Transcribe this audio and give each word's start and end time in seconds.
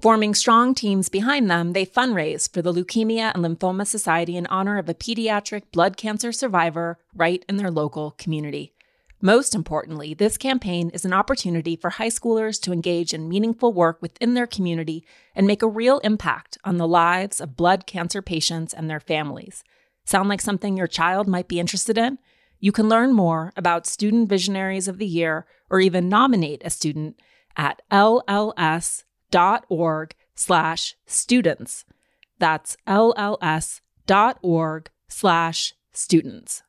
Forming 0.00 0.32
strong 0.32 0.76
teams 0.76 1.08
behind 1.08 1.50
them, 1.50 1.72
they 1.72 1.84
fundraise 1.84 2.52
for 2.52 2.62
the 2.62 2.72
Leukemia 2.72 3.32
and 3.34 3.44
Lymphoma 3.44 3.84
Society 3.84 4.36
in 4.36 4.46
honor 4.46 4.78
of 4.78 4.88
a 4.88 4.94
pediatric 4.94 5.72
blood 5.72 5.96
cancer 5.96 6.30
survivor 6.30 7.00
right 7.16 7.44
in 7.48 7.56
their 7.56 7.70
local 7.70 8.12
community. 8.12 8.72
Most 9.20 9.56
importantly, 9.56 10.14
this 10.14 10.36
campaign 10.36 10.90
is 10.90 11.04
an 11.04 11.12
opportunity 11.12 11.74
for 11.74 11.90
high 11.90 12.10
schoolers 12.10 12.62
to 12.62 12.72
engage 12.72 13.12
in 13.12 13.28
meaningful 13.28 13.72
work 13.72 14.00
within 14.00 14.34
their 14.34 14.46
community 14.46 15.04
and 15.34 15.48
make 15.48 15.62
a 15.62 15.68
real 15.68 15.98
impact 16.00 16.58
on 16.62 16.76
the 16.76 16.86
lives 16.86 17.40
of 17.40 17.56
blood 17.56 17.84
cancer 17.84 18.22
patients 18.22 18.72
and 18.72 18.88
their 18.88 19.00
families. 19.00 19.64
Sound 20.04 20.28
like 20.28 20.40
something 20.40 20.76
your 20.76 20.86
child 20.86 21.26
might 21.26 21.48
be 21.48 21.58
interested 21.58 21.98
in? 21.98 22.18
You 22.60 22.70
can 22.70 22.88
learn 22.88 23.12
more 23.12 23.52
about 23.56 23.84
Student 23.84 24.28
Visionaries 24.28 24.86
of 24.86 24.98
the 24.98 25.06
Year 25.06 25.44
or 25.68 25.80
even 25.80 26.08
nominate 26.08 26.62
a 26.64 26.70
student 26.70 27.20
at 27.56 27.82
LLS 27.90 29.02
lls.org 29.32 30.14
slash 30.34 30.96
students. 31.06 31.84
That's 32.38 32.76
lls.org 32.86 33.80
slash 35.08 35.74
students. 35.92 36.62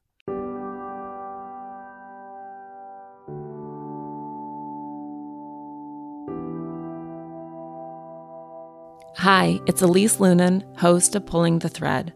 Hi, 9.18 9.60
it's 9.66 9.82
Elise 9.82 10.16
Loehnen, 10.18 10.64
host 10.78 11.14
of 11.14 11.26
Pulling 11.26 11.60
the 11.60 11.68
Thread. 11.68 12.14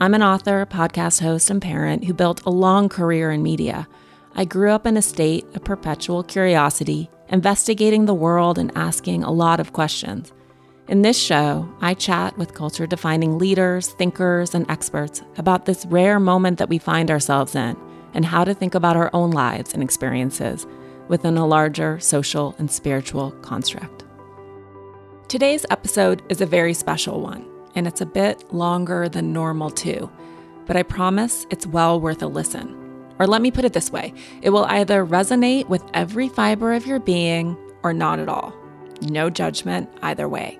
I'm 0.00 0.14
an 0.14 0.22
author, 0.22 0.64
podcast 0.66 1.20
host, 1.20 1.50
and 1.50 1.60
parent 1.60 2.04
who 2.04 2.14
built 2.14 2.42
a 2.46 2.50
long 2.50 2.88
career 2.88 3.32
in 3.32 3.42
media. 3.42 3.88
I 4.36 4.44
grew 4.44 4.70
up 4.70 4.86
in 4.86 4.96
a 4.96 5.02
state 5.02 5.44
of 5.56 5.64
perpetual 5.64 6.22
curiosity 6.22 7.10
investigating 7.28 8.06
the 8.06 8.14
world 8.14 8.58
and 8.58 8.72
asking 8.76 9.22
a 9.22 9.32
lot 9.32 9.60
of 9.60 9.72
questions. 9.72 10.32
In 10.86 11.02
this 11.02 11.18
show, 11.18 11.66
I 11.80 11.94
chat 11.94 12.36
with 12.36 12.54
culture 12.54 12.86
defining 12.86 13.38
leaders, 13.38 13.88
thinkers, 13.94 14.54
and 14.54 14.70
experts 14.70 15.22
about 15.38 15.64
this 15.64 15.86
rare 15.86 16.20
moment 16.20 16.58
that 16.58 16.68
we 16.68 16.78
find 16.78 17.10
ourselves 17.10 17.54
in 17.54 17.76
and 18.12 18.24
how 18.24 18.44
to 18.44 18.52
think 18.52 18.74
about 18.74 18.96
our 18.96 19.10
own 19.14 19.30
lives 19.30 19.72
and 19.72 19.82
experiences 19.82 20.66
within 21.08 21.36
a 21.36 21.46
larger 21.46 21.98
social 22.00 22.54
and 22.58 22.70
spiritual 22.70 23.30
construct. 23.42 24.04
Today's 25.28 25.64
episode 25.70 26.22
is 26.28 26.42
a 26.42 26.46
very 26.46 26.74
special 26.74 27.20
one, 27.20 27.48
and 27.74 27.86
it's 27.86 28.02
a 28.02 28.06
bit 28.06 28.52
longer 28.52 29.08
than 29.08 29.32
normal 29.32 29.70
too, 29.70 30.10
but 30.66 30.76
I 30.76 30.82
promise 30.82 31.46
it's 31.50 31.66
well 31.66 31.98
worth 31.98 32.22
a 32.22 32.26
listen. 32.26 32.83
Or 33.18 33.26
let 33.26 33.42
me 33.42 33.50
put 33.50 33.64
it 33.64 33.72
this 33.72 33.90
way 33.90 34.12
it 34.42 34.50
will 34.50 34.64
either 34.64 35.04
resonate 35.04 35.68
with 35.68 35.82
every 35.94 36.28
fiber 36.28 36.72
of 36.72 36.86
your 36.86 37.00
being 37.00 37.56
or 37.82 37.92
not 37.92 38.18
at 38.18 38.28
all. 38.28 38.54
No 39.02 39.30
judgment 39.30 39.88
either 40.02 40.28
way. 40.28 40.58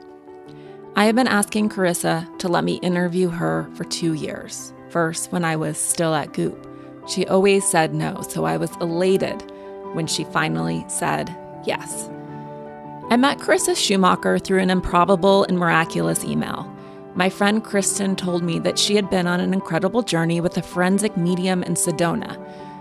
I 0.97 1.07
have 1.07 1.17
been 1.17 1.27
asking 1.27 1.71
Carissa 1.71 2.39
to 2.39 2.49
let 2.49 2.63
me 2.63 2.75
interview 2.75 3.29
her 3.29 3.69
for 3.75 3.85
two 3.85 4.13
years. 4.13 4.73
First, 4.91 5.33
when 5.33 5.45
I 5.45 5.57
was 5.57 5.77
still 5.77 6.15
at 6.15 6.33
Goop. 6.33 6.71
She 7.09 7.27
always 7.27 7.65
said 7.65 7.95
no, 7.95 8.23
so 8.23 8.45
I 8.45 8.57
was 8.57 8.71
elated 8.81 9.43
when 9.93 10.07
she 10.07 10.25
finally 10.25 10.85
said 10.89 11.35
yes. 11.67 12.09
I 13.11 13.17
met 13.17 13.39
Carissa 13.39 13.77
Schumacher 13.77 14.39
through 14.39 14.61
an 14.61 14.71
improbable 14.71 15.45
and 15.45 15.59
miraculous 15.59 16.25
email. 16.25 16.74
My 17.17 17.31
friend 17.31 17.63
Kristen 17.63 18.17
told 18.17 18.43
me 18.43 18.59
that 18.59 18.77
she 18.77 18.97
had 18.97 19.09
been 19.09 19.29
on 19.29 19.39
an 19.39 19.55
incredible 19.55 20.03
journey 20.03 20.41
with 20.41 20.57
a 20.57 20.63
forensic 20.63 21.17
medium 21.17 21.63
in 21.63 21.75
Sedona. 21.75 22.37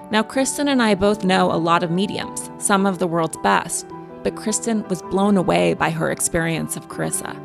Now, 0.10 0.24
Kristen 0.24 0.68
and 0.68 0.82
I 0.82 0.96
both 0.96 1.24
know 1.24 1.52
a 1.52 1.58
lot 1.58 1.84
of 1.84 1.92
mediums, 1.92 2.50
some 2.58 2.88
of 2.88 2.98
the 2.98 3.06
world's 3.06 3.38
best, 3.38 3.86
but 4.24 4.36
Kristen 4.36 4.88
was 4.88 5.04
blown 5.04 5.38
away 5.38 5.76
by 5.76 5.92
her 5.92 6.10
experience 6.10 6.76
of 6.76 6.88
Carissa. 6.88 7.38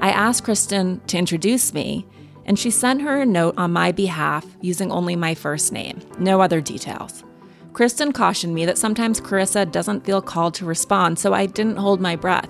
I 0.00 0.10
asked 0.10 0.44
Kristen 0.44 1.00
to 1.08 1.18
introduce 1.18 1.74
me, 1.74 2.06
and 2.44 2.56
she 2.56 2.70
sent 2.70 3.02
her 3.02 3.20
a 3.20 3.26
note 3.26 3.54
on 3.56 3.72
my 3.72 3.90
behalf 3.90 4.46
using 4.60 4.92
only 4.92 5.16
my 5.16 5.34
first 5.34 5.72
name, 5.72 6.00
no 6.20 6.40
other 6.40 6.60
details. 6.60 7.24
Kristen 7.72 8.12
cautioned 8.12 8.54
me 8.54 8.64
that 8.66 8.78
sometimes 8.78 9.20
Carissa 9.20 9.70
doesn't 9.70 10.04
feel 10.04 10.22
called 10.22 10.54
to 10.54 10.66
respond, 10.66 11.18
so 11.18 11.32
I 11.32 11.46
didn't 11.46 11.78
hold 11.78 12.00
my 12.00 12.14
breath. 12.14 12.48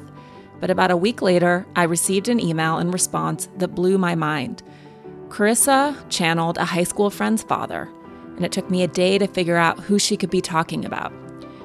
But 0.63 0.71
about 0.71 0.93
a 0.93 0.97
week 0.97 1.23
later, 1.23 1.67
I 1.75 1.83
received 1.83 2.29
an 2.29 2.39
email 2.39 2.79
in 2.79 2.93
response 2.93 3.49
that 3.59 3.75
blew 3.75 3.99
my 3.99 4.15
mind. 4.15 4.63
Carissa 5.29 5.97
channeled 6.09 6.57
a 6.57 6.65
high 6.65 6.85
school 6.85 7.11
friend's 7.11 7.43
father, 7.43 7.89
and 8.37 8.45
it 8.45 8.53
took 8.53 8.71
me 8.71 8.85
a 8.85 8.87
day 8.87 9.19
to 9.19 9.27
figure 9.27 9.57
out 9.57 9.81
who 9.81 9.99
she 9.99 10.17
could 10.17 10.31
be 10.31 10.41
talking 10.41 10.85
about. 10.85 11.13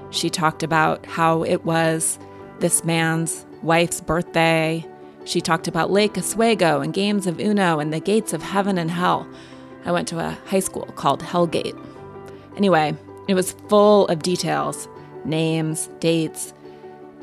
She 0.09 0.31
talked 0.31 0.63
about 0.63 1.06
how 1.06 1.44
it 1.44 1.63
was 1.63 2.18
this 2.57 2.84
man's 2.84 3.46
wife's 3.62 4.02
birthday. 4.02 4.84
She 5.25 5.41
talked 5.41 5.68
about 5.68 5.91
Lake 5.91 6.18
Oswego 6.18 6.81
and 6.81 6.91
games 6.91 7.28
of 7.28 7.40
Uno 7.40 7.80
and 7.80 7.94
the 7.94 8.00
gates 8.00 8.34
of 8.34 8.41
heaven 8.41 8.80
and 8.80 8.90
hell. 8.90 9.28
I 9.86 9.91
went 9.91 10.07
to 10.07 10.18
a 10.18 10.40
high 10.47 10.59
school 10.59 10.88
called 10.96 11.22
Hellgate. 11.22 11.80
Anyway, 12.56 12.96
it 13.28 13.36
was 13.36 13.52
full 13.69 14.07
of 14.07 14.24
details 14.24 14.88
names, 15.24 15.88
dates, 16.00 16.52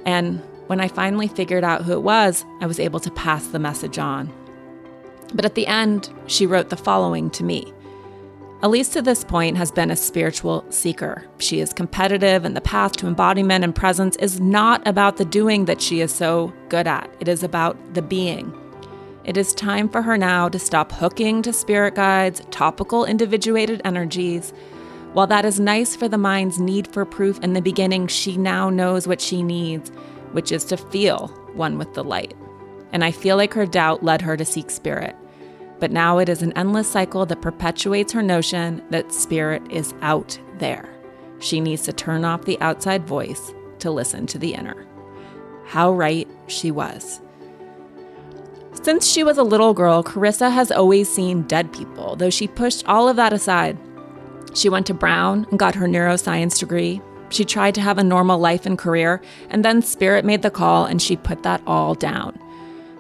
and 0.07 0.41
when 0.67 0.81
I 0.81 0.89
finally 0.89 1.29
figured 1.29 1.65
out 1.65 1.83
who 1.83 1.93
it 1.93 2.03
was, 2.03 2.45
I 2.61 2.67
was 2.67 2.81
able 2.81 3.01
to 3.01 3.11
pass 3.11 3.47
the 3.47 3.59
message 3.59 3.99
on. 3.99 4.33
But 5.35 5.45
at 5.45 5.55
the 5.55 5.67
end, 5.67 6.11
she 6.27 6.47
wrote 6.47 6.71
the 6.71 6.77
following 6.77 7.31
to 7.31 7.45
me. 7.45 7.73
Elise, 8.63 8.89
to 8.91 9.03
this 9.03 9.25
point, 9.25 9.59
has 9.59 9.71
been 9.71 9.91
a 9.91 9.97
spiritual 9.97 10.65
seeker. 10.71 11.27
She 11.39 11.61
is 11.61 11.75
competitive, 11.75 12.47
and 12.47 12.57
the 12.57 12.63
path 12.63 12.93
to 12.93 13.07
embodiment 13.07 13.63
and 13.63 13.75
presence 13.75 14.17
is 14.17 14.41
not 14.41 14.87
about 14.89 15.19
the 15.19 15.25
doing 15.27 15.67
that 15.67 15.83
she 15.83 16.01
is 16.01 16.15
so 16.15 16.51
good 16.71 16.87
at. 16.87 17.11
It 17.21 17.29
is 17.29 17.43
about 17.43 17.77
the 17.93 18.01
being. 18.01 18.59
It 19.25 19.37
is 19.37 19.53
time 19.53 19.89
for 19.89 20.01
her 20.01 20.17
now 20.17 20.49
to 20.49 20.59
stop 20.59 20.93
hooking 20.93 21.43
to 21.43 21.53
spirit 21.53 21.95
guides, 21.95 22.41
topical 22.51 23.05
individuated 23.05 23.83
energies. 23.85 24.55
While 25.13 25.27
that 25.27 25.45
is 25.45 25.61
nice 25.61 25.95
for 25.95 26.09
the 26.09 26.19
mind's 26.19 26.59
need 26.59 26.89
for 26.89 27.05
proof 27.05 27.39
in 27.41 27.53
the 27.53 27.61
beginning, 27.61 28.07
she 28.07 28.37
now 28.37 28.71
knows 28.71 29.07
what 29.07 29.21
she 29.21 29.43
needs 29.43 29.93
which 30.35 30.51
is 30.51 30.65
to 30.65 30.77
feel 30.77 31.29
one 31.55 31.79
with 31.79 31.95
the 31.95 32.05
light. 32.05 32.35
And 32.93 33.05
I 33.05 33.13
feel 33.13 33.37
like 33.37 33.55
her 33.55 33.67
doubt 33.67 34.03
led 34.03 34.21
her 34.23 34.37
to 34.37 34.45
seek 34.45 34.69
spirit. 34.69 35.15
But 35.79 35.93
now 35.93 36.19
it 36.19 36.29
is 36.29 36.43
an 36.43 36.53
endless 36.53 36.91
cycle 36.91 37.25
that 37.27 37.41
perpetuates 37.41 38.13
her 38.13 38.23
notion 38.23 38.83
that 38.91 39.13
spirit 39.13 39.63
is 39.71 39.95
out 40.03 40.39
there. 40.59 40.89
She 41.39 41.61
needs 41.61 41.83
to 41.83 41.93
turn 41.93 42.25
off 42.25 42.45
the 42.45 42.61
outside 42.61 43.07
voice 43.07 43.55
to 43.79 43.91
listen 43.91 44.27
to 44.27 44.39
the 44.39 44.55
inner. 44.55 44.87
How 45.67 45.93
right 45.93 46.29
she 46.47 46.71
was. 46.71 47.21
Since 48.83 49.07
she 49.07 49.23
was 49.23 49.39
a 49.39 49.43
little 49.43 49.73
girl, 49.73 50.03
Carissa 50.03 50.53
has 50.53 50.73
always 50.73 51.09
seen 51.09 51.43
dead 51.43 51.73
people, 51.73 52.17
though 52.17 52.31
she 52.31 52.49
pushed 52.49 52.87
all 52.87 53.09
of 53.09 53.17
that 53.17 53.33
aside. 53.33 53.79
She 54.53 54.69
went 54.69 54.87
to 54.87 54.95
Brown 54.95 55.47
and 55.51 55.59
got 55.59 55.75
her 55.75 55.87
neuroscience 55.87 56.59
degree, 56.59 57.01
she 57.35 57.45
tried 57.45 57.75
to 57.75 57.81
have 57.81 57.99
a 57.99 58.05
normal 58.05 58.39
life 58.39 58.67
and 58.67 58.79
career, 58.79 59.21
and 59.51 59.65
then 59.65 59.83
Spirit 59.83 60.25
made 60.25 60.43
the 60.43 60.51
call 60.51 60.85
and 60.85 61.03
she 61.03 61.17
put 61.17 61.43
that 61.43 61.63
all 61.67 61.95
down. 61.95 62.39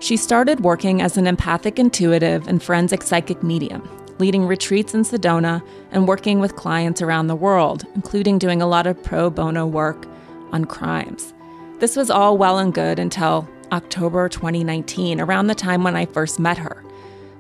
She 0.00 0.17
started 0.17 0.61
working 0.61 1.00
as 1.00 1.17
an 1.17 1.27
empathic 1.27 1.78
intuitive 1.78 2.47
and 2.49 2.62
forensic 2.62 3.03
psychic 3.03 3.43
medium, 3.43 3.89
leading 4.19 4.47
retreats 4.47 4.93
in 4.93 5.03
Sedona 5.03 5.63
and 5.92 6.09
working 6.09 6.41
with 6.41 6.57
clients 6.57 7.01
around 7.01 7.28
the 7.28 7.36
world, 7.36 7.86
including 7.95 8.39
doing 8.39 8.60
a 8.60 8.66
lot 8.66 8.86
of 8.86 9.03
pro 9.03 9.31
bono 9.31 9.66
work 9.66 10.07
on 10.53 10.65
crimes. 10.65 11.33
This 11.78 11.97
was 11.97 12.10
all 12.10 12.36
well 12.36 12.59
and 12.59 12.75
good 12.75 12.98
until 12.98 13.48
October 13.72 14.28
2019, 14.28 15.21
around 15.21 15.47
the 15.47 15.54
time 15.54 15.83
when 15.84 15.97
I 15.97 16.07
first 16.07 16.39
met 16.39 16.59
her. 16.59 16.83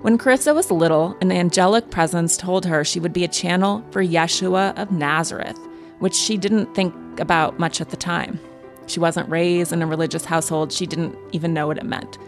When 0.00 0.18
Carissa 0.18 0.54
was 0.54 0.70
little, 0.70 1.16
an 1.20 1.32
angelic 1.32 1.90
presence 1.90 2.36
told 2.36 2.66
her 2.66 2.84
she 2.84 3.00
would 3.00 3.12
be 3.12 3.24
a 3.24 3.28
channel 3.28 3.84
for 3.90 4.02
Yeshua 4.02 4.76
of 4.78 4.90
Nazareth 4.90 5.58
which 6.04 6.14
she 6.14 6.36
didn't 6.36 6.74
think 6.74 6.92
about 7.18 7.58
much 7.58 7.80
at 7.80 7.88
the 7.88 7.96
time. 7.96 8.38
She 8.86 9.00
wasn't 9.00 9.26
raised 9.30 9.72
in 9.72 9.80
a 9.80 9.86
religious 9.86 10.26
household, 10.26 10.70
she 10.70 10.84
didn't 10.84 11.16
even 11.32 11.54
know 11.54 11.66
what 11.66 11.78
it 11.78 11.86
meant. 11.86 12.18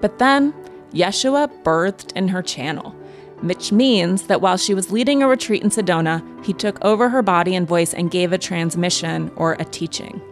But 0.00 0.20
then, 0.20 0.54
Yeshua 0.92 1.50
birthed 1.64 2.12
in 2.14 2.28
her 2.28 2.40
channel, 2.40 2.92
which 3.40 3.72
means 3.72 4.28
that 4.28 4.40
while 4.40 4.56
she 4.56 4.74
was 4.74 4.92
leading 4.92 5.24
a 5.24 5.28
retreat 5.28 5.64
in 5.64 5.70
Sedona, 5.70 6.22
he 6.44 6.52
took 6.52 6.78
over 6.84 7.08
her 7.08 7.20
body 7.20 7.56
and 7.56 7.66
voice 7.66 7.92
and 7.92 8.12
gave 8.12 8.32
a 8.32 8.38
transmission 8.38 9.32
or 9.34 9.54
a 9.54 9.64
teaching. 9.64 10.22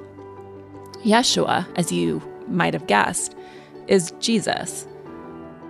Yeshua, 1.03 1.67
as 1.75 1.91
you 1.91 2.23
might 2.47 2.75
have 2.75 2.87
guessed, 2.87 3.35
is 3.89 4.13
Jesus. 4.21 4.87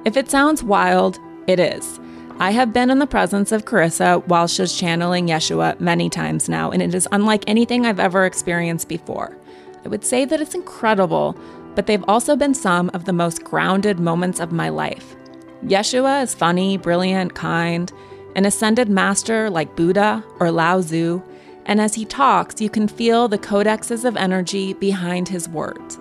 If 0.04 0.18
it 0.18 0.30
sounds 0.30 0.62
wild, 0.62 1.18
it 1.46 1.58
is. 1.58 1.98
I 2.40 2.52
have 2.52 2.72
been 2.72 2.88
in 2.88 3.00
the 3.00 3.06
presence 3.06 3.50
of 3.50 3.64
Carissa 3.64 4.24
while 4.28 4.46
she's 4.46 4.72
channeling 4.72 5.26
Yeshua 5.26 5.80
many 5.80 6.08
times 6.08 6.48
now, 6.48 6.70
and 6.70 6.80
it 6.80 6.94
is 6.94 7.08
unlike 7.10 7.42
anything 7.48 7.84
I've 7.84 7.98
ever 7.98 8.24
experienced 8.24 8.88
before. 8.88 9.36
I 9.84 9.88
would 9.88 10.04
say 10.04 10.24
that 10.24 10.40
it's 10.40 10.54
incredible, 10.54 11.36
but 11.74 11.86
they've 11.86 12.04
also 12.06 12.36
been 12.36 12.54
some 12.54 12.92
of 12.94 13.06
the 13.06 13.12
most 13.12 13.42
grounded 13.42 13.98
moments 13.98 14.38
of 14.38 14.52
my 14.52 14.68
life. 14.68 15.16
Yeshua 15.64 16.22
is 16.22 16.32
funny, 16.32 16.76
brilliant, 16.76 17.34
kind, 17.34 17.92
an 18.36 18.46
ascended 18.46 18.88
master 18.88 19.50
like 19.50 19.74
Buddha 19.74 20.22
or 20.38 20.52
Lao 20.52 20.80
Tzu, 20.80 21.20
and 21.66 21.80
as 21.80 21.94
he 21.94 22.04
talks, 22.04 22.60
you 22.60 22.70
can 22.70 22.86
feel 22.86 23.26
the 23.26 23.38
codexes 23.38 24.04
of 24.04 24.16
energy 24.16 24.74
behind 24.74 25.28
his 25.28 25.48
words. 25.48 25.98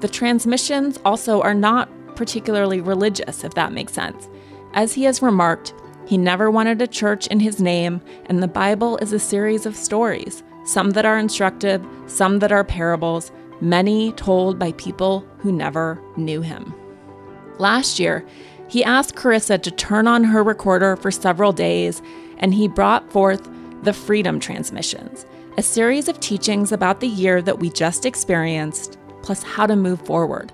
The 0.00 0.08
transmissions 0.08 0.98
also 1.04 1.42
are 1.42 1.54
not 1.54 1.88
particularly 2.16 2.80
religious, 2.80 3.44
if 3.44 3.54
that 3.54 3.70
makes 3.70 3.92
sense. 3.92 4.28
As 4.76 4.92
he 4.92 5.04
has 5.04 5.22
remarked, 5.22 5.72
he 6.06 6.18
never 6.18 6.50
wanted 6.50 6.82
a 6.82 6.86
church 6.86 7.26
in 7.28 7.40
his 7.40 7.62
name, 7.62 8.02
and 8.26 8.42
the 8.42 8.46
Bible 8.46 8.98
is 8.98 9.14
a 9.14 9.18
series 9.18 9.64
of 9.64 9.74
stories, 9.74 10.44
some 10.66 10.90
that 10.90 11.06
are 11.06 11.18
instructive, 11.18 11.82
some 12.06 12.40
that 12.40 12.52
are 12.52 12.62
parables, 12.62 13.32
many 13.62 14.12
told 14.12 14.58
by 14.58 14.72
people 14.72 15.26
who 15.38 15.50
never 15.50 15.98
knew 16.18 16.42
him. 16.42 16.74
Last 17.58 17.98
year, 17.98 18.22
he 18.68 18.84
asked 18.84 19.14
Carissa 19.14 19.60
to 19.62 19.70
turn 19.70 20.06
on 20.06 20.24
her 20.24 20.44
recorder 20.44 20.94
for 20.96 21.10
several 21.10 21.52
days, 21.52 22.02
and 22.36 22.52
he 22.52 22.68
brought 22.68 23.10
forth 23.10 23.48
the 23.82 23.94
Freedom 23.94 24.38
Transmissions, 24.38 25.24
a 25.56 25.62
series 25.62 26.06
of 26.06 26.20
teachings 26.20 26.70
about 26.70 27.00
the 27.00 27.08
year 27.08 27.40
that 27.40 27.60
we 27.60 27.70
just 27.70 28.04
experienced, 28.04 28.98
plus 29.22 29.42
how 29.42 29.66
to 29.66 29.74
move 29.74 30.02
forward. 30.02 30.52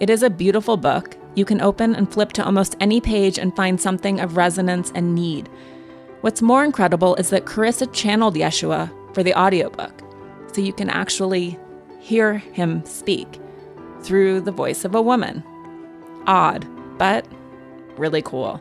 It 0.00 0.10
is 0.10 0.24
a 0.24 0.30
beautiful 0.30 0.76
book, 0.76 1.16
you 1.34 1.44
can 1.44 1.60
open 1.60 1.94
and 1.94 2.12
flip 2.12 2.32
to 2.32 2.44
almost 2.44 2.76
any 2.80 3.00
page 3.00 3.38
and 3.38 3.54
find 3.54 3.80
something 3.80 4.20
of 4.20 4.36
resonance 4.36 4.92
and 4.94 5.14
need. 5.14 5.48
What's 6.20 6.42
more 6.42 6.64
incredible 6.64 7.14
is 7.16 7.30
that 7.30 7.44
Carissa 7.44 7.92
channeled 7.92 8.34
Yeshua 8.34 8.90
for 9.14 9.22
the 9.22 9.38
audiobook, 9.38 10.02
so 10.52 10.60
you 10.60 10.72
can 10.72 10.90
actually 10.90 11.58
hear 12.00 12.34
him 12.38 12.84
speak 12.84 13.40
through 14.02 14.40
the 14.40 14.52
voice 14.52 14.84
of 14.84 14.94
a 14.94 15.02
woman. 15.02 15.42
Odd, 16.26 16.66
but 16.98 17.26
really 17.96 18.22
cool. 18.22 18.60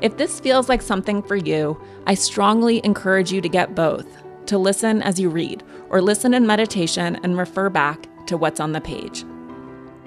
If 0.00 0.16
this 0.16 0.40
feels 0.40 0.68
like 0.68 0.82
something 0.82 1.22
for 1.22 1.36
you, 1.36 1.80
I 2.06 2.14
strongly 2.14 2.80
encourage 2.84 3.32
you 3.32 3.40
to 3.40 3.48
get 3.48 3.74
both 3.74 4.06
to 4.46 4.58
listen 4.58 5.02
as 5.02 5.20
you 5.20 5.30
read, 5.30 5.62
or 5.88 6.02
listen 6.02 6.34
in 6.34 6.46
meditation 6.46 7.18
and 7.22 7.38
refer 7.38 7.70
back 7.70 8.08
to 8.26 8.36
what's 8.36 8.60
on 8.60 8.72
the 8.72 8.80
page. 8.80 9.24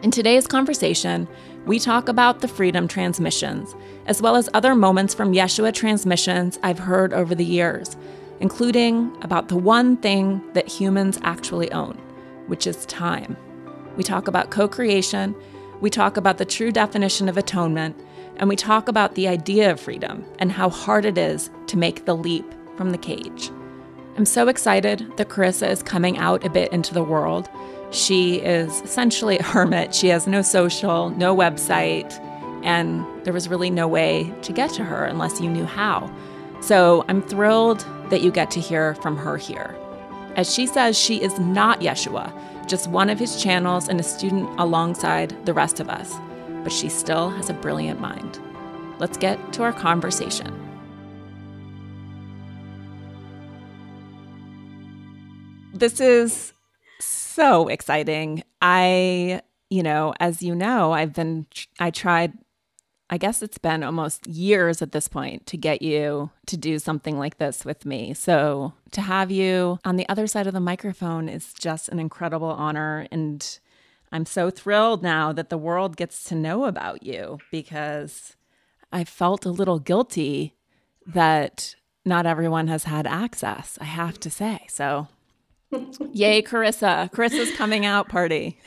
In 0.04 0.12
today's 0.12 0.46
conversation, 0.46 1.28
we 1.66 1.80
talk 1.80 2.08
about 2.08 2.42
the 2.42 2.48
Freedom 2.48 2.88
Transmissions, 2.88 3.76
as 4.06 4.22
well 4.22 4.36
as 4.36 4.50
other 4.54 4.76
moments 4.76 5.16
from 5.16 5.34
Yeshua 5.34 5.74
transmissions 5.74 6.60
I've 6.62 6.78
heard 6.78 7.12
over 7.12 7.34
the 7.34 7.46
years, 7.46 7.98
including 8.40 9.12
about 9.24 9.48
the 9.48 9.58
one 9.58 9.98
thing 9.98 10.44
that 10.54 10.68
humans 10.68 11.20
actually 11.24 11.72
own, 11.72 11.98
which 12.46 12.68
is 12.68 12.86
time. 12.86 13.36
We 13.98 14.04
talk 14.04 14.28
about 14.28 14.52
co 14.52 14.68
creation, 14.68 15.36
we 15.82 15.90
talk 15.90 16.18
about 16.18 16.38
the 16.38 16.46
true 16.46 16.72
definition 16.72 17.28
of 17.28 17.38
atonement, 17.38 18.00
and 18.38 18.48
we 18.48 18.56
talk 18.56 18.88
about 18.88 19.16
the 19.16 19.28
idea 19.28 19.72
of 19.72 19.80
freedom 19.80 20.24
and 20.38 20.52
how 20.52 20.70
hard 20.70 21.04
it 21.04 21.18
is 21.18 21.50
to 21.68 21.78
make 21.78 22.06
the 22.06 22.16
leap 22.16 22.46
from 22.78 22.92
the 22.92 22.98
cage. 22.98 23.50
I'm 24.18 24.26
so 24.26 24.48
excited 24.50 25.12
that 25.18 25.30
Carissa 25.30 25.70
is 25.70 25.82
coming 25.82 26.18
out 26.20 26.46
a 26.46 26.50
bit 26.50 26.72
into 26.72 26.94
the 26.94 27.04
world 27.04 27.50
she 27.92 28.36
is 28.38 28.82
essentially 28.82 29.38
a 29.38 29.44
hermit. 29.44 29.94
She 29.96 30.08
has 30.10 30.28
no 30.28 30.42
social, 30.42 31.10
no 31.12 31.36
website, 31.36 32.14
and 32.64 33.06
there 33.24 33.34
was 33.34 33.48
really 33.48 33.70
no 33.70 33.88
way 33.88 34.34
to 34.42 34.52
get 34.52 34.72
to 34.72 34.84
her 34.84 35.06
unless 35.06 35.40
you 35.40 35.50
knew 35.50 35.66
how. 35.66 36.12
So 36.62 37.06
I'm 37.08 37.22
thrilled 37.22 37.86
that 38.10 38.22
you 38.22 38.32
get 38.32 38.52
to 38.52 38.60
hear 38.60 38.96
from 38.96 39.18
her 39.18 39.38
here. 39.38 39.76
As 40.36 40.54
she 40.54 40.68
says, 40.68 40.98
she 40.98 41.22
is 41.22 41.40
not 41.40 41.80
Yeshua, 41.80 42.34
just 42.68 42.88
one 42.90 43.10
of 43.10 43.20
his 43.20 43.42
channels 43.42 43.88
and 43.88 44.00
a 44.00 44.04
student 44.04 44.50
alongside 44.60 45.46
the 45.46 45.54
rest 45.54 45.80
of 45.80 45.90
us, 45.90 46.14
but 46.64 46.72
she 46.72 46.90
still 46.90 47.30
has 47.30 47.50
a 47.50 47.54
brilliant 47.54 48.02
mind. 48.02 48.40
Let's 48.98 49.18
get 49.18 49.54
to 49.54 49.64
our 49.64 49.74
conversation. 49.74 50.62
This 55.74 56.00
is 56.00 56.55
so 57.36 57.68
exciting. 57.68 58.44
I, 58.62 59.42
you 59.70 59.84
know, 59.84 60.14
as 60.20 60.42
you 60.42 60.56
know, 60.56 60.94
I've 60.94 61.14
been, 61.14 61.46
I 61.80 61.92
tried, 61.92 62.34
I 63.10 63.18
guess 63.18 63.42
it's 63.42 63.58
been 63.58 63.84
almost 63.84 64.26
years 64.26 64.82
at 64.82 64.94
this 64.94 65.10
point 65.10 65.46
to 65.48 65.58
get 65.58 65.82
you 65.82 66.32
to 66.48 66.58
do 66.58 66.80
something 66.80 67.20
like 67.20 67.38
this 67.38 67.66
with 67.66 67.86
me. 67.86 68.14
So 68.14 68.74
to 68.92 69.02
have 69.02 69.32
you 69.32 69.80
on 69.84 69.98
the 69.98 70.08
other 70.08 70.28
side 70.28 70.48
of 70.48 70.54
the 70.54 70.60
microphone 70.60 71.28
is 71.28 71.54
just 71.54 71.90
an 71.90 72.00
incredible 72.00 72.48
honor. 72.48 73.06
And 73.12 73.60
I'm 74.14 74.26
so 74.26 74.50
thrilled 74.50 75.04
now 75.04 75.34
that 75.34 75.50
the 75.50 75.58
world 75.58 75.98
gets 75.98 76.24
to 76.26 76.36
know 76.36 76.64
about 76.64 77.04
you 77.04 77.40
because 77.52 78.38
I 78.94 79.04
felt 79.04 79.46
a 79.46 79.52
little 79.52 79.80
guilty 79.80 80.56
that 81.06 81.76
not 82.06 82.26
everyone 82.26 82.68
has 82.68 82.86
had 82.86 83.06
access, 83.06 83.78
I 83.82 83.86
have 83.86 84.20
to 84.22 84.30
say. 84.30 84.66
So 84.70 85.10
Yay, 86.14 86.42
Carissa. 86.42 87.12
Carissa's 87.12 87.56
coming 87.56 87.86
out 87.86 88.10
party. 88.10 88.60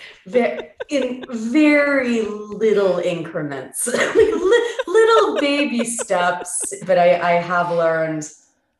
In 0.88 1.25
very 1.31 2.22
little 2.22 2.99
increments, 2.99 3.87
little 4.87 5.40
baby 5.40 5.84
steps. 5.84 6.75
But 6.87 6.99
I, 6.99 7.37
I 7.37 7.40
have 7.40 7.70
learned, 7.70 8.28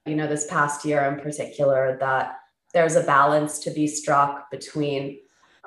you 0.06 0.16
know, 0.16 0.26
this 0.26 0.46
past 0.46 0.84
year 0.84 1.02
in 1.04 1.20
particular, 1.20 1.98
that 2.00 2.38
there's 2.72 2.96
a 2.96 3.02
balance 3.02 3.58
to 3.60 3.70
be 3.70 3.86
struck 3.86 4.50
between 4.50 5.19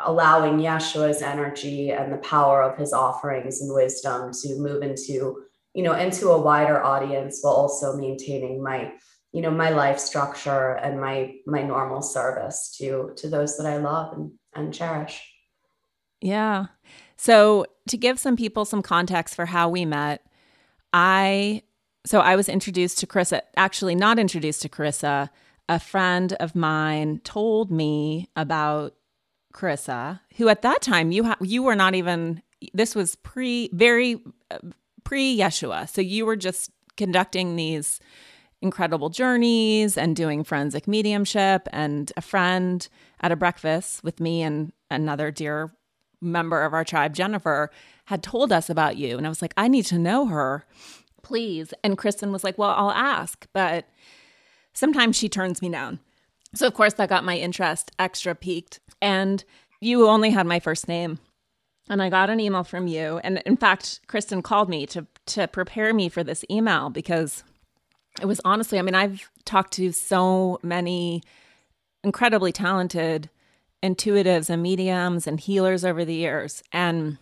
allowing 0.05 0.57
Yeshua's 0.57 1.21
energy 1.21 1.91
and 1.91 2.11
the 2.11 2.17
power 2.17 2.63
of 2.63 2.77
his 2.77 2.93
offerings 2.93 3.61
and 3.61 3.73
wisdom 3.73 4.31
to 4.41 4.55
move 4.57 4.81
into, 4.81 5.43
you 5.73 5.83
know, 5.83 5.93
into 5.93 6.29
a 6.29 6.41
wider 6.41 6.83
audience 6.83 7.39
while 7.41 7.53
also 7.53 7.97
maintaining 7.97 8.63
my 8.63 8.91
you 9.31 9.41
know 9.41 9.51
my 9.51 9.69
life 9.69 9.99
structure 9.99 10.73
and 10.73 10.99
my 10.99 11.35
my 11.45 11.63
normal 11.63 12.01
service 12.01 12.75
to 12.77 13.11
to 13.15 13.29
those 13.29 13.57
that 13.57 13.65
i 13.65 13.77
love 13.77 14.13
and, 14.13 14.31
and 14.53 14.73
cherish. 14.73 15.27
Yeah. 16.23 16.67
So 17.17 17.65
to 17.89 17.97
give 17.97 18.19
some 18.19 18.35
people 18.35 18.65
some 18.65 18.81
context 18.83 19.35
for 19.35 19.45
how 19.45 19.69
we 19.69 19.85
met 19.85 20.25
i 20.93 21.61
so 22.05 22.19
i 22.19 22.35
was 22.35 22.49
introduced 22.49 22.99
to 22.99 23.07
carissa 23.07 23.41
actually 23.55 23.95
not 23.95 24.19
introduced 24.19 24.61
to 24.63 24.69
carissa. 24.69 25.29
A 25.69 25.79
friend 25.79 26.33
of 26.33 26.53
mine 26.53 27.21
told 27.23 27.71
me 27.71 28.27
about 28.35 28.95
carissa 29.53 30.19
who 30.35 30.49
at 30.49 30.61
that 30.63 30.81
time 30.81 31.11
you 31.11 31.23
ha- 31.23 31.37
you 31.41 31.63
were 31.63 31.75
not 31.75 31.95
even 31.95 32.41
this 32.73 32.93
was 32.93 33.15
pre 33.15 33.69
very 33.73 34.21
uh, 34.49 34.57
pre 35.03 35.37
yeshua. 35.37 35.89
So 35.89 36.01
you 36.01 36.25
were 36.25 36.35
just 36.35 36.71
conducting 36.97 37.55
these 37.55 37.99
incredible 38.61 39.09
journeys 39.09 39.97
and 39.97 40.15
doing 40.15 40.43
forensic 40.43 40.87
mediumship. 40.87 41.67
And 41.71 42.11
a 42.15 42.21
friend 42.21 42.87
at 43.21 43.31
a 43.31 43.35
breakfast 43.35 44.03
with 44.03 44.19
me 44.19 44.41
and 44.41 44.71
another 44.89 45.31
dear 45.31 45.71
member 46.21 46.63
of 46.63 46.73
our 46.73 46.83
tribe, 46.83 47.13
Jennifer, 47.13 47.71
had 48.05 48.21
told 48.21 48.51
us 48.51 48.69
about 48.69 48.97
you. 48.97 49.17
And 49.17 49.25
I 49.25 49.29
was 49.29 49.41
like, 49.41 49.53
I 49.57 49.67
need 49.67 49.85
to 49.85 49.97
know 49.97 50.27
her, 50.27 50.65
please. 51.23 51.73
And 51.83 51.97
Kristen 51.97 52.31
was 52.31 52.43
like, 52.43 52.57
Well, 52.57 52.73
I'll 52.75 52.91
ask, 52.91 53.47
but 53.53 53.85
sometimes 54.73 55.15
she 55.15 55.29
turns 55.29 55.61
me 55.61 55.69
down. 55.69 55.99
So, 56.53 56.67
of 56.67 56.73
course, 56.73 56.93
that 56.95 57.09
got 57.09 57.23
my 57.23 57.37
interest 57.37 57.91
extra 57.97 58.35
piqued. 58.35 58.79
And 59.01 59.43
you 59.79 60.07
only 60.07 60.29
had 60.31 60.45
my 60.45 60.59
first 60.59 60.87
name. 60.87 61.19
And 61.89 62.01
I 62.01 62.09
got 62.09 62.29
an 62.29 62.39
email 62.39 62.63
from 62.63 62.87
you. 62.87 63.19
And 63.23 63.41
in 63.45 63.57
fact, 63.57 64.01
Kristen 64.07 64.41
called 64.41 64.69
me 64.69 64.85
to, 64.87 65.07
to 65.27 65.47
prepare 65.47 65.93
me 65.93 66.09
for 66.09 66.23
this 66.23 66.45
email 66.49 66.89
because 66.89 67.43
it 68.19 68.25
was 68.25 68.41
honestly, 68.43 68.79
I 68.79 68.81
mean, 68.81 68.95
I've 68.95 69.29
talked 69.45 69.73
to 69.73 69.91
so 69.91 70.59
many 70.63 71.23
incredibly 72.03 72.51
talented 72.51 73.29
intuitives 73.83 74.49
and 74.49 74.61
mediums 74.61 75.27
and 75.27 75.39
healers 75.39 75.85
over 75.85 76.03
the 76.03 76.13
years. 76.13 76.63
And 76.71 77.17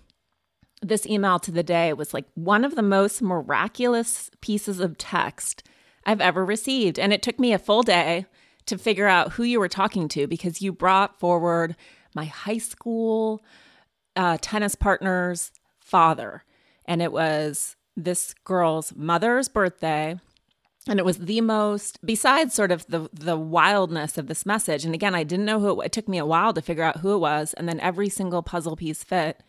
this 0.81 1.05
email 1.05 1.39
to 1.39 1.51
the 1.51 1.63
day 1.63 1.93
was 1.93 2.13
like 2.13 2.25
one 2.36 2.63
of 2.63 2.75
the 2.75 2.81
most 2.81 3.22
miraculous 3.22 4.29
pieces 4.41 4.79
of 4.79 4.98
text 4.98 5.63
I've 6.05 6.22
ever 6.22 6.43
received. 6.43 6.98
And 6.98 7.13
it 7.13 7.22
took 7.22 7.39
me 7.39 7.53
a 7.53 7.60
full 7.60 7.84
day 7.84 8.25
to 8.65 8.77
figure 8.77 9.08
out 9.08 9.34
who 9.34 9.43
you 9.43 9.60
were 9.60 9.67
talking 9.67 10.08
to 10.10 10.27
because 10.27 10.62
you 10.62 10.72
brought 10.72 11.19
forward 11.19 11.75
my 12.15 12.25
high 12.25 12.58
school 12.58 13.43
uh, 14.15 14.38
tennis 14.41 14.75
partner's 14.75 15.51
father. 15.79 16.43
And 16.86 17.01
it 17.01 17.12
was 17.12 17.75
this 17.96 18.34
girl's 18.43 18.93
mother's 18.96 19.50
birthday 19.50 20.19
and 20.89 21.00
it 21.00 21.05
was 21.05 21.19
the 21.19 21.39
most 21.39 22.05
besides 22.05 22.53
sort 22.53 22.72
of 22.72 22.86
the 22.88 23.10
the 23.13 23.38
wildness 23.38 24.17
of 24.17 24.27
this 24.27 24.46
message 24.46 24.84
and 24.84 24.93
again 24.93 25.15
i 25.15 25.24
didn't 25.24 25.46
know 25.46 25.60
who 25.60 25.79
it, 25.81 25.86
it 25.86 25.91
took 25.91 26.10
me 26.10 26.17
a 26.17 26.25
while 26.25 26.53
to 26.53 26.62
figure 26.62 26.84
out 26.84 26.98
who 26.98 27.13
it 27.13 27.19
was 27.19 27.53
and 27.53 27.69
then 27.69 27.79
every 27.79 28.10
single 28.10 28.43
puzzle 28.43 28.75
piece 28.75 29.03
fit 29.03 29.41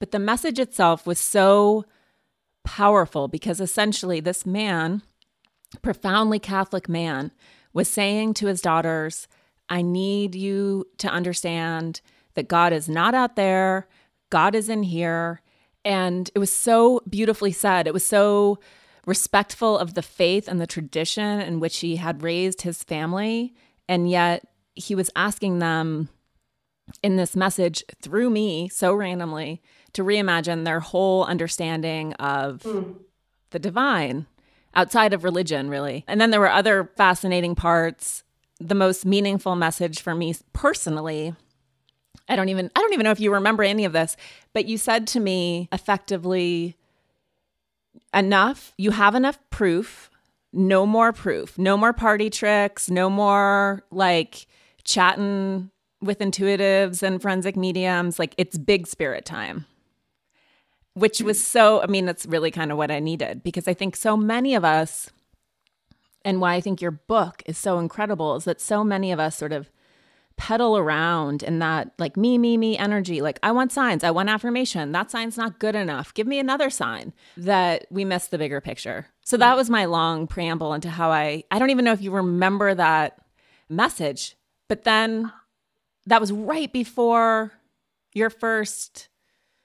but 0.00 0.10
the 0.10 0.18
message 0.18 0.58
itself 0.58 1.06
was 1.06 1.18
so 1.18 1.84
powerful 2.64 3.28
because 3.28 3.60
essentially 3.60 4.18
this 4.18 4.44
man, 4.44 5.02
profoundly 5.82 6.38
Catholic 6.38 6.88
man, 6.88 7.30
was 7.72 7.88
saying 7.88 8.34
to 8.34 8.46
his 8.46 8.62
daughters, 8.62 9.28
I 9.68 9.82
need 9.82 10.34
you 10.34 10.86
to 10.98 11.08
understand 11.08 12.00
that 12.34 12.48
God 12.48 12.72
is 12.72 12.88
not 12.88 13.14
out 13.14 13.36
there, 13.36 13.88
God 14.30 14.54
is 14.54 14.68
in 14.68 14.82
here. 14.82 15.42
And 15.84 16.30
it 16.34 16.38
was 16.38 16.52
so 16.52 17.00
beautifully 17.08 17.52
said. 17.52 17.86
It 17.86 17.94
was 17.94 18.04
so 18.04 18.58
respectful 19.06 19.78
of 19.78 19.94
the 19.94 20.02
faith 20.02 20.48
and 20.48 20.60
the 20.60 20.66
tradition 20.66 21.40
in 21.40 21.60
which 21.60 21.78
he 21.78 21.96
had 21.96 22.22
raised 22.22 22.62
his 22.62 22.82
family. 22.82 23.54
And 23.88 24.08
yet 24.08 24.46
he 24.74 24.94
was 24.94 25.10
asking 25.16 25.58
them 25.58 26.08
in 27.02 27.16
this 27.16 27.36
message 27.36 27.84
through 28.02 28.30
me 28.30 28.68
so 28.68 28.94
randomly 28.94 29.62
to 29.92 30.04
reimagine 30.04 30.64
their 30.64 30.80
whole 30.80 31.24
understanding 31.24 32.12
of 32.14 32.62
mm. 32.62 32.96
the 33.50 33.58
divine 33.58 34.26
outside 34.74 35.12
of 35.12 35.24
religion, 35.24 35.68
really. 35.68 36.04
And 36.06 36.20
then 36.20 36.30
there 36.30 36.40
were 36.40 36.50
other 36.50 36.90
fascinating 36.96 37.54
parts. 37.54 38.22
The 38.60 38.74
most 38.74 39.06
meaningful 39.06 39.56
message 39.56 40.00
for 40.00 40.14
me 40.14 40.34
personally 40.52 41.34
I 42.30 42.36
don't 42.36 42.48
even 42.48 42.70
I 42.76 42.80
don't 42.80 42.92
even 42.92 43.04
know 43.04 43.10
if 43.10 43.20
you 43.20 43.34
remember 43.34 43.64
any 43.64 43.84
of 43.84 43.92
this, 43.92 44.16
but 44.52 44.66
you 44.66 44.78
said 44.78 45.08
to 45.08 45.20
me 45.20 45.68
effectively 45.72 46.76
enough, 48.14 48.72
you 48.76 48.90
have 48.90 49.14
enough 49.14 49.38
proof, 49.50 50.10
no 50.52 50.86
more 50.86 51.12
proof, 51.12 51.58
no 51.58 51.76
more 51.76 51.92
party 51.92 52.30
tricks, 52.30 52.90
no 52.90 53.08
more 53.08 53.84
like 53.90 54.46
chatting 54.84 55.70
with 56.02 56.18
intuitives 56.18 57.02
and 57.02 57.20
forensic 57.20 57.56
mediums, 57.56 58.18
like 58.18 58.34
it's 58.38 58.58
big 58.58 58.86
spirit 58.86 59.24
time. 59.24 59.66
Which 60.94 61.20
was 61.20 61.42
so, 61.42 61.82
I 61.82 61.86
mean, 61.86 62.08
it's 62.08 62.26
really 62.26 62.50
kind 62.50 62.72
of 62.72 62.78
what 62.78 62.90
I 62.90 62.98
needed 62.98 63.42
because 63.42 63.68
I 63.68 63.74
think 63.74 63.94
so 63.94 64.16
many 64.16 64.54
of 64.54 64.64
us, 64.64 65.10
and 66.24 66.40
why 66.40 66.54
I 66.54 66.60
think 66.60 66.82
your 66.82 66.90
book 66.90 67.42
is 67.46 67.56
so 67.56 67.78
incredible, 67.78 68.34
is 68.34 68.44
that 68.44 68.60
so 68.60 68.82
many 68.82 69.12
of 69.12 69.20
us 69.20 69.36
sort 69.36 69.52
of 69.52 69.70
pedal 70.40 70.78
around 70.78 71.42
in 71.42 71.58
that 71.58 71.92
like 71.98 72.16
me, 72.16 72.38
me, 72.38 72.56
me 72.56 72.78
energy. 72.78 73.20
Like, 73.20 73.38
I 73.42 73.52
want 73.52 73.72
signs, 73.72 74.02
I 74.02 74.10
want 74.10 74.30
affirmation. 74.30 74.90
That 74.92 75.10
sign's 75.10 75.36
not 75.36 75.58
good 75.58 75.74
enough. 75.74 76.14
Give 76.14 76.26
me 76.26 76.38
another 76.38 76.70
sign 76.70 77.12
that 77.36 77.86
we 77.90 78.06
miss 78.06 78.28
the 78.28 78.38
bigger 78.38 78.58
picture. 78.58 79.06
So 79.22 79.36
that 79.36 79.54
was 79.54 79.68
my 79.68 79.84
long 79.84 80.26
preamble 80.26 80.72
into 80.72 80.88
how 80.88 81.10
I, 81.10 81.44
I 81.50 81.58
don't 81.58 81.68
even 81.68 81.84
know 81.84 81.92
if 81.92 82.00
you 82.00 82.10
remember 82.10 82.74
that 82.74 83.18
message, 83.68 84.34
but 84.66 84.84
then 84.84 85.30
that 86.06 86.22
was 86.22 86.32
right 86.32 86.72
before 86.72 87.52
your 88.14 88.30
first 88.30 89.10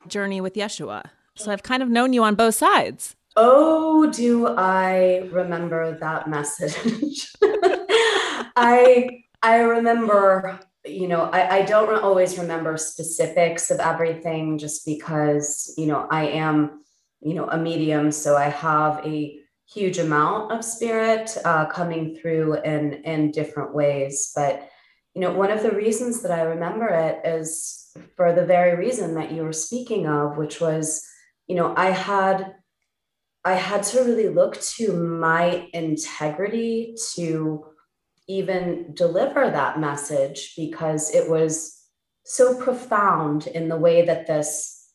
journey 0.09 0.41
with 0.41 0.55
Yeshua. 0.55 1.05
So 1.35 1.53
I've 1.53 1.63
kind 1.63 1.83
of 1.83 1.89
known 1.89 2.11
you 2.11 2.21
on 2.25 2.35
both 2.35 2.55
sides. 2.55 3.15
Oh, 3.37 4.11
do 4.11 4.47
I 4.47 5.29
remember 5.31 5.97
that 5.99 6.29
message? 6.29 7.31
I 8.57 9.24
I 9.45 9.59
remember, 9.59 10.59
you 10.83 11.07
know, 11.07 11.29
I, 11.31 11.57
I 11.57 11.61
don't 11.61 12.01
always 12.03 12.39
remember 12.39 12.77
specifics 12.77 13.69
of 13.69 13.79
everything 13.79 14.57
just 14.57 14.87
because, 14.87 15.71
you 15.77 15.85
know, 15.85 16.07
I 16.09 16.25
am, 16.29 16.83
you 17.21 17.35
know, 17.35 17.47
a 17.47 17.55
medium. 17.55 18.11
So 18.11 18.35
I 18.35 18.49
have 18.49 19.05
a 19.05 19.39
huge 19.71 19.99
amount 19.99 20.51
of 20.51 20.65
spirit 20.65 21.37
uh, 21.45 21.67
coming 21.67 22.15
through 22.15 22.59
in, 22.63 22.93
in 23.03 23.29
different 23.29 23.75
ways. 23.75 24.31
But, 24.35 24.67
you 25.13 25.21
know, 25.21 25.31
one 25.31 25.51
of 25.51 25.61
the 25.61 25.71
reasons 25.71 26.23
that 26.23 26.31
I 26.31 26.41
remember 26.41 26.87
it 26.87 27.21
is 27.23 27.95
for 28.15 28.33
the 28.33 28.47
very 28.47 28.75
reason 28.75 29.13
that 29.13 29.31
you 29.31 29.43
were 29.43 29.53
speaking 29.53 30.07
of, 30.07 30.37
which 30.37 30.59
was, 30.59 31.07
you 31.45 31.55
know, 31.55 31.71
I 31.77 31.91
had 31.91 32.55
I 33.43 33.53
had 33.53 33.83
to 33.83 33.99
really 33.99 34.29
look 34.29 34.59
to 34.77 34.91
my 34.91 35.69
integrity 35.71 36.95
to 37.13 37.74
even 38.27 38.93
deliver 38.93 39.49
that 39.49 39.79
message 39.79 40.53
because 40.55 41.13
it 41.13 41.29
was 41.29 41.79
so 42.23 42.59
profound 42.59 43.47
in 43.47 43.69
the 43.69 43.77
way 43.77 44.05
that 44.05 44.27
this 44.27 44.89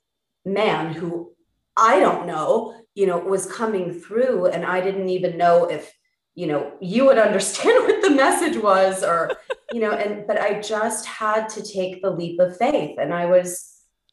man 0.45 0.93
who 0.93 1.33
I 1.77 2.01
don't 2.01 2.27
know, 2.27 2.75
you 2.95 3.07
know, 3.07 3.19
was 3.19 3.51
coming 3.51 3.93
through. 3.93 4.47
And 4.47 4.65
I 4.65 4.81
didn't 4.81 5.09
even 5.09 5.39
know 5.39 5.65
if, 5.67 5.93
you 6.35 6.47
know, 6.47 6.73
you 6.81 7.07
would 7.07 7.19
understand 7.29 7.85
what 7.85 8.03
the 8.03 8.11
message 8.11 8.61
was 8.61 9.03
or, 9.05 9.31
you 9.73 9.81
know, 9.81 9.93
and 9.93 10.27
but 10.27 10.41
I 10.41 10.61
just 10.61 11.07
had 11.07 11.49
to 11.51 11.63
take 11.63 12.03
the 12.03 12.11
leap 12.11 12.41
of 12.41 12.57
faith. 12.57 12.99
And 12.99 13.15
I 13.15 13.27
was 13.27 13.71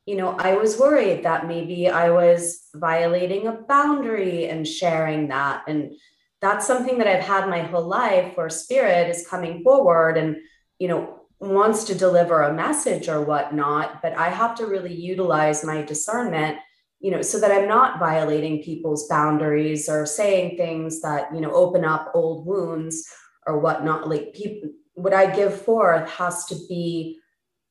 you 0.07 0.15
know, 0.15 0.29
I 0.39 0.55
was 0.55 0.79
worried 0.79 1.23
that 1.25 1.49
maybe 1.49 1.89
I 1.89 2.09
was 2.11 2.69
violating 2.73 3.45
a 3.45 3.51
boundary 3.51 4.47
and 4.47 4.65
sharing 4.65 5.27
that. 5.27 5.63
And 5.67 5.95
that's 6.41 6.67
something 6.67 6.97
that 6.99 7.07
I've 7.07 7.23
had 7.23 7.49
my 7.49 7.61
whole 7.61 7.87
life 7.87 8.35
where 8.35 8.49
spirit 8.49 9.09
is 9.09 9.27
coming 9.27 9.63
forward 9.63 10.17
and, 10.17 10.37
you 10.79 10.87
know, 10.87 11.21
wants 11.39 11.83
to 11.85 11.95
deliver 11.95 12.41
a 12.41 12.53
message 12.53 13.09
or 13.09 13.21
whatnot. 13.21 14.01
But 14.01 14.13
I 14.13 14.29
have 14.29 14.55
to 14.55 14.65
really 14.65 14.93
utilize 14.93 15.63
my 15.63 15.81
discernment, 15.81 16.57
you 16.99 17.11
know, 17.11 17.21
so 17.21 17.39
that 17.39 17.51
I'm 17.51 17.67
not 17.67 17.99
violating 17.99 18.63
people's 18.63 19.07
boundaries 19.07 19.89
or 19.89 20.05
saying 20.05 20.57
things 20.57 21.01
that, 21.01 21.33
you 21.33 21.41
know, 21.41 21.51
open 21.51 21.85
up 21.85 22.11
old 22.13 22.45
wounds 22.45 23.07
or 23.45 23.59
whatnot. 23.59 24.07
Like 24.07 24.33
people, 24.33 24.69
what 24.93 25.13
I 25.13 25.35
give 25.35 25.59
forth 25.61 26.09
has 26.11 26.45
to 26.45 26.55
be 26.67 27.19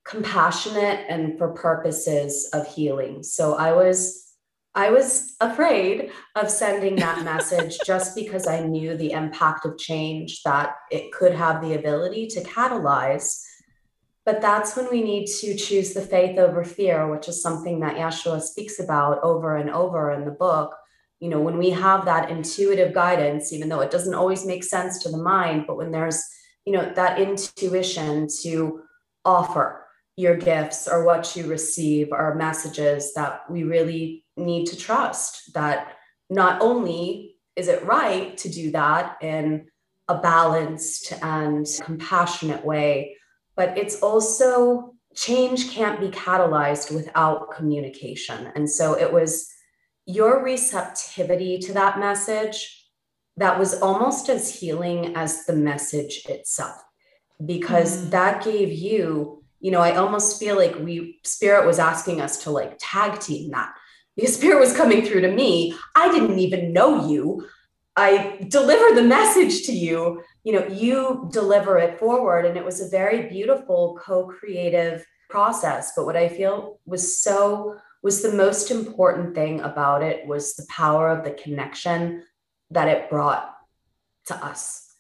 compassionate 0.04 1.04
and 1.08 1.36
for 1.36 1.52
purposes 1.52 2.48
of 2.52 2.66
healing. 2.72 3.22
So 3.22 3.54
I 3.54 3.72
was 3.72 4.25
I 4.76 4.90
was 4.90 5.34
afraid 5.40 6.10
of 6.34 6.50
sending 6.50 6.96
that 6.96 7.24
message 7.24 7.78
just 7.86 8.14
because 8.14 8.46
I 8.46 8.60
knew 8.60 8.94
the 8.94 9.12
impact 9.12 9.64
of 9.64 9.78
change 9.78 10.42
that 10.42 10.76
it 10.90 11.12
could 11.12 11.32
have 11.34 11.62
the 11.62 11.74
ability 11.74 12.26
to 12.28 12.42
catalyze. 12.42 13.42
But 14.26 14.42
that's 14.42 14.76
when 14.76 14.90
we 14.90 15.02
need 15.02 15.28
to 15.40 15.56
choose 15.56 15.94
the 15.94 16.02
faith 16.02 16.38
over 16.38 16.62
fear, 16.62 17.10
which 17.10 17.26
is 17.26 17.40
something 17.40 17.80
that 17.80 17.96
Yeshua 17.96 18.42
speaks 18.42 18.78
about 18.78 19.22
over 19.22 19.56
and 19.56 19.70
over 19.70 20.10
in 20.10 20.26
the 20.26 20.30
book. 20.30 20.76
You 21.20 21.30
know, 21.30 21.40
when 21.40 21.56
we 21.56 21.70
have 21.70 22.04
that 22.04 22.28
intuitive 22.28 22.92
guidance, 22.92 23.54
even 23.54 23.70
though 23.70 23.80
it 23.80 23.90
doesn't 23.90 24.14
always 24.14 24.44
make 24.44 24.62
sense 24.62 25.02
to 25.04 25.08
the 25.08 25.16
mind, 25.16 25.64
but 25.66 25.78
when 25.78 25.90
there's, 25.90 26.22
you 26.66 26.74
know, 26.74 26.92
that 26.94 27.18
intuition 27.18 28.28
to 28.42 28.82
offer 29.24 29.86
your 30.16 30.36
gifts 30.36 30.86
or 30.86 31.04
what 31.04 31.34
you 31.34 31.46
receive 31.46 32.12
are 32.12 32.34
messages 32.34 33.14
that 33.14 33.48
we 33.50 33.62
really 33.62 34.25
need 34.36 34.66
to 34.66 34.76
trust 34.76 35.54
that 35.54 35.96
not 36.28 36.60
only 36.60 37.36
is 37.54 37.68
it 37.68 37.84
right 37.84 38.36
to 38.38 38.48
do 38.48 38.70
that 38.72 39.16
in 39.22 39.66
a 40.08 40.18
balanced 40.18 41.12
and 41.22 41.66
compassionate 41.82 42.64
way, 42.64 43.16
but 43.56 43.76
it's 43.78 44.02
also 44.02 44.94
change 45.14 45.70
can't 45.70 45.98
be 45.98 46.08
catalyzed 46.08 46.94
without 46.94 47.50
communication. 47.54 48.52
And 48.54 48.68
so 48.70 48.94
it 48.94 49.12
was 49.12 49.50
your 50.04 50.44
receptivity 50.44 51.58
to 51.58 51.72
that 51.72 51.98
message 51.98 52.84
that 53.38 53.58
was 53.58 53.80
almost 53.80 54.28
as 54.28 54.60
healing 54.60 55.16
as 55.16 55.46
the 55.46 55.54
message 55.54 56.22
itself, 56.28 56.76
because 57.44 58.04
mm. 58.04 58.10
that 58.10 58.44
gave 58.44 58.70
you, 58.70 59.42
you 59.60 59.70
know, 59.70 59.80
I 59.80 59.96
almost 59.96 60.38
feel 60.38 60.56
like 60.56 60.76
we, 60.78 61.18
Spirit 61.24 61.66
was 61.66 61.78
asking 61.78 62.20
us 62.20 62.44
to 62.44 62.50
like 62.50 62.76
tag 62.78 63.18
team 63.18 63.50
that 63.50 63.74
the 64.16 64.26
spirit 64.26 64.60
was 64.60 64.76
coming 64.76 65.04
through 65.04 65.20
to 65.22 65.30
me. 65.30 65.74
I 65.94 66.10
didn't 66.10 66.38
even 66.38 66.72
know 66.72 67.06
you. 67.08 67.46
I 67.96 68.46
delivered 68.48 68.96
the 68.96 69.06
message 69.06 69.66
to 69.66 69.72
you. 69.72 70.22
You 70.44 70.52
know, 70.52 70.66
you 70.68 71.28
deliver 71.32 71.78
it 71.78 71.98
forward. 71.98 72.44
And 72.44 72.56
it 72.56 72.64
was 72.64 72.80
a 72.80 72.88
very 72.88 73.28
beautiful 73.28 73.98
co 74.02 74.26
creative 74.26 75.04
process. 75.28 75.92
But 75.96 76.06
what 76.06 76.16
I 76.16 76.28
feel 76.28 76.80
was 76.86 77.18
so, 77.18 77.76
was 78.02 78.22
the 78.22 78.32
most 78.32 78.70
important 78.70 79.34
thing 79.34 79.60
about 79.60 80.02
it 80.02 80.26
was 80.26 80.54
the 80.54 80.66
power 80.68 81.08
of 81.08 81.24
the 81.24 81.32
connection 81.32 82.22
that 82.70 82.88
it 82.88 83.10
brought 83.10 83.54
to 84.26 84.44
us. 84.44 84.94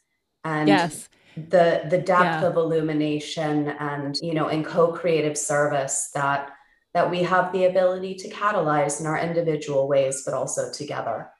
And 0.44 0.68
yes. 0.68 1.08
the 1.36 1.86
the 1.90 1.98
depth 1.98 2.42
yeah. 2.42 2.46
of 2.46 2.56
illumination 2.56 3.68
and 3.68 4.16
you 4.22 4.32
know 4.32 4.48
in 4.48 4.64
co-creative 4.64 5.36
service 5.36 6.10
that 6.14 6.55
that 6.96 7.10
we 7.10 7.22
have 7.22 7.52
the 7.52 7.66
ability 7.66 8.14
to 8.14 8.30
catalyze 8.30 9.00
in 9.00 9.06
our 9.06 9.18
individual 9.18 9.86
ways, 9.86 10.22
but 10.24 10.32
also 10.32 10.72
together. 10.72 11.30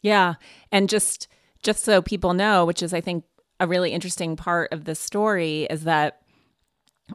Yeah. 0.00 0.34
And 0.70 0.88
just 0.88 1.26
just 1.62 1.82
so 1.84 2.00
people 2.00 2.34
know, 2.34 2.64
which 2.64 2.82
is 2.82 2.94
I 2.94 3.00
think 3.00 3.24
a 3.58 3.66
really 3.66 3.90
interesting 3.90 4.36
part 4.36 4.72
of 4.72 4.84
the 4.84 4.94
story 4.94 5.64
is 5.64 5.84
that 5.84 6.22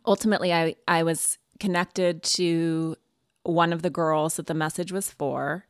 ultimately 0.05 0.53
I, 0.53 0.75
I 0.87 1.03
was 1.03 1.37
connected 1.59 2.21
to 2.23 2.97
one 3.43 3.71
of 3.71 3.81
the 3.81 3.89
girls 3.89 4.35
that 4.35 4.47
the 4.47 4.53
message 4.53 4.91
was 4.91 5.09
for. 5.09 5.65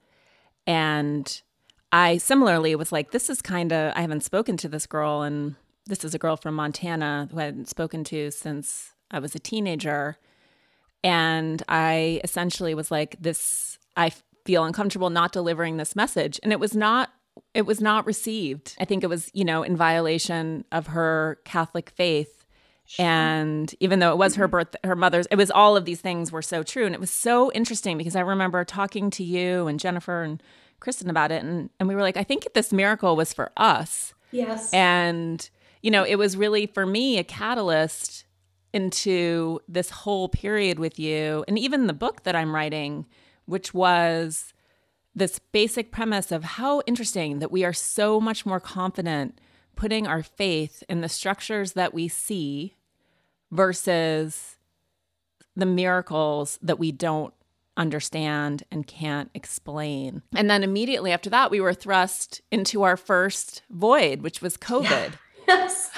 And 0.65 1.41
I 1.91 2.17
similarly 2.17 2.75
was 2.75 2.91
like, 2.91 3.11
this 3.11 3.29
is 3.29 3.41
kind 3.41 3.71
of, 3.71 3.93
I 3.95 4.01
haven't 4.01 4.23
spoken 4.23 4.57
to 4.57 4.67
this 4.67 4.87
girl. 4.87 5.21
And 5.21 5.55
this 5.85 6.03
is 6.03 6.15
a 6.15 6.19
girl 6.19 6.35
from 6.35 6.55
Montana 6.55 7.29
who 7.31 7.39
I 7.39 7.43
hadn't 7.43 7.69
spoken 7.69 8.03
to 8.05 8.31
since 8.31 8.93
I 9.11 9.19
was 9.19 9.35
a 9.35 9.39
teenager. 9.39 10.17
And 11.05 11.61
I 11.69 12.19
essentially 12.23 12.73
was 12.73 12.89
like, 12.89 13.15
this, 13.19 13.77
I 13.95 14.11
feel 14.43 14.63
uncomfortable 14.63 15.09
not 15.09 15.31
delivering 15.31 15.77
this 15.77 15.95
message. 15.95 16.39
And 16.43 16.51
it 16.51 16.59
was 16.59 16.75
not 16.75 17.11
it 17.53 17.65
was 17.65 17.81
not 17.81 18.05
received. 18.05 18.75
I 18.79 18.85
think 18.85 19.03
it 19.03 19.07
was, 19.07 19.29
you 19.33 19.43
know, 19.43 19.63
in 19.63 19.75
violation 19.75 20.63
of 20.71 20.87
her 20.87 21.39
Catholic 21.45 21.89
faith. 21.89 22.45
Sure. 22.85 23.05
And 23.05 23.73
even 23.79 23.99
though 23.99 24.11
it 24.11 24.17
was 24.17 24.35
her 24.35 24.45
mm-hmm. 24.45 24.51
birth, 24.51 24.75
her 24.83 24.95
mother's, 24.95 25.25
it 25.31 25.35
was 25.35 25.51
all 25.51 25.75
of 25.75 25.85
these 25.85 26.01
things 26.01 26.31
were 26.31 26.41
so 26.41 26.63
true. 26.63 26.85
And 26.85 26.93
it 26.93 27.01
was 27.01 27.11
so 27.11 27.51
interesting 27.51 27.97
because 27.97 28.15
I 28.15 28.21
remember 28.21 28.63
talking 28.63 29.09
to 29.11 29.23
you 29.23 29.67
and 29.67 29.79
Jennifer 29.79 30.23
and 30.23 30.41
Kristen 30.79 31.09
about 31.09 31.31
it. 31.31 31.43
And, 31.43 31.69
and 31.79 31.89
we 31.89 31.95
were 31.95 32.01
like, 32.01 32.17
I 32.17 32.23
think 32.23 32.47
this 32.53 32.71
miracle 32.71 33.15
was 33.15 33.33
for 33.33 33.51
us. 33.57 34.13
Yes. 34.31 34.71
And, 34.71 35.49
you 35.81 35.91
know, 35.91 36.03
it 36.03 36.15
was 36.15 36.37
really 36.37 36.67
for 36.67 36.85
me 36.85 37.17
a 37.17 37.23
catalyst 37.23 38.24
into 38.75 39.61
this 39.69 39.89
whole 39.89 40.27
period 40.27 40.77
with 40.77 40.99
you. 40.99 41.45
And 41.47 41.57
even 41.57 41.87
the 41.87 41.93
book 41.93 42.23
that 42.23 42.35
I'm 42.35 42.53
writing, 42.53 43.05
which 43.45 43.73
was 43.73 44.53
this 45.15 45.39
basic 45.39 45.93
premise 45.93 46.29
of 46.29 46.43
how 46.43 46.81
interesting 46.85 47.39
that 47.39 47.53
we 47.53 47.63
are 47.63 47.71
so 47.71 48.19
much 48.19 48.45
more 48.45 48.59
confident 48.59 49.39
putting 49.77 50.05
our 50.05 50.21
faith 50.21 50.83
in 50.89 50.99
the 50.99 51.07
structures 51.07 51.71
that 51.71 51.93
we 51.93 52.09
see 52.09 52.75
versus 53.49 54.57
the 55.55 55.65
miracles 55.65 56.59
that 56.61 56.77
we 56.77 56.91
don't 56.91 57.33
understand 57.77 58.63
and 58.71 58.87
can't 58.87 59.29
explain. 59.33 60.21
And 60.35 60.49
then 60.49 60.63
immediately 60.63 61.13
after 61.13 61.29
that, 61.29 61.49
we 61.49 61.61
were 61.61 61.73
thrust 61.73 62.41
into 62.51 62.83
our 62.83 62.97
first 62.97 63.61
void, 63.69 64.21
which 64.21 64.41
was 64.41 64.57
COVID. 64.57 64.83
Yeah. 64.89 65.11
Yes. 65.47 65.91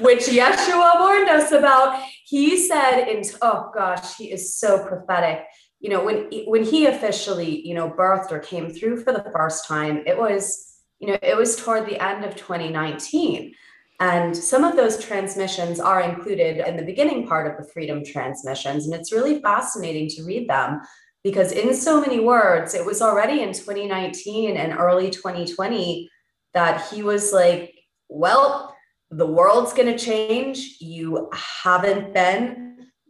Which 0.00 0.26
Yeshua 0.26 1.00
warned 1.00 1.28
us 1.28 1.52
about. 1.52 2.02
He 2.24 2.56
said, 2.56 3.08
in, 3.08 3.22
oh 3.42 3.70
gosh, 3.74 4.16
he 4.16 4.32
is 4.32 4.56
so 4.56 4.86
prophetic 4.86 5.44
you 5.82 5.90
know 5.90 6.02
when 6.02 6.30
when 6.46 6.64
he 6.64 6.86
officially 6.86 7.66
you 7.66 7.74
know 7.74 7.90
birthed 7.90 8.30
or 8.30 8.38
came 8.38 8.70
through 8.70 9.02
for 9.02 9.12
the 9.12 9.30
first 9.34 9.66
time 9.66 10.02
it 10.06 10.16
was 10.16 10.78
you 11.00 11.08
know 11.08 11.18
it 11.20 11.36
was 11.36 11.56
toward 11.56 11.86
the 11.86 12.02
end 12.02 12.24
of 12.24 12.34
2019 12.36 13.52
and 14.00 14.36
some 14.36 14.64
of 14.64 14.76
those 14.76 15.04
transmissions 15.04 15.78
are 15.78 16.00
included 16.00 16.66
in 16.66 16.76
the 16.76 16.84
beginning 16.84 17.26
part 17.26 17.50
of 17.50 17.58
the 17.58 17.70
freedom 17.72 18.02
transmissions 18.04 18.86
and 18.86 18.94
it's 18.94 19.12
really 19.12 19.42
fascinating 19.42 20.08
to 20.08 20.22
read 20.22 20.48
them 20.48 20.80
because 21.24 21.52
in 21.52 21.74
so 21.74 22.00
many 22.00 22.20
words 22.20 22.74
it 22.74 22.86
was 22.86 23.02
already 23.02 23.42
in 23.42 23.52
2019 23.52 24.56
and 24.56 24.78
early 24.78 25.10
2020 25.10 26.08
that 26.54 26.88
he 26.88 27.02
was 27.02 27.32
like 27.32 27.74
well 28.08 28.71
the 29.12 29.26
world's 29.26 29.72
going 29.72 29.96
to 29.96 30.04
change. 30.04 30.76
You 30.80 31.30
haven't 31.62 32.12
been 32.14 32.62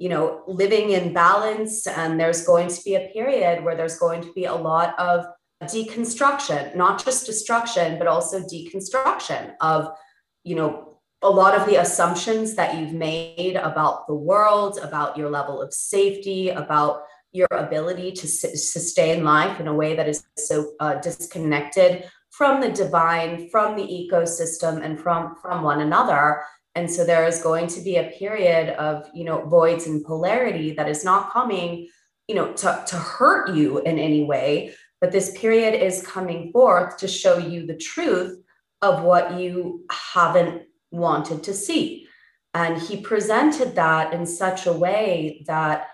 you 0.02 0.08
know 0.08 0.42
living 0.48 0.90
in 0.90 1.12
balance 1.12 1.86
and 1.86 2.18
there's 2.18 2.44
going 2.44 2.66
to 2.66 2.82
be 2.84 2.96
a 2.96 3.08
period 3.12 3.62
where 3.62 3.76
there's 3.76 3.98
going 3.98 4.20
to 4.20 4.32
be 4.32 4.46
a 4.46 4.54
lot 4.54 4.98
of 4.98 5.24
deconstruction 5.62 6.74
not 6.74 7.04
just 7.04 7.24
destruction 7.24 7.98
but 7.98 8.08
also 8.08 8.40
deconstruction 8.40 9.54
of 9.60 9.90
you 10.42 10.56
know 10.56 10.98
a 11.22 11.30
lot 11.30 11.54
of 11.54 11.68
the 11.68 11.76
assumptions 11.76 12.56
that 12.56 12.76
you've 12.76 12.92
made 12.92 13.54
about 13.54 14.08
the 14.08 14.14
world 14.14 14.76
about 14.82 15.16
your 15.16 15.30
level 15.30 15.62
of 15.62 15.72
safety 15.72 16.48
about 16.48 17.02
your 17.30 17.46
ability 17.52 18.10
to 18.10 18.26
sustain 18.26 19.22
life 19.22 19.60
in 19.60 19.68
a 19.68 19.74
way 19.74 19.94
that 19.94 20.08
is 20.08 20.26
so 20.36 20.72
uh, 20.80 20.94
disconnected 20.96 22.10
from 22.32 22.62
the 22.62 22.70
divine 22.70 23.48
from 23.50 23.76
the 23.76 23.82
ecosystem 23.82 24.82
and 24.82 24.98
from 24.98 25.36
from 25.40 25.62
one 25.62 25.80
another. 25.80 26.42
And 26.74 26.90
so 26.90 27.04
there 27.04 27.26
is 27.26 27.42
going 27.42 27.66
to 27.68 27.82
be 27.82 27.96
a 27.96 28.10
period 28.18 28.70
of 28.70 29.06
you 29.14 29.24
know 29.24 29.42
voids 29.42 29.86
and 29.86 30.04
polarity 30.04 30.72
that 30.72 30.88
is 30.88 31.04
not 31.04 31.30
coming 31.30 31.88
you 32.26 32.34
know 32.34 32.52
to, 32.54 32.84
to 32.86 32.96
hurt 32.96 33.54
you 33.54 33.78
in 33.80 33.98
any 33.98 34.24
way. 34.24 34.74
But 35.00 35.12
this 35.12 35.36
period 35.38 35.74
is 35.74 36.06
coming 36.06 36.52
forth 36.52 36.96
to 36.98 37.08
show 37.08 37.36
you 37.36 37.66
the 37.66 37.76
truth 37.76 38.42
of 38.80 39.02
what 39.02 39.38
you 39.38 39.84
haven't 39.90 40.62
wanted 40.90 41.42
to 41.44 41.54
see. 41.54 42.06
And 42.54 42.80
he 42.80 43.00
presented 43.00 43.74
that 43.74 44.12
in 44.12 44.26
such 44.26 44.66
a 44.66 44.72
way 44.72 45.44
that 45.46 45.88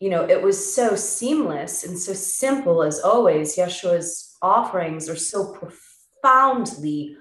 you 0.00 0.10
know 0.10 0.28
it 0.28 0.42
was 0.42 0.74
so 0.74 0.96
seamless 0.96 1.82
and 1.84 1.98
so 1.98 2.12
simple 2.12 2.82
as 2.82 3.00
always. 3.00 3.56
Yeshua's 3.56 4.31
offerings 4.42 5.08
are 5.08 5.16
so 5.16 5.54
profoundly 5.54 7.16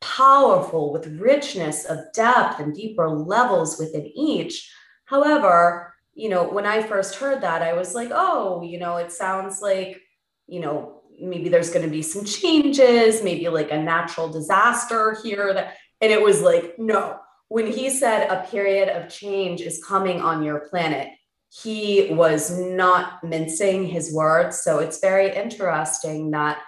powerful 0.00 0.92
with 0.92 1.06
richness 1.20 1.84
of 1.84 2.12
depth 2.12 2.58
and 2.58 2.74
deeper 2.74 3.08
levels 3.08 3.78
within 3.78 4.06
each. 4.16 4.70
However, 5.04 5.94
you 6.14 6.28
know, 6.28 6.48
when 6.48 6.66
I 6.66 6.82
first 6.82 7.14
heard 7.14 7.40
that, 7.42 7.62
I 7.62 7.72
was 7.74 7.94
like, 7.94 8.10
oh, 8.12 8.62
you 8.62 8.78
know, 8.78 8.96
it 8.96 9.12
sounds 9.12 9.62
like, 9.62 10.00
you 10.46 10.60
know, 10.60 11.02
maybe 11.20 11.48
there's 11.48 11.70
going 11.70 11.84
to 11.84 11.90
be 11.90 12.02
some 12.02 12.24
changes, 12.24 13.22
maybe 13.22 13.48
like 13.48 13.70
a 13.70 13.82
natural 13.82 14.28
disaster 14.28 15.16
here. 15.22 15.54
That, 15.54 15.76
and 16.00 16.10
it 16.10 16.20
was 16.20 16.42
like, 16.42 16.78
no. 16.78 17.18
When 17.48 17.66
he 17.66 17.90
said 17.90 18.28
a 18.28 18.46
period 18.48 18.88
of 18.88 19.10
change 19.10 19.60
is 19.60 19.84
coming 19.84 20.20
on 20.20 20.42
your 20.42 20.60
planet, 20.70 21.08
he 21.52 22.08
was 22.12 22.58
not 22.58 23.22
mincing 23.22 23.86
his 23.86 24.12
words. 24.12 24.60
So 24.62 24.78
it's 24.78 25.00
very 25.00 25.34
interesting 25.34 26.30
that 26.30 26.58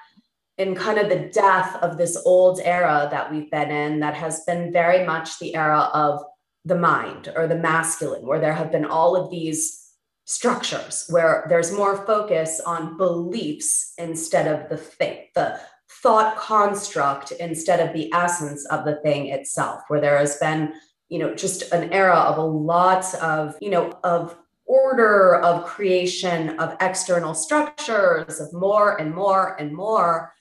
in 0.59 0.75
kind 0.75 0.99
of 0.99 1.09
the 1.09 1.31
death 1.33 1.77
of 1.77 1.97
this 1.97 2.21
old 2.27 2.61
era 2.63 3.09
that 3.11 3.33
we've 3.33 3.51
been 3.51 3.71
in 3.71 4.01
that 4.01 4.15
has 4.15 4.45
been 4.45 4.73
very 4.73 5.05
much 5.07 5.39
the 5.39 5.55
era 5.55 5.91
of 5.95 6.23
the 6.67 6.77
mind 6.77 7.33
or 7.35 7.47
the 7.47 7.57
masculine 7.57 8.27
where 8.27 8.39
there 8.39 8.53
have 8.53 8.71
been 8.71 8.85
all 8.85 9.17
of 9.17 9.31
these 9.31 9.81
structures 10.27 11.07
where 11.09 11.47
there's 11.49 11.73
more 11.73 12.07
focus 12.07 12.61
on 12.61 12.97
beliefs 12.97 13.95
instead 13.99 14.47
of 14.47 14.69
the 14.71 14.77
thing 14.77 15.19
the 15.35 15.59
thought 16.03 16.37
construct 16.37 17.31
instead 17.33 17.81
of 17.87 17.95
the 17.95 18.11
essence 18.15 18.65
of 18.67 18.85
the 18.87 18.97
thing 18.97 19.27
itself 19.27 19.83
where 19.89 20.01
there 20.01 20.17
has 20.17 20.37
been 20.37 20.73
you 21.11 21.19
know 21.19 21.35
just 21.35 21.71
an 21.73 21.93
era 21.93 22.17
of 22.17 22.39
a 22.39 22.43
lot 22.43 23.15
of 23.17 23.55
you 23.61 23.69
know 23.69 23.93
of 24.03 24.35
order 24.67 25.37
of 25.37 25.65
creation 25.65 26.59
of 26.59 26.77
external 26.81 27.35
structures 27.35 28.41
of 28.41 28.53
more 28.53 29.01
and 29.01 29.15
more 29.15 29.57
and 29.61 29.75
more 29.75 30.35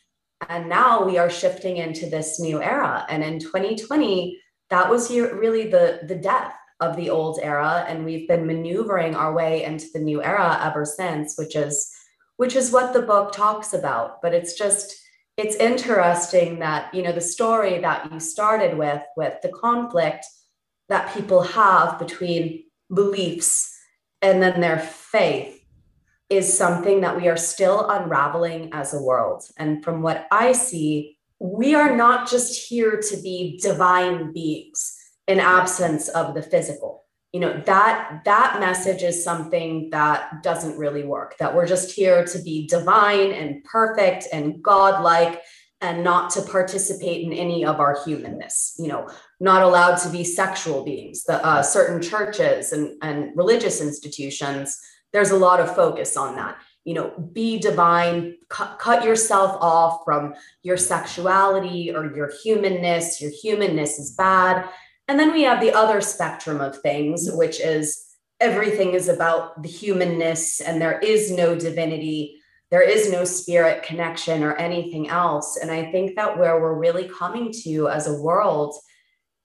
and 0.49 0.69
now 0.69 1.03
we 1.03 1.17
are 1.17 1.29
shifting 1.29 1.77
into 1.77 2.09
this 2.09 2.39
new 2.39 2.61
era. 2.61 3.05
And 3.09 3.23
in 3.23 3.39
2020, 3.39 4.39
that 4.69 4.89
was 4.89 5.09
really 5.11 5.69
the, 5.69 6.01
the 6.03 6.15
death 6.15 6.53
of 6.79 6.95
the 6.95 7.09
old 7.09 7.39
era. 7.41 7.85
And 7.87 8.03
we've 8.03 8.27
been 8.27 8.47
maneuvering 8.47 9.15
our 9.15 9.33
way 9.33 9.63
into 9.63 9.85
the 9.93 9.99
new 9.99 10.23
era 10.23 10.59
ever 10.63 10.85
since, 10.85 11.37
which 11.37 11.55
is 11.55 11.89
which 12.37 12.55
is 12.55 12.71
what 12.71 12.93
the 12.93 13.01
book 13.01 13.31
talks 13.31 13.73
about. 13.73 14.21
But 14.21 14.33
it's 14.33 14.57
just 14.57 14.95
it's 15.37 15.55
interesting 15.55 16.59
that 16.59 16.93
you 16.93 17.03
know 17.03 17.11
the 17.11 17.21
story 17.21 17.79
that 17.79 18.11
you 18.11 18.19
started 18.19 18.77
with 18.77 19.01
with 19.15 19.35
the 19.41 19.49
conflict 19.49 20.25
that 20.89 21.13
people 21.13 21.41
have 21.41 21.99
between 21.99 22.63
beliefs 22.93 23.72
and 24.23 24.41
then 24.41 24.61
their 24.61 24.79
faith 24.79 25.63
is 26.29 26.57
something 26.57 27.01
that 27.01 27.15
we 27.15 27.27
are 27.27 27.37
still 27.37 27.89
unraveling 27.89 28.69
as 28.73 28.93
a 28.93 29.01
world. 29.01 29.43
And 29.57 29.83
from 29.83 30.01
what 30.01 30.25
I 30.31 30.53
see, 30.53 31.17
we 31.39 31.75
are 31.75 31.95
not 31.95 32.29
just 32.29 32.67
here 32.69 33.01
to 33.09 33.17
be 33.17 33.59
divine 33.61 34.31
beings 34.31 34.97
in 35.27 35.39
absence 35.39 36.07
of 36.07 36.33
the 36.33 36.41
physical. 36.41 37.03
You 37.33 37.41
know, 37.41 37.61
that 37.65 38.21
that 38.25 38.59
message 38.59 39.03
is 39.03 39.23
something 39.23 39.89
that 39.89 40.41
doesn't 40.41 40.77
really 40.77 41.03
work. 41.03 41.37
That 41.39 41.53
we're 41.53 41.67
just 41.67 41.91
here 41.91 42.23
to 42.25 42.39
be 42.39 42.67
divine 42.67 43.31
and 43.31 43.63
perfect 43.63 44.27
and 44.31 44.63
godlike 44.63 45.41
and 45.83 46.03
not 46.03 46.31
to 46.31 46.41
participate 46.41 47.23
in 47.23 47.31
any 47.31 47.63
of 47.63 47.79
our 47.79 48.03
humanness 48.03 48.75
you 48.79 48.87
know 48.87 49.07
not 49.43 49.61
allowed 49.61 49.97
to 49.97 50.09
be 50.09 50.23
sexual 50.23 50.85
beings. 50.85 51.25
The 51.25 51.45
uh, 51.45 51.61
certain 51.61 52.01
churches 52.01 52.71
and, 52.71 52.95
and 53.01 53.35
religious 53.35 53.81
institutions 53.81 54.79
there's 55.11 55.31
a 55.31 55.37
lot 55.37 55.59
of 55.59 55.75
focus 55.75 56.17
on 56.17 56.35
that. 56.37 56.57
You 56.85 56.95
know 56.95 57.29
be 57.33 57.59
divine 57.59 58.37
cut, 58.49 58.79
cut 58.79 59.03
yourself 59.03 59.57
off 59.61 60.01
from 60.05 60.33
your 60.63 60.77
sexuality 60.77 61.93
or 61.93 62.15
your 62.15 62.31
humanness. 62.41 63.21
Your 63.21 63.31
humanness 63.31 63.99
is 63.99 64.15
bad. 64.15 64.67
And 65.09 65.19
then 65.19 65.33
we 65.33 65.43
have 65.43 65.59
the 65.59 65.73
other 65.73 65.99
spectrum 65.99 66.61
of 66.61 66.77
things 66.77 67.29
which 67.33 67.59
is 67.59 68.05
everything 68.39 68.93
is 68.93 69.09
about 69.09 69.61
the 69.61 69.69
humanness 69.69 70.61
and 70.61 70.81
there 70.81 70.99
is 70.99 71.31
no 71.31 71.53
divinity 71.55 72.37
there 72.73 72.81
is 72.81 73.11
no 73.11 73.23
spirit 73.23 73.83
connection 73.83 74.43
or 74.43 74.55
anything 74.55 75.07
else 75.07 75.57
and 75.57 75.71
i 75.71 75.89
think 75.91 76.15
that 76.15 76.37
where 76.37 76.59
we're 76.59 76.77
really 76.77 77.07
coming 77.07 77.51
to 77.51 77.87
as 77.87 78.07
a 78.07 78.21
world 78.21 78.75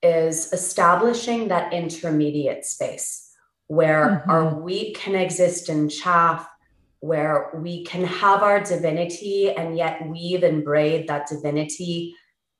is 0.02 0.52
establishing 0.52 1.48
that 1.48 1.72
intermediate 1.72 2.64
space 2.64 3.28
where 3.68 4.22
mm-hmm. 4.26 4.30
our 4.30 4.60
wheat 4.60 4.96
can 4.96 5.14
exist 5.14 5.68
in 5.68 5.88
chaff, 5.88 6.48
where 7.00 7.50
we 7.54 7.84
can 7.84 8.04
have 8.04 8.42
our 8.42 8.60
divinity 8.60 9.52
and 9.52 9.76
yet 9.76 10.06
weave 10.08 10.42
and 10.42 10.64
braid 10.64 11.06
that 11.08 11.28
divinity 11.28 12.14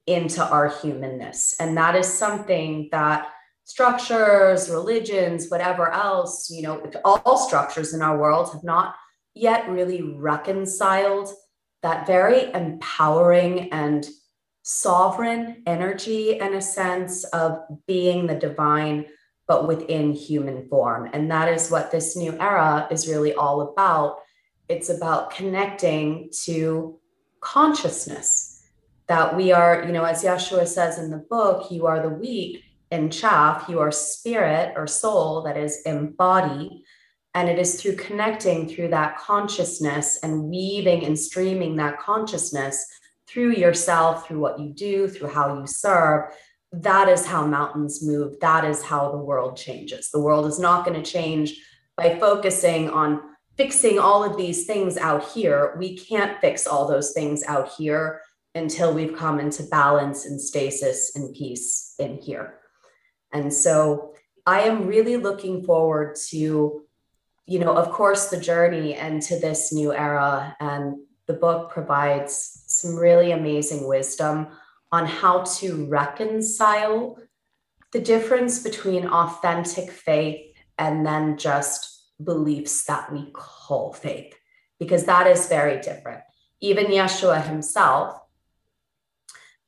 into 0.07 0.45
our 0.45 0.69
humanness. 0.69 1.57
And 1.59 1.77
that 1.77 1.97
is 1.97 2.07
something 2.07 2.89
that 2.93 3.29
structures, 3.65 4.71
religions, 4.71 5.49
whatever 5.49 5.91
else, 5.91 6.49
you 6.51 6.63
know, 6.63 6.91
all 7.05 7.37
structures 7.37 7.93
in 7.93 8.01
our 8.01 8.19
world 8.19 8.53
have 8.53 8.65
not 8.65 8.95
yet 9.39 9.69
really 9.69 10.03
reconciled 10.03 11.31
that 11.83 12.07
very 12.07 12.53
empowering 12.53 13.73
and 13.73 14.09
sovereign 14.63 15.63
energy 15.67 16.41
and 16.41 16.55
a 16.55 16.61
sense 16.61 17.25
of 17.25 17.59
being 17.87 18.27
the 18.27 18.35
divine 18.35 19.07
but 19.47 19.67
within 19.67 20.13
human 20.13 20.69
form. 20.69 21.09
And 21.13 21.31
that 21.31 21.49
is 21.49 21.71
what 21.71 21.91
this 21.91 22.17
new 22.17 22.33
era 22.39 22.87
is 22.91 23.09
really 23.09 23.33
all 23.33 23.63
about. 23.63 24.19
It's 24.69 24.91
about 24.91 25.31
connecting 25.31 26.31
to 26.45 26.99
consciousness 27.41 28.63
that 29.07 29.35
we 29.35 29.53
are 29.53 29.85
you 29.87 29.93
know 29.93 30.05
as 30.05 30.23
yeshua 30.23 30.67
says 30.67 30.99
in 30.99 31.11
the 31.11 31.25
book 31.31 31.71
you 31.71 31.87
are 31.87 32.03
the 32.03 32.09
wheat 32.09 32.63
in 32.91 33.11
chaff 33.11 33.69
you 33.69 33.79
are 33.79 33.93
spirit 33.93 34.73
or 34.77 34.87
soul 34.87 35.43
that 35.43 35.57
is 35.57 35.81
embodied 35.87 36.83
and 37.35 37.49
it 37.49 37.59
is 37.59 37.81
through 37.81 37.97
connecting 37.97 38.69
through 38.69 38.89
that 38.89 39.19
consciousness 39.19 40.19
and 40.23 40.45
weaving 40.45 41.05
and 41.05 41.19
streaming 41.19 41.77
that 41.77 42.01
consciousness 42.01 42.85
through 43.29 43.53
yourself, 43.53 44.27
through 44.27 44.41
what 44.41 44.59
you 44.59 44.71
do, 44.71 45.09
through 45.09 45.29
how 45.29 45.59
you 45.59 45.67
serve. 45.67 46.33
That 46.73 47.09
is 47.09 47.27
how 47.27 47.47
mountains 47.47 48.03
move. 48.03 48.41
That 48.41 48.65
is 48.65 48.83
how 48.83 49.11
the 49.11 49.19
world 49.19 49.57
changes. 49.57 50.11
The 50.11 50.21
world 50.21 50.47
is 50.47 50.59
not 50.59 50.85
going 50.85 51.01
to 51.01 51.11
change 51.11 51.55
by 51.97 52.19
focusing 52.19 52.89
on 52.91 53.21
fixing 53.57 53.99
all 53.99 54.25
of 54.25 54.37
these 54.37 54.67
things 54.67 54.97
out 54.97 55.29
here. 55.29 55.75
We 55.79 55.99
can't 55.99 56.41
fix 56.41 56.67
all 56.67 56.87
those 56.87 57.13
things 57.13 57.43
out 57.43 57.73
here 57.77 58.23
until 58.55 58.95
we've 58.95 59.17
come 59.17 59.41
into 59.41 59.65
balance 59.65 60.25
and 60.25 60.41
stasis 60.41 61.17
and 61.17 61.35
peace 61.35 61.95
in 61.99 62.19
here. 62.19 62.55
And 63.33 63.53
so 63.53 64.15
I 64.47 64.61
am 64.63 64.87
really 64.87 65.17
looking 65.17 65.65
forward 65.65 66.17
to, 66.29 66.83
you 67.49 67.59
know, 67.59 67.75
of 67.75 67.91
course, 67.91 68.27
the 68.27 68.39
journey 68.39 68.95
and 68.95 69.23
to 69.23 69.39
this 69.41 69.73
new 69.73 69.93
era. 69.93 70.55
And 70.61 70.99
the 71.27 71.33
book 71.33 71.71
provides 71.71 72.65
some 72.67 72.95
really 72.95 73.33
amazing 73.33 73.89
wisdom 73.89 74.49
on 74.93 75.07
how 75.07 75.45
to 75.59 75.87
reconcile 75.87 77.19
the 77.93 78.01
difference 78.01 78.63
between 78.63 79.07
authentic 79.07 79.91
faith 79.91 80.55
and 80.77 81.07
then 81.07 81.39
just 81.39 82.11
beliefs 82.23 82.85
that 82.85 83.11
we 83.11 83.31
call 83.33 83.95
faith, 83.95 84.35
because 84.79 85.05
that 85.05 85.27
is 85.27 85.49
very 85.49 85.81
different. 85.81 86.21
Even 86.61 86.87
Yeshua 86.87 87.43
himself, 87.43 88.19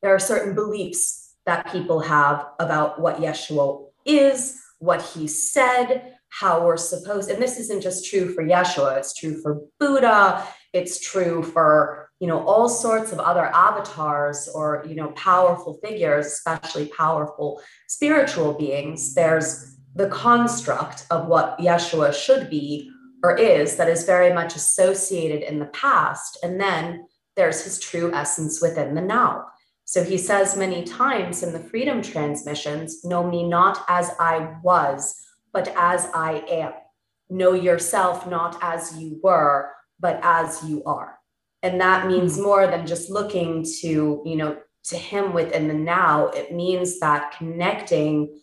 there 0.02 0.14
are 0.14 0.18
certain 0.18 0.54
beliefs 0.54 1.34
that 1.46 1.72
people 1.72 2.00
have 2.00 2.46
about 2.58 3.00
what 3.00 3.20
Yeshua 3.20 3.86
is, 4.04 4.60
what 4.78 5.02
he 5.02 5.26
said, 5.26 6.16
how 6.30 6.64
we're 6.64 6.76
supposed, 6.76 7.30
and 7.30 7.42
this 7.42 7.58
isn't 7.58 7.82
just 7.82 8.08
true 8.08 8.32
for 8.32 8.42
Yeshua, 8.42 8.98
it's 8.98 9.14
true 9.14 9.40
for 9.42 9.60
Buddha, 9.78 10.46
it's 10.72 11.00
true 11.00 11.42
for 11.42 12.10
you 12.20 12.28
know 12.28 12.44
all 12.46 12.68
sorts 12.68 13.12
of 13.12 13.18
other 13.18 13.46
avatars 13.46 14.48
or 14.54 14.84
you 14.86 14.94
know 14.94 15.08
powerful 15.12 15.78
figures 15.82 16.26
especially 16.26 16.86
powerful 16.96 17.60
spiritual 17.88 18.54
beings. 18.54 19.14
There's 19.14 19.76
the 19.94 20.08
construct 20.08 21.06
of 21.10 21.26
what 21.26 21.58
yeshua 21.58 22.14
should 22.14 22.48
be 22.48 22.90
or 23.24 23.36
is 23.36 23.76
that 23.76 23.88
is 23.88 24.04
very 24.04 24.32
much 24.32 24.54
associated 24.54 25.42
in 25.42 25.58
the 25.58 25.66
past. 25.66 26.38
And 26.42 26.60
then 26.60 27.06
there's 27.36 27.64
his 27.64 27.78
true 27.80 28.12
essence 28.14 28.62
within 28.62 28.94
the 28.94 29.00
now. 29.00 29.46
So 29.84 30.04
he 30.04 30.16
says 30.16 30.56
many 30.56 30.84
times 30.84 31.42
in 31.42 31.52
the 31.52 31.58
freedom 31.58 32.00
transmissions 32.00 33.04
know 33.04 33.28
me 33.28 33.48
not 33.48 33.84
as 33.88 34.12
i 34.20 34.54
was 34.62 35.20
but 35.52 35.68
as 35.76 36.08
i 36.14 36.44
am. 36.48 36.72
Know 37.28 37.52
yourself 37.52 38.26
not 38.26 38.58
as 38.62 38.98
you 38.98 39.20
were 39.22 39.70
but 40.00 40.18
as 40.22 40.64
you 40.64 40.82
are. 40.84 41.18
And 41.62 41.80
that 41.80 42.06
means 42.06 42.36
hmm. 42.36 42.42
more 42.42 42.66
than 42.66 42.86
just 42.86 43.10
looking 43.10 43.64
to 43.80 44.22
you 44.24 44.36
know 44.36 44.58
to 44.84 44.96
him 44.96 45.32
within 45.32 45.68
the 45.68 45.74
now. 45.74 46.28
It 46.28 46.52
means 46.52 47.00
that 47.00 47.36
connecting 47.36 48.40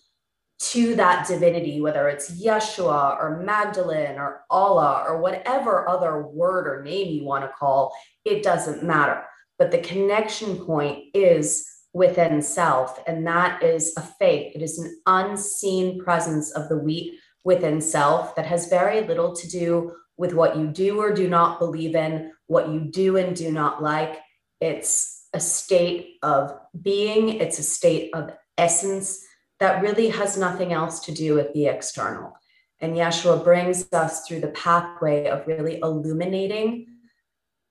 to 0.59 0.95
that 0.95 1.27
divinity 1.27 1.81
whether 1.81 2.09
it's 2.09 2.31
yeshua 2.31 3.15
or 3.19 3.43
magdalene 3.43 4.17
or 4.17 4.41
allah 4.49 5.05
or 5.07 5.21
whatever 5.21 5.87
other 5.87 6.25
word 6.25 6.67
or 6.67 6.81
name 6.83 7.13
you 7.13 7.23
want 7.23 7.43
to 7.43 7.49
call 7.49 7.95
it 8.25 8.43
doesn't 8.43 8.83
matter. 8.83 9.23
But 9.59 9.71
the 9.71 9.77
connection 9.79 10.57
point 10.65 11.05
is 11.13 11.67
within 11.93 12.41
self 12.41 12.99
and 13.07 13.25
that 13.25 13.63
is 13.63 13.93
a 13.97 14.01
faith 14.01 14.55
it 14.55 14.61
is 14.61 14.77
an 14.77 14.99
unseen 15.07 15.99
presence 15.99 16.51
of 16.51 16.69
the 16.69 16.77
wheat 16.77 17.19
within 17.47 17.79
self 17.79 18.35
that 18.35 18.45
has 18.45 18.67
very 18.67 19.01
little 19.01 19.33
to 19.33 19.47
do 19.47 19.93
with 20.17 20.33
what 20.33 20.57
you 20.57 20.67
do 20.67 20.99
or 20.99 21.13
do 21.13 21.29
not 21.29 21.59
believe 21.59 21.95
in, 21.95 22.33
what 22.47 22.69
you 22.69 22.81
do 22.81 23.15
and 23.17 23.35
do 23.35 23.51
not 23.51 23.81
like. 23.81 24.19
It's 24.59 25.27
a 25.33 25.39
state 25.39 26.15
of 26.23 26.51
being, 26.81 27.29
it's 27.29 27.59
a 27.59 27.63
state 27.63 28.09
of 28.13 28.31
essence 28.57 29.23
that 29.59 29.81
really 29.81 30.09
has 30.09 30.37
nothing 30.37 30.73
else 30.73 30.99
to 31.01 31.13
do 31.13 31.35
with 31.35 31.53
the 31.53 31.67
external. 31.67 32.33
And 32.79 32.95
Yeshua 32.95 33.43
brings 33.43 33.91
us 33.93 34.27
through 34.27 34.41
the 34.41 34.49
pathway 34.49 35.27
of 35.27 35.47
really 35.47 35.79
illuminating 35.81 36.87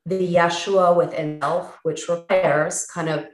the 0.04 0.34
Yeshua 0.34 0.96
within 0.96 1.40
self, 1.40 1.78
which 1.82 2.08
requires 2.08 2.86
kind 2.86 3.08
of 3.08 3.26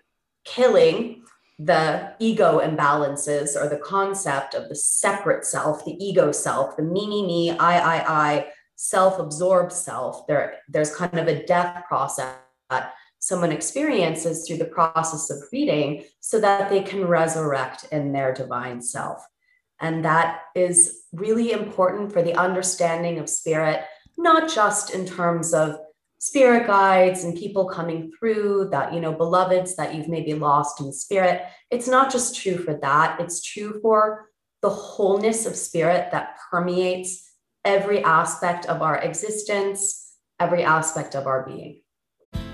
killing 0.44 1.22
the 1.58 2.12
ego 2.18 2.60
imbalances 2.60 3.56
or 3.56 3.68
the 3.68 3.76
concept 3.78 4.54
of 4.54 4.68
the 4.68 4.74
separate 4.74 5.44
self, 5.44 5.84
the 5.84 5.96
ego 6.04 6.32
self, 6.32 6.76
the 6.76 6.82
me, 6.82 7.06
me, 7.06 7.24
me, 7.24 7.50
I, 7.50 7.78
I, 7.78 8.28
I, 8.28 8.46
self-absorbed 8.74 9.72
self. 9.72 10.26
There 10.26 10.56
there's 10.68 10.94
kind 10.94 11.16
of 11.18 11.28
a 11.28 11.46
death 11.46 11.84
process 11.86 12.34
that 12.68 12.94
someone 13.20 13.52
experiences 13.52 14.44
through 14.44 14.56
the 14.56 14.64
process 14.64 15.30
of 15.30 15.38
reading 15.52 16.02
so 16.18 16.40
that 16.40 16.68
they 16.68 16.82
can 16.82 17.06
resurrect 17.06 17.86
in 17.92 18.10
their 18.10 18.34
divine 18.34 18.82
self. 18.82 19.24
And 19.80 20.04
that 20.04 20.40
is 20.56 21.04
really 21.12 21.52
important 21.52 22.12
for 22.12 22.22
the 22.22 22.34
understanding 22.34 23.18
of 23.18 23.28
spirit 23.28 23.84
not 24.18 24.52
just 24.52 24.90
in 24.90 25.06
terms 25.06 25.54
of 25.54 25.76
spirit 26.22 26.68
guides 26.68 27.24
and 27.24 27.36
people 27.36 27.64
coming 27.64 28.12
through 28.16 28.68
that 28.70 28.94
you 28.94 29.00
know 29.00 29.12
beloveds 29.12 29.74
that 29.74 29.92
you've 29.92 30.08
maybe 30.08 30.34
lost 30.34 30.80
in 30.80 30.92
spirit 30.92 31.42
it's 31.70 31.88
not 31.88 32.12
just 32.12 32.40
true 32.40 32.58
for 32.58 32.74
that 32.74 33.18
it's 33.20 33.42
true 33.42 33.80
for 33.82 34.28
the 34.62 34.70
wholeness 34.70 35.44
of 35.44 35.56
spirit 35.56 36.10
that 36.12 36.36
permeates 36.50 37.28
every 37.64 38.02
aspect 38.02 38.66
of 38.66 38.80
our 38.82 38.98
existence, 38.98 40.16
every 40.40 40.62
aspect 40.62 41.14
of 41.14 41.26
our 41.26 41.44
being. 41.44 41.80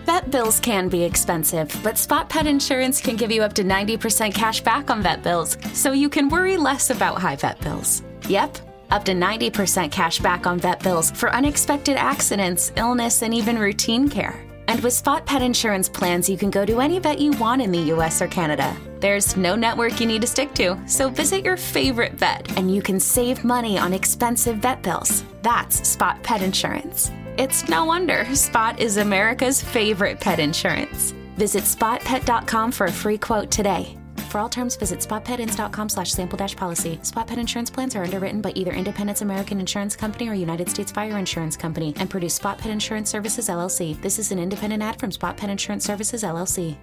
Vet 0.07 0.31
bills 0.31 0.59
can 0.59 0.89
be 0.89 1.05
expensive, 1.05 1.75
but 1.83 1.99
Spot 1.99 2.29
Pet 2.29 2.47
Insurance 2.47 3.01
can 3.01 3.17
give 3.17 3.31
you 3.31 3.43
up 3.43 3.53
to 3.53 3.63
90% 3.63 4.35
cash 4.35 4.63
back 4.63 4.91
on 4.91 5.03
vet 5.03 5.23
bills, 5.23 5.59
so 5.75 5.93
you 5.93 6.09
can 6.09 6.31
worry 6.31 6.57
less 6.57 6.89
about 6.89 7.19
high 7.19 7.37
vet 7.37 7.61
bills. 7.61 8.03
Yep, 8.27 8.57
up 8.91 9.05
to 9.05 9.13
90% 9.13 9.91
cash 9.91 10.19
back 10.19 10.47
on 10.47 10.59
vet 10.59 10.83
bills 10.83 11.11
for 11.11 11.35
unexpected 11.35 11.97
accidents, 11.97 12.73
illness, 12.77 13.23
and 13.23 13.35
even 13.35 13.59
routine 13.59 14.09
care. 14.09 14.45
And 14.69 14.83
with 14.83 14.93
Spot 14.93 15.25
Pet 15.25 15.41
Insurance 15.41 15.89
plans, 15.89 16.29
you 16.29 16.37
can 16.37 16.51
go 16.51 16.67
to 16.67 16.81
any 16.81 16.99
vet 16.99 17.19
you 17.19 17.33
want 17.33 17.63
in 17.63 17.73
the 17.73 17.93
US 17.95 18.21
or 18.21 18.29
Canada. 18.29 18.77
There's 19.01 19.37
no 19.37 19.55
network 19.55 19.99
you 19.99 20.07
need 20.07 20.21
to 20.21 20.27
stick 20.27 20.53
to, 20.55 20.79
so 20.87 21.09
visit 21.09 21.45
your 21.45 21.57
favorite 21.57 22.13
vet 22.13 22.57
and 22.59 22.75
you 22.75 22.83
can 22.83 23.01
save 23.01 23.45
money 23.45 23.79
on 23.79 23.95
expensive 23.95 24.57
vet 24.57 24.83
bills. 24.83 25.25
That's 25.43 25.89
Spot 25.89 26.23
Pet 26.23 26.43
Insurance. 26.43 27.11
It's 27.39 27.69
no 27.69 27.85
wonder 27.85 28.27
Spot 28.35 28.79
is 28.79 28.97
America's 28.99 29.63
favorite 29.63 30.21
pet 30.21 30.39
insurance. 30.39 31.13
Visit 31.37 31.65
spotpet.com 31.65 32.73
for 32.73 32.87
a 32.87 32.93
free 32.93 33.17
quote 33.17 33.51
today. 33.51 33.97
For 34.29 34.39
all 34.39 34.51
terms, 34.51 34.77
visit 34.77 34.99
spotpetins.com 34.99 35.89
slash 35.89 36.13
sample 36.13 36.37
dash 36.37 36.55
policy. 36.55 36.99
Spot 37.03 37.27
pet 37.27 37.39
insurance 37.39 37.71
plans 37.71 37.97
are 37.97 38.05
underwritten 38.05 38.43
by 38.43 38.51
either 38.51 38.73
Independence 38.73 39.23
American 39.23 39.59
Insurance 39.59 39.97
Company 39.97 40.29
or 40.29 40.35
United 40.35 40.69
States 40.69 40.93
Fire 40.93 41.17
Insurance 41.17 41.57
Company 41.57 41.95
and 41.97 42.11
produce 42.11 42.35
Spot 42.35 42.59
Pet 42.59 42.71
Insurance 42.71 43.09
Services 43.09 43.49
LLC. 43.49 43.99
This 44.03 44.19
is 44.19 44.31
an 44.31 44.39
independent 44.39 44.83
ad 44.83 45.01
from 45.01 45.11
Spot 45.11 45.35
Pet 45.35 45.49
Insurance 45.49 45.87
Services 45.87 46.23
LLC. 46.25 46.77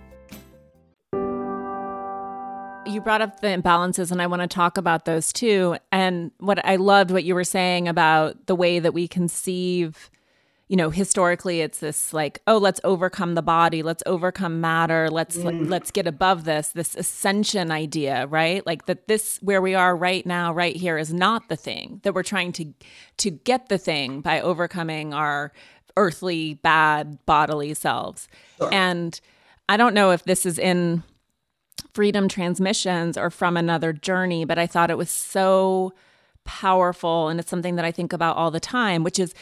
You 2.88 3.02
brought 3.02 3.22
up 3.22 3.42
the 3.42 3.48
imbalances, 3.48 4.12
and 4.12 4.24
I 4.24 4.28
want 4.28 4.42
to 4.42 4.48
talk 4.48 4.78
about 4.78 5.06
those 5.06 5.32
too. 5.32 5.78
And 5.92 6.32
what 6.40 6.66
I 6.66 6.78
loved 6.78 7.12
what 7.12 7.26
you 7.26 7.36
were 7.36 7.44
saying 7.44 7.88
about 7.88 8.48
the 8.48 8.56
way 8.56 8.80
that 8.80 8.94
we 8.96 9.08
conceive 9.08 10.10
you 10.68 10.76
know 10.76 10.90
historically 10.90 11.62
it's 11.62 11.80
this 11.80 12.12
like 12.14 12.42
oh 12.48 12.58
let's 12.58 12.82
overcome 12.84 13.36
the 13.36 13.42
body 13.42 13.84
let's 13.84 14.02
overcome 14.06 14.60
matter 14.60 15.10
let's 15.10 15.38
mm. 15.38 15.70
let's 15.70 15.92
get 15.92 16.08
above 16.08 16.44
this 16.44 16.70
this 16.70 16.96
ascension 16.96 17.72
idea 17.72 18.26
right 18.28 18.66
like 18.66 18.86
that 18.86 19.08
this 19.08 19.38
where 19.42 19.62
we 19.62 19.76
are 19.76 19.96
right 19.96 20.26
now 20.26 20.52
right 20.54 20.76
here 20.76 20.98
is 20.98 21.14
not 21.14 21.48
the 21.50 21.56
thing 21.56 22.00
that 22.04 22.14
we're 22.14 22.24
trying 22.24 22.52
to 22.52 22.74
to 23.18 23.30
get 23.30 23.70
the 23.70 23.78
thing 23.78 24.22
by 24.22 24.42
overcoming 24.42 25.14
our 25.14 25.52
earthly 25.98 26.56
bad 26.56 27.24
bodily 27.26 27.74
selves 27.74 28.28
sure. 28.58 28.74
and 28.74 29.22
i 29.70 29.78
don't 29.78 29.94
know 29.94 30.12
if 30.12 30.24
this 30.24 30.46
is 30.46 30.58
in 30.58 31.04
freedom 31.94 32.28
transmissions 32.28 33.18
or 33.18 33.30
from 33.30 33.56
another 33.56 33.94
journey 33.94 34.46
but 34.46 34.58
i 34.58 34.66
thought 34.66 34.90
it 34.90 34.98
was 34.98 35.10
so 35.10 35.94
powerful 36.44 37.28
and 37.28 37.40
it's 37.40 37.50
something 37.50 37.76
that 37.76 37.86
i 37.86 37.92
think 37.92 38.14
about 38.14 38.36
all 38.36 38.52
the 38.52 38.60
time 38.60 39.04
which 39.04 39.18
is 39.20 39.34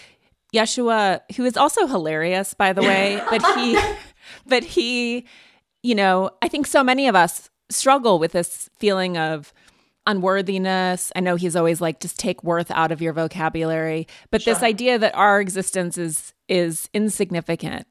Yeshua, 0.54 1.22
who 1.36 1.46
is 1.46 1.58
also 1.58 1.88
hilarious, 1.88 2.54
by 2.54 2.74
the 2.74 2.82
way, 2.82 3.22
but 3.30 3.44
he, 3.56 3.80
but 4.46 4.64
he, 4.64 5.26
you 5.82 5.96
know, 5.96 6.32
I 6.42 6.48
think 6.48 6.68
so 6.68 6.84
many 6.84 7.08
of 7.08 7.16
us 7.16 7.50
struggle 7.70 8.20
with 8.20 8.34
this 8.34 8.70
feeling 8.78 9.18
of 9.18 9.54
unworthiness. 10.06 11.12
I 11.16 11.22
know 11.22 11.36
he's 11.36 11.56
always 11.56 11.82
like, 11.82 12.00
just 12.00 12.20
take 12.20 12.44
worth 12.44 12.70
out 12.72 12.92
of 12.92 13.02
your 13.02 13.14
vocabulary, 13.14 14.08
but 14.32 14.42
sure. 14.42 14.54
this 14.54 14.64
idea 14.64 15.00
that 15.00 15.16
our 15.16 15.40
existence 15.42 15.98
is 15.98 16.34
is 16.48 16.90
insignificant, 16.94 17.88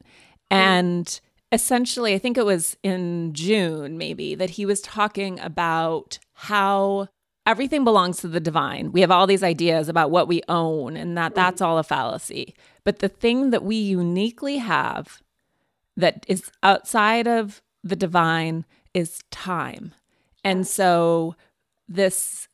and 0.49 1.19
essentially, 1.51 2.13
I 2.13 2.19
think 2.19 2.37
it 2.37 2.45
was 2.45 2.77
in 2.83 3.33
June 3.33 3.97
maybe 3.97 4.35
that 4.35 4.51
he 4.51 4.65
was 4.65 4.81
talking 4.81 5.39
about 5.39 6.19
how 6.33 7.07
everything 7.45 7.83
belongs 7.83 8.17
to 8.17 8.27
the 8.27 8.39
divine. 8.39 8.91
We 8.91 9.01
have 9.01 9.11
all 9.11 9.27
these 9.27 9.43
ideas 9.43 9.89
about 9.89 10.11
what 10.11 10.27
we 10.27 10.41
own 10.47 10.95
and 10.95 11.17
that 11.17 11.35
that's 11.35 11.61
all 11.61 11.77
a 11.77 11.83
fallacy. 11.83 12.55
But 12.83 12.99
the 12.99 13.09
thing 13.09 13.49
that 13.51 13.63
we 13.63 13.75
uniquely 13.75 14.57
have 14.57 15.21
that 15.97 16.25
is 16.27 16.51
outside 16.61 17.27
of 17.27 17.61
the 17.83 17.95
divine 17.95 18.65
is 18.93 19.19
time. 19.31 19.93
And 20.43 20.65
so 20.67 21.35
this 21.87 22.47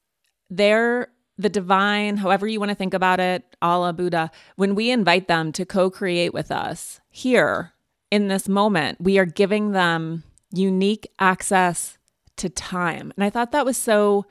there 0.50 1.10
the 1.40 1.50
divine, 1.50 2.18
however 2.18 2.46
you 2.46 2.60
want 2.60 2.70
to 2.70 2.76
think 2.76 2.94
about 2.94 3.22
it, 3.22 3.56
Allah, 3.62 3.94
Buddha, 3.94 4.30
when 4.58 4.76
we 4.76 4.92
invite 4.92 5.30
them 5.30 5.54
to 5.54 5.66
co-create 5.66 6.34
with 6.34 6.52
us 6.52 7.00
here 7.10 7.72
in 8.12 8.28
this 8.28 8.50
moment, 8.50 9.00
we 9.00 9.18
are 9.18 9.26
giving 9.26 9.72
them 9.72 10.24
unique 10.52 11.10
access 11.18 11.98
to 12.36 12.50
time. 12.50 13.14
And 13.16 13.24
I 13.24 13.30
thought 13.30 13.54
that 13.54 13.66
was 13.66 13.78
so 13.78 14.26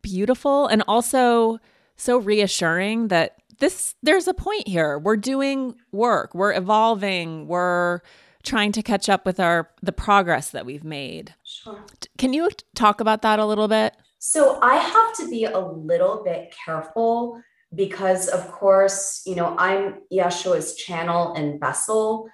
beautiful 0.00 0.66
and 0.66 0.82
also 0.88 1.58
so 1.96 2.18
reassuring 2.18 3.08
that 3.08 3.36
this 3.58 3.94
there's 4.02 4.26
a 4.26 4.34
point 4.34 4.66
here. 4.66 4.98
We're 4.98 5.16
doing 5.16 5.76
work, 5.92 6.34
we're 6.34 6.54
evolving, 6.54 7.46
we're 7.46 8.00
trying 8.42 8.72
to 8.72 8.82
catch 8.82 9.08
up 9.08 9.24
with 9.24 9.38
our 9.38 9.70
the 9.82 9.92
progress 9.92 10.50
that 10.50 10.66
we've 10.66 10.84
made. 10.84 11.34
Sure. 11.44 11.84
Can 12.18 12.32
you 12.32 12.50
talk 12.74 13.00
about 13.00 13.22
that 13.22 13.38
a 13.38 13.46
little 13.46 13.68
bit? 13.68 13.96
So 14.18 14.58
I 14.62 14.76
have 14.76 15.16
to 15.16 15.28
be 15.28 15.44
a 15.44 15.58
little 15.58 16.22
bit 16.24 16.54
careful 16.64 17.40
because 17.74 18.28
of 18.28 18.50
course, 18.50 19.22
you 19.26 19.34
know, 19.34 19.56
I'm 19.58 20.00
Yeshua's 20.12 20.74
channel 20.76 21.34
and 21.34 21.58
vessel 21.60 22.28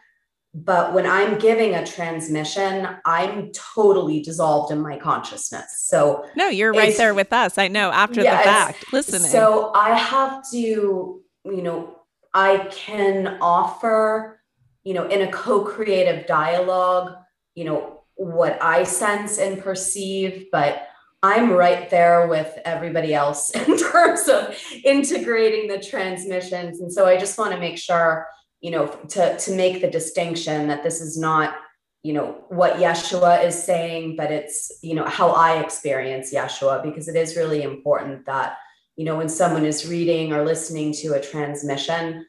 but 0.64 0.92
when 0.92 1.06
i'm 1.06 1.38
giving 1.38 1.74
a 1.74 1.86
transmission 1.86 2.88
i'm 3.04 3.50
totally 3.52 4.20
dissolved 4.20 4.72
in 4.72 4.80
my 4.80 4.96
consciousness. 4.98 5.84
So 5.86 6.24
no 6.36 6.48
you're 6.48 6.72
right 6.72 6.96
there 6.96 7.14
with 7.14 7.32
us. 7.32 7.58
I 7.58 7.68
know 7.68 7.90
after 7.90 8.22
yes, 8.22 8.40
the 8.40 8.50
fact 8.50 8.92
listening. 8.92 9.30
So 9.30 9.72
i 9.74 9.96
have 9.96 10.42
to 10.50 11.22
you 11.44 11.62
know 11.62 11.96
i 12.34 12.68
can 12.70 13.38
offer 13.40 14.40
you 14.84 14.94
know 14.94 15.06
in 15.06 15.22
a 15.22 15.30
co-creative 15.30 16.26
dialogue 16.26 17.14
you 17.54 17.64
know 17.64 18.00
what 18.16 18.60
i 18.62 18.82
sense 18.82 19.38
and 19.38 19.62
perceive 19.62 20.46
but 20.50 20.88
i'm 21.22 21.52
right 21.52 21.88
there 21.90 22.26
with 22.26 22.58
everybody 22.64 23.14
else 23.14 23.50
in 23.54 23.76
terms 23.78 24.28
of 24.28 24.56
integrating 24.84 25.68
the 25.68 25.78
transmissions. 25.78 26.80
And 26.80 26.92
so 26.92 27.06
i 27.06 27.16
just 27.16 27.38
want 27.38 27.52
to 27.52 27.60
make 27.60 27.78
sure 27.78 28.26
you 28.60 28.70
know, 28.70 28.86
to, 28.86 29.36
to 29.38 29.54
make 29.54 29.80
the 29.80 29.90
distinction 29.90 30.68
that 30.68 30.82
this 30.82 31.00
is 31.00 31.18
not, 31.18 31.54
you 32.02 32.12
know, 32.12 32.44
what 32.48 32.74
Yeshua 32.74 33.44
is 33.44 33.60
saying, 33.60 34.16
but 34.16 34.30
it's, 34.30 34.78
you 34.82 34.94
know, 34.94 35.04
how 35.04 35.30
I 35.30 35.60
experience 35.60 36.32
Yeshua, 36.32 36.82
because 36.82 37.08
it 37.08 37.16
is 37.16 37.36
really 37.36 37.62
important 37.62 38.26
that, 38.26 38.56
you 38.96 39.04
know, 39.04 39.16
when 39.16 39.28
someone 39.28 39.64
is 39.64 39.88
reading 39.88 40.32
or 40.32 40.44
listening 40.44 40.92
to 40.94 41.14
a 41.14 41.20
transmission, 41.20 42.26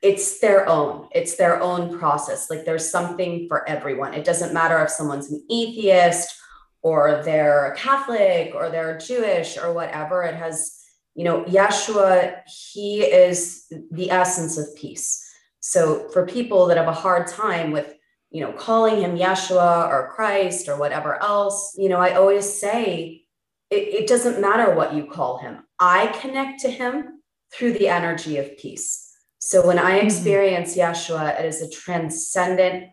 it's 0.00 0.40
their 0.40 0.66
own 0.66 1.08
it's 1.12 1.36
their 1.36 1.60
own 1.60 1.98
process. 1.98 2.48
Like 2.48 2.64
there's 2.64 2.90
something 2.90 3.48
for 3.48 3.68
everyone. 3.68 4.14
It 4.14 4.24
doesn't 4.24 4.54
matter 4.54 4.82
if 4.82 4.88
someone's 4.88 5.30
an 5.30 5.44
atheist 5.50 6.34
or 6.82 7.22
they're 7.24 7.72
a 7.72 7.76
catholic 7.76 8.54
or 8.54 8.70
they're 8.70 8.98
jewish 8.98 9.58
or 9.58 9.72
whatever 9.72 10.22
it 10.22 10.34
has 10.34 10.74
you 11.14 11.24
know 11.24 11.44
yeshua 11.44 12.40
he 12.46 13.02
is 13.02 13.64
the 13.90 14.10
essence 14.10 14.56
of 14.58 14.66
peace 14.76 15.24
so 15.68 16.08
for 16.08 16.24
people 16.24 16.64
that 16.64 16.78
have 16.78 16.88
a 16.88 16.94
hard 16.94 17.26
time 17.26 17.72
with, 17.72 17.94
you 18.30 18.40
know, 18.40 18.52
calling 18.52 19.02
him 19.02 19.18
Yeshua 19.18 19.86
or 19.90 20.10
Christ 20.14 20.66
or 20.66 20.78
whatever 20.78 21.22
else, 21.22 21.74
you 21.76 21.90
know, 21.90 21.98
I 21.98 22.14
always 22.14 22.58
say 22.58 23.26
it, 23.68 23.76
it 23.76 24.06
doesn't 24.08 24.40
matter 24.40 24.74
what 24.74 24.94
you 24.94 25.04
call 25.04 25.36
him. 25.36 25.58
I 25.78 26.06
connect 26.22 26.60
to 26.60 26.70
him 26.70 27.20
through 27.52 27.74
the 27.74 27.88
energy 27.88 28.38
of 28.38 28.56
peace. 28.56 29.12
So 29.40 29.66
when 29.66 29.78
I 29.78 29.98
mm-hmm. 29.98 30.06
experience 30.06 30.74
mm-hmm. 30.74 30.90
Yeshua, 30.90 31.38
it 31.38 31.44
is 31.44 31.60
a 31.60 31.68
transcendent, 31.68 32.84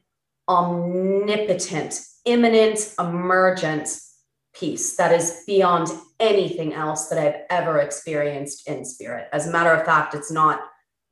omnipotent, 0.50 2.02
imminent, 2.26 2.94
emergent 3.00 3.88
peace 4.54 4.98
that 4.98 5.14
is 5.14 5.44
beyond 5.48 5.88
anything 6.20 6.74
else 6.74 7.08
that 7.08 7.20
I've 7.20 7.42
ever 7.50 7.80
experienced 7.80 8.68
in 8.68 8.84
spirit. 8.84 9.30
As 9.32 9.48
a 9.48 9.52
matter 9.52 9.72
of 9.72 9.86
fact, 9.86 10.14
it's 10.14 10.30
not 10.30 10.60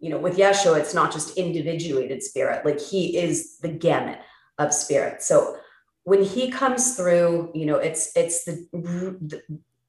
you 0.04 0.10
know, 0.10 0.18
with 0.18 0.36
Yeshua, 0.36 0.82
it's 0.82 0.94
not 0.94 1.14
just 1.14 1.38
individuated 1.38 2.22
spirit, 2.22 2.66
like 2.66 2.78
he 2.78 3.18
is 3.18 3.58
the 3.60 3.70
gamut 3.70 4.20
of 4.58 4.74
spirit. 4.74 5.22
So 5.24 5.56
when 6.04 6.22
he 6.22 6.52
comes 6.52 6.98
through, 6.98 7.52
you 7.56 7.66
know, 7.66 7.78
it's 7.78 8.12
it's 8.14 8.44
the, 8.44 8.68
the 8.74 9.42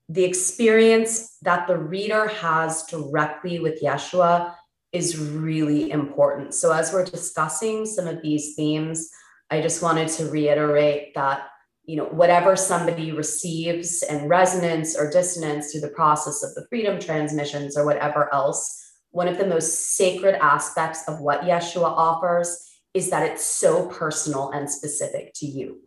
the 0.09 0.23
experience 0.23 1.37
that 1.43 1.67
the 1.67 1.77
reader 1.77 2.29
has 2.29 2.85
directly 2.85 3.59
with 3.59 3.83
Yeshua 3.83 4.55
is 4.93 5.19
really 5.19 5.91
important. 5.91 6.55
So 6.55 6.71
as 6.71 6.93
we're 6.93 7.05
discussing 7.05 7.85
some 7.85 8.07
of 8.07 8.23
these 8.23 8.55
themes, 8.55 9.11
I 9.51 9.61
just 9.61 9.83
wanted 9.83 10.07
to 10.11 10.31
reiterate 10.31 11.17
that 11.17 11.49
you 11.87 11.97
know 11.97 12.05
whatever 12.05 12.55
somebody 12.55 13.11
receives 13.11 14.05
and 14.05 14.29
resonance 14.29 14.97
or 14.97 15.11
dissonance 15.11 15.73
through 15.73 15.81
the 15.81 15.89
process 15.89 16.45
of 16.45 16.55
the 16.55 16.69
freedom 16.69 17.01
transmissions 17.01 17.77
or 17.77 17.85
whatever 17.85 18.33
else 18.33 18.84
one 19.15 19.29
of 19.29 19.39
the 19.39 19.47
most 19.47 19.97
sacred 19.97 20.35
aspects 20.43 21.05
of 21.07 21.21
what 21.21 21.43
Yeshua 21.43 21.85
offers 21.85 22.69
is 22.95 23.11
that 23.11 23.23
it's 23.23 23.47
so 23.47 23.87
personal 23.87 24.51
and 24.51 24.69
specific 24.69 25.33
to 25.35 25.47
you. 25.47 25.83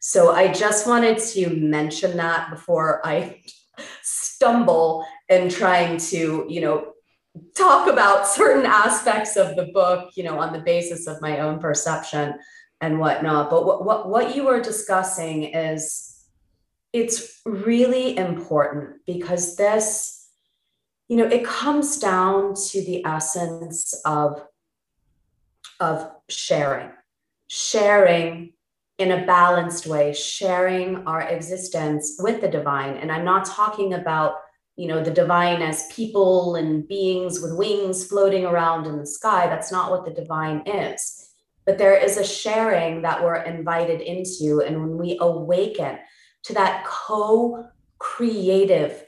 So 0.00 0.32
I 0.32 0.50
just 0.50 0.86
wanted 0.86 1.18
to 1.18 1.50
mention 1.50 2.16
that 2.16 2.50
before 2.50 3.06
I 3.06 3.42
stumble 4.02 5.04
in 5.28 5.50
trying 5.50 5.98
to, 5.98 6.46
you 6.48 6.60
know, 6.62 6.92
talk 7.54 7.86
about 7.86 8.26
certain 8.26 8.64
aspects 8.64 9.36
of 9.36 9.56
the 9.56 9.66
book, 9.74 10.12
you 10.16 10.24
know, 10.24 10.38
on 10.38 10.54
the 10.54 10.60
basis 10.60 11.06
of 11.06 11.20
my 11.20 11.40
own 11.40 11.58
perception 11.58 12.34
and 12.80 12.98
whatnot. 12.98 13.50
But 13.50 13.66
what, 13.66 13.84
what, 13.84 14.08
what 14.08 14.34
you 14.34 14.44
were 14.44 14.62
discussing 14.62 15.44
is 15.44 16.24
it's 16.94 17.42
really 17.44 18.16
important 18.16 19.04
because 19.06 19.56
this 19.56 20.19
you 21.10 21.16
know 21.16 21.26
it 21.26 21.44
comes 21.44 21.98
down 21.98 22.54
to 22.54 22.82
the 22.84 23.04
essence 23.04 23.92
of 24.04 24.40
of 25.80 26.08
sharing 26.28 26.90
sharing 27.48 28.52
in 28.98 29.10
a 29.10 29.26
balanced 29.26 29.88
way 29.88 30.12
sharing 30.14 31.04
our 31.08 31.22
existence 31.22 32.16
with 32.20 32.40
the 32.40 32.48
divine. 32.48 32.96
And 32.96 33.10
i'm 33.10 33.24
not 33.24 33.44
talking 33.44 33.94
about 33.94 34.34
you 34.76 34.86
know 34.86 35.02
the 35.02 35.10
divine 35.10 35.62
as 35.62 35.92
people 35.92 36.54
and 36.54 36.86
beings 36.86 37.40
with 37.40 37.56
wings 37.56 38.06
floating 38.06 38.46
around 38.46 38.86
in 38.86 38.96
the 38.96 39.04
sky. 39.04 39.48
That's 39.48 39.72
not 39.72 39.90
what 39.90 40.04
the 40.04 40.12
divine 40.12 40.62
is. 40.64 41.32
But 41.66 41.76
there 41.76 41.96
is 41.96 42.18
a 42.18 42.24
sharing 42.24 43.02
that 43.02 43.22
we're 43.22 43.42
invited 43.42 44.00
into. 44.00 44.62
And 44.64 44.80
when 44.80 44.96
we 44.96 45.18
awaken 45.20 45.98
to 46.44 46.54
that 46.54 46.86
co-creative 46.86 47.70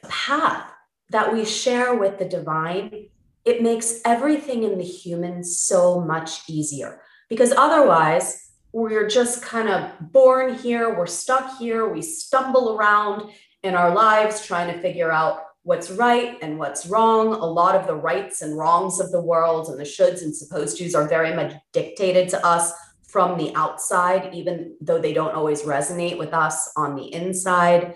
path 0.02 0.71
that 1.12 1.32
we 1.32 1.44
share 1.44 1.94
with 1.94 2.18
the 2.18 2.24
divine, 2.24 3.06
it 3.44 3.62
makes 3.62 4.00
everything 4.04 4.62
in 4.64 4.78
the 4.78 4.84
human 4.84 5.44
so 5.44 6.00
much 6.00 6.48
easier. 6.48 7.02
Because 7.28 7.52
otherwise, 7.52 8.50
we're 8.72 9.06
just 9.06 9.42
kind 9.42 9.68
of 9.68 9.90
born 10.00 10.54
here, 10.54 10.96
we're 10.96 11.06
stuck 11.06 11.58
here, 11.58 11.92
we 11.92 12.00
stumble 12.00 12.74
around 12.74 13.30
in 13.62 13.74
our 13.74 13.94
lives 13.94 14.44
trying 14.44 14.72
to 14.72 14.80
figure 14.80 15.12
out 15.12 15.40
what's 15.64 15.90
right 15.90 16.38
and 16.40 16.58
what's 16.58 16.86
wrong. 16.86 17.34
A 17.34 17.46
lot 17.46 17.74
of 17.74 17.86
the 17.86 17.94
rights 17.94 18.40
and 18.40 18.56
wrongs 18.56 18.98
of 18.98 19.12
the 19.12 19.20
world 19.20 19.68
and 19.68 19.78
the 19.78 19.84
shoulds 19.84 20.22
and 20.22 20.34
supposed 20.34 20.78
tos 20.78 20.94
are 20.94 21.06
very 21.06 21.34
much 21.34 21.52
dictated 21.72 22.28
to 22.30 22.44
us 22.44 22.72
from 23.06 23.36
the 23.36 23.54
outside, 23.54 24.30
even 24.32 24.74
though 24.80 24.98
they 24.98 25.12
don't 25.12 25.34
always 25.34 25.62
resonate 25.62 26.16
with 26.16 26.32
us 26.32 26.72
on 26.76 26.96
the 26.96 27.12
inside. 27.12 27.94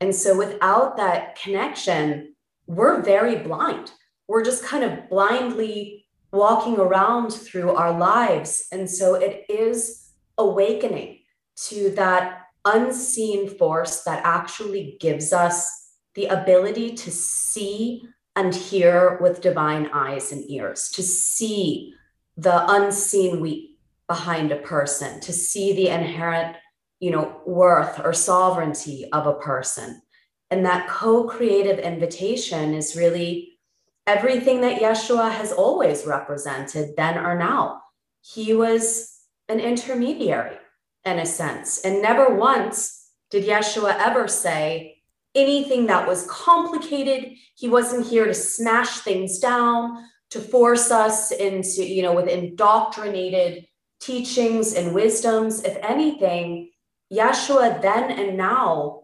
And 0.00 0.14
so, 0.14 0.36
without 0.36 0.96
that 0.96 1.40
connection, 1.40 2.34
we're 2.66 3.02
very 3.02 3.36
blind. 3.36 3.92
We're 4.28 4.44
just 4.44 4.64
kind 4.64 4.84
of 4.84 5.08
blindly 5.08 6.06
walking 6.32 6.78
around 6.78 7.32
through 7.32 7.70
our 7.70 7.96
lives. 7.96 8.66
And 8.72 8.90
so 8.90 9.14
it 9.14 9.44
is 9.48 10.10
awakening 10.36 11.20
to 11.68 11.90
that 11.90 12.42
unseen 12.64 13.48
force 13.48 14.02
that 14.02 14.24
actually 14.24 14.96
gives 15.00 15.32
us 15.32 15.92
the 16.14 16.26
ability 16.26 16.94
to 16.94 17.10
see 17.10 18.02
and 18.34 18.54
hear 18.54 19.18
with 19.20 19.40
divine 19.40 19.88
eyes 19.94 20.32
and 20.32 20.48
ears, 20.50 20.90
to 20.90 21.02
see 21.02 21.94
the 22.36 22.70
unseen 22.70 23.40
we 23.40 23.78
behind 24.08 24.52
a 24.52 24.56
person, 24.56 25.20
to 25.20 25.32
see 25.32 25.72
the 25.72 25.88
inherent, 25.88 26.56
you 27.00 27.10
know, 27.10 27.40
worth 27.46 27.98
or 28.04 28.12
sovereignty 28.12 29.08
of 29.12 29.26
a 29.26 29.34
person. 29.34 30.02
And 30.50 30.64
that 30.64 30.88
co-creative 30.88 31.78
invitation 31.78 32.74
is 32.74 32.96
really 32.96 33.58
everything 34.06 34.60
that 34.60 34.80
Yeshua 34.80 35.30
has 35.32 35.52
always 35.52 36.06
represented 36.06 36.94
then 36.96 37.18
or 37.18 37.36
now. 37.36 37.82
He 38.22 38.54
was 38.54 39.12
an 39.48 39.60
intermediary 39.60 40.56
in 41.04 41.18
a 41.18 41.26
sense. 41.26 41.80
And 41.84 42.02
never 42.02 42.34
once 42.34 43.10
did 43.30 43.44
Yeshua 43.44 43.96
ever 43.98 44.28
say 44.28 45.02
anything 45.34 45.86
that 45.86 46.06
was 46.06 46.26
complicated. 46.28 47.32
He 47.56 47.68
wasn't 47.68 48.06
here 48.06 48.26
to 48.26 48.34
smash 48.34 49.00
things 49.00 49.38
down, 49.38 50.04
to 50.30 50.40
force 50.40 50.90
us 50.90 51.30
into, 51.30 51.84
you 51.84 52.02
know, 52.02 52.14
with 52.14 52.28
indoctrinated 52.28 53.66
teachings 54.00 54.74
and 54.74 54.94
wisdoms. 54.94 55.62
If 55.62 55.76
anything, 55.82 56.70
Yeshua 57.12 57.80
then 57.82 58.10
and 58.10 58.36
now 58.36 59.02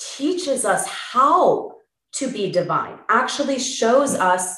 teaches 0.00 0.64
us 0.64 0.86
how 0.88 1.72
to 2.12 2.30
be 2.30 2.50
divine, 2.50 2.98
actually 3.08 3.58
shows 3.58 4.14
us 4.14 4.56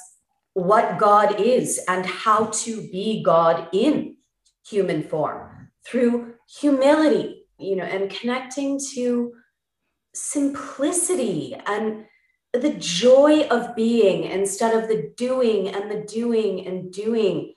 what 0.54 0.98
God 0.98 1.40
is 1.40 1.80
and 1.88 2.04
how 2.06 2.46
to 2.46 2.88
be 2.90 3.22
God 3.22 3.68
in 3.72 4.16
human 4.66 5.02
form 5.02 5.70
through 5.84 6.34
humility, 6.60 7.46
you 7.58 7.76
know, 7.76 7.84
and 7.84 8.10
connecting 8.10 8.80
to 8.94 9.32
simplicity 10.14 11.56
and 11.66 12.04
the 12.52 12.74
joy 12.74 13.42
of 13.48 13.74
being 13.74 14.24
instead 14.24 14.74
of 14.74 14.88
the 14.88 15.10
doing 15.16 15.68
and 15.68 15.90
the 15.90 16.04
doing 16.06 16.66
and 16.66 16.92
doing. 16.92 17.54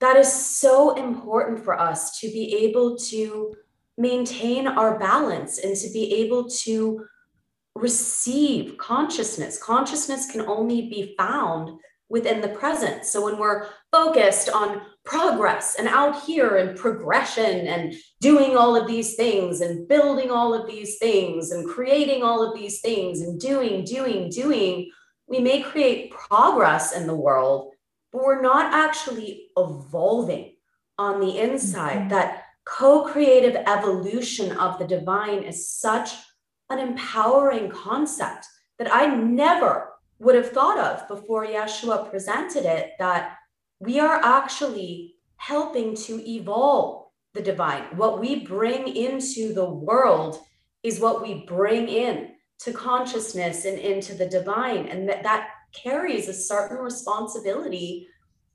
That 0.00 0.16
is 0.16 0.30
so 0.30 0.94
important 0.96 1.64
for 1.64 1.80
us 1.80 2.20
to 2.20 2.28
be 2.28 2.54
able 2.56 2.96
to 2.98 3.54
maintain 3.96 4.66
our 4.66 4.98
balance 4.98 5.58
and 5.58 5.74
to 5.76 5.90
be 5.92 6.12
able 6.14 6.48
to 6.50 7.06
receive 7.74 8.78
consciousness. 8.78 9.62
Consciousness 9.62 10.30
can 10.30 10.42
only 10.42 10.88
be 10.88 11.14
found 11.18 11.80
within 12.08 12.40
the 12.40 12.48
present. 12.48 13.04
So 13.04 13.24
when 13.24 13.38
we're 13.38 13.66
focused 13.90 14.48
on 14.48 14.82
progress 15.04 15.76
and 15.78 15.88
out 15.88 16.22
here 16.22 16.56
and 16.56 16.78
progression 16.78 17.66
and 17.66 17.94
doing 18.20 18.56
all 18.56 18.76
of 18.76 18.86
these 18.86 19.14
things 19.16 19.60
and 19.60 19.88
building 19.88 20.30
all 20.30 20.54
of 20.54 20.66
these 20.66 20.98
things 20.98 21.50
and 21.50 21.68
creating 21.68 22.22
all 22.22 22.42
of 22.42 22.54
these 22.54 22.80
things 22.80 23.20
and 23.20 23.40
doing, 23.40 23.84
doing, 23.84 24.30
doing, 24.30 24.90
we 25.26 25.40
may 25.40 25.62
create 25.62 26.10
progress 26.10 26.94
in 26.94 27.06
the 27.06 27.14
world, 27.14 27.72
but 28.12 28.22
we're 28.22 28.42
not 28.42 28.72
actually 28.72 29.48
evolving 29.56 30.54
on 30.98 31.20
the 31.20 31.38
inside. 31.38 31.96
Mm-hmm. 31.96 32.08
That 32.10 32.44
co 32.64 33.04
creative 33.04 33.56
evolution 33.66 34.52
of 34.52 34.78
the 34.78 34.86
divine 34.86 35.42
is 35.42 35.68
such 35.68 36.12
an 36.70 36.78
empowering 36.78 37.70
concept 37.70 38.46
that 38.78 38.92
I 38.92 39.06
never 39.06 39.92
would 40.18 40.34
have 40.34 40.50
thought 40.50 40.78
of 40.78 41.06
before 41.08 41.46
Yeshua 41.46 42.10
presented 42.10 42.64
it 42.64 42.92
that 42.98 43.36
we 43.80 44.00
are 44.00 44.20
actually 44.22 45.14
helping 45.36 45.94
to 45.94 46.28
evolve 46.28 47.06
the 47.34 47.42
divine. 47.42 47.82
What 47.96 48.20
we 48.20 48.46
bring 48.46 48.88
into 48.88 49.52
the 49.52 49.68
world 49.68 50.38
is 50.82 51.00
what 51.00 51.20
we 51.20 51.44
bring 51.46 51.88
in 51.88 52.30
to 52.60 52.72
consciousness 52.72 53.64
and 53.64 53.78
into 53.78 54.14
the 54.14 54.26
divine. 54.26 54.86
And 54.86 55.08
that, 55.08 55.22
that 55.24 55.50
carries 55.72 56.28
a 56.28 56.32
certain 56.32 56.78
responsibility 56.78 58.06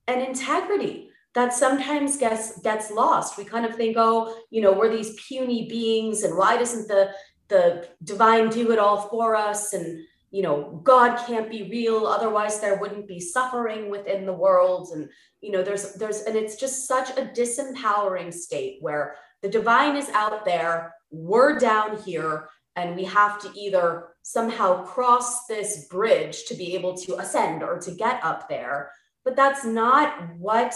and 0.07 0.21
integrity 0.21 1.09
that 1.35 1.53
sometimes 1.53 2.17
gets 2.17 2.59
gets 2.61 2.89
lost. 2.89 3.37
We 3.37 3.43
kind 3.43 3.65
of 3.65 3.75
think, 3.75 3.97
oh, 3.99 4.35
you 4.49 4.61
know, 4.61 4.73
we're 4.73 4.95
these 4.95 5.15
puny 5.27 5.67
beings, 5.69 6.23
and 6.23 6.35
why 6.35 6.57
doesn't 6.57 6.87
the 6.87 7.11
the 7.49 7.87
divine 8.03 8.49
do 8.49 8.71
it 8.71 8.79
all 8.79 9.01
for 9.01 9.35
us? 9.35 9.73
And 9.73 10.05
you 10.31 10.43
know 10.43 10.79
god 10.83 11.17
can't 11.25 11.49
be 11.49 11.63
real 11.63 12.05
otherwise 12.05 12.59
there 12.59 12.77
wouldn't 12.77 13.07
be 13.07 13.19
suffering 13.19 13.89
within 13.89 14.25
the 14.25 14.33
world 14.33 14.89
and 14.93 15.09
you 15.41 15.51
know 15.51 15.63
there's 15.63 15.93
there's 15.93 16.21
and 16.21 16.35
it's 16.35 16.55
just 16.55 16.87
such 16.87 17.09
a 17.11 17.25
disempowering 17.35 18.33
state 18.33 18.77
where 18.81 19.15
the 19.41 19.49
divine 19.49 19.95
is 19.95 20.09
out 20.09 20.45
there 20.45 20.93
we're 21.11 21.57
down 21.57 22.01
here 22.03 22.49
and 22.75 22.95
we 22.95 23.03
have 23.03 23.39
to 23.41 23.51
either 23.59 24.09
somehow 24.21 24.83
cross 24.83 25.47
this 25.47 25.87
bridge 25.87 26.45
to 26.45 26.53
be 26.53 26.75
able 26.75 26.95
to 26.95 27.17
ascend 27.17 27.63
or 27.63 27.79
to 27.79 27.91
get 27.91 28.23
up 28.23 28.47
there 28.47 28.91
but 29.25 29.35
that's 29.35 29.65
not 29.65 30.35
what 30.37 30.73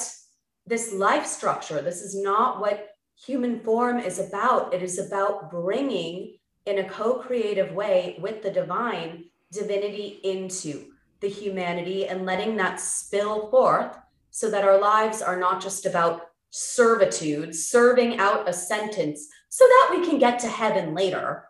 this 0.66 0.94
life 0.94 1.26
structure 1.26 1.82
this 1.82 2.02
is 2.02 2.16
not 2.16 2.60
what 2.60 2.90
human 3.26 3.60
form 3.60 4.00
is 4.00 4.18
about 4.18 4.74
it 4.74 4.82
is 4.82 4.98
about 4.98 5.52
bringing 5.52 6.36
in 6.66 6.80
a 6.80 6.90
co-creative 6.90 7.74
way 7.74 8.18
with 8.20 8.42
the 8.42 8.52
divine 8.52 9.26
divinity 9.52 10.20
into 10.24 10.92
the 11.20 11.30
humanity 11.30 12.08
and 12.08 12.26
letting 12.26 12.56
that 12.58 12.80
spill 12.80 13.50
forth 13.50 13.98
so 14.32 14.50
that 14.50 14.66
our 14.66 14.80
lives 14.80 15.22
are 15.22 15.40
not 15.40 15.62
just 15.62 15.86
about 15.86 16.22
servitude, 16.50 17.56
serving 17.56 18.20
out 18.20 18.48
a 18.48 18.54
sentence 18.54 19.28
so 19.50 19.66
that 19.66 19.90
we 19.92 20.06
can 20.06 20.20
get 20.20 20.40
to 20.40 20.48
heaven 20.48 20.94
later. 20.94 21.46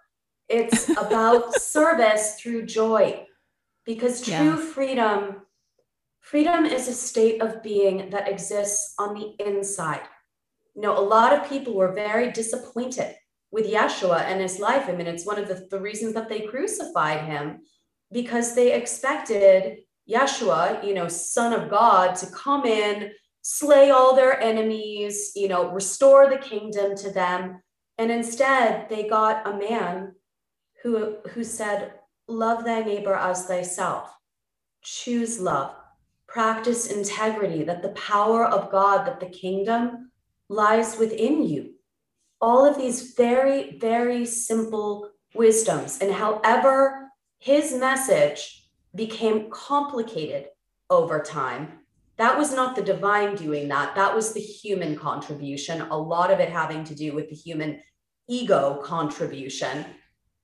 It's 0.49 0.89
about 0.97 1.56
service 1.56 2.36
through 2.39 2.65
joy 2.65 3.26
because 3.86 4.21
true 4.21 4.34
yeah. 4.34 4.58
freedom 4.58 5.41
freedom 6.19 6.65
is 6.65 6.88
a 6.88 6.93
state 6.93 7.41
of 7.41 7.62
being 7.62 8.10
that 8.10 8.30
exists 8.30 8.93
on 8.97 9.13
the 9.13 9.36
inside. 9.45 10.02
You 10.73 10.82
know, 10.82 10.97
a 10.97 11.04
lot 11.04 11.34
of 11.34 11.49
people 11.49 11.73
were 11.73 11.91
very 11.91 12.32
disappointed 12.32 13.15
with 13.53 13.71
Yeshua 13.71 14.21
and 14.21 14.41
his 14.41 14.57
life. 14.57 14.85
I 14.89 14.93
mean, 14.93 15.05
it's 15.05 15.27
one 15.27 15.37
of 15.37 15.47
the, 15.47 15.67
the 15.69 15.79
reasons 15.79 16.15
that 16.15 16.27
they 16.27 16.41
crucified 16.41 17.21
him 17.25 17.59
because 18.11 18.55
they 18.55 18.73
expected 18.73 19.77
Yeshua, 20.09 20.83
you 20.83 20.95
know, 20.95 21.07
son 21.07 21.53
of 21.53 21.69
God, 21.69 22.15
to 22.15 22.25
come 22.31 22.65
in, 22.65 23.11
slay 23.43 23.91
all 23.91 24.15
their 24.15 24.41
enemies, 24.41 25.33
you 25.35 25.47
know, 25.47 25.69
restore 25.69 26.31
the 26.31 26.37
kingdom 26.37 26.97
to 26.97 27.11
them. 27.11 27.61
And 27.99 28.09
instead, 28.09 28.89
they 28.89 29.07
got 29.07 29.47
a 29.47 29.55
man 29.55 30.15
who, 30.81 31.17
who 31.33 31.43
said, 31.43 31.93
Love 32.27 32.65
thy 32.65 32.81
neighbor 32.81 33.13
as 33.13 33.45
thyself. 33.45 34.11
Choose 34.81 35.39
love. 35.39 35.75
Practice 36.27 36.87
integrity, 36.87 37.63
that 37.65 37.83
the 37.83 37.89
power 37.89 38.45
of 38.45 38.71
God, 38.71 39.05
that 39.05 39.19
the 39.19 39.27
kingdom 39.27 40.09
lies 40.49 40.97
within 40.97 41.43
you. 41.43 41.72
All 42.43 42.65
of 42.65 42.77
these 42.77 43.13
very, 43.13 43.77
very 43.79 44.25
simple 44.25 45.10
wisdoms. 45.34 45.99
And 45.99 46.12
however 46.12 47.03
his 47.39 47.73
message 47.73 48.63
became 48.95 49.49
complicated 49.49 50.45
over 50.89 51.19
time. 51.19 51.79
That 52.15 52.38
was 52.38 52.53
not 52.53 52.73
the 52.73 52.82
divine 52.82 53.36
doing 53.36 53.67
that. 53.67 53.95
That 53.95 54.15
was 54.15 54.32
the 54.32 54.39
human 54.39 54.95
contribution, 54.95 55.82
a 55.82 55.97
lot 55.97 56.32
of 56.32 56.39
it 56.39 56.49
having 56.49 56.86
to 56.86 56.95
do 56.95 57.13
with 57.13 57.27
the 57.27 57.36
human 57.36 57.82
ego 58.29 58.79
contribution. 58.82 59.86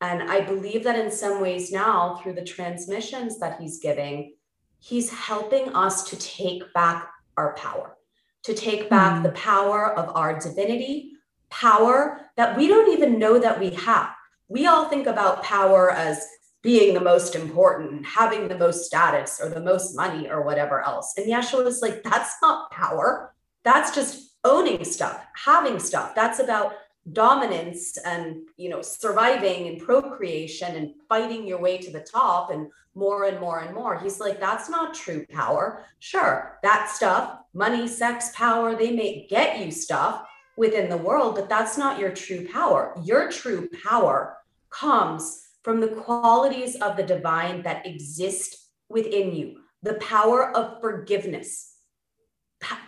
And 0.01 0.29
I 0.29 0.41
believe 0.41 0.83
that 0.83 0.99
in 0.99 1.09
some 1.09 1.41
ways 1.41 1.71
now, 1.71 2.15
through 2.15 2.33
the 2.33 2.43
transmissions 2.43 3.39
that 3.39 3.61
he's 3.61 3.79
giving, 3.79 4.35
he's 4.79 5.09
helping 5.09 5.73
us 5.73 6.03
to 6.09 6.17
take 6.17 6.73
back 6.73 7.09
our 7.37 7.53
power, 7.55 7.95
to 8.43 8.53
take 8.53 8.89
back 8.89 9.19
mm. 9.19 9.23
the 9.23 9.31
power 9.31 9.97
of 9.97 10.13
our 10.17 10.37
divinity, 10.37 11.13
power 11.49 12.21
that 12.37 12.57
we 12.57 12.67
don't 12.67 12.91
even 12.91 13.19
know 13.19 13.39
that 13.39 13.59
we 13.59 13.71
have. 13.71 14.09
We 14.47 14.65
all 14.65 14.85
think 14.85 15.07
about 15.07 15.43
power 15.43 15.91
as 15.91 16.25
being 16.61 16.93
the 16.93 16.99
most 16.99 17.35
important, 17.35 18.05
having 18.05 18.47
the 18.47 18.57
most 18.57 18.85
status 18.85 19.39
or 19.41 19.49
the 19.49 19.61
most 19.61 19.95
money 19.95 20.29
or 20.29 20.43
whatever 20.43 20.81
else. 20.81 21.13
And 21.17 21.27
Yeshua 21.27 21.63
was 21.63 21.81
like, 21.81 22.03
that's 22.03 22.35
not 22.41 22.71
power. 22.71 23.33
That's 23.63 23.95
just 23.95 24.35
owning 24.43 24.83
stuff, 24.83 25.25
having 25.35 25.79
stuff. 25.79 26.15
That's 26.15 26.39
about 26.39 26.73
dominance 27.13 27.97
and 27.97 28.41
you 28.57 28.69
know 28.69 28.81
surviving 28.81 29.67
and 29.67 29.81
procreation 29.81 30.75
and 30.75 30.93
fighting 31.07 31.47
your 31.47 31.59
way 31.59 31.77
to 31.77 31.91
the 31.91 32.01
top 32.01 32.51
and 32.51 32.69
more 32.93 33.25
and 33.25 33.39
more 33.39 33.59
and 33.61 33.73
more 33.73 33.97
he's 33.97 34.19
like 34.19 34.39
that's 34.39 34.69
not 34.69 34.93
true 34.93 35.25
power 35.31 35.85
sure 35.99 36.59
that 36.61 36.89
stuff 36.89 37.39
money 37.53 37.87
sex 37.87 38.31
power 38.35 38.75
they 38.75 38.91
may 38.91 39.25
get 39.27 39.59
you 39.59 39.71
stuff 39.71 40.27
within 40.63 40.89
the 40.89 41.03
world 41.07 41.35
but 41.35 41.49
that's 41.49 41.77
not 41.77 41.99
your 41.99 42.11
true 42.11 42.43
power 42.57 42.81
your 43.11 43.31
true 43.31 43.67
power 43.83 44.37
comes 44.69 45.23
from 45.63 45.79
the 45.79 45.87
qualities 45.87 46.75
of 46.75 46.95
the 46.95 47.03
divine 47.03 47.61
that 47.63 47.85
exist 47.85 48.69
within 48.89 49.35
you, 49.35 49.61
the 49.83 49.95
power 49.95 50.55
of 50.55 50.81
forgiveness. 50.81 51.75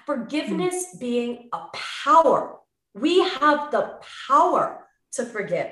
forgiveness 0.06 0.88
mm. 0.96 1.00
being 1.00 1.50
a 1.54 1.66
power. 2.04 2.58
We 2.94 3.22
have 3.22 3.72
the 3.72 4.00
power 4.28 4.88
to 5.14 5.26
forgive. 5.26 5.68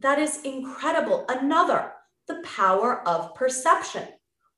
That 0.00 0.18
is 0.18 0.40
incredible. 0.42 1.24
Another, 1.28 1.92
the 2.26 2.42
power 2.42 3.06
of 3.06 3.34
perception. 3.34 4.08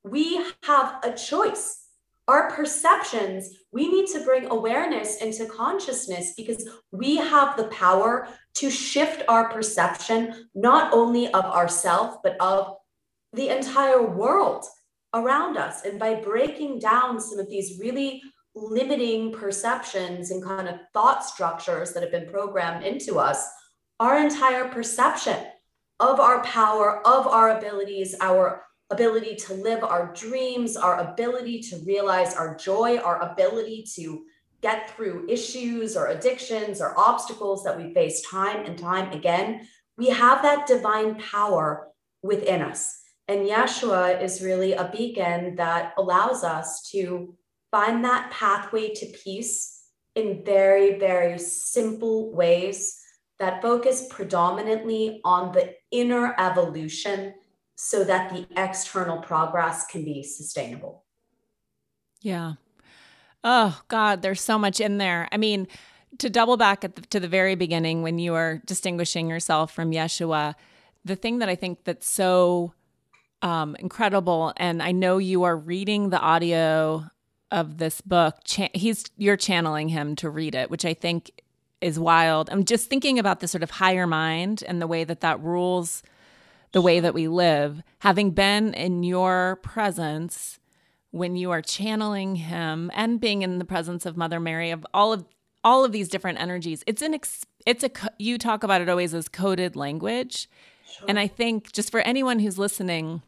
we 0.04 0.42
have 0.62 1.00
a 1.02 1.12
choice. 1.12 1.87
Our 2.28 2.50
perceptions, 2.50 3.56
we 3.72 3.88
need 3.88 4.06
to 4.08 4.22
bring 4.22 4.50
awareness 4.50 5.22
into 5.22 5.46
consciousness 5.46 6.34
because 6.36 6.68
we 6.92 7.16
have 7.16 7.56
the 7.56 7.68
power 7.68 8.28
to 8.56 8.70
shift 8.70 9.22
our 9.28 9.48
perception, 9.48 10.48
not 10.54 10.92
only 10.92 11.28
of 11.28 11.44
ourself, 11.46 12.18
but 12.22 12.36
of 12.38 12.76
the 13.32 13.48
entire 13.48 14.02
world 14.02 14.66
around 15.14 15.56
us. 15.56 15.86
And 15.86 15.98
by 15.98 16.16
breaking 16.16 16.80
down 16.80 17.18
some 17.18 17.38
of 17.38 17.48
these 17.48 17.78
really 17.80 18.22
limiting 18.54 19.32
perceptions 19.32 20.30
and 20.30 20.44
kind 20.44 20.68
of 20.68 20.80
thought 20.92 21.24
structures 21.24 21.92
that 21.92 22.02
have 22.02 22.12
been 22.12 22.28
programmed 22.28 22.84
into 22.84 23.18
us, 23.18 23.48
our 24.00 24.18
entire 24.18 24.68
perception 24.68 25.38
of 25.98 26.20
our 26.20 26.42
power, 26.44 27.06
of 27.06 27.26
our 27.26 27.56
abilities, 27.56 28.14
our 28.20 28.64
ability 28.90 29.36
to 29.36 29.54
live 29.54 29.84
our 29.84 30.12
dreams, 30.14 30.76
our 30.76 30.98
ability 30.98 31.60
to 31.60 31.76
realize 31.84 32.34
our 32.34 32.56
joy, 32.56 32.98
our 32.98 33.20
ability 33.22 33.84
to 33.94 34.24
get 34.62 34.90
through 34.90 35.26
issues 35.28 35.96
or 35.96 36.06
addictions 36.08 36.80
or 36.80 36.98
obstacles 36.98 37.62
that 37.64 37.76
we 37.76 37.92
face 37.94 38.22
time 38.28 38.64
and 38.64 38.78
time 38.78 39.12
again. 39.12 39.66
We 39.96 40.08
have 40.08 40.42
that 40.42 40.66
divine 40.66 41.16
power 41.16 41.88
within 42.22 42.62
us. 42.62 43.00
And 43.28 43.46
Yeshua 43.46 44.22
is 44.22 44.42
really 44.42 44.72
a 44.72 44.90
beacon 44.90 45.56
that 45.56 45.92
allows 45.98 46.44
us 46.44 46.88
to 46.90 47.36
find 47.70 48.04
that 48.04 48.30
pathway 48.30 48.94
to 48.94 49.06
peace 49.06 49.84
in 50.14 50.42
very, 50.44 50.98
very 50.98 51.38
simple 51.38 52.32
ways 52.32 52.98
that 53.38 53.62
focus 53.62 54.06
predominantly 54.10 55.20
on 55.24 55.52
the 55.52 55.74
inner 55.92 56.34
evolution 56.38 57.34
so 57.80 58.02
that 58.02 58.28
the 58.28 58.44
external 58.56 59.18
progress 59.18 59.86
can 59.86 60.04
be 60.04 60.20
sustainable. 60.24 61.04
Yeah. 62.20 62.54
Oh, 63.44 63.80
God, 63.86 64.20
there's 64.20 64.40
so 64.40 64.58
much 64.58 64.80
in 64.80 64.98
there. 64.98 65.28
I 65.30 65.36
mean, 65.36 65.68
to 66.18 66.28
double 66.28 66.56
back 66.56 66.80
the, 66.80 66.88
to 66.88 67.20
the 67.20 67.28
very 67.28 67.54
beginning 67.54 68.02
when 68.02 68.18
you 68.18 68.34
are 68.34 68.60
distinguishing 68.66 69.30
yourself 69.30 69.72
from 69.72 69.92
Yeshua, 69.92 70.56
the 71.04 71.14
thing 71.14 71.38
that 71.38 71.48
I 71.48 71.54
think 71.54 71.84
that's 71.84 72.10
so 72.10 72.74
um, 73.42 73.76
incredible, 73.78 74.52
and 74.56 74.82
I 74.82 74.90
know 74.90 75.18
you 75.18 75.44
are 75.44 75.56
reading 75.56 76.10
the 76.10 76.18
audio 76.18 77.08
of 77.52 77.78
this 77.78 78.00
book. 78.00 78.38
Cha- 78.42 78.70
he's 78.74 79.04
you're 79.16 79.36
channeling 79.36 79.88
him 79.88 80.16
to 80.16 80.28
read 80.28 80.56
it, 80.56 80.68
which 80.68 80.84
I 80.84 80.94
think 80.94 81.30
is 81.80 81.96
wild. 81.96 82.50
I'm 82.50 82.64
just 82.64 82.90
thinking 82.90 83.20
about 83.20 83.38
the 83.38 83.46
sort 83.46 83.62
of 83.62 83.70
higher 83.70 84.08
mind 84.08 84.64
and 84.66 84.82
the 84.82 84.88
way 84.88 85.04
that 85.04 85.20
that 85.20 85.40
rules 85.40 86.02
the 86.72 86.82
way 86.82 87.00
that 87.00 87.14
we 87.14 87.28
live, 87.28 87.82
having 88.00 88.30
been 88.30 88.74
in 88.74 89.02
your 89.02 89.56
presence 89.62 90.58
when 91.10 91.36
you 91.36 91.50
are 91.50 91.62
channeling 91.62 92.36
him 92.36 92.90
and 92.94 93.20
being 93.20 93.42
in 93.42 93.58
the 93.58 93.64
presence 93.64 94.04
of 94.04 94.16
Mother 94.16 94.40
Mary 94.40 94.70
of 94.70 94.86
all 94.92 95.12
of 95.12 95.24
all 95.64 95.84
of 95.84 95.92
these 95.92 96.08
different 96.08 96.40
energies. 96.40 96.84
It's 96.86 97.02
an 97.02 97.14
ex- 97.14 97.46
it's 97.66 97.84
a 97.84 97.90
you 98.18 98.38
talk 98.38 98.62
about 98.62 98.80
it 98.80 98.88
always 98.88 99.14
as 99.14 99.28
coded 99.28 99.76
language. 99.76 100.48
Sure. 100.90 101.06
And 101.08 101.18
I 101.18 101.26
think 101.26 101.72
just 101.72 101.90
for 101.90 102.00
anyone 102.00 102.38
who's 102.38 102.58
listening, 102.58 103.22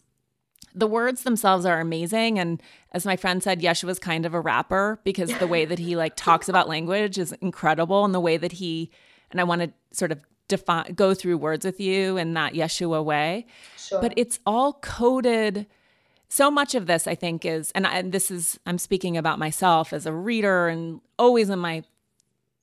the 0.75 0.87
words 0.87 1.23
themselves 1.23 1.67
are 1.67 1.81
amazing 1.81 2.39
and 2.39 2.63
as 2.93 3.05
my 3.05 3.17
friend 3.17 3.43
said 3.43 3.61
yeshua 3.61 3.85
was 3.85 3.99
kind 3.99 4.25
of 4.25 4.35
a 4.35 4.41
rapper 4.41 5.01
because 5.03 5.37
the 5.39 5.47
way 5.47 5.65
that 5.65 5.81
he 5.81 5.97
like 5.97 6.15
talks 6.15 6.49
about 6.49 6.69
language 6.69 7.19
is 7.19 7.33
incredible 7.41 8.05
and 8.05 8.15
the 8.15 8.21
way 8.21 8.37
that 8.37 8.53
he 8.53 8.89
and 9.33 9.41
i 9.41 9.45
want 9.45 9.61
to 9.61 9.73
sort 9.91 10.13
of 10.13 10.21
define 10.51 10.93
go 10.93 11.15
through 11.15 11.39
words 11.39 11.65
with 11.65 11.81
you 11.81 12.19
in 12.19 12.35
that 12.35 12.53
Yeshua 12.53 13.03
way. 13.03 13.47
Sure. 13.79 14.01
But 14.03 14.13
it's 14.17 14.39
all 14.45 14.75
coded. 14.75 15.67
So 16.29 16.51
much 16.51 16.75
of 16.75 16.87
this, 16.87 17.07
I 17.07 17.15
think, 17.15 17.45
is, 17.45 17.73
and, 17.73 17.87
I, 17.87 17.99
and 17.99 18.13
this 18.13 18.31
is, 18.31 18.61
I'm 18.67 18.79
speaking 18.79 19.17
about 19.17 19.39
myself 19.39 19.93
as 19.93 20.07
a 20.07 20.13
reader 20.13 20.69
and 20.69 21.01
always 21.19 21.51
in 21.51 21.59
my 21.59 21.83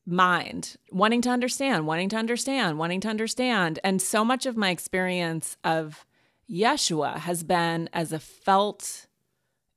mind, 0.05 0.77
wanting 0.89 1.21
to 1.23 1.29
understand, 1.29 1.85
wanting 1.85 2.07
to 2.09 2.15
understand, 2.15 2.77
wanting 2.77 3.01
to 3.01 3.09
understand. 3.09 3.79
And 3.83 4.01
so 4.01 4.23
much 4.23 4.45
of 4.45 4.55
my 4.55 4.69
experience 4.69 5.57
of 5.65 6.05
Yeshua 6.49 7.17
has 7.17 7.43
been 7.43 7.89
as 7.91 8.13
a 8.13 8.19
felt 8.19 9.07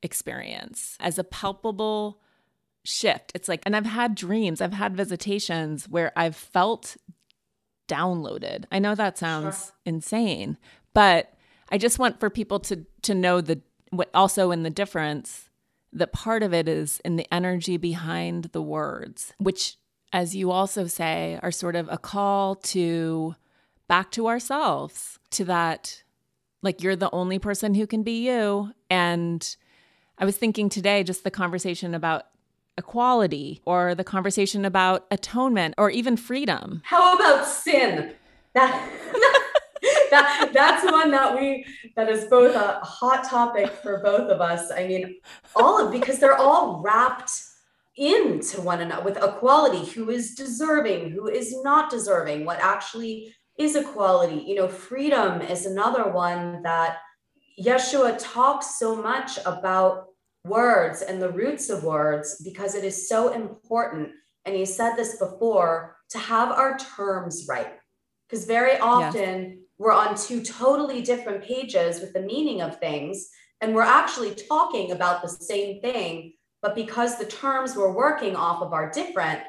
experience, 0.03 0.97
as 1.01 1.19
a 1.19 1.25
palpable 1.25 2.21
shift. 2.85 3.33
It's 3.35 3.49
like, 3.49 3.63
and 3.67 3.75
I've 3.75 3.87
had 3.87 4.15
dreams, 4.15 4.61
I've 4.61 4.73
had 4.73 4.97
visitations 4.97 5.89
where 5.89 6.13
I've 6.17 6.37
felt 6.37 6.97
downloaded. 7.91 8.65
I 8.71 8.79
know 8.79 8.95
that 8.95 9.19
sounds 9.19 9.65
sure. 9.67 9.75
insane, 9.85 10.57
but 10.95 11.35
I 11.71 11.79
just 11.79 11.99
want 11.99 12.21
for 12.21 12.31
people 12.31 12.61
to 12.61 12.87
to 13.03 13.15
know 13.15 13.41
the 13.41 13.61
what 13.91 14.11
also 14.15 14.51
in 14.51 14.63
the 14.63 14.71
difference 14.71 15.51
that 15.93 16.13
part 16.13 16.45
of 16.45 16.55
it 16.55 16.69
is 16.69 17.01
in 17.05 17.17
the 17.17 17.35
energy 17.35 17.77
behind 17.77 18.45
the 18.53 18.63
words, 18.63 19.33
which 19.39 19.77
as 20.13 20.37
you 20.37 20.51
also 20.51 20.87
say 20.87 21.39
are 21.43 21.51
sort 21.51 21.77
of 21.77 21.89
a 21.91 21.99
call 21.99 22.55
to 22.55 23.35
back 23.89 24.11
to 24.13 24.29
ourselves, 24.29 25.19
to 25.31 25.45
that 25.45 26.03
like 26.63 26.83
you're 26.83 26.97
the 26.97 27.13
only 27.13 27.39
person 27.39 27.75
who 27.75 27.87
can 27.87 28.03
be 28.03 28.27
you 28.29 28.73
and 28.89 29.57
I 30.21 30.27
was 30.27 30.37
thinking 30.37 30.69
today 30.69 31.03
just 31.03 31.25
the 31.25 31.31
conversation 31.31 31.95
about 31.95 32.27
equality 32.81 33.61
or 33.65 33.95
the 33.95 34.03
conversation 34.03 34.65
about 34.65 35.07
atonement 35.11 35.75
or 35.79 35.91
even 35.91 36.17
freedom. 36.17 36.83
How 36.85 37.15
about 37.15 37.47
sin? 37.47 38.15
That, 38.55 38.73
that 40.11 40.51
that's 40.53 40.91
one 40.91 41.11
that 41.13 41.39
we 41.39 41.65
that 41.95 42.09
is 42.09 42.25
both 42.25 42.57
a 42.57 42.81
hot 42.85 43.23
topic 43.25 43.71
for 43.83 44.03
both 44.03 44.29
of 44.31 44.41
us. 44.41 44.73
I 44.73 44.89
mean, 44.89 45.21
all 45.55 45.85
of 45.85 45.93
because 45.93 46.19
they're 46.19 46.37
all 46.37 46.81
wrapped 46.83 47.31
into 47.97 48.61
one 48.63 48.81
another 48.81 49.05
with 49.05 49.23
equality, 49.23 49.85
who 49.93 50.11
is 50.11 50.35
deserving, 50.35 51.11
who 51.11 51.29
is 51.29 51.63
not 51.63 51.91
deserving, 51.91 52.45
what 52.45 52.59
actually 52.61 53.35
is 53.59 53.77
equality. 53.77 54.43
You 54.47 54.55
know, 54.57 54.69
freedom 54.69 55.43
is 55.43 55.67
another 55.67 56.11
one 56.11 56.63
that 56.63 56.97
Yeshua 57.63 58.17
talks 58.19 58.79
so 58.79 58.97
much 58.97 59.39
about 59.45 60.07
words 60.45 61.03
and 61.03 61.21
the 61.21 61.31
roots 61.31 61.71
of 61.71 61.85
words 61.85 62.41
because 62.45 62.75
it 62.75 62.85
is 62.85 63.09
so 63.09 63.33
important. 63.33 64.11
And 64.45 64.57
you 64.57 64.67
said 64.67 64.97
this 64.97 65.19
before 65.19 65.97
to 66.11 66.19
have 66.19 66.51
our 66.51 66.79
terms 66.79 67.47
right. 67.49 67.75
Because 68.29 68.45
very 68.45 68.79
often 68.79 69.41
yes. 69.43 69.59
we're 69.79 69.93
on 69.93 70.17
two 70.17 70.43
totally 70.43 71.03
different 71.03 71.43
pages 71.43 72.01
with 72.01 72.13
the 72.13 72.21
meaning 72.21 72.63
of 72.63 72.79
things, 72.79 73.29
and 73.61 73.75
we're 73.75 73.83
actually 73.83 74.35
talking 74.35 74.93
about 74.93 75.23
the 75.23 75.29
same 75.29 75.81
thing. 75.81 76.35
But 76.63 76.75
because 76.75 77.19
the 77.19 77.25
terms 77.25 77.75
we're 77.75 77.93
working 77.93 78.37
off 78.37 78.63
of 78.63 78.73
are 78.73 78.91
different, 78.91 79.41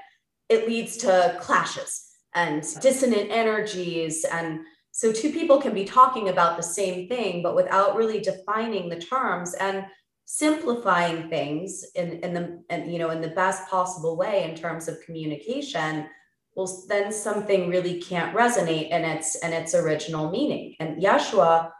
it 0.49 0.67
leads 0.67 0.97
to 0.97 1.37
clashes 1.39 2.07
and 2.33 2.63
dissonant 2.81 3.29
energies. 3.31 4.25
And 4.25 4.61
so, 4.91 5.11
two 5.11 5.31
people 5.31 5.61
can 5.61 5.73
be 5.73 5.85
talking 5.85 6.29
about 6.29 6.57
the 6.57 6.63
same 6.63 7.07
thing, 7.07 7.43
but 7.43 7.55
without 7.55 7.95
really 7.95 8.19
defining 8.19 8.89
the 8.89 8.99
terms. 8.99 9.53
And 9.53 9.85
simplifying 10.33 11.29
things 11.29 11.83
in, 11.93 12.13
in 12.23 12.33
the 12.33 12.85
you 12.89 12.97
know 12.97 13.09
in 13.09 13.19
the 13.19 13.35
best 13.41 13.67
possible 13.67 14.15
way 14.15 14.49
in 14.49 14.55
terms 14.55 14.87
of 14.87 15.01
communication 15.01 16.07
well 16.55 16.85
then 16.87 17.11
something 17.11 17.69
really 17.69 17.99
can't 17.99 18.33
resonate 18.33 18.89
in 18.91 19.03
its 19.03 19.35
in 19.43 19.51
its 19.51 19.75
original 19.75 20.31
meaning. 20.31 20.73
And 20.79 21.03
yeshua 21.03 21.71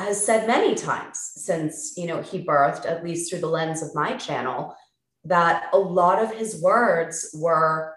has 0.00 0.26
said 0.26 0.48
many 0.48 0.74
times 0.74 1.16
since 1.36 1.96
you 1.96 2.08
know 2.08 2.20
he 2.22 2.44
birthed 2.44 2.86
at 2.86 3.04
least 3.04 3.30
through 3.30 3.38
the 3.38 3.54
lens 3.58 3.84
of 3.84 3.94
my 3.94 4.16
channel 4.16 4.74
that 5.22 5.68
a 5.72 5.78
lot 5.78 6.20
of 6.20 6.34
his 6.34 6.60
words 6.60 7.30
were 7.38 7.94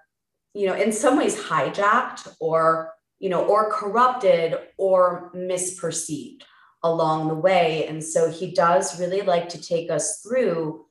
you 0.54 0.68
know 0.68 0.76
in 0.76 0.92
some 0.92 1.18
ways 1.18 1.36
hijacked 1.36 2.32
or 2.40 2.92
you 3.18 3.30
know 3.30 3.44
or 3.44 3.72
corrupted 3.72 4.56
or 4.78 5.32
misperceived 5.36 6.44
along 6.84 7.28
the 7.28 7.36
way. 7.36 7.86
And 7.88 8.04
so 8.04 8.32
he 8.32 8.52
does 8.52 9.00
really 9.00 9.22
like 9.22 9.50
to 9.50 9.62
take 9.62 9.92
us 9.92 10.22
through 10.22 10.86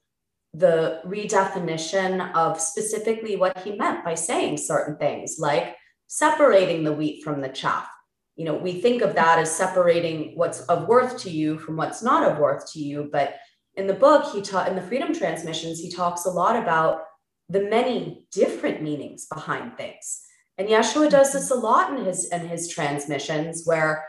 the 0.54 1.00
redefinition 1.06 2.32
of 2.34 2.60
specifically 2.60 3.36
what 3.36 3.58
he 3.58 3.76
meant 3.76 4.04
by 4.04 4.14
saying 4.14 4.56
certain 4.58 4.96
things, 4.96 5.36
like 5.38 5.76
separating 6.06 6.84
the 6.84 6.92
wheat 6.92 7.22
from 7.22 7.40
the 7.40 7.48
chaff. 7.48 7.88
You 8.36 8.44
know, 8.44 8.54
we 8.54 8.80
think 8.80 9.02
of 9.02 9.14
that 9.14 9.38
as 9.38 9.54
separating 9.54 10.32
what's 10.36 10.60
of 10.62 10.88
worth 10.88 11.18
to 11.22 11.30
you 11.30 11.58
from 11.58 11.76
what's 11.76 12.02
not 12.02 12.30
of 12.30 12.38
worth 12.38 12.72
to 12.72 12.80
you. 12.80 13.08
But 13.10 13.36
in 13.74 13.86
the 13.86 13.94
book, 13.94 14.32
he 14.32 14.42
taught 14.42 14.68
in 14.68 14.76
the 14.76 14.82
Freedom 14.82 15.14
Transmissions, 15.14 15.80
he 15.80 15.90
talks 15.90 16.24
a 16.24 16.30
lot 16.30 16.56
about 16.56 17.02
the 17.48 17.62
many 17.62 18.26
different 18.32 18.82
meanings 18.82 19.26
behind 19.32 19.76
things. 19.76 20.22
And 20.56 20.68
Yeshua 20.68 21.10
does 21.10 21.32
this 21.32 21.50
a 21.50 21.54
lot 21.54 21.96
in 21.96 22.04
his 22.04 22.28
in 22.30 22.46
his 22.48 22.68
transmissions, 22.68 23.62
where 23.64 24.04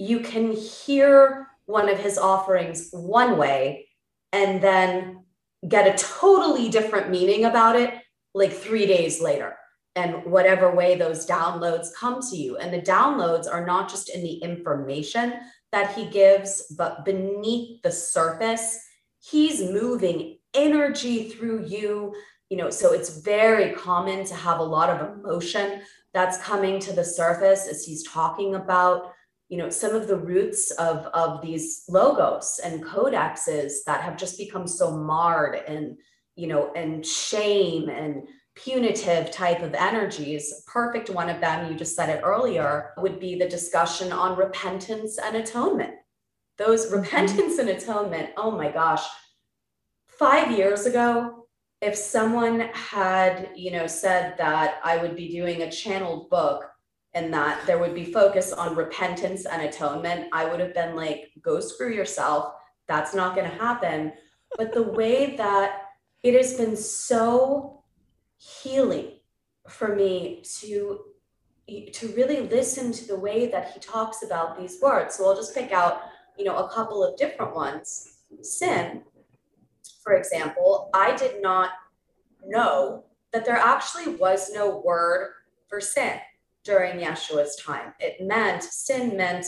you 0.00 0.20
can 0.20 0.52
hear 0.52 1.46
one 1.66 1.88
of 1.88 1.98
his 1.98 2.16
offerings 2.16 2.88
one 2.92 3.36
way 3.36 3.86
and 4.32 4.62
then 4.62 5.24
get 5.68 5.86
a 5.86 5.98
totally 6.02 6.70
different 6.70 7.10
meaning 7.10 7.44
about 7.44 7.76
it 7.76 7.92
like 8.32 8.52
three 8.52 8.86
days 8.86 9.20
later. 9.20 9.56
and 9.96 10.24
whatever 10.24 10.74
way 10.74 10.96
those 10.96 11.26
downloads 11.26 11.88
come 11.98 12.20
to 12.22 12.36
you. 12.36 12.56
And 12.56 12.72
the 12.72 12.80
downloads 12.80 13.52
are 13.52 13.66
not 13.66 13.90
just 13.90 14.08
in 14.08 14.22
the 14.22 14.34
information 14.34 15.34
that 15.72 15.94
he 15.94 16.06
gives, 16.06 16.72
but 16.78 17.04
beneath 17.04 17.82
the 17.82 17.92
surface, 17.92 18.78
he's 19.20 19.60
moving 19.60 20.38
energy 20.54 21.28
through 21.28 21.66
you. 21.66 22.14
You 22.50 22.56
know, 22.56 22.70
so 22.70 22.92
it's 22.92 23.18
very 23.18 23.72
common 23.74 24.24
to 24.26 24.34
have 24.34 24.60
a 24.60 24.64
lot 24.64 24.90
of 24.90 25.18
emotion 25.18 25.82
that's 26.12 26.38
coming 26.38 26.80
to 26.80 26.92
the 26.92 27.04
surface 27.04 27.68
as 27.68 27.84
he's 27.84 28.02
talking 28.04 28.54
about 28.56 29.12
you 29.50 29.56
know 29.58 29.68
some 29.68 29.94
of 29.94 30.06
the 30.06 30.16
roots 30.16 30.70
of 30.72 31.06
of 31.06 31.42
these 31.42 31.84
logos 31.88 32.60
and 32.64 32.84
codexes 32.84 33.84
that 33.84 34.00
have 34.00 34.16
just 34.16 34.38
become 34.38 34.66
so 34.66 34.96
marred 34.96 35.56
and 35.66 35.98
you 36.36 36.46
know 36.46 36.72
and 36.74 37.04
shame 37.04 37.90
and 37.90 38.26
punitive 38.54 39.30
type 39.30 39.60
of 39.60 39.74
energies 39.74 40.64
perfect 40.66 41.10
one 41.10 41.28
of 41.28 41.40
them 41.40 41.70
you 41.70 41.76
just 41.76 41.96
said 41.96 42.08
it 42.08 42.22
earlier 42.24 42.92
would 42.96 43.18
be 43.18 43.38
the 43.38 43.48
discussion 43.48 44.12
on 44.12 44.38
repentance 44.38 45.18
and 45.18 45.36
atonement 45.36 45.94
those 46.56 46.86
mm-hmm. 46.86 47.00
repentance 47.00 47.58
and 47.58 47.68
atonement 47.68 48.30
oh 48.36 48.52
my 48.52 48.70
gosh 48.70 49.04
5 50.06 50.56
years 50.56 50.86
ago 50.86 51.46
if 51.80 51.96
someone 51.96 52.60
had 52.72 53.50
you 53.56 53.72
know 53.72 53.88
said 53.88 54.36
that 54.38 54.78
i 54.84 54.96
would 54.96 55.16
be 55.16 55.28
doing 55.28 55.62
a 55.62 55.70
channeled 55.70 56.30
book 56.30 56.69
and 57.14 57.32
that 57.34 57.66
there 57.66 57.78
would 57.78 57.94
be 57.94 58.12
focus 58.12 58.52
on 58.52 58.76
repentance 58.76 59.44
and 59.44 59.62
atonement, 59.62 60.28
I 60.32 60.44
would 60.44 60.60
have 60.60 60.74
been 60.74 60.94
like, 60.94 61.30
go 61.42 61.60
screw 61.60 61.92
yourself. 61.92 62.54
That's 62.86 63.14
not 63.14 63.34
going 63.34 63.50
to 63.50 63.56
happen. 63.56 64.12
But 64.56 64.72
the 64.72 64.82
way 64.82 65.36
that 65.36 65.82
it 66.22 66.34
has 66.34 66.54
been 66.54 66.76
so 66.76 67.82
healing 68.36 69.12
for 69.68 69.94
me 69.94 70.42
to 70.60 71.00
to 71.92 72.08
really 72.16 72.40
listen 72.48 72.90
to 72.90 73.06
the 73.06 73.16
way 73.16 73.46
that 73.46 73.70
he 73.72 73.78
talks 73.78 74.24
about 74.24 74.58
these 74.58 74.78
words. 74.82 75.14
So 75.14 75.28
I'll 75.28 75.36
just 75.36 75.54
pick 75.54 75.70
out, 75.70 76.00
you 76.36 76.44
know, 76.44 76.56
a 76.56 76.68
couple 76.68 77.04
of 77.04 77.16
different 77.16 77.54
ones. 77.54 78.18
Sin, 78.42 79.02
for 80.02 80.14
example, 80.14 80.90
I 80.92 81.14
did 81.14 81.40
not 81.40 81.70
know 82.44 83.04
that 83.32 83.44
there 83.44 83.56
actually 83.56 84.16
was 84.16 84.50
no 84.52 84.82
word 84.84 85.34
for 85.68 85.80
sin 85.80 86.18
during 86.64 86.98
Yeshua's 86.98 87.56
time. 87.56 87.94
It 87.98 88.20
meant 88.20 88.62
sin 88.62 89.16
meant 89.16 89.46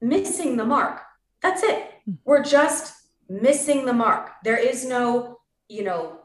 missing 0.00 0.56
the 0.56 0.64
mark. 0.64 1.02
That's 1.42 1.62
it. 1.62 1.90
Hmm. 2.04 2.12
We're 2.24 2.44
just 2.44 2.94
missing 3.28 3.84
the 3.84 3.92
mark. 3.92 4.30
There 4.44 4.58
is 4.58 4.84
no, 4.84 5.38
you 5.68 5.84
know, 5.84 6.20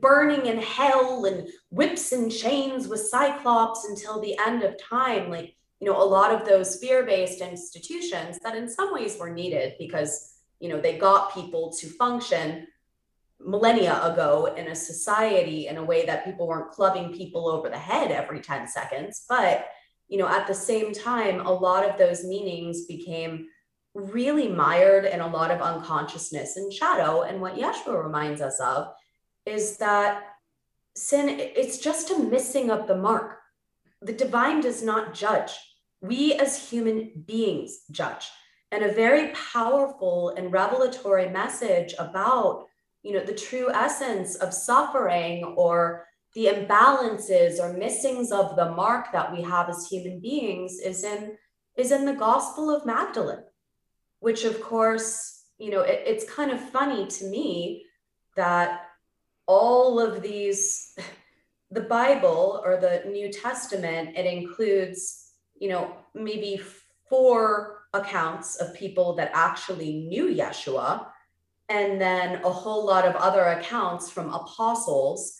burning 0.00 0.46
in 0.46 0.58
hell 0.58 1.24
and 1.26 1.48
whips 1.70 2.12
and 2.12 2.32
chains 2.32 2.88
with 2.88 3.00
cyclops 3.00 3.86
until 3.88 4.20
the 4.20 4.38
end 4.46 4.62
of 4.62 4.78
time. 4.78 5.30
Like, 5.30 5.54
you 5.80 5.86
know, 5.86 6.00
a 6.00 6.04
lot 6.04 6.32
of 6.32 6.46
those 6.46 6.76
fear 6.76 7.04
based 7.04 7.40
institutions 7.40 8.38
that 8.42 8.56
in 8.56 8.68
some 8.68 8.92
ways 8.92 9.16
were 9.18 9.30
needed 9.30 9.74
because, 9.78 10.34
you 10.60 10.68
know, 10.68 10.80
they 10.80 10.98
got 10.98 11.34
people 11.34 11.72
to 11.78 11.86
function 11.86 12.66
millennia 13.40 14.02
ago 14.04 14.52
in 14.56 14.68
a 14.68 14.74
society 14.74 15.68
in 15.68 15.76
a 15.76 15.84
way 15.84 16.04
that 16.06 16.24
people 16.24 16.46
weren't 16.46 16.72
clubbing 16.72 17.12
people 17.12 17.48
over 17.48 17.68
the 17.68 17.78
head 17.78 18.10
every 18.10 18.40
10 18.40 18.66
seconds. 18.66 19.24
But 19.28 19.68
you 20.08 20.18
know 20.18 20.28
at 20.28 20.46
the 20.46 20.54
same 20.54 20.92
time 20.92 21.40
a 21.40 21.52
lot 21.52 21.88
of 21.88 21.98
those 21.98 22.24
meanings 22.24 22.86
became 22.86 23.46
really 23.94 24.48
mired 24.48 25.04
in 25.04 25.20
a 25.20 25.26
lot 25.26 25.50
of 25.50 25.60
unconsciousness 25.60 26.56
and 26.56 26.72
shadow. 26.72 27.22
And 27.22 27.40
what 27.40 27.56
yeshua 27.56 28.02
reminds 28.02 28.40
us 28.40 28.60
of 28.60 28.88
is 29.46 29.76
that 29.78 30.24
sin 30.94 31.28
it's 31.38 31.78
just 31.78 32.10
a 32.10 32.18
missing 32.18 32.70
of 32.70 32.86
the 32.86 32.96
mark. 32.96 33.38
The 34.02 34.12
divine 34.12 34.60
does 34.60 34.82
not 34.82 35.14
judge. 35.14 35.52
We 36.00 36.34
as 36.34 36.70
human 36.70 37.24
beings 37.26 37.80
judge. 37.90 38.28
And 38.70 38.84
a 38.84 38.92
very 38.92 39.28
powerful 39.28 40.30
and 40.30 40.52
revelatory 40.52 41.28
message 41.30 41.94
about 41.98 42.67
you 43.02 43.12
know 43.12 43.24
the 43.24 43.34
true 43.34 43.70
essence 43.72 44.34
of 44.36 44.52
suffering 44.52 45.44
or 45.44 46.06
the 46.34 46.46
imbalances 46.46 47.58
or 47.58 47.72
missings 47.72 48.30
of 48.30 48.56
the 48.56 48.70
mark 48.72 49.12
that 49.12 49.32
we 49.32 49.42
have 49.42 49.68
as 49.68 49.88
human 49.88 50.20
beings 50.20 50.78
is 50.78 51.04
in 51.04 51.36
is 51.76 51.92
in 51.92 52.04
the 52.04 52.12
gospel 52.12 52.70
of 52.70 52.86
magdalene 52.86 53.44
which 54.20 54.44
of 54.44 54.60
course 54.60 55.44
you 55.58 55.70
know 55.70 55.80
it, 55.80 56.02
it's 56.06 56.30
kind 56.30 56.50
of 56.50 56.60
funny 56.70 57.06
to 57.06 57.24
me 57.26 57.84
that 58.36 58.82
all 59.46 59.98
of 60.00 60.22
these 60.22 60.96
the 61.70 61.80
bible 61.82 62.60
or 62.64 62.76
the 62.76 63.02
new 63.08 63.30
testament 63.32 64.16
it 64.16 64.26
includes 64.26 65.32
you 65.58 65.68
know 65.68 65.96
maybe 66.14 66.60
four 67.08 67.78
accounts 67.94 68.56
of 68.56 68.74
people 68.74 69.14
that 69.14 69.30
actually 69.32 69.92
knew 70.08 70.26
yeshua 70.26 71.06
and 71.68 72.00
then 72.00 72.42
a 72.44 72.50
whole 72.50 72.86
lot 72.86 73.04
of 73.04 73.14
other 73.16 73.42
accounts 73.42 74.10
from 74.10 74.32
apostles 74.32 75.34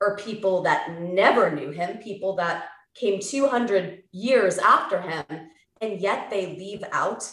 or 0.00 0.16
people 0.16 0.62
that 0.62 1.00
never 1.00 1.50
knew 1.50 1.70
him, 1.70 1.98
people 1.98 2.36
that 2.36 2.64
came 2.94 3.20
200 3.20 4.02
years 4.12 4.58
after 4.58 5.00
him, 5.00 5.24
and 5.80 6.00
yet 6.00 6.30
they 6.30 6.46
leave 6.46 6.82
out 6.92 7.30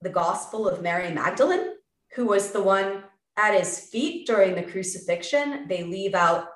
the 0.00 0.10
gospel 0.10 0.68
of 0.68 0.82
Mary 0.82 1.12
Magdalene, 1.12 1.72
who 2.14 2.26
was 2.26 2.52
the 2.52 2.62
one 2.62 3.04
at 3.36 3.58
his 3.58 3.78
feet 3.78 4.26
during 4.26 4.54
the 4.54 4.62
crucifixion. 4.62 5.66
They 5.68 5.84
leave 5.84 6.14
out, 6.14 6.46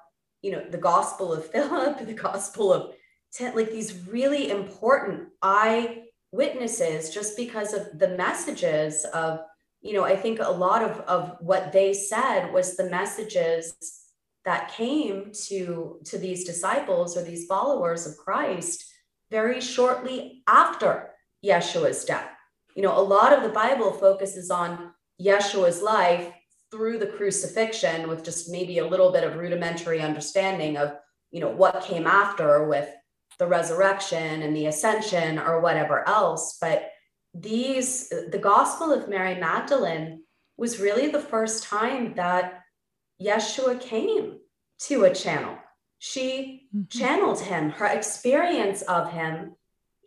you 0.43 0.53
know, 0.53 0.65
the 0.71 0.79
gospel 0.79 1.33
of 1.33 1.47
Philip, 1.51 2.07
the 2.07 2.15
gospel 2.15 2.73
of 2.73 2.95
like 3.55 3.71
these 3.71 4.07
really 4.09 4.51
important 4.51 5.29
eyewitnesses 5.43 7.11
just 7.11 7.37
because 7.37 7.75
of 7.75 7.99
the 7.99 8.17
messages 8.17 9.05
of 9.13 9.41
you 9.87 9.93
know, 9.95 10.05
I 10.05 10.17
think 10.17 10.41
a 10.41 10.51
lot 10.51 10.83
of, 10.83 11.01
of 11.01 11.37
what 11.41 11.73
they 11.73 11.95
said 11.95 12.53
was 12.53 12.77
the 12.77 12.91
messages 12.91 13.77
that 14.45 14.73
came 14.73 15.33
to, 15.47 15.99
to 16.05 16.19
these 16.19 16.45
disciples 16.45 17.17
or 17.17 17.23
these 17.23 17.47
followers 17.47 18.07
of 18.07 18.17
Christ 18.17 18.85
very 19.31 19.61
shortly 19.61 20.43
after 20.47 21.11
Yeshua's 21.45 22.05
death. 22.05 22.31
You 22.75 22.83
know, 22.83 22.97
a 22.97 23.01
lot 23.01 23.33
of 23.33 23.43
the 23.43 23.49
Bible 23.49 23.93
focuses 23.93 24.51
on 24.51 24.93
Yeshua's 25.21 25.83
life 25.83 26.33
through 26.71 26.99
the 26.99 27.07
crucifixion 27.07 28.09
with 28.09 28.25
just 28.25 28.51
maybe 28.51 28.79
a 28.79 28.87
little 28.87 29.13
bit 29.13 29.25
of 29.25 29.37
rudimentary 29.37 30.01
understanding 30.01 30.77
of, 30.77 30.95
you 31.31 31.41
know, 31.41 31.51
what 31.51 31.83
came 31.83 32.07
after 32.07 32.69
with 32.69 32.89
the 33.39 33.47
resurrection 33.47 34.43
and 34.43 34.55
the 34.55 34.67
ascension 34.67 35.39
or 35.39 35.61
whatever 35.61 36.07
else. 36.09 36.59
But 36.61 36.91
these 37.41 38.09
the 38.09 38.39
gospel 38.41 38.93
of 38.93 39.09
mary 39.09 39.35
magdalene 39.35 40.23
was 40.57 40.81
really 40.81 41.09
the 41.09 41.21
first 41.21 41.65
time 41.65 42.15
that 42.15 42.63
yeshua 43.21 43.81
came 43.81 44.39
to 44.79 45.05
a 45.05 45.15
channel 45.15 45.57
she 45.99 46.69
mm-hmm. 46.75 46.99
channeled 46.99 47.41
him 47.41 47.71
her 47.71 47.87
experience 47.87 48.83
of 48.83 49.11
him 49.11 49.55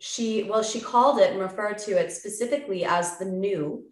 she 0.00 0.44
well 0.44 0.62
she 0.62 0.80
called 0.80 1.20
it 1.20 1.32
and 1.32 1.40
referred 1.40 1.78
to 1.78 1.92
it 1.92 2.10
specifically 2.10 2.84
as 2.84 3.18
the 3.18 3.24
new 3.24 3.84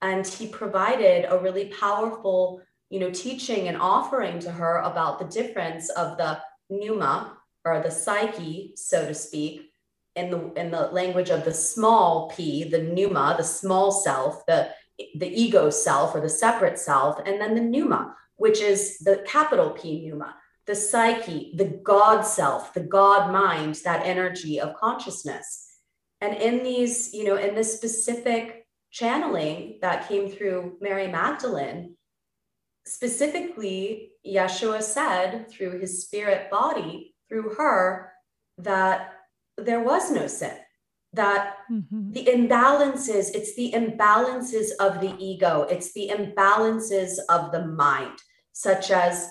and 0.00 0.26
he 0.26 0.46
provided 0.46 1.26
a 1.28 1.38
really 1.38 1.66
powerful 1.80 2.60
you 2.90 3.00
know 3.00 3.10
teaching 3.10 3.68
and 3.68 3.76
offering 3.76 4.38
to 4.38 4.50
her 4.50 4.78
about 4.78 5.18
the 5.18 5.24
difference 5.26 5.90
of 5.90 6.16
the 6.16 6.38
pneuma 6.70 7.36
or 7.64 7.80
the 7.80 7.90
psyche 7.90 8.72
so 8.76 9.06
to 9.06 9.14
speak 9.14 9.67
in 10.18 10.30
the 10.30 10.52
in 10.60 10.70
the 10.70 10.88
language 10.88 11.30
of 11.30 11.44
the 11.44 11.54
small 11.54 12.30
p, 12.34 12.64
the 12.64 12.82
pneuma, 12.82 13.34
the 13.38 13.44
small 13.44 13.90
self, 13.90 14.44
the 14.46 14.70
the 15.14 15.28
ego 15.28 15.70
self 15.70 16.14
or 16.14 16.20
the 16.20 16.28
separate 16.28 16.78
self, 16.78 17.20
and 17.24 17.40
then 17.40 17.54
the 17.54 17.60
pneuma, 17.60 18.14
which 18.36 18.60
is 18.60 18.98
the 18.98 19.24
capital 19.26 19.70
P 19.70 20.00
pneuma, 20.00 20.34
the 20.66 20.74
psyche, 20.74 21.52
the 21.56 21.80
God 21.84 22.22
self, 22.22 22.74
the 22.74 22.80
God 22.80 23.32
mind, 23.32 23.76
that 23.84 24.04
energy 24.04 24.60
of 24.60 24.74
consciousness. 24.74 25.66
And 26.20 26.34
in 26.34 26.64
these, 26.64 27.14
you 27.14 27.24
know, 27.24 27.36
in 27.36 27.54
this 27.54 27.76
specific 27.76 28.66
channeling 28.90 29.78
that 29.82 30.08
came 30.08 30.28
through 30.28 30.78
Mary 30.80 31.06
Magdalene, 31.06 31.96
specifically, 32.84 34.10
Yeshua 34.26 34.82
said 34.82 35.48
through 35.50 35.78
his 35.78 36.02
spirit 36.02 36.50
body, 36.50 37.14
through 37.28 37.54
her, 37.54 38.12
that 38.58 39.17
there 39.58 39.82
was 39.82 40.10
no 40.10 40.26
sin. 40.26 40.56
That 41.14 41.56
mm-hmm. 41.70 42.12
the 42.12 42.24
imbalances 42.24 43.30
it's 43.34 43.54
the 43.56 43.72
imbalances 43.74 44.68
of 44.78 45.00
the 45.00 45.14
ego. 45.18 45.66
It's 45.70 45.92
the 45.94 46.10
imbalances 46.12 47.18
of 47.28 47.50
the 47.50 47.66
mind 47.66 48.18
such 48.52 48.90
as 48.90 49.26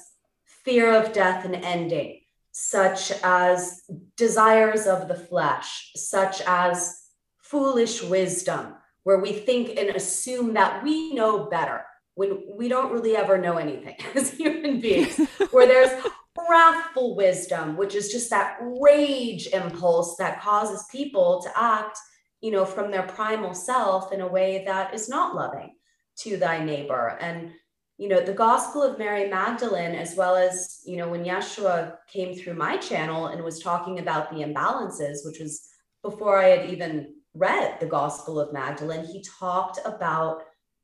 fear 0.45 0.91
of 0.93 1.13
death 1.13 1.45
and 1.45 1.55
ending 1.55 2.21
such 2.51 3.11
as 3.23 3.83
desires 4.15 4.87
of 4.87 5.07
the 5.07 5.15
flesh 5.15 5.91
such 5.95 6.41
as 6.47 7.03
foolish 7.37 8.01
wisdom 8.01 8.73
where 9.03 9.19
we 9.19 9.31
think 9.31 9.77
and 9.77 9.89
assume 9.89 10.53
that 10.55 10.83
we 10.83 11.13
know 11.13 11.45
better 11.45 11.85
when 12.15 12.43
we 12.57 12.67
don't 12.67 12.91
really 12.91 13.15
ever 13.15 13.37
know 13.37 13.57
anything 13.57 13.95
as 14.15 14.31
human 14.31 14.81
beings. 14.81 15.17
Where 15.51 15.67
there's 15.67 16.03
wrathful 16.49 17.15
wisdom, 17.15 17.77
which 17.77 17.95
is 17.95 18.11
just 18.11 18.29
that 18.29 18.57
rage 18.81 19.47
impulse 19.47 20.15
that 20.17 20.41
causes 20.41 20.85
people 20.91 21.41
to 21.41 21.51
act, 21.55 21.97
you 22.41 22.51
know, 22.51 22.65
from 22.65 22.91
their 22.91 23.03
primal 23.03 23.53
self 23.53 24.11
in 24.11 24.21
a 24.21 24.27
way 24.27 24.63
that 24.65 24.93
is 24.93 25.09
not 25.09 25.35
loving 25.35 25.73
to 26.19 26.37
thy 26.37 26.63
neighbor. 26.63 27.17
And, 27.19 27.51
you 27.97 28.09
know, 28.09 28.21
the 28.21 28.33
Gospel 28.33 28.83
of 28.83 28.99
Mary 28.99 29.29
Magdalene, 29.29 29.95
as 29.95 30.15
well 30.15 30.35
as, 30.35 30.81
you 30.85 30.97
know, 30.97 31.09
when 31.09 31.25
Yeshua 31.25 31.97
came 32.11 32.35
through 32.35 32.53
my 32.53 32.77
channel 32.77 33.27
and 33.27 33.43
was 33.43 33.59
talking 33.59 33.99
about 33.99 34.29
the 34.29 34.43
imbalances, 34.43 35.25
which 35.25 35.39
was 35.39 35.67
before 36.03 36.37
I 36.39 36.49
had 36.49 36.69
even 36.69 37.15
read 37.33 37.79
the 37.79 37.85
Gospel 37.85 38.39
of 38.39 38.53
Magdalene, 38.53 39.05
he 39.05 39.23
talked 39.39 39.79
about 39.85 40.43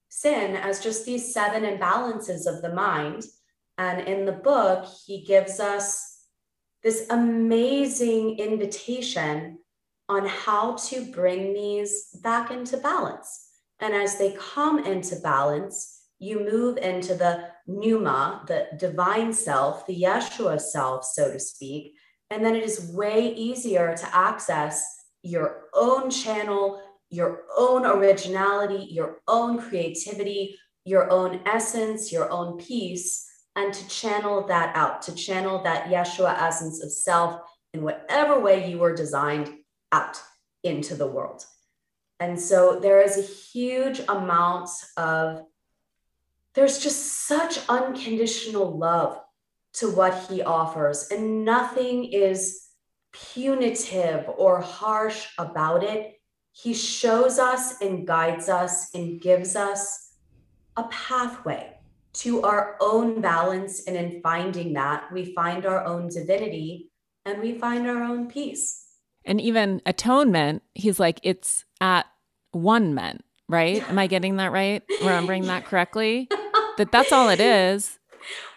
sin 0.10 0.56
as 0.56 0.80
just 0.80 1.06
these 1.06 1.34
seven 1.34 1.64
imbalances 1.64 2.46
of 2.46 2.62
the 2.62 2.74
mind. 2.74 3.24
And 3.78 4.08
in 4.08 4.26
the 4.26 4.32
book, 4.32 4.86
he 5.06 5.24
gives 5.24 5.60
us 5.60 6.20
this 6.84 7.08
amazing 7.10 8.38
invitation 8.40 9.60
on 10.10 10.26
how 10.26 10.76
to 10.76 11.06
bring 11.12 11.54
these 11.54 12.10
back 12.22 12.52
into 12.52 12.78
balance. 12.78 13.48
And 13.80 13.94
as 13.94 14.18
they 14.18 14.38
come 14.38 14.80
into 14.80 15.16
balance, 15.18 16.02
you 16.20 16.40
move 16.40 16.78
into 16.78 17.16
the 17.16 17.50
pneuma, 17.68 18.44
the 18.48 18.68
divine 18.78 19.34
self, 19.34 19.88
the 19.88 20.02
Yeshua 20.02 20.60
self, 20.60 21.06
so 21.06 21.32
to 21.32 21.40
speak. 21.40 21.96
And 22.30 22.46
then 22.46 22.56
it 22.56 22.64
is 22.64 22.92
way 22.94 23.34
easier 23.34 23.96
to 23.96 24.16
access 24.16 24.84
your 25.22 25.64
own 25.74 26.10
channel, 26.10 26.82
your 27.10 27.44
own 27.58 27.86
originality, 27.86 28.88
your 28.90 29.18
own 29.28 29.60
creativity, 29.60 30.58
your 30.86 31.10
own 31.10 31.42
essence, 31.46 32.12
your 32.12 32.30
own 32.30 32.58
peace, 32.58 33.30
and 33.56 33.74
to 33.74 33.88
channel 33.88 34.46
that 34.48 34.76
out, 34.76 35.02
to 35.04 35.16
channel 35.16 35.62
that 35.64 35.90
Yeshua 35.90 36.34
essence 36.42 36.84
of 36.84 36.92
self 36.92 37.42
in 37.74 37.84
whatever 37.84 38.40
way 38.40 38.70
you 38.70 38.80
were 38.80 38.96
designed 38.96 39.52
out 39.92 40.20
into 40.64 40.96
the 40.96 41.08
world. 41.08 41.46
And 42.20 42.40
so 42.40 42.80
there 42.80 43.02
is 43.02 43.18
a 43.18 43.22
huge 43.22 44.02
amount 44.08 44.70
of, 44.98 45.44
there's 46.56 46.80
just 46.80 47.28
such 47.28 47.60
unconditional 47.68 48.78
love 48.78 49.20
to 49.74 49.90
what 49.90 50.28
he 50.30 50.42
offers, 50.44 51.10
and 51.10 51.44
nothing 51.44 52.06
is 52.06 52.68
punitive 53.12 54.30
or 54.38 54.62
harsh 54.62 55.28
about 55.38 55.84
it. 55.84 56.14
He 56.52 56.74
shows 56.74 57.40
us 57.40 57.82
and 57.82 58.06
guides 58.06 58.50
us 58.50 58.94
and 58.94 59.20
gives 59.20 59.56
us 59.56 60.14
a 60.78 60.84
pathway 60.84 61.73
to 62.14 62.44
our 62.44 62.78
own 62.80 63.22
balance. 63.22 63.84
And 63.86 63.96
in 63.96 64.22
finding 64.22 64.74
that, 64.74 65.12
we 65.12 65.34
find 65.34 65.66
our 65.66 65.84
own 65.86 66.10
divinity 66.10 66.92
and 67.26 67.42
we 67.42 67.58
find 67.58 67.88
our 67.88 68.04
own 68.04 68.28
peace. 68.28 68.86
And 69.26 69.40
even 69.40 69.82
atonement, 69.86 70.64
he's 70.74 71.00
like, 71.00 71.20
it's 71.24 71.64
at 71.80 72.06
one 72.52 72.94
meant, 72.94 73.24
right? 73.48 73.88
Am 73.90 73.98
I 73.98 74.08
getting 74.08 74.38
that 74.38 74.52
right? 74.52 74.84
Remembering 75.00 75.48
that 75.48 75.66
correctly? 75.66 76.28
that 76.78 76.92
that's 76.92 77.12
all 77.12 77.30
it 77.30 77.40
is. 77.40 78.00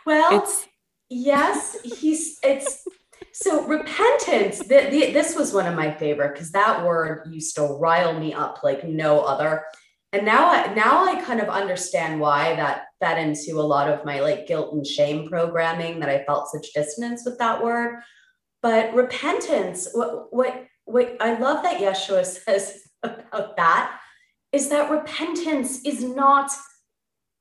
Well, 0.04 0.40
it's 0.40 0.66
yes, 1.08 1.76
he's 1.82 2.38
it's 2.42 2.84
so 3.32 3.66
repentance, 3.66 4.60
the, 4.60 4.88
the, 4.90 5.12
this 5.12 5.36
was 5.36 5.52
one 5.52 5.66
of 5.66 5.74
my 5.74 5.92
favorite 5.92 6.32
because 6.32 6.52
that 6.52 6.86
word 6.86 7.28
used 7.30 7.54
to 7.56 7.64
rile 7.64 8.18
me 8.18 8.32
up 8.32 8.60
like 8.62 8.82
no 8.84 9.20
other. 9.20 9.64
And 10.12 10.24
now 10.24 10.50
I 10.50 10.72
now 10.74 11.04
I 11.04 11.20
kind 11.22 11.40
of 11.40 11.48
understand 11.48 12.20
why 12.20 12.54
that 12.56 12.86
fed 13.00 13.18
into 13.18 13.60
a 13.60 13.62
lot 13.62 13.90
of 13.90 14.04
my 14.04 14.20
like 14.20 14.46
guilt 14.46 14.72
and 14.72 14.86
shame 14.86 15.28
programming 15.28 16.00
that 16.00 16.08
I 16.08 16.24
felt 16.24 16.48
such 16.48 16.72
dissonance 16.72 17.24
with 17.24 17.38
that 17.38 17.62
word. 17.62 18.00
But 18.62 18.94
repentance, 18.94 19.88
what 19.92 20.32
what 20.32 20.66
what 20.84 21.16
I 21.20 21.38
love 21.38 21.62
that 21.64 21.80
Yeshua 21.80 22.24
says 22.44 22.82
about 23.02 23.56
that 23.56 24.00
is 24.52 24.68
that 24.68 24.90
repentance 24.90 25.84
is 25.84 26.02
not 26.02 26.50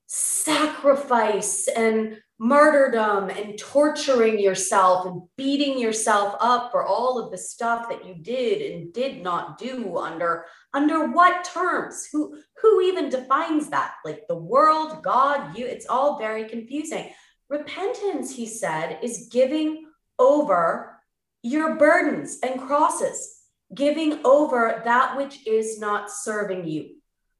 sacrifice 0.07 1.67
and 1.67 2.19
martyrdom 2.37 3.29
and 3.29 3.57
torturing 3.57 4.39
yourself 4.39 5.05
and 5.05 5.21
beating 5.37 5.79
yourself 5.79 6.35
up 6.39 6.71
for 6.71 6.85
all 6.85 7.17
of 7.17 7.31
the 7.31 7.37
stuff 7.37 7.87
that 7.89 8.05
you 8.05 8.13
did 8.15 8.73
and 8.73 8.93
did 8.93 9.23
not 9.23 9.57
do 9.57 9.97
under 9.97 10.45
under 10.73 11.11
what 11.11 11.45
terms? 11.45 12.07
Who 12.11 12.37
who 12.61 12.81
even 12.81 13.09
defines 13.09 13.69
that? 13.69 13.95
Like 14.03 14.23
the 14.27 14.35
world 14.35 15.03
god 15.03 15.57
you 15.57 15.65
it's 15.65 15.87
all 15.87 16.17
very 16.17 16.47
confusing. 16.49 17.09
Repentance 17.49 18.35
he 18.35 18.47
said 18.47 18.99
is 19.01 19.29
giving 19.31 19.85
over 20.19 20.99
your 21.41 21.75
burdens 21.75 22.39
and 22.43 22.59
crosses 22.59 23.35
giving 23.73 24.19
over 24.25 24.81
that 24.85 25.17
which 25.17 25.45
is 25.47 25.79
not 25.79 26.11
serving 26.11 26.67
you. 26.67 26.95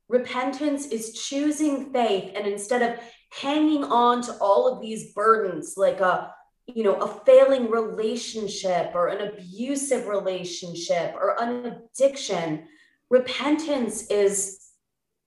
Repentance 0.08 0.88
is 0.88 1.14
choosing 1.14 1.92
faith 1.92 2.32
and 2.36 2.46
instead 2.48 2.82
of 2.82 3.00
hanging 3.32 3.84
on 3.84 4.22
to 4.22 4.32
all 4.40 4.68
of 4.68 4.82
these 4.82 5.14
burdens 5.14 5.76
like 5.78 6.00
a 6.00 6.32
you 6.68 6.84
know 6.84 6.96
a 6.96 7.08
failing 7.26 7.70
relationship 7.70 8.92
or 8.94 9.08
an 9.08 9.28
abusive 9.28 10.08
relationship 10.08 11.14
or 11.16 11.42
an 11.42 11.66
addiction 11.66 12.64
repentance 13.10 14.08
is 14.08 14.72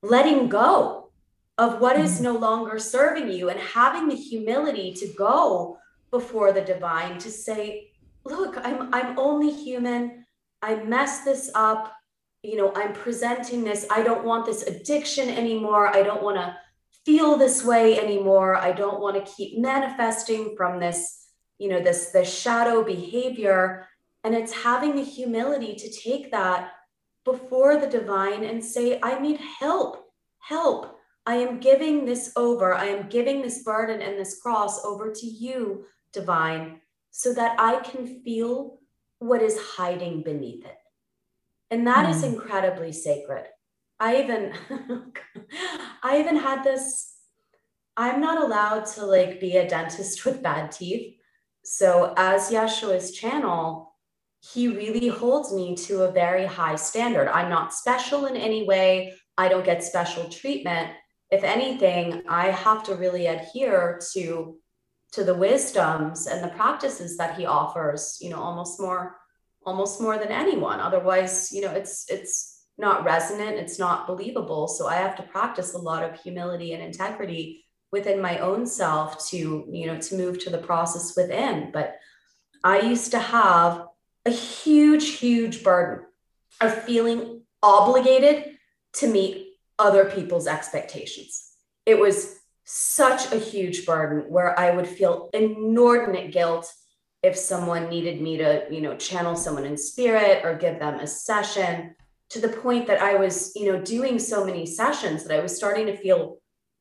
letting 0.03 0.49
go 0.49 1.11
of 1.59 1.81
what 1.81 1.99
is 1.99 2.15
mm-hmm. 2.15 2.25
no 2.25 2.37
longer 2.37 2.79
serving 2.79 3.31
you 3.31 3.51
and 3.51 3.61
having 3.61 4.09
the 4.09 4.15
humility 4.15 4.93
to 4.93 5.07
go 5.17 5.77
before 6.11 6.53
the 6.53 6.63
divine 6.63 7.19
to 7.19 7.31
say 7.31 7.91
look 8.25 8.57
i'm 8.65 8.93
i'm 8.95 9.19
only 9.19 9.51
human. 9.51 10.25
I 10.61 10.75
messed 10.83 11.25
this 11.25 11.51
up. 11.55 11.95
You 12.43 12.57
know 12.57 12.73
i'm 12.75 12.93
presenting 12.93 13.65
this. 13.65 13.87
I 13.91 14.03
don't 14.03 14.25
want 14.25 14.47
this 14.47 14.63
addiction 14.65 15.29
anymore. 15.29 15.89
I 15.95 16.03
don't 16.03 16.23
want 16.23 16.37
to 16.37 16.57
feel 17.09 17.39
this 17.39 17.65
way 17.65 17.99
anymore. 17.99 18.55
I 18.55 18.71
don't 18.71 19.01
want 19.01 19.17
to 19.17 19.33
keep 19.33 19.59
manifesting 19.59 20.55
from 20.59 20.79
this 20.79 21.25
you 21.57 21.71
know 21.71 21.81
this 21.83 22.11
this 22.11 22.31
shadow 22.43 22.85
behavior. 22.85 23.89
And 24.25 24.35
it's 24.35 24.53
having 24.53 24.95
the 24.95 25.05
humility 25.05 25.75
to 25.75 25.91
take 25.91 26.31
that 26.33 26.73
before 27.25 27.79
the 27.79 27.87
divine 27.87 28.45
and 28.45 28.63
say 28.63 29.01
i 29.03 29.19
need 29.19 29.41
help. 29.61 30.05
Help. 30.41 30.99
I 31.25 31.37
am 31.37 31.61
giving 31.61 32.05
this 32.05 32.33
over. 32.37 32.75
I 32.75 32.87
am 32.87 33.09
giving 33.09 33.41
this 33.41 33.63
burden 33.63 34.03
and 34.03 34.19
this 34.19 34.41
cross 34.43 34.85
over 34.85 35.11
to 35.11 35.27
you 35.27 35.87
divine 36.13 36.81
so 37.11 37.33
that 37.33 37.59
i 37.59 37.81
can 37.89 38.23
feel 38.23 38.81
what 39.19 39.43
is 39.43 39.59
hiding 39.77 40.23
beneath 40.23 40.65
it. 40.67 40.81
And 41.71 41.87
that 41.87 42.05
mm. 42.07 42.11
is 42.11 42.21
hmm. 42.21 42.35
incredibly 42.35 42.93
sacred 42.93 43.47
I 44.01 44.23
even 44.23 44.53
I 46.03 46.21
even 46.21 46.37
had 46.37 46.63
this 46.63 47.15
I'm 47.97 48.21
not 48.21 48.41
allowed 48.41 48.87
to 48.95 49.05
like 49.05 49.41
be 49.41 49.57
a 49.57 49.69
dentist 49.69 50.25
with 50.25 50.43
bad 50.43 50.71
teeth. 50.71 51.17
So 51.65 52.15
as 52.17 52.49
Yeshua's 52.49 53.11
channel, 53.11 53.93
he 54.41 54.69
really 54.69 55.09
holds 55.09 55.53
me 55.53 55.75
to 55.75 56.03
a 56.05 56.13
very 56.13 56.47
high 56.47 56.77
standard. 56.77 57.29
I'm 57.29 57.51
not 57.51 57.75
special 57.75 58.27
in 58.27 58.37
any 58.37 58.65
way. 58.65 59.15
I 59.37 59.49
don't 59.49 59.65
get 59.65 59.83
special 59.83 60.29
treatment. 60.29 60.93
If 61.31 61.43
anything, 61.43 62.23
I 62.29 62.51
have 62.51 62.85
to 62.85 62.95
really 62.95 63.27
adhere 63.27 64.01
to 64.13 64.57
to 65.11 65.25
the 65.25 65.35
wisdoms 65.35 66.27
and 66.27 66.45
the 66.45 66.55
practices 66.55 67.17
that 67.17 67.37
he 67.39 67.47
offers, 67.47 68.19
you 68.21 68.31
know, 68.31 68.41
almost 68.41 68.81
more 68.81 69.17
almost 69.67 70.01
more 70.01 70.19
than 70.19 70.29
anyone. 70.29 70.81
Otherwise, 70.81 71.51
you 71.53 71.63
know, 71.63 71.73
it's 71.73 72.09
it's 72.09 72.58
not 72.79 73.05
resonant, 73.05 73.57
it's 73.57 73.79
not 73.79 74.07
believable. 74.07 74.69
So 74.69 74.87
I 74.87 74.95
have 74.95 75.17
to 75.17 75.23
practice 75.23 75.75
a 75.75 75.79
lot 75.79 76.05
of 76.05 76.21
humility 76.21 76.73
and 76.73 76.83
integrity 76.83 77.65
within 77.91 78.21
my 78.21 78.39
own 78.39 78.67
self 78.67 79.29
to, 79.29 79.67
you 79.71 79.87
know, 79.87 79.99
to 79.99 80.17
move 80.17 80.39
to 80.41 80.51
the 80.51 80.59
process 80.59 81.17
within. 81.17 81.71
But 81.73 81.97
I 82.63 82.81
used 82.81 83.11
to 83.13 83.19
have 83.19 83.87
a 84.25 84.31
huge, 84.31 85.19
huge 85.19 85.65
burden 85.65 86.05
of 86.61 86.85
feeling 86.85 87.43
obligated 87.63 88.57
to 88.95 89.09
meet 89.09 89.55
other 89.79 90.05
people's 90.05 90.47
expectations. 90.47 91.51
It 91.87 91.99
was 91.99 92.37
such 92.65 93.33
a 93.33 93.39
huge 93.39 93.87
burden 93.87 94.31
where 94.31 94.59
I 94.59 94.71
would 94.71 94.87
feel 94.87 95.31
inordinate 95.33 96.33
guilt 96.33 96.73
if 97.23 97.37
someone 97.37 97.89
needed 97.89 98.21
me 98.21 98.37
to, 98.37 98.67
you 98.71 98.81
know, 98.81 98.97
channel 98.97 99.35
someone 99.35 99.65
in 99.65 99.77
spirit 99.77 100.45
or 100.45 100.55
give 100.55 100.79
them 100.79 101.01
a 101.01 101.07
session 101.07 101.95
to 102.31 102.41
the 102.41 102.49
point 102.49 102.87
that 102.87 103.01
I 103.01 103.15
was, 103.15 103.53
you 103.57 103.73
know, 103.73 103.81
doing 103.81 104.19
so 104.19 104.45
many 104.45 104.67
sessions 104.67 105.25
that 105.25 105.39
I 105.39 105.43
was 105.43 105.57
starting 105.57 105.87
to 105.87 105.97
feel 105.97 106.39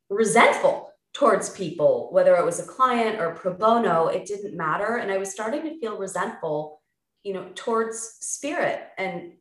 resentful 0.09 0.91
towards 1.13 1.49
people, 1.49 2.09
whether 2.11 2.35
it 2.35 2.45
was 2.45 2.59
a 2.59 2.65
client 2.65 3.19
or 3.19 3.33
pro 3.33 3.53
bono, 3.53 4.07
it 4.07 4.25
didn't 4.25 4.55
matter. 4.55 4.97
And 4.97 5.11
I 5.11 5.17
was 5.17 5.31
starting 5.31 5.63
to 5.63 5.79
feel 5.79 5.97
resentful, 5.97 6.81
you 7.23 7.33
know, 7.33 7.49
towards 7.55 7.97
spirit 8.19 8.81
and 8.97 9.33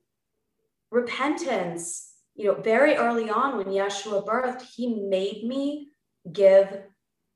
repentance. 0.90 2.12
You 2.34 2.46
know, 2.46 2.54
very 2.54 2.96
early 2.96 3.30
on 3.30 3.57
when 3.57 3.66
Yeshua 3.66 4.24
birthed, 4.26 4.62
he 4.62 4.94
made 4.94 5.44
me 5.44 5.88
give 6.30 6.82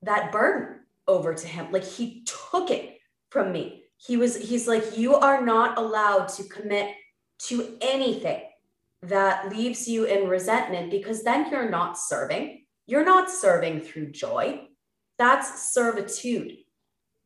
that 0.02 0.30
burden 0.30 0.80
over 1.06 1.34
to 1.34 1.46
him. 1.46 1.72
Like 1.72 1.84
he 1.84 2.24
took 2.50 2.70
it 2.70 2.98
from 3.30 3.52
me. 3.52 3.84
He 3.96 4.16
was, 4.16 4.36
he's 4.36 4.68
like, 4.68 4.96
you 4.96 5.14
are 5.14 5.44
not 5.44 5.76
allowed 5.76 6.28
to 6.28 6.44
commit 6.44 6.94
to 7.40 7.76
anything 7.80 8.42
that 9.02 9.50
leaves 9.50 9.88
you 9.88 10.04
in 10.04 10.28
resentment 10.28 10.90
because 10.90 11.22
then 11.22 11.50
you're 11.50 11.70
not 11.70 11.98
serving. 11.98 12.64
You're 12.86 13.04
not 13.04 13.30
serving 13.30 13.80
through 13.80 14.10
joy. 14.10 14.68
That's 15.18 15.72
servitude. 15.72 16.58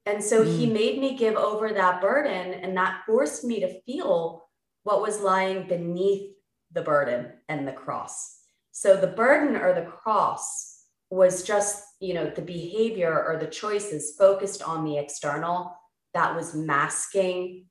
And 0.06 0.22
so 0.22 0.44
mm. 0.44 0.58
he 0.58 0.66
made 0.66 0.98
me 0.98 1.16
give 1.16 1.34
over 1.36 1.72
that 1.72 2.00
burden, 2.00 2.54
and 2.54 2.76
that 2.76 3.02
forced 3.06 3.44
me 3.44 3.60
to 3.60 3.80
feel 3.82 4.44
what 4.82 5.00
was 5.00 5.20
lying 5.20 5.66
beneath 5.66 6.30
the 6.72 6.82
burden 6.82 7.32
and 7.48 7.66
the 7.66 7.72
cross. 7.72 8.40
So 8.72 8.96
the 8.96 9.06
burden 9.06 9.56
or 9.56 9.72
the 9.72 9.86
cross 9.86 10.82
was 11.10 11.44
just, 11.44 11.82
you 12.00 12.12
know, 12.12 12.28
the 12.28 12.42
behavior 12.42 13.24
or 13.24 13.38
the 13.38 13.46
choices 13.46 14.14
focused 14.18 14.62
on 14.62 14.84
the 14.84 14.98
external 14.98 15.74
that 16.12 16.34
was 16.34 16.54
masking, 16.54 17.66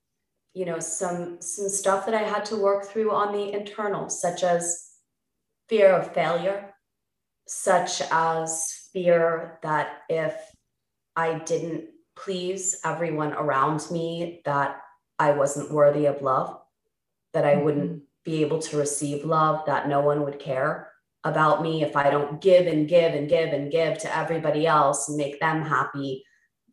you 0.54 0.66
know, 0.66 0.80
some 0.80 1.42
some 1.42 1.70
stuff 1.70 2.06
that 2.06 2.16
I 2.16 2.24
had 2.24 2.46
to 2.46 2.56
work 2.56 2.86
through 2.86 3.12
on 3.12 3.34
the 3.34 3.54
internal, 3.54 4.10
such 4.10 4.44
as 4.44 4.92
fear 5.68 5.90
of 5.90 6.14
failure, 6.14 6.74
such 7.48 8.02
as 8.12 8.90
fear 8.94 9.60
that 9.64 10.02
if 10.10 10.36
I 11.16 11.40
didn't 11.40 11.86
please 12.16 12.80
everyone 12.86 13.34
around 13.34 13.90
me 13.92 14.42
that 14.46 14.82
I 15.18 15.32
wasn't 15.32 15.72
worthy 15.72 16.06
of 16.06 16.22
love, 16.22 16.60
that 17.34 17.46
I 17.46 17.56
wouldn't 17.56 17.92
mm-hmm. 17.92 18.04
be 18.24 18.42
able 18.42 18.60
to 18.60 18.78
receive 18.78 19.26
love, 19.26 19.66
that 19.66 19.88
no 19.88 20.02
one 20.02 20.24
would 20.24 20.40
care 20.40 20.92
about 21.24 21.64
me 21.64 21.84
if 21.84 21.96
I 21.96 22.10
don't 22.10 22.42
give 22.42 22.68
and 22.68 22.88
give 22.88 23.14
and 23.14 23.30
give 23.30 23.54
and 23.54 23.72
give 23.72 23.98
to 24.00 24.16
everybody 24.16 24.68
else 24.68 25.08
and 25.08 25.18
make 25.18 25.40
them 25.40 25.64
happy, 25.64 26.24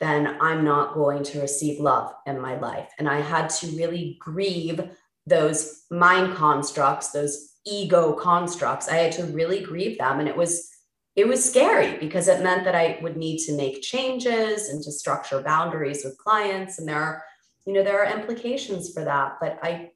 then 0.01 0.39
I'm 0.41 0.65
not 0.65 0.95
going 0.95 1.23
to 1.25 1.41
receive 1.41 1.79
love 1.79 2.13
in 2.27 2.41
my 2.41 2.59
life. 2.59 2.91
And 2.99 3.09
I 3.09 3.21
had 3.21 3.51
to 3.51 3.67
really 3.69 4.17
grieve 4.19 4.81
those 5.27 5.85
mind 5.91 6.35
constructs, 6.35 7.11
those 7.11 7.51
ego 7.67 8.15
constructs. 8.15 8.89
I 8.89 8.97
had 8.97 9.13
to 9.13 9.25
really 9.25 9.63
grieve 9.63 9.99
them. 9.99 10.19
And 10.19 10.29
it 10.29 10.37
was 10.37 10.69
it 11.17 11.27
was 11.27 11.45
scary 11.45 11.99
because 11.99 12.29
it 12.29 12.43
meant 12.43 12.65
that 12.65 12.75
I 12.75 12.99
would 13.03 13.17
need 13.17 13.39
to 13.41 13.57
make 13.57 13.83
changes 13.83 14.69
and 14.69 14.83
to 14.85 14.93
structure 14.93 15.43
boundaries 15.43 16.05
with 16.05 16.17
clients. 16.17 16.79
And 16.79 16.89
there 16.89 17.03
are, 17.03 17.25
you 17.67 17.73
know, 17.73 17.83
there 17.83 18.03
are 18.03 18.19
implications 18.19 18.93
for 18.93 19.05
that. 19.05 19.37
But 19.41 19.59
I, 19.63 19.91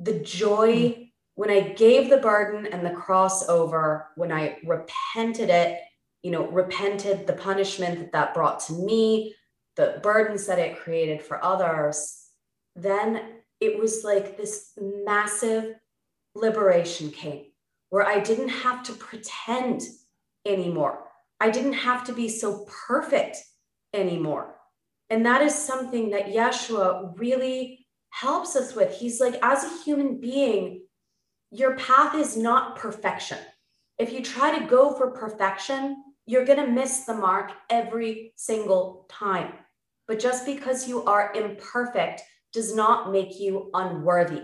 the 0.00 0.18
joy 0.18 0.90
hmm. 0.90 1.02
when 1.36 1.48
I 1.48 1.60
gave 1.60 2.10
the 2.10 2.18
burden 2.18 2.66
and 2.66 2.84
the 2.84 2.90
crossover, 2.90 4.06
when 4.16 4.32
I 4.32 4.58
repented 4.66 5.48
it, 5.48 5.78
you 6.22 6.30
know, 6.30 6.46
repented 6.46 7.26
the 7.26 7.32
punishment 7.32 7.98
that 7.98 8.12
that 8.12 8.34
brought 8.34 8.60
to 8.60 8.72
me, 8.72 9.34
the 9.76 9.98
burdens 10.02 10.46
that 10.46 10.58
it 10.58 10.78
created 10.78 11.22
for 11.22 11.42
others, 11.44 12.28
then 12.76 13.22
it 13.60 13.78
was 13.78 14.04
like 14.04 14.36
this 14.36 14.72
massive 14.80 15.74
liberation 16.34 17.10
came 17.10 17.46
where 17.90 18.06
I 18.06 18.20
didn't 18.20 18.48
have 18.48 18.82
to 18.84 18.92
pretend 18.94 19.82
anymore. 20.46 21.04
I 21.40 21.50
didn't 21.50 21.74
have 21.74 22.04
to 22.04 22.12
be 22.12 22.28
so 22.28 22.66
perfect 22.86 23.36
anymore. 23.92 24.54
And 25.10 25.26
that 25.26 25.42
is 25.42 25.54
something 25.54 26.10
that 26.10 26.28
Yeshua 26.28 27.18
really 27.18 27.86
helps 28.10 28.56
us 28.56 28.74
with. 28.74 28.94
He's 28.94 29.20
like, 29.20 29.38
as 29.42 29.64
a 29.64 29.84
human 29.84 30.20
being, 30.20 30.86
your 31.50 31.76
path 31.76 32.14
is 32.14 32.36
not 32.36 32.76
perfection. 32.76 33.38
If 33.98 34.12
you 34.12 34.22
try 34.22 34.58
to 34.58 34.64
go 34.64 34.94
for 34.94 35.10
perfection, 35.10 36.02
you're 36.26 36.44
going 36.44 36.64
to 36.64 36.72
miss 36.72 37.04
the 37.04 37.14
mark 37.14 37.52
every 37.70 38.32
single 38.36 39.06
time. 39.10 39.52
But 40.06 40.18
just 40.18 40.46
because 40.46 40.88
you 40.88 41.04
are 41.04 41.32
imperfect 41.34 42.22
does 42.52 42.74
not 42.74 43.12
make 43.12 43.38
you 43.40 43.70
unworthy. 43.74 44.42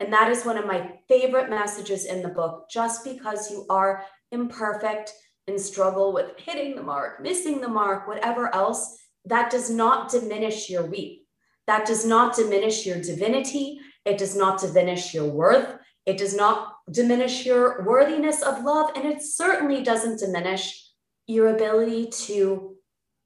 And 0.00 0.12
that 0.12 0.30
is 0.30 0.44
one 0.44 0.58
of 0.58 0.66
my 0.66 0.98
favorite 1.08 1.48
messages 1.48 2.04
in 2.04 2.22
the 2.22 2.28
book. 2.28 2.68
Just 2.70 3.04
because 3.04 3.50
you 3.50 3.66
are 3.70 4.04
imperfect 4.32 5.12
and 5.46 5.60
struggle 5.60 6.12
with 6.12 6.38
hitting 6.38 6.74
the 6.74 6.82
mark, 6.82 7.22
missing 7.22 7.60
the 7.60 7.68
mark, 7.68 8.08
whatever 8.08 8.54
else, 8.54 8.98
that 9.24 9.50
does 9.50 9.70
not 9.70 10.10
diminish 10.10 10.68
your 10.68 10.84
weep. 10.86 11.26
That 11.66 11.86
does 11.86 12.04
not 12.04 12.36
diminish 12.36 12.84
your 12.84 13.00
divinity. 13.00 13.78
It 14.04 14.18
does 14.18 14.36
not 14.36 14.60
diminish 14.60 15.14
your 15.14 15.26
worth. 15.26 15.78
It 16.04 16.18
does 16.18 16.36
not 16.36 16.74
diminish 16.90 17.46
your 17.46 17.82
worthiness 17.84 18.42
of 18.42 18.64
love. 18.64 18.90
And 18.94 19.06
it 19.06 19.22
certainly 19.22 19.82
doesn't 19.82 20.18
diminish 20.18 20.83
your 21.26 21.54
ability 21.54 22.06
to 22.06 22.76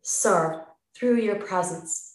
serve 0.02 0.60
through 0.96 1.16
your 1.16 1.36
presence. 1.36 2.14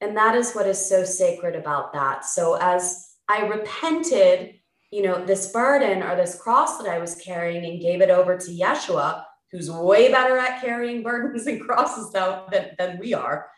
And 0.00 0.16
that 0.16 0.34
is 0.34 0.52
what 0.52 0.66
is 0.66 0.88
so 0.88 1.04
sacred 1.04 1.56
about 1.56 1.92
that. 1.92 2.24
So 2.24 2.58
as 2.60 3.14
I 3.28 3.46
repented 3.46 4.54
you 4.94 5.02
know, 5.02 5.26
this 5.26 5.50
burden 5.50 6.04
or 6.04 6.14
this 6.14 6.40
cross 6.40 6.78
that 6.78 6.88
I 6.88 7.00
was 7.00 7.16
carrying 7.16 7.64
and 7.64 7.80
gave 7.80 8.00
it 8.00 8.10
over 8.10 8.38
to 8.38 8.50
Yeshua, 8.52 9.24
who's 9.50 9.68
way 9.68 10.12
better 10.12 10.38
at 10.38 10.60
carrying 10.60 11.02
burdens 11.02 11.48
and 11.48 11.60
crosses 11.60 12.12
though, 12.12 12.46
than, 12.52 12.70
than 12.78 13.00
we 13.00 13.12
are. 13.12 13.48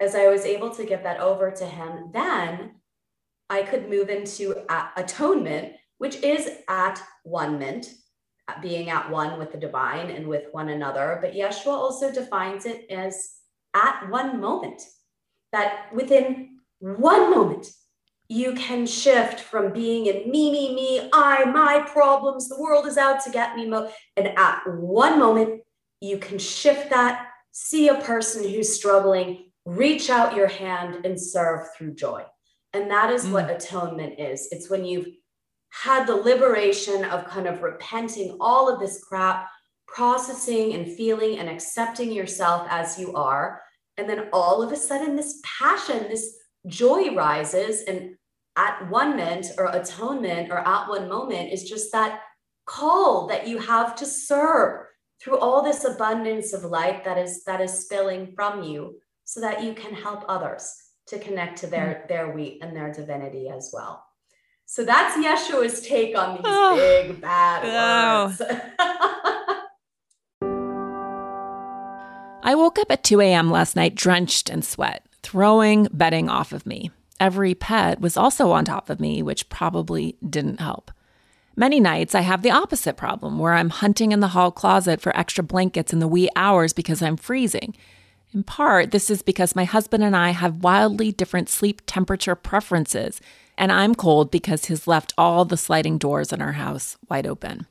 As 0.00 0.14
I 0.14 0.28
was 0.28 0.46
able 0.46 0.70
to 0.70 0.86
give 0.86 1.02
that 1.02 1.20
over 1.20 1.50
to 1.50 1.66
him, 1.66 2.10
then 2.14 2.76
I 3.50 3.64
could 3.64 3.90
move 3.90 4.08
into 4.08 4.64
atonement, 4.96 5.74
which 5.98 6.22
is 6.22 6.48
at 6.70 7.02
one 7.22 7.58
mint, 7.58 7.92
being 8.62 8.90
at 8.90 9.10
one 9.10 9.38
with 9.38 9.52
the 9.52 9.58
divine 9.58 10.10
and 10.10 10.26
with 10.26 10.44
one 10.52 10.70
another. 10.70 11.18
But 11.20 11.34
Yeshua 11.34 11.72
also 11.72 12.12
defines 12.12 12.66
it 12.66 12.90
as 12.90 13.34
at 13.74 14.08
one 14.08 14.40
moment, 14.40 14.82
that 15.52 15.92
within 15.94 16.58
one 16.80 17.30
moment, 17.30 17.70
you 18.28 18.54
can 18.54 18.86
shift 18.86 19.40
from 19.40 19.72
being 19.72 20.06
in 20.06 20.30
me, 20.30 20.50
me, 20.50 20.74
me, 20.74 21.08
I, 21.12 21.44
my 21.46 21.80
problems, 21.90 22.48
the 22.48 22.60
world 22.60 22.86
is 22.86 22.98
out 22.98 23.24
to 23.24 23.30
get 23.30 23.56
me. 23.56 23.66
Mo- 23.66 23.90
and 24.16 24.28
at 24.28 24.62
one 24.66 25.18
moment, 25.18 25.62
you 26.00 26.18
can 26.18 26.38
shift 26.38 26.90
that, 26.90 27.28
see 27.52 27.88
a 27.88 27.94
person 27.94 28.46
who's 28.46 28.74
struggling, 28.74 29.50
reach 29.64 30.10
out 30.10 30.36
your 30.36 30.46
hand 30.46 31.06
and 31.06 31.20
serve 31.20 31.68
through 31.74 31.94
joy. 31.94 32.24
And 32.74 32.90
that 32.90 33.10
is 33.10 33.24
mm. 33.24 33.32
what 33.32 33.50
atonement 33.50 34.20
is. 34.20 34.48
It's 34.50 34.68
when 34.68 34.84
you've 34.84 35.08
had 35.70 36.06
the 36.06 36.14
liberation 36.14 37.04
of 37.04 37.26
kind 37.26 37.46
of 37.46 37.62
repenting 37.62 38.36
all 38.40 38.68
of 38.68 38.80
this 38.80 39.04
crap, 39.04 39.48
processing 39.86 40.74
and 40.74 40.96
feeling 40.96 41.38
and 41.38 41.48
accepting 41.48 42.12
yourself 42.12 42.66
as 42.70 42.98
you 42.98 43.14
are. 43.14 43.60
And 43.96 44.08
then 44.08 44.28
all 44.32 44.62
of 44.62 44.72
a 44.72 44.76
sudden, 44.76 45.16
this 45.16 45.40
passion, 45.44 46.08
this 46.08 46.36
joy 46.66 47.14
rises 47.14 47.82
and 47.82 48.16
at 48.56 48.90
one 48.90 49.16
moment 49.16 49.46
or 49.56 49.66
atonement 49.66 50.50
or 50.50 50.58
at 50.58 50.88
one 50.88 51.08
moment 51.08 51.52
is 51.52 51.68
just 51.68 51.92
that 51.92 52.20
call 52.66 53.26
that 53.28 53.46
you 53.46 53.58
have 53.58 53.94
to 53.96 54.04
serve 54.04 54.84
through 55.20 55.38
all 55.38 55.62
this 55.62 55.84
abundance 55.84 56.52
of 56.52 56.64
light 56.64 57.04
that 57.04 57.16
is 57.16 57.44
that 57.44 57.60
is 57.60 57.84
spilling 57.84 58.32
from 58.34 58.62
you 58.62 58.96
so 59.24 59.40
that 59.40 59.62
you 59.62 59.72
can 59.72 59.94
help 59.94 60.24
others 60.28 60.74
to 61.06 61.18
connect 61.18 61.58
to 61.58 61.66
their 61.66 62.02
mm. 62.02 62.08
their 62.08 62.32
wheat 62.32 62.58
and 62.62 62.76
their 62.76 62.92
divinity 62.92 63.48
as 63.48 63.70
well 63.72 64.04
so 64.70 64.84
that's 64.84 65.16
yeshua's 65.16 65.80
take 65.80 66.14
on 66.16 66.34
these 66.34 66.42
oh, 66.44 66.76
big 66.76 67.20
bad 67.22 67.64
words 67.64 68.42
I 72.40 72.54
woke 72.54 72.78
up 72.78 72.90
at 72.90 73.04
2 73.04 73.20
a.m. 73.20 73.50
last 73.50 73.76
night 73.76 73.94
drenched 73.94 74.48
in 74.48 74.62
sweat, 74.62 75.04
throwing 75.22 75.86
bedding 75.92 76.30
off 76.30 76.52
of 76.52 76.64
me. 76.64 76.90
Every 77.20 77.54
pet 77.54 78.00
was 78.00 78.16
also 78.16 78.52
on 78.52 78.64
top 78.64 78.88
of 78.88 79.00
me, 79.00 79.22
which 79.22 79.50
probably 79.50 80.16
didn't 80.26 80.60
help. 80.60 80.90
Many 81.56 81.78
nights 81.78 82.14
I 82.14 82.20
have 82.22 82.40
the 82.40 82.50
opposite 82.50 82.96
problem 82.96 83.38
where 83.38 83.52
I'm 83.52 83.68
hunting 83.68 84.12
in 84.12 84.20
the 84.20 84.28
hall 84.28 84.50
closet 84.50 85.00
for 85.00 85.14
extra 85.14 85.44
blankets 85.44 85.92
in 85.92 85.98
the 85.98 86.08
wee 86.08 86.30
hours 86.36 86.72
because 86.72 87.02
I'm 87.02 87.18
freezing. 87.18 87.76
In 88.32 88.44
part, 88.44 88.92
this 88.92 89.10
is 89.10 89.20
because 89.20 89.56
my 89.56 89.64
husband 89.64 90.02
and 90.02 90.16
I 90.16 90.30
have 90.30 90.62
wildly 90.62 91.12
different 91.12 91.50
sleep 91.50 91.82
temperature 91.84 92.34
preferences, 92.34 93.20
and 93.58 93.72
I'm 93.72 93.94
cold 93.94 94.30
because 94.30 94.66
he's 94.66 94.86
left 94.86 95.12
all 95.18 95.44
the 95.44 95.56
sliding 95.56 95.98
doors 95.98 96.32
in 96.32 96.40
our 96.40 96.52
house 96.52 96.96
wide 97.10 97.26
open. 97.26 97.66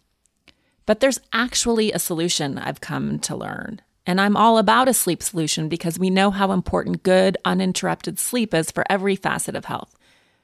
But 0.85 0.99
there's 0.99 1.19
actually 1.33 1.91
a 1.91 1.99
solution 1.99 2.57
I've 2.57 2.81
come 2.81 3.19
to 3.19 3.35
learn. 3.35 3.81
And 4.05 4.21
I'm 4.21 4.37
all 4.37 4.57
about 4.57 4.87
a 4.87 4.93
sleep 4.93 5.23
solution 5.23 5.67
because 5.67 5.97
we 5.97 6.09
know 6.09 6.31
how 6.31 6.51
important 6.51 7.03
good, 7.03 7.37
uninterrupted 7.43 8.19
sleep 8.19 8.53
is 8.53 8.69
for 8.69 8.85
every 8.89 9.15
facet 9.15 9.55
of 9.55 9.65
health. 9.65 9.97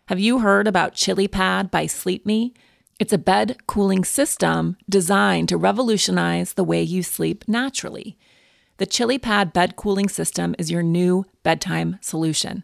Have 0.08 0.20
you 0.20 0.39
heard 0.39 0.68
about 0.68 0.96
ChiliPad 0.96 1.72
by 1.72 1.86
SleepMe? 1.86 2.54
It's 3.00 3.14
a 3.14 3.18
bed 3.18 3.58
cooling 3.68 4.04
system 4.04 4.78
designed 4.89 5.50
to 5.50 5.58
revolutionize 5.58 6.54
the 6.54 6.64
way 6.64 6.82
you 6.82 7.04
sleep 7.04 7.46
naturally. 7.48 8.18
The 8.78 8.88
ChiliPad 8.88 9.54
bed 9.54 9.76
cooling 9.76 10.10
system 10.10 10.56
is 10.58 10.72
your 10.72 10.84
new 10.84 11.26
bedtime 11.41 12.00
solution. 12.02 12.64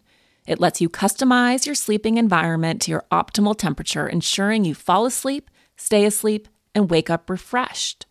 It 0.49 0.59
lets 0.59 0.81
you 0.81 0.89
customize 0.89 1.67
your 1.67 1.75
sleeping 1.75 2.17
environment 2.17 2.81
to 2.81 2.91
your 2.91 3.05
optimal 3.11 3.55
temperature, 3.55 4.07
ensuring 4.07 4.65
you 4.65 4.73
fall 4.73 5.05
asleep, 5.05 5.47
stay 5.75 6.05
asleep, 6.05 6.47
and 6.73 6.89
wake 6.89 7.07
up 7.07 7.29
refreshed. 7.29 8.07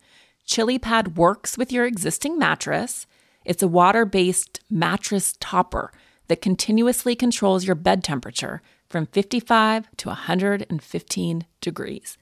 ChiliPad 0.47 1.15
works 1.15 1.57
with 1.57 1.69
your 1.73 1.85
existing 1.85 2.37
mattress. 2.37 3.05
It's 3.43 3.61
a 3.61 3.67
water 3.67 4.05
based 4.05 4.61
mattress 4.69 5.35
topper 5.41 5.91
that 6.29 6.41
continuously 6.41 7.13
controls 7.13 7.65
your 7.65 7.75
bed 7.75 8.05
temperature 8.05 8.61
from 8.87 9.07
55 9.07 9.89
to 9.97 10.07
115 10.07 11.45
degrees. 11.59 12.17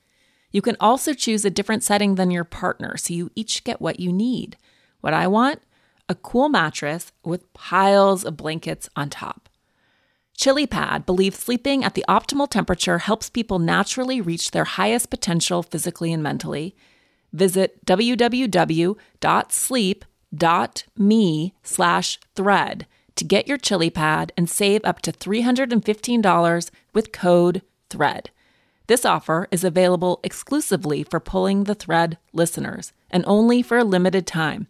You 0.49 0.63
can 0.63 0.78
also 0.80 1.13
choose 1.13 1.45
a 1.45 1.51
different 1.51 1.84
setting 1.84 2.15
than 2.15 2.32
your 2.32 2.43
partner 2.43 2.97
so 2.97 3.13
you 3.13 3.30
each 3.36 3.63
get 3.63 3.80
what 3.80 3.99
you 3.99 4.11
need. 4.11 4.57
What 4.99 5.13
I 5.13 5.28
want? 5.28 5.61
A 6.09 6.15
cool 6.15 6.49
mattress 6.49 7.11
with 7.24 7.53
piles 7.53 8.26
of 8.26 8.36
blankets 8.36 8.89
on 8.95 9.11
top. 9.11 9.47
ChiliPad 10.38 11.06
believes 11.08 11.40
sleeping 11.40 11.84
at 11.84 11.96
the 11.96 12.06
optimal 12.08 12.48
temperature 12.48 13.00
helps 13.00 13.30
people 13.30 13.58
naturally 13.58 14.22
reach 14.22 14.52
their 14.52 14.66
highest 14.66 15.10
potential 15.10 15.64
physically 15.64 16.14
and 16.14 16.22
mentally. 16.22 16.76
Visit 17.34 17.84
www.sleep.me 17.86 18.94
slash 21.64 22.20
thread 22.36 22.86
to 23.16 23.26
get 23.26 23.48
your 23.48 23.58
ChiliPad 23.58 24.30
and 24.38 24.48
save 24.48 24.82
up 24.86 25.02
to 25.02 25.12
$315 25.12 26.70
with 26.94 27.12
code 27.12 27.64
THREAD. 27.90 28.30
This 28.86 29.06
offer 29.06 29.48
is 29.52 29.64
available 29.64 30.20
exclusively 30.24 31.02
for 31.02 31.20
Pulling 31.20 31.64
the 31.64 31.74
Thread 31.74 32.20
listeners 32.32 32.94
and 33.10 33.24
only 33.26 33.64
for 33.64 33.80
a 33.80 33.84
limited 33.84 34.28
time. 34.28 34.68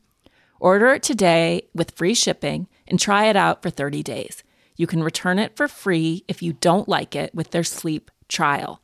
Order 0.61 0.93
it 0.93 1.03
today 1.03 1.68
with 1.76 1.91
free 1.91 2.13
shipping 2.13 2.68
and 2.88 2.97
try 2.97 3.26
it 3.26 3.36
out 3.36 3.61
for 3.61 3.70
30 3.70 4.01
days. 4.01 4.43
You 4.78 4.88
can 4.88 5.03
return 5.03 5.39
it 5.39 5.57
for 5.57 5.67
free 5.67 6.23
if 6.28 6.41
you 6.41 6.53
don't 6.53 6.88
like 6.88 7.15
it 7.15 7.36
with 7.36 7.51
their 7.51 7.63
sleep 7.63 8.09
trial. 8.30 8.82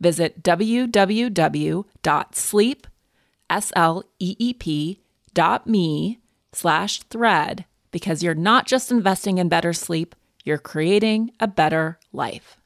Visit 0.00 0.42
www.sleep.me 0.42 0.98
slash 6.54 7.02
thread 7.04 7.64
because 7.90 8.22
you're 8.22 8.34
not 8.34 8.66
just 8.66 8.90
investing 8.90 9.38
in 9.38 9.48
better 9.48 9.72
sleep, 9.72 10.14
you're 10.44 10.58
creating 10.58 11.30
a 11.38 11.46
better 11.46 11.98
life. 12.12 12.58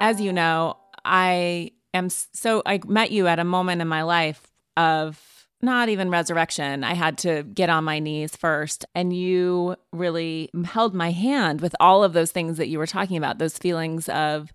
As 0.00 0.20
you 0.20 0.32
know, 0.32 0.76
I 1.04 1.72
am 1.94 2.10
so, 2.10 2.62
I 2.66 2.80
met 2.86 3.10
you 3.10 3.26
at 3.26 3.38
a 3.38 3.44
moment 3.44 3.80
in 3.80 3.88
my 3.88 4.02
life 4.02 4.46
of 4.76 5.35
not 5.62 5.88
even 5.88 6.10
resurrection. 6.10 6.84
I 6.84 6.94
had 6.94 7.18
to 7.18 7.42
get 7.42 7.70
on 7.70 7.84
my 7.84 7.98
knees 7.98 8.36
first. 8.36 8.84
And 8.94 9.16
you 9.16 9.76
really 9.92 10.50
held 10.64 10.94
my 10.94 11.10
hand 11.10 11.60
with 11.60 11.74
all 11.80 12.04
of 12.04 12.12
those 12.12 12.30
things 12.30 12.58
that 12.58 12.68
you 12.68 12.78
were 12.78 12.86
talking 12.86 13.16
about, 13.16 13.38
those 13.38 13.58
feelings 13.58 14.08
of 14.08 14.52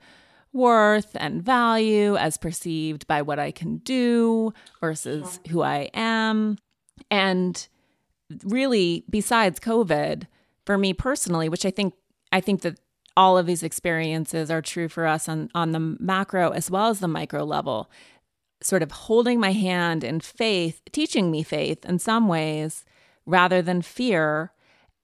worth 0.54 1.16
and 1.16 1.42
value 1.42 2.16
as 2.18 2.38
perceived 2.38 3.08
by 3.08 3.22
what 3.22 3.40
I 3.40 3.52
can 3.52 3.78
do 3.78 4.54
versus 4.80 5.40
who 5.50 5.62
I 5.62 5.90
am. 5.94 6.58
And 7.10 7.68
really, 8.44 9.06
besides 9.10 9.60
COVID, 9.60 10.28
for 10.66 10.78
me 10.78 10.94
personally, 10.94 11.50
which 11.50 11.66
I 11.66 11.72
think 11.72 11.94
I 12.32 12.40
think 12.40 12.62
that 12.62 12.80
all 13.18 13.38
of 13.38 13.46
these 13.46 13.64
experiences 13.64 14.50
are 14.50 14.62
true 14.62 14.88
for 14.88 15.06
us 15.06 15.28
on, 15.28 15.50
on 15.54 15.74
the 15.74 15.80
macro 15.80 16.52
as 16.52 16.72
well 16.72 16.88
as 16.88 17.00
the 17.00 17.08
micro 17.08 17.44
level 17.44 17.90
sort 18.62 18.84
of 18.84 18.92
holding 18.92 19.40
my 19.40 19.52
hand 19.52 20.04
in 20.04 20.20
faith, 20.20 20.82
teaching 20.92 21.32
me 21.32 21.44
faith 21.44 21.86
in 21.86 22.00
some 22.00 22.28
ways 22.28 22.86
rather 23.26 23.62
than 23.62 23.82
fear. 23.82 24.52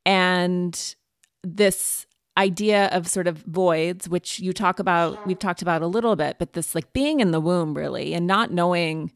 And 0.05 0.95
this 1.43 2.05
idea 2.38 2.88
of 2.88 3.08
sort 3.08 3.28
of 3.28 3.39
voids, 3.39 4.08
which 4.08 4.39
you 4.39 4.53
talk 4.53 4.80
about, 4.80 5.26
we've 5.26 5.39
talked 5.39 5.62
about 5.62 5.82
a 5.82 5.88
little 5.88 6.16
bit, 6.16 6.38
but 6.38 6.53
this 6.53 6.76
like 6.76 6.93
being 6.93 7.20
in 7.20 7.32
the 7.32 7.41
womb 7.41 7.74
really 7.74 8.14
and 8.14 8.28
not 8.28 8.51
knowing 8.51 9.12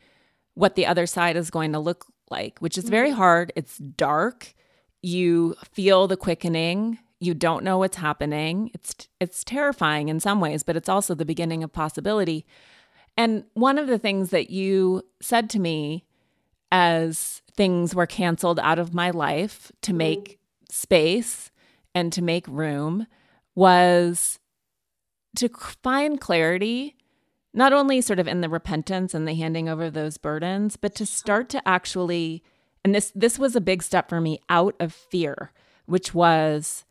what 0.56 0.76
the 0.76 0.86
other 0.86 1.06
side 1.06 1.38
is 1.38 1.52
going 1.52 1.72
to 1.72 1.80
look 1.80 2.06
like, 2.30 2.60
which 2.60 2.78
is 2.78 2.90
very 2.90 3.10
mm-hmm. 3.10 3.18
hard. 3.18 3.54
It's 3.56 3.78
dark. 3.78 4.54
You 5.02 5.56
feel 5.72 6.08
the 6.08 6.18
quickening. 6.18 7.00
You 7.20 7.34
don't 7.36 7.64
know 7.64 7.78
what's 7.78 7.98
happening. 7.98 8.72
It's 8.74 9.08
it's 9.20 9.44
terrifying 9.44 10.10
in 10.10 10.20
some 10.20 10.42
ways, 10.42 10.64
but 10.64 10.76
it's 10.76 10.90
also 10.90 11.14
the 11.14 11.26
beginning 11.26 11.64
of 11.64 11.72
possibility. 11.72 12.46
And 13.22 13.44
one 13.54 13.78
of 13.78 13.86
the 13.86 14.00
things 14.00 14.32
that 14.32 14.50
you 14.50 15.04
said 15.22 15.48
to 15.52 15.60
me 15.60 16.06
as 16.72 17.44
things 17.56 17.94
were 17.94 18.08
canceled 18.08 18.60
out 18.60 18.80
of 18.80 18.96
my 18.96 19.12
life 19.12 19.72
to 19.84 19.92
mm-hmm. 19.92 19.98
make 20.00 20.40
space 20.72 21.52
and 21.94 22.12
to 22.14 22.24
make 22.24 22.48
room 22.48 23.06
was 23.54 24.40
to 25.36 25.50
find 25.84 26.20
clarity 26.20 26.96
not 27.54 27.74
only 27.74 28.02
sort 28.02 28.18
of 28.18 28.28
in 28.28 28.42
the 28.42 28.50
repentance 28.50 29.14
and 29.14 29.28
the 29.28 29.36
handing 29.36 29.70
over 29.70 29.92
those 29.92 30.18
burdens 30.18 30.76
but 30.76 30.96
to 30.96 31.06
start 31.06 31.48
to 31.50 31.68
actually 31.68 32.42
and 32.84 32.96
this 32.96 33.12
this 33.14 33.38
was 33.38 33.56
a 33.56 33.62
big 33.62 33.84
step 33.84 34.10
for 34.10 34.20
me 34.20 34.40
out 34.50 34.74
of 34.80 34.94
fear 34.94 35.52
which 35.86 36.14
was 36.14 36.86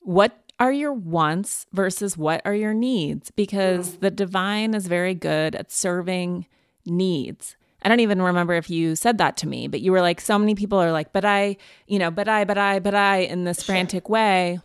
what 0.00 0.49
are 0.60 0.70
your 0.70 0.92
wants 0.92 1.66
versus 1.72 2.18
what 2.18 2.42
are 2.44 2.54
your 2.54 2.74
needs? 2.74 3.30
Because 3.30 3.96
the 3.96 4.10
divine 4.10 4.74
is 4.74 4.86
very 4.86 5.14
good 5.14 5.56
at 5.56 5.72
serving 5.72 6.46
needs. 6.84 7.56
I 7.82 7.88
don't 7.88 8.00
even 8.00 8.20
remember 8.20 8.52
if 8.52 8.68
you 8.68 8.94
said 8.94 9.16
that 9.18 9.38
to 9.38 9.48
me, 9.48 9.66
but 9.66 9.80
you 9.80 9.90
were 9.90 10.02
like, 10.02 10.20
so 10.20 10.38
many 10.38 10.54
people 10.54 10.78
are 10.78 10.92
like, 10.92 11.14
but 11.14 11.24
I, 11.24 11.56
you 11.86 11.98
know, 11.98 12.10
but 12.10 12.28
I, 12.28 12.44
but 12.44 12.58
I, 12.58 12.78
but 12.78 12.94
I, 12.94 13.18
in 13.20 13.44
this 13.44 13.62
frantic 13.62 14.10
way. 14.10 14.60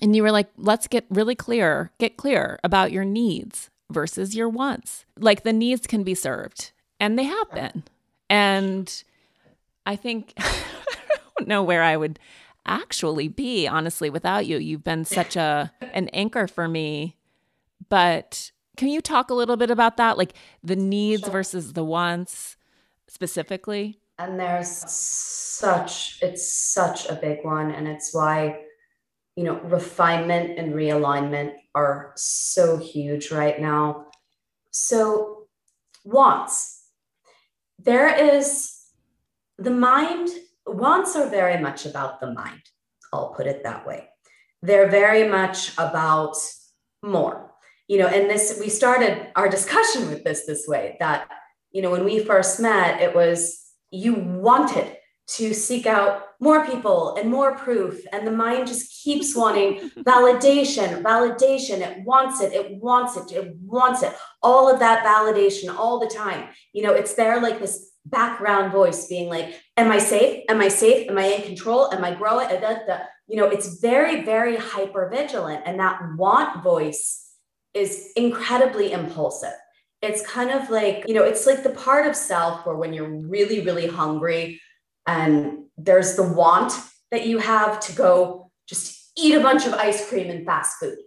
And 0.00 0.16
you 0.16 0.22
were 0.22 0.32
like, 0.32 0.48
let's 0.56 0.88
get 0.88 1.04
really 1.10 1.34
clear, 1.34 1.92
get 1.98 2.16
clear 2.16 2.58
about 2.64 2.92
your 2.92 3.04
needs 3.04 3.68
versus 3.90 4.34
your 4.34 4.48
wants. 4.48 5.04
Like 5.18 5.42
the 5.42 5.52
needs 5.52 5.86
can 5.86 6.02
be 6.02 6.14
served, 6.14 6.70
and 6.98 7.18
they 7.18 7.24
have 7.24 7.50
been. 7.52 7.82
And 8.30 9.04
I 9.84 9.96
think, 9.96 10.32
I 10.38 10.62
don't 11.38 11.48
know 11.48 11.62
where 11.62 11.82
I 11.82 11.96
would 11.96 12.18
actually 12.66 13.28
be 13.28 13.66
honestly 13.66 14.10
without 14.10 14.46
you. 14.46 14.58
You've 14.58 14.84
been 14.84 15.04
such 15.04 15.36
a 15.36 15.72
an 15.80 16.08
anchor 16.08 16.46
for 16.46 16.68
me. 16.68 17.16
But 17.88 18.52
can 18.76 18.88
you 18.88 19.00
talk 19.00 19.30
a 19.30 19.34
little 19.34 19.56
bit 19.56 19.70
about 19.70 19.96
that? 19.96 20.18
Like 20.18 20.34
the 20.62 20.76
needs 20.76 21.22
sure. 21.22 21.30
versus 21.30 21.72
the 21.72 21.84
wants 21.84 22.56
specifically? 23.08 24.00
And 24.18 24.38
there's 24.38 24.68
such 24.68 26.18
it's 26.22 26.50
such 26.52 27.08
a 27.08 27.14
big 27.14 27.44
one. 27.44 27.70
And 27.70 27.88
it's 27.88 28.14
why 28.14 28.60
you 29.36 29.44
know 29.44 29.60
refinement 29.60 30.58
and 30.58 30.74
realignment 30.74 31.54
are 31.74 32.12
so 32.16 32.76
huge 32.76 33.30
right 33.30 33.60
now. 33.60 34.06
So 34.70 35.46
wants. 36.04 36.76
There 37.78 38.36
is 38.36 38.76
the 39.58 39.70
mind 39.70 40.28
wants 40.76 41.16
are 41.16 41.28
very 41.28 41.60
much 41.60 41.86
about 41.86 42.20
the 42.20 42.32
mind. 42.32 42.62
I'll 43.12 43.34
put 43.34 43.46
it 43.46 43.62
that 43.64 43.86
way. 43.86 44.08
They're 44.62 44.90
very 44.90 45.28
much 45.28 45.72
about 45.78 46.36
more. 47.02 47.52
You 47.88 47.98
know, 47.98 48.06
and 48.06 48.30
this, 48.30 48.58
we 48.60 48.68
started 48.68 49.28
our 49.34 49.48
discussion 49.48 50.08
with 50.08 50.22
this 50.22 50.46
this 50.46 50.68
way 50.68 50.96
that, 51.00 51.28
you 51.72 51.82
know, 51.82 51.90
when 51.90 52.04
we 52.04 52.20
first 52.24 52.60
met, 52.60 53.00
it 53.00 53.14
was 53.14 53.60
you 53.90 54.14
wanted 54.14 54.96
to 55.26 55.54
seek 55.54 55.86
out 55.86 56.24
more 56.40 56.66
people 56.66 57.14
and 57.16 57.30
more 57.30 57.54
proof. 57.54 58.00
And 58.12 58.26
the 58.26 58.32
mind 58.32 58.66
just 58.66 59.02
keeps 59.02 59.36
wanting 59.36 59.90
validation, 59.98 61.02
validation. 61.02 61.80
It 61.80 62.04
wants 62.04 62.40
it, 62.40 62.52
it 62.52 62.76
wants 62.76 63.16
it, 63.16 63.32
it 63.32 63.54
wants 63.56 64.02
it. 64.02 64.12
All 64.42 64.72
of 64.72 64.80
that 64.80 65.04
validation 65.04 65.74
all 65.74 66.00
the 66.00 66.08
time. 66.08 66.48
You 66.72 66.82
know, 66.82 66.92
it's 66.92 67.14
there 67.14 67.40
like 67.40 67.60
this 67.60 67.89
background 68.06 68.72
voice 68.72 69.06
being 69.06 69.28
like, 69.28 69.54
Am 69.76 69.90
I 69.90 69.98
safe? 69.98 70.44
Am 70.48 70.60
I 70.60 70.68
safe? 70.68 71.08
Am 71.08 71.18
I 71.18 71.24
in 71.24 71.42
control? 71.42 71.92
Am 71.92 72.04
I 72.04 72.14
growing? 72.14 72.48
You 73.28 73.36
know, 73.36 73.46
it's 73.46 73.80
very, 73.80 74.24
very 74.24 74.56
hyper 74.56 75.08
vigilant. 75.08 75.62
And 75.64 75.78
that 75.78 76.00
want 76.16 76.62
voice 76.62 77.28
is 77.74 78.10
incredibly 78.16 78.92
impulsive. 78.92 79.52
It's 80.02 80.26
kind 80.26 80.50
of 80.50 80.70
like, 80.70 81.04
you 81.06 81.14
know, 81.14 81.24
it's 81.24 81.46
like 81.46 81.62
the 81.62 81.70
part 81.70 82.06
of 82.06 82.16
self 82.16 82.66
where 82.66 82.76
when 82.76 82.92
you're 82.92 83.20
really, 83.28 83.60
really 83.60 83.86
hungry 83.86 84.60
and 85.06 85.64
there's 85.76 86.16
the 86.16 86.22
want 86.22 86.72
that 87.10 87.26
you 87.26 87.38
have 87.38 87.80
to 87.80 87.92
go 87.92 88.50
just 88.66 89.12
eat 89.16 89.34
a 89.34 89.40
bunch 89.40 89.66
of 89.66 89.74
ice 89.74 90.08
cream 90.08 90.30
and 90.30 90.46
fast 90.46 90.76
food. 90.80 90.98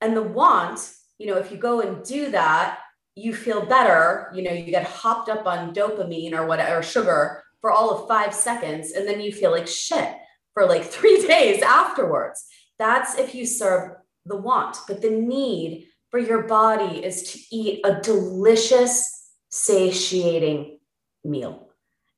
And 0.00 0.16
the 0.16 0.22
want, 0.22 0.80
you 1.18 1.26
know, 1.26 1.36
if 1.36 1.52
you 1.52 1.58
go 1.58 1.80
and 1.80 2.04
do 2.04 2.30
that, 2.30 2.78
you 3.14 3.34
feel 3.34 3.66
better, 3.66 4.30
you 4.34 4.42
know, 4.42 4.52
you 4.52 4.70
get 4.70 4.84
hopped 4.84 5.28
up 5.28 5.46
on 5.46 5.74
dopamine 5.74 6.32
or 6.32 6.46
whatever, 6.46 6.82
sugar 6.82 7.42
for 7.60 7.70
all 7.70 7.90
of 7.90 8.08
five 8.08 8.34
seconds, 8.34 8.92
and 8.92 9.06
then 9.06 9.20
you 9.20 9.32
feel 9.32 9.50
like 9.50 9.66
shit 9.66 10.14
for 10.54 10.66
like 10.66 10.84
three 10.96 11.26
days 11.26 11.62
afterwards. 11.62 12.44
That's 12.78 13.18
if 13.18 13.34
you 13.34 13.46
serve 13.46 13.92
the 14.24 14.36
want, 14.36 14.78
but 14.88 15.02
the 15.02 15.10
need 15.10 15.88
for 16.10 16.18
your 16.18 16.42
body 16.42 17.04
is 17.04 17.22
to 17.32 17.38
eat 17.52 17.80
a 17.84 18.00
delicious, 18.00 19.32
satiating 19.50 20.78
meal. 21.24 21.68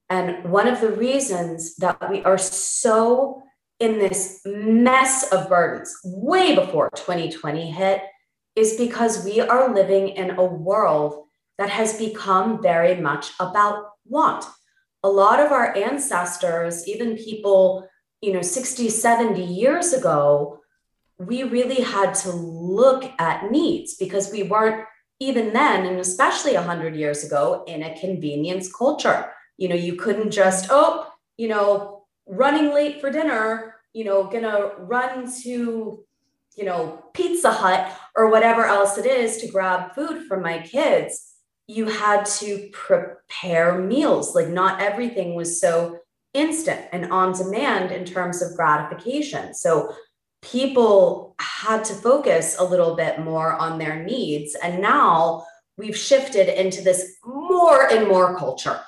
And 0.09 0.45
one 0.45 0.69
of 0.69 0.81
the 0.81 0.91
reasons 0.91 1.75
that 1.77 2.11
we 2.11 2.23
are 2.25 2.39
so 2.39 3.43
in 3.81 3.99
this 3.99 4.41
mess 4.45 5.33
of 5.33 5.49
burdens 5.49 5.95
way 6.05 6.55
before 6.55 6.91
2020 6.95 7.71
hit 7.71 8.03
is 8.57 8.77
because 8.77 9.25
we 9.25 9.41
are 9.41 9.75
living 9.75 10.09
in 10.09 10.31
a 10.31 10.45
world 10.45 11.27
that 11.59 11.71
has 11.71 11.99
become 11.99 12.63
very 12.63 13.01
much 13.01 13.33
about 13.41 13.93
want. 14.07 14.45
A 15.03 15.09
lot 15.09 15.41
of 15.41 15.53
our 15.53 15.77
ancestors, 15.77 16.87
even 16.87 17.17
people 17.17 17.89
you 18.23 18.33
know, 18.33 18.41
60, 18.41 18.89
70 18.89 19.43
years 19.43 19.93
ago, 19.93 20.61
we 21.19 21.43
really 21.43 21.83
had 21.83 22.15
to 22.15 22.31
look 22.31 23.05
at 23.19 23.51
needs 23.51 23.97
because 23.97 24.33
we 24.33 24.45
weren't 24.45 24.87
even 25.19 25.53
then, 25.53 25.87
and 25.87 25.99
especially 25.99 26.55
100 26.55 26.97
years 26.97 27.25
ago, 27.25 27.65
in 27.67 27.83
a 27.83 27.99
convenience 27.99 28.73
culture. 28.73 29.31
You 29.59 29.69
know, 29.69 29.75
you 29.75 29.97
couldn't 29.97 30.31
just, 30.31 30.69
oh, 30.71 31.09
you 31.37 31.49
know, 31.49 32.05
running 32.27 32.73
late 32.73 33.01
for 33.01 33.11
dinner, 33.11 33.75
you 33.93 34.05
know, 34.05 34.25
gonna 34.25 34.71
run 34.79 35.31
to, 35.43 36.05
you 36.57 36.65
know, 36.65 37.05
Pizza 37.15 37.51
Hut 37.51 37.91
or 38.17 38.31
whatever 38.31 38.65
else 38.65 38.99
it 38.99 39.07
is 39.07 39.39
to 39.39 39.49
grab 39.49 39.95
food 39.95 40.27
for 40.27 40.39
my 40.39 40.59
kids. 40.59 41.35
You 41.67 41.87
had 41.87 42.27
to 42.27 42.69
prepare 42.73 43.79
meals. 43.79 44.35
Like, 44.35 44.49
not 44.49 44.83
everything 44.83 45.35
was 45.35 45.61
so 45.61 45.99
instant 46.35 46.87
and 46.93 47.11
on 47.13 47.33
demand 47.33 47.93
in 47.93 48.05
terms 48.05 48.43
of 48.43 48.57
gratification. 48.57 49.55
So, 49.55 49.95
people 50.43 51.37
had 51.39 51.85
to 51.85 51.95
focus 51.95 52.57
a 52.59 52.65
little 52.65 52.97
bit 52.97 53.21
more 53.21 53.55
on 53.55 53.79
their 53.79 54.03
needs. 54.03 54.57
And 54.57 54.83
now 54.83 55.45
we've 55.79 55.97
shifted 55.97 56.49
into 56.49 56.83
this 56.83 57.17
more 57.25 57.91
and 57.91 58.09
more 58.09 58.37
culture, 58.37 58.81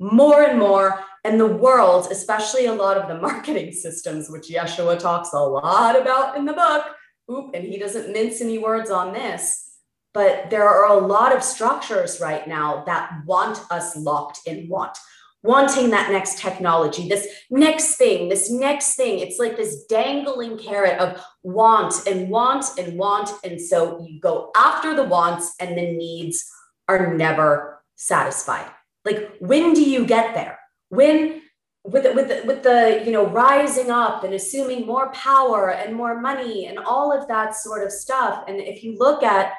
more 0.00 0.42
and 0.42 0.58
more. 0.58 1.04
And 1.24 1.38
the 1.38 1.46
world, 1.46 2.08
especially 2.10 2.66
a 2.66 2.74
lot 2.74 2.96
of 2.96 3.08
the 3.08 3.20
marketing 3.28 3.72
systems, 3.72 4.28
which 4.30 4.48
Yeshua 4.48 4.98
talks 4.98 5.32
a 5.32 5.38
lot 5.38 6.00
about 6.00 6.36
in 6.36 6.44
the 6.46 6.54
book, 6.54 6.84
oop, 7.30 7.54
and 7.54 7.64
he 7.64 7.78
doesn't 7.78 8.12
mince 8.12 8.40
any 8.40 8.58
words 8.58 8.90
on 8.90 9.12
this. 9.12 9.70
But 10.14 10.50
there 10.50 10.68
are 10.68 10.92
a 10.92 11.06
lot 11.06 11.34
of 11.34 11.42
structures 11.42 12.20
right 12.20 12.46
now 12.46 12.84
that 12.84 13.22
want 13.26 13.60
us 13.70 13.96
locked 13.96 14.40
in 14.46 14.68
want 14.68 14.96
wanting 15.42 15.90
that 15.90 16.10
next 16.10 16.38
technology, 16.38 17.08
this 17.08 17.26
next 17.50 17.96
thing, 17.96 18.28
this 18.28 18.50
next 18.50 18.94
thing. 18.94 19.18
It's 19.18 19.38
like 19.38 19.56
this 19.56 19.84
dangling 19.86 20.56
carrot 20.58 20.98
of 20.98 21.22
want 21.42 22.06
and 22.06 22.28
want 22.30 22.64
and 22.78 22.96
want. 22.96 23.30
And 23.44 23.60
so 23.60 24.06
you 24.08 24.20
go 24.20 24.50
after 24.56 24.94
the 24.94 25.04
wants 25.04 25.54
and 25.58 25.76
the 25.76 25.92
needs 25.92 26.48
are 26.88 27.14
never 27.14 27.82
satisfied. 27.96 28.70
Like, 29.04 29.32
when 29.40 29.74
do 29.74 29.82
you 29.82 30.06
get 30.06 30.34
there? 30.34 30.58
When 30.90 31.41
with 31.84 32.04
the, 32.04 32.12
with 32.12 32.28
the, 32.28 32.42
with 32.46 32.62
the 32.62 33.02
you 33.04 33.12
know 33.12 33.26
rising 33.26 33.90
up 33.90 34.24
and 34.24 34.34
assuming 34.34 34.86
more 34.86 35.10
power 35.12 35.70
and 35.70 35.94
more 35.94 36.20
money 36.20 36.66
and 36.66 36.78
all 36.78 37.12
of 37.12 37.26
that 37.28 37.54
sort 37.54 37.84
of 37.84 37.90
stuff 37.90 38.44
and 38.46 38.60
if 38.60 38.84
you 38.84 38.96
look 38.98 39.22
at 39.22 39.54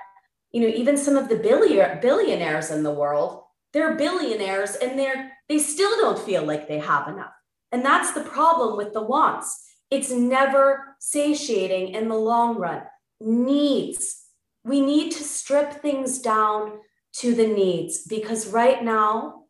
you 0.51 0.61
know 0.61 0.67
even 0.67 0.95
some 0.97 1.17
of 1.17 1.27
the 1.27 1.35
billion, 1.35 1.99
billionaires 1.99 2.71
in 2.71 2.83
the 2.83 2.91
world 2.91 3.43
they're 3.73 3.95
billionaires 3.95 4.75
and 4.75 4.97
they're 4.97 5.31
they 5.49 5.59
still 5.59 5.97
don't 5.97 6.19
feel 6.19 6.43
like 6.45 6.67
they 6.67 6.79
have 6.79 7.07
enough. 7.07 7.33
And 7.71 7.83
that's 7.83 8.13
the 8.13 8.21
problem 8.21 8.77
with 8.77 8.93
the 8.93 9.01
wants. 9.01 9.65
It's 9.89 10.11
never 10.11 10.95
satiating 10.99 11.89
in 11.89 12.07
the 12.07 12.15
long 12.15 12.57
run. 12.57 12.83
Needs. 13.19 14.21
We 14.63 14.79
need 14.79 15.11
to 15.13 15.23
strip 15.23 15.81
things 15.81 16.19
down 16.19 16.79
to 17.17 17.35
the 17.35 17.47
needs 17.47 18.05
because 18.07 18.47
right 18.47 18.83
now 18.83 19.42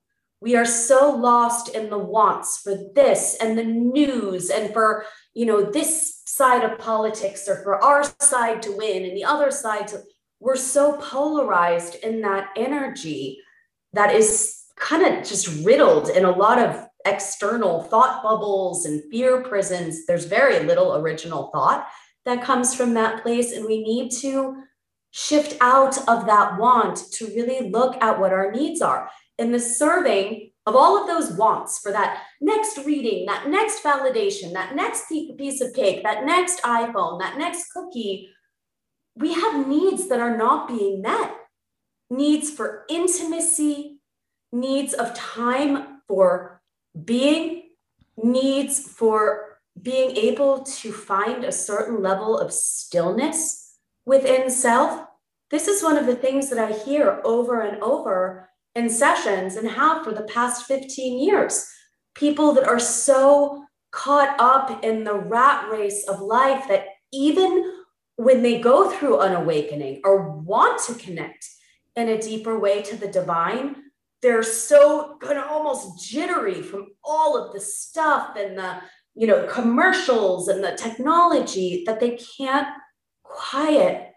we 0.43 0.55
are 0.57 0.65
so 0.65 1.09
lost 1.09 1.73
in 1.73 1.89
the 1.89 1.97
wants 1.97 2.59
for 2.59 2.75
this 2.93 3.37
and 3.39 3.57
the 3.57 3.63
news 3.63 4.49
and 4.49 4.73
for 4.73 5.05
you 5.33 5.45
know 5.45 5.63
this 5.63 6.21
side 6.25 6.63
of 6.63 6.77
politics 6.77 7.47
or 7.47 7.63
for 7.63 7.81
our 7.83 8.03
side 8.19 8.61
to 8.61 8.75
win 8.75 9.05
and 9.05 9.15
the 9.15 9.23
other 9.23 9.49
side 9.49 9.87
to 9.87 10.01
we're 10.39 10.57
so 10.57 10.97
polarized 10.97 11.95
in 12.03 12.21
that 12.21 12.49
energy 12.57 13.39
that 13.93 14.13
is 14.13 14.63
kind 14.75 15.05
of 15.05 15.25
just 15.25 15.63
riddled 15.65 16.09
in 16.09 16.25
a 16.25 16.31
lot 16.31 16.59
of 16.59 16.85
external 17.05 17.83
thought 17.83 18.23
bubbles 18.23 18.85
and 18.85 19.03
fear 19.11 19.41
prisons. 19.41 20.05
There's 20.05 20.25
very 20.25 20.59
little 20.59 20.95
original 20.95 21.49
thought 21.53 21.87
that 22.25 22.43
comes 22.43 22.75
from 22.75 22.93
that 22.95 23.21
place. 23.23 23.51
And 23.51 23.65
we 23.65 23.83
need 23.83 24.11
to 24.19 24.63
shift 25.11 25.55
out 25.61 25.97
of 26.09 26.25
that 26.25 26.59
want 26.59 26.97
to 27.13 27.27
really 27.27 27.69
look 27.69 28.01
at 28.01 28.19
what 28.19 28.33
our 28.33 28.51
needs 28.51 28.81
are. 28.81 29.09
In 29.37 29.51
the 29.51 29.59
serving 29.59 30.51
of 30.65 30.75
all 30.75 30.97
of 30.97 31.07
those 31.07 31.37
wants 31.37 31.79
for 31.79 31.91
that 31.91 32.23
next 32.39 32.77
reading, 32.85 33.25
that 33.25 33.49
next 33.49 33.83
validation, 33.83 34.53
that 34.53 34.75
next 34.75 35.07
piece 35.09 35.59
of 35.61 35.73
cake, 35.73 36.03
that 36.03 36.25
next 36.25 36.61
iPhone, 36.61 37.19
that 37.19 37.37
next 37.37 37.71
cookie, 37.71 38.29
we 39.15 39.33
have 39.33 39.67
needs 39.67 40.07
that 40.07 40.19
are 40.19 40.37
not 40.37 40.67
being 40.67 41.01
met. 41.01 41.35
Needs 42.09 42.51
for 42.51 42.85
intimacy, 42.89 43.99
needs 44.51 44.93
of 44.93 45.13
time 45.15 46.01
for 46.07 46.61
being, 47.03 47.69
needs 48.21 48.79
for 48.79 49.59
being 49.81 50.15
able 50.15 50.63
to 50.63 50.91
find 50.91 51.43
a 51.43 51.51
certain 51.51 52.01
level 52.01 52.37
of 52.37 52.53
stillness 52.53 53.77
within 54.05 54.49
self. 54.49 55.07
This 55.49 55.67
is 55.67 55.83
one 55.83 55.97
of 55.97 56.05
the 56.05 56.15
things 56.15 56.49
that 56.49 56.59
I 56.59 56.71
hear 56.71 57.19
over 57.23 57.61
and 57.61 57.81
over 57.81 58.49
in 58.75 58.89
sessions 58.89 59.55
and 59.55 59.69
have 59.69 60.03
for 60.03 60.11
the 60.11 60.23
past 60.23 60.65
15 60.65 61.19
years. 61.19 61.69
People 62.15 62.53
that 62.53 62.67
are 62.67 62.79
so 62.79 63.65
caught 63.91 64.35
up 64.39 64.83
in 64.83 65.03
the 65.03 65.13
rat 65.13 65.69
race 65.69 66.07
of 66.07 66.19
life 66.19 66.65
that 66.67 66.85
even 67.11 67.71
when 68.15 68.41
they 68.41 68.59
go 68.59 68.89
through 68.89 69.19
an 69.19 69.33
awakening 69.33 70.01
or 70.03 70.31
want 70.39 70.81
to 70.83 70.95
connect 70.95 71.47
in 71.95 72.09
a 72.09 72.21
deeper 72.21 72.57
way 72.57 72.81
to 72.81 72.95
the 72.95 73.07
divine, 73.07 73.75
they're 74.21 74.43
so 74.43 75.17
kind 75.21 75.37
of 75.37 75.45
almost 75.45 76.09
jittery 76.09 76.61
from 76.61 76.87
all 77.03 77.37
of 77.37 77.53
the 77.53 77.59
stuff 77.59 78.35
and 78.37 78.57
the 78.57 78.81
you 79.15 79.27
know 79.27 79.45
commercials 79.47 80.47
and 80.47 80.63
the 80.63 80.75
technology 80.75 81.83
that 81.85 81.99
they 81.99 82.17
can't 82.37 82.67
quiet 83.21 84.11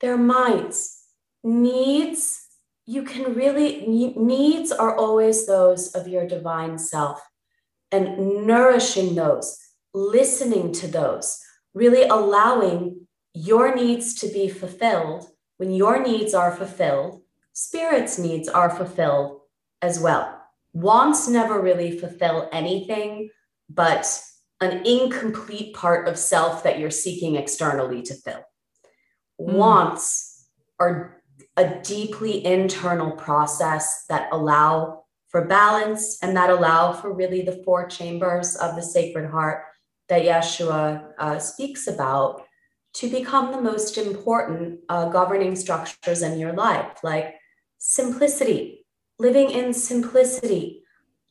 their 0.00 0.18
minds 0.18 1.04
needs 1.42 2.43
you 2.86 3.02
can 3.02 3.34
really 3.34 3.86
needs 3.86 4.70
are 4.72 4.96
always 4.96 5.46
those 5.46 5.94
of 5.94 6.06
your 6.08 6.26
divine 6.26 6.78
self 6.78 7.20
and 7.90 8.46
nourishing 8.46 9.14
those 9.14 9.58
listening 9.94 10.72
to 10.72 10.86
those 10.86 11.40
really 11.72 12.02
allowing 12.04 13.06
your 13.32 13.74
needs 13.74 14.14
to 14.14 14.28
be 14.28 14.48
fulfilled 14.48 15.26
when 15.56 15.70
your 15.70 16.02
needs 16.02 16.34
are 16.34 16.54
fulfilled 16.54 17.22
spirit's 17.54 18.18
needs 18.18 18.48
are 18.48 18.68
fulfilled 18.68 19.40
as 19.80 19.98
well. 20.00 20.40
Wants 20.72 21.28
never 21.28 21.60
really 21.60 21.98
fulfill 21.98 22.48
anything 22.52 23.30
but 23.70 24.20
an 24.60 24.84
incomplete 24.84 25.74
part 25.74 26.08
of 26.08 26.18
self 26.18 26.62
that 26.64 26.78
you're 26.78 26.90
seeking 26.90 27.36
externally 27.36 28.02
to 28.02 28.14
fill. 28.14 28.44
Mm. 29.40 29.54
Wants 29.54 30.48
are 30.80 31.22
a 31.56 31.80
deeply 31.82 32.44
internal 32.44 33.12
process 33.12 34.04
that 34.08 34.28
allow 34.32 35.04
for 35.28 35.46
balance 35.46 36.18
and 36.22 36.36
that 36.36 36.50
allow 36.50 36.92
for 36.92 37.12
really 37.12 37.42
the 37.42 37.62
four 37.64 37.86
chambers 37.88 38.56
of 38.56 38.76
the 38.76 38.82
Sacred 38.82 39.30
Heart 39.30 39.64
that 40.08 40.22
Yeshua 40.22 41.10
uh, 41.18 41.38
speaks 41.38 41.86
about 41.86 42.42
to 42.94 43.10
become 43.10 43.50
the 43.50 43.60
most 43.60 43.98
important 43.98 44.80
uh, 44.88 45.08
governing 45.08 45.56
structures 45.56 46.22
in 46.22 46.38
your 46.38 46.52
life, 46.52 46.98
like 47.02 47.34
simplicity, 47.78 48.86
living 49.18 49.50
in 49.50 49.74
simplicity. 49.74 50.82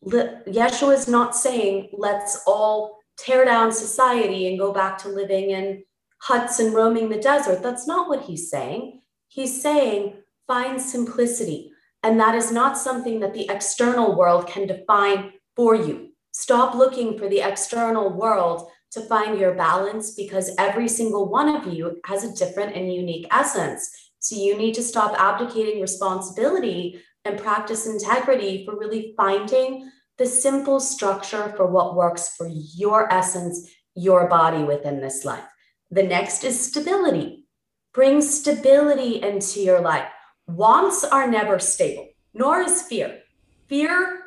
Yeshua 0.06 0.94
is 0.94 1.08
not 1.08 1.36
saying, 1.36 1.90
let's 1.94 2.44
all 2.46 3.00
tear 3.18 3.46
down 3.46 3.72
society 3.72 4.48
and 4.50 4.60
go 4.60 4.74
back 4.74 4.98
to 4.98 5.08
living 5.08 5.52
in 5.52 5.84
huts 6.20 6.60
and 6.60 6.74
roaming 6.74 7.10
the 7.10 7.22
desert. 7.22 7.64
That's 7.64 7.88
not 7.88 8.10
what 8.10 8.24
he's 8.24 8.50
saying. 8.50 9.02
He's 9.34 9.64
saying, 9.64 10.14
find 10.46 10.80
simplicity. 10.80 11.72
And 12.04 12.20
that 12.20 12.36
is 12.36 12.52
not 12.52 12.78
something 12.78 13.20
that 13.22 13.34
the 13.34 13.50
external 13.50 14.16
world 14.16 14.48
can 14.48 14.68
define 14.68 15.32
for 15.56 15.74
you. 15.74 16.10
Stop 16.34 16.76
looking 16.76 17.18
for 17.18 17.28
the 17.28 17.40
external 17.40 18.14
world 18.14 18.70
to 18.92 19.02
find 19.02 19.40
your 19.40 19.56
balance 19.56 20.14
because 20.14 20.56
every 20.60 20.88
single 20.88 21.30
one 21.30 21.50
of 21.50 21.74
you 21.74 22.00
has 22.06 22.24
a 22.24 22.36
different 22.36 22.76
and 22.76 22.94
unique 22.94 23.26
essence. 23.32 23.90
So 24.20 24.36
you 24.36 24.56
need 24.56 24.76
to 24.76 24.84
stop 24.84 25.20
abdicating 25.20 25.82
responsibility 25.82 27.02
and 27.26 27.40
practice 27.40 27.88
integrity 27.88 28.64
for 28.66 28.78
really 28.78 29.16
finding 29.18 29.90
the 30.20 30.28
simple 30.28 30.80
structure 30.80 31.52
for 31.58 31.66
what 31.66 31.96
works 31.96 32.36
for 32.38 32.48
your 32.48 33.12
essence, 33.12 33.68
your 33.96 34.28
body 34.28 34.64
within 34.64 35.02
this 35.02 35.26
life. 35.26 35.44
The 35.90 36.04
next 36.04 36.44
is 36.44 36.68
stability. 36.68 37.43
Bring 37.94 38.22
stability 38.22 39.22
into 39.22 39.62
your 39.62 39.82
life. 39.82 40.08
Wants 40.48 41.04
are 41.04 41.30
never 41.30 41.60
stable, 41.60 42.10
nor 42.34 42.62
is 42.62 42.82
fear. 42.82 43.20
Fear, 43.68 44.20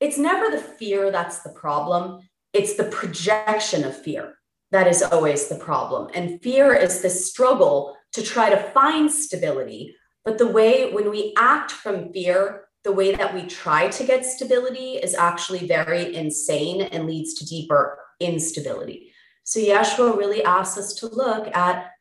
it's 0.00 0.18
never 0.18 0.50
the 0.50 0.62
fear 0.62 1.10
that's 1.10 1.42
the 1.42 1.50
problem, 1.50 2.20
it's 2.52 2.74
the 2.74 2.84
projection 2.84 3.84
of 3.84 3.96
fear 3.96 4.34
that 4.70 4.86
is 4.86 5.02
always 5.02 5.48
the 5.48 5.58
problem. 5.58 6.10
And 6.14 6.42
fear 6.42 6.74
is 6.74 7.00
the 7.00 7.10
struggle 7.10 7.96
to 8.12 8.22
try 8.22 8.50
to 8.50 8.70
find 8.70 9.10
stability 9.10 9.94
but 10.24 10.38
the 10.38 10.46
way 10.46 10.92
when 10.92 11.10
we 11.10 11.34
act 11.36 11.72
from 11.72 12.12
fear, 12.12 12.64
the 12.84 12.92
way 12.92 13.14
that 13.14 13.34
we 13.34 13.46
try 13.46 13.88
to 13.88 14.04
get 14.04 14.24
stability 14.24 14.94
is 14.94 15.14
actually 15.14 15.66
very 15.66 16.14
insane 16.14 16.82
and 16.82 17.06
leads 17.06 17.34
to 17.34 17.46
deeper 17.46 17.98
instability. 18.20 19.12
So 19.44 19.60
Yeshua 19.60 20.16
really 20.16 20.44
asks 20.44 20.78
us 20.78 20.94
to 20.94 21.06
look 21.06 21.48
at 21.56 21.91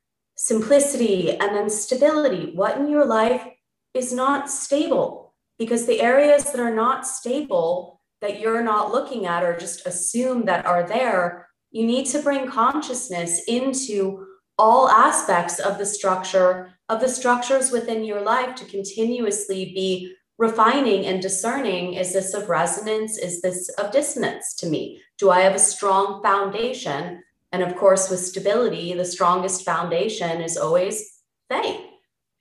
simplicity 0.46 1.32
and 1.32 1.56
then 1.56 1.70
stability. 1.70 2.52
What 2.56 2.78
in 2.78 2.90
your 2.90 3.06
life 3.06 3.46
is 3.94 4.12
not 4.12 4.50
stable? 4.50 5.36
Because 5.60 5.86
the 5.86 6.02
areas 6.02 6.46
that 6.46 6.60
are 6.60 6.74
not 6.74 7.06
stable 7.06 8.02
that 8.22 8.40
you're 8.40 8.64
not 8.64 8.92
looking 8.92 9.28
at 9.28 9.44
or 9.44 9.58
just 9.58 9.86
assume 9.86 10.46
that 10.46 10.66
are 10.66 10.88
there, 10.88 11.48
you 11.70 11.86
need 11.86 12.06
to 12.08 12.22
bring 12.22 12.48
consciousness 12.48 13.42
into 13.48 14.26
all 14.58 14.90
aspects 14.90 15.60
of 15.60 15.78
the 15.78 15.86
structure 15.86 16.74
of 16.90 17.00
the 17.00 17.10
structures 17.10 17.72
within 17.72 18.04
your 18.04 18.22
life 18.22 18.56
to 18.56 18.66
continuously 18.66 19.66
be 19.74 20.14
refining 20.38 21.06
and 21.06 21.22
discerning 21.22 21.94
is 21.94 22.14
this 22.14 22.34
of 22.34 22.50
resonance 22.50 23.18
is 23.18 23.42
this 23.42 23.70
of 23.78 23.92
dissonance 23.92 24.56
to 24.56 24.68
me 24.68 25.00
do 25.18 25.30
i 25.30 25.40
have 25.40 25.56
a 25.56 25.60
strong 25.60 26.22
foundation 26.22 27.22
and 27.52 27.64
of 27.64 27.76
course 27.76 28.10
with 28.10 28.20
stability 28.20 28.94
the 28.94 29.06
strongest 29.06 29.64
foundation 29.66 30.42
is 30.42 30.58
always 30.58 31.22
faith. 31.50 31.82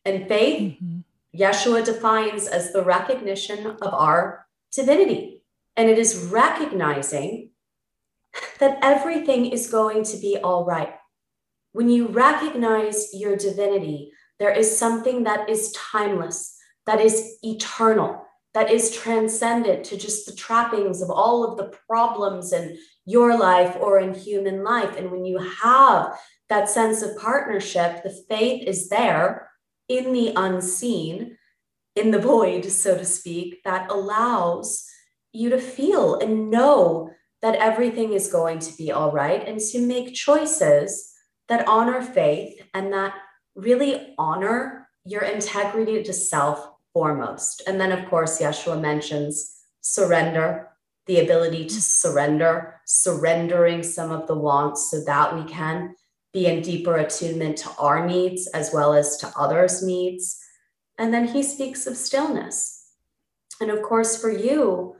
And 0.05 0.29
faith 0.29 0.79
mm-hmm. 0.83 1.01
yeshua 1.37 1.85
defines 1.85 2.47
as 2.47 2.73
the 2.73 2.83
recognition 2.83 3.67
of 3.67 3.95
our 3.95 4.47
divinity. 4.75 5.43
And 5.77 5.89
it 5.89 5.99
is 5.99 6.29
recognizing 6.31 7.51
that 8.59 8.79
everything 8.83 9.47
is 9.47 9.71
going 9.71 10.05
to 10.05 10.17
be 10.17 10.39
all 10.39 10.65
right. 10.65 10.95
When 11.73 11.89
you 11.89 12.09
recognize 12.09 13.11
your 13.15 13.37
divinity, 13.37 14.13
there 14.39 14.53
is 14.53 14.77
something 14.77 15.25
that 15.25 15.49
is 15.49 15.73
timeless, 15.73 16.57
that 16.87 17.01
is 17.01 17.39
eternal, 17.43 18.25
that 18.55 18.71
is 18.71 18.97
transcendent 18.97 19.85
to 19.85 19.97
just 19.97 20.27
the 20.27 20.35
trappings 20.35 21.03
of 21.03 21.11
all 21.11 21.45
of 21.45 21.57
the 21.57 21.77
problems 21.89 22.53
in 22.53 22.77
your 23.11 23.37
life 23.37 23.77
or 23.81 23.99
in 23.99 24.15
human 24.15 24.63
life. 24.63 24.97
And 24.97 25.11
when 25.11 25.25
you 25.25 25.39
have 25.39 26.19
that 26.49 26.69
sense 26.69 27.03
of 27.03 27.19
partnership, 27.19 28.03
the 28.03 28.17
faith 28.29 28.67
is 28.67 28.89
there 28.89 29.51
in 29.89 30.13
the 30.13 30.33
unseen, 30.37 31.37
in 31.97 32.13
the 32.13 32.19
void, 32.21 32.65
so 32.67 32.97
to 32.97 33.05
speak, 33.05 33.63
that 33.65 33.91
allows 33.91 34.87
you 35.33 35.51
to 35.51 35.59
feel 35.59 36.19
and 36.21 36.51
know 36.51 37.11
that 37.43 37.57
everything 37.57 38.13
is 38.13 38.29
going 38.31 38.59
to 38.61 38.77
be 38.77 38.93
all 38.93 39.11
right 39.11 39.47
and 39.49 39.61
to 39.61 39.85
make 39.85 40.15
choices 40.15 41.13
that 41.49 41.67
honor 41.67 42.03
faith 42.03 42.61
and 42.75 42.93
that 42.93 43.15
really 43.55 44.15
honor 44.19 44.89
your 45.05 45.23
integrity 45.23 46.03
to 46.03 46.13
self 46.13 46.71
foremost. 46.93 47.63
And 47.67 47.81
then, 47.81 47.93
of 47.93 48.09
course, 48.09 48.41
Yeshua 48.41 48.81
mentions 48.81 49.57
surrender, 49.81 50.70
the 51.11 51.19
ability 51.19 51.65
to 51.65 51.81
surrender, 51.81 52.81
surrendering 52.87 53.83
some 53.83 54.13
of 54.13 54.29
the 54.29 54.35
wants 54.37 54.93
so 54.93 55.03
that 55.03 55.35
we 55.35 55.43
can 55.43 55.93
be 56.33 56.47
in 56.47 56.63
deeper 56.63 56.99
attunement 56.99 57.57
to 57.59 57.69
our 57.81 58.07
needs 58.07 58.47
as 58.55 58.71
well 58.73 58.95
as 58.95 59.17
to 59.17 59.33
others' 59.37 59.83
needs. 59.83 60.39
And 60.99 61.13
then 61.13 61.27
he 61.27 61.43
speaks 61.43 61.89
of 61.89 61.97
stillness. 61.97 62.93
And 63.61 63.73
of 63.73 63.83
course, 63.83 64.21
for 64.21 64.31
you, 64.31 64.95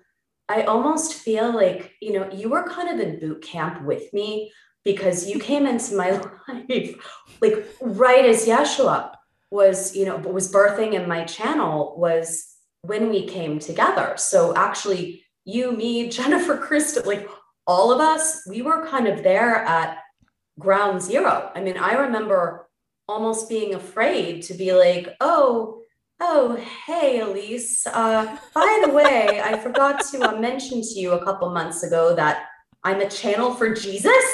I 0.49 0.63
almost 0.63 1.15
feel 1.15 1.55
like, 1.55 1.93
you 2.03 2.13
know, 2.15 2.29
you 2.33 2.49
were 2.49 2.69
kind 2.69 2.89
of 2.89 2.99
in 2.99 3.21
boot 3.21 3.43
camp 3.43 3.85
with 3.85 4.13
me 4.13 4.51
because 4.85 5.29
you 5.29 5.39
came 5.39 5.65
into 5.65 5.95
my 5.95 6.11
life 6.49 7.29
like 7.41 7.69
right 7.81 8.25
as 8.25 8.49
Yeshua 8.49 9.15
was, 9.53 9.95
you 9.95 10.07
know, 10.07 10.17
was 10.17 10.53
birthing 10.53 10.95
in 10.95 11.09
my 11.09 11.23
channel 11.23 11.95
was 11.97 12.53
when 12.83 13.11
we 13.11 13.29
came 13.29 13.61
together. 13.61 14.15
So 14.17 14.57
actually, 14.57 15.23
you, 15.45 15.73
me, 15.73 16.09
Jennifer, 16.09 16.57
Krista, 16.57 17.05
like 17.05 17.29
all 17.67 17.93
of 17.93 18.01
us, 18.01 18.43
we 18.49 18.63
were 18.63 18.87
kind 18.87 19.07
of 19.07 19.23
there 19.23 19.57
at 19.57 19.99
ground 20.59 21.01
zero. 21.03 21.51
I 21.55 21.61
mean, 21.61 21.77
I 21.77 21.95
remember 21.95 22.69
almost 23.09 23.49
being 23.49 23.75
afraid 23.75 24.43
to 24.43 24.55
be 24.55 24.73
like, 24.73 25.17
oh, 25.21 25.83
oh, 26.21 26.57
hey, 26.87 27.21
Elise. 27.21 27.87
Uh, 27.87 28.37
by 28.55 28.83
the 28.85 28.93
way, 28.93 29.41
I 29.45 29.59
forgot 29.59 30.05
to 30.13 30.31
uh, 30.31 30.41
mention 30.41 30.83
to 30.83 30.99
you 30.99 31.13
a 31.13 31.25
couple 31.25 31.51
months 31.51 31.83
ago 31.83 32.15
that 32.15 32.47
I'm 32.85 33.01
a 33.01 33.09
channel 33.09 33.55
for 33.55 33.75
Jesus. 33.75 34.25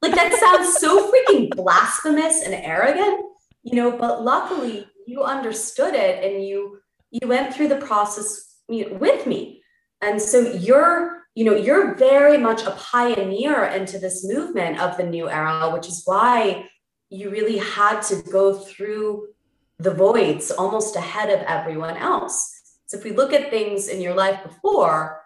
Like 0.00 0.14
that 0.14 0.34
sounds 0.34 0.78
so 0.78 1.12
freaking 1.12 1.54
blasphemous 1.54 2.42
and 2.42 2.54
arrogant, 2.54 3.24
you 3.62 3.76
know, 3.76 3.96
but 3.96 4.22
luckily 4.22 4.86
you 5.06 5.22
understood 5.22 5.94
it 5.94 6.24
and 6.24 6.44
you 6.44 6.78
you 7.10 7.28
went 7.28 7.54
through 7.54 7.68
the 7.68 7.76
process 7.76 8.56
with 8.68 9.26
me. 9.26 9.61
And 10.02 10.20
so 10.20 10.40
you're, 10.40 11.22
you 11.34 11.44
know, 11.44 11.54
you're 11.54 11.94
very 11.94 12.36
much 12.36 12.62
a 12.62 12.72
pioneer 12.72 13.64
into 13.64 13.98
this 13.98 14.26
movement 14.26 14.80
of 14.80 14.96
the 14.96 15.04
new 15.04 15.30
era, 15.30 15.70
which 15.72 15.86
is 15.86 16.02
why 16.04 16.68
you 17.08 17.30
really 17.30 17.58
had 17.58 18.00
to 18.02 18.16
go 18.30 18.54
through 18.54 19.28
the 19.78 19.94
voids 19.94 20.50
almost 20.50 20.96
ahead 20.96 21.30
of 21.30 21.46
everyone 21.46 21.96
else. 21.96 22.74
So 22.86 22.98
if 22.98 23.04
we 23.04 23.12
look 23.12 23.32
at 23.32 23.50
things 23.50 23.88
in 23.88 24.00
your 24.00 24.14
life 24.14 24.42
before, 24.42 25.22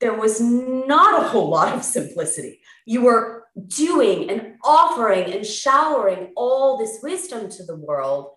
there 0.00 0.14
was 0.14 0.40
not 0.40 1.24
a 1.24 1.28
whole 1.28 1.48
lot 1.48 1.74
of 1.74 1.82
simplicity. 1.82 2.60
You 2.86 3.02
were 3.02 3.46
doing 3.66 4.30
and 4.30 4.54
offering 4.62 5.32
and 5.32 5.44
showering 5.44 6.32
all 6.36 6.78
this 6.78 7.00
wisdom 7.02 7.48
to 7.50 7.64
the 7.64 7.76
world. 7.76 8.30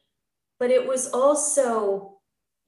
But 0.59 0.71
it 0.71 0.87
was 0.87 1.11
also, 1.11 2.17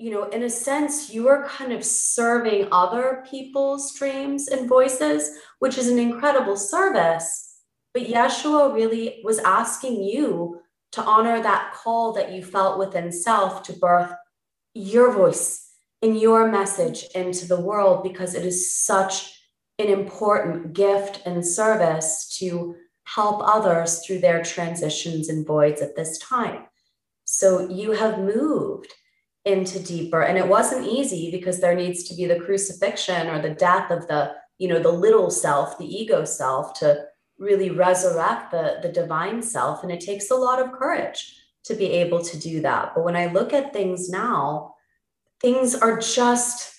you 0.04 0.12
know, 0.12 0.26
in 0.26 0.44
a 0.44 0.50
sense, 0.50 1.14
you 1.14 1.30
are 1.30 1.48
kind 1.48 1.72
of 1.72 1.82
serving 1.82 2.68
other 2.74 3.24
people's 3.32 3.96
dreams 3.96 4.50
and 4.50 4.68
voices, 4.68 5.30
which 5.60 5.78
is 5.78 5.88
an 5.88 5.98
incredible 5.98 6.58
service. 6.58 7.56
But 7.94 8.08
Yeshua 8.08 8.76
really 8.76 9.22
was 9.24 9.40
asking 9.40 10.04
you 10.04 10.60
to 10.92 11.02
honor 11.04 11.42
that 11.42 11.74
call 11.74 12.12
that 12.16 12.34
you 12.34 12.44
felt 12.44 12.78
within 12.78 13.14
self 13.14 13.64
to 13.64 13.72
birth 13.72 14.12
your 14.74 15.10
voice 15.14 15.70
and 16.02 16.20
your 16.20 16.52
message 16.52 17.06
into 17.16 17.48
the 17.48 17.62
world 17.62 18.04
because 18.04 18.36
it 18.36 18.46
is 18.46 18.74
such 18.74 19.40
an 19.80 19.88
important 19.88 20.74
gift 20.74 21.22
and 21.26 21.48
service 21.48 22.36
to 22.40 22.76
help 23.06 23.42
others 23.42 24.06
through 24.06 24.20
their 24.20 24.44
transitions 24.44 25.30
and 25.30 25.48
voids 25.48 25.82
at 25.82 25.96
this 25.96 26.18
time. 26.18 26.64
So 27.24 27.70
you 27.70 27.94
have 27.94 28.20
moved 28.20 28.94
into 29.46 29.80
deeper. 29.80 30.22
And 30.22 30.38
it 30.38 30.48
wasn't 30.48 30.88
easy 30.88 31.32
because 31.32 31.60
there 31.60 31.76
needs 31.76 32.04
to 32.04 32.16
be 32.16 32.26
the 32.26 32.40
crucifixion 32.40 33.28
or 33.28 33.42
the 33.42 33.56
death 33.56 33.92
of 33.92 34.08
the 34.08 34.34
you 34.60 34.68
know 34.68 34.80
the 34.80 34.92
little 34.92 35.30
self 35.30 35.78
the 35.78 35.86
ego 35.86 36.24
self 36.24 36.74
to 36.80 37.06
really 37.38 37.70
resurrect 37.70 38.52
the 38.52 38.80
the 38.82 38.90
divine 38.90 39.42
self. 39.42 39.84
And 39.84 39.92
it 39.92 40.00
takes 40.00 40.32
a 40.32 40.36
lot 40.36 40.62
of 40.62 40.72
courage 40.72 41.36
to 41.66 41.76
be 41.76 41.88
able 41.88 42.24
to 42.24 42.38
do 42.40 42.62
that. 42.62 42.94
But 42.96 43.04
when 43.04 43.16
i 43.16 43.28
look 43.28 43.54
at 43.54 43.74
things 43.74 44.10
now 44.10 44.74
things 45.44 45.76
are 45.76 46.00
just 46.00 46.74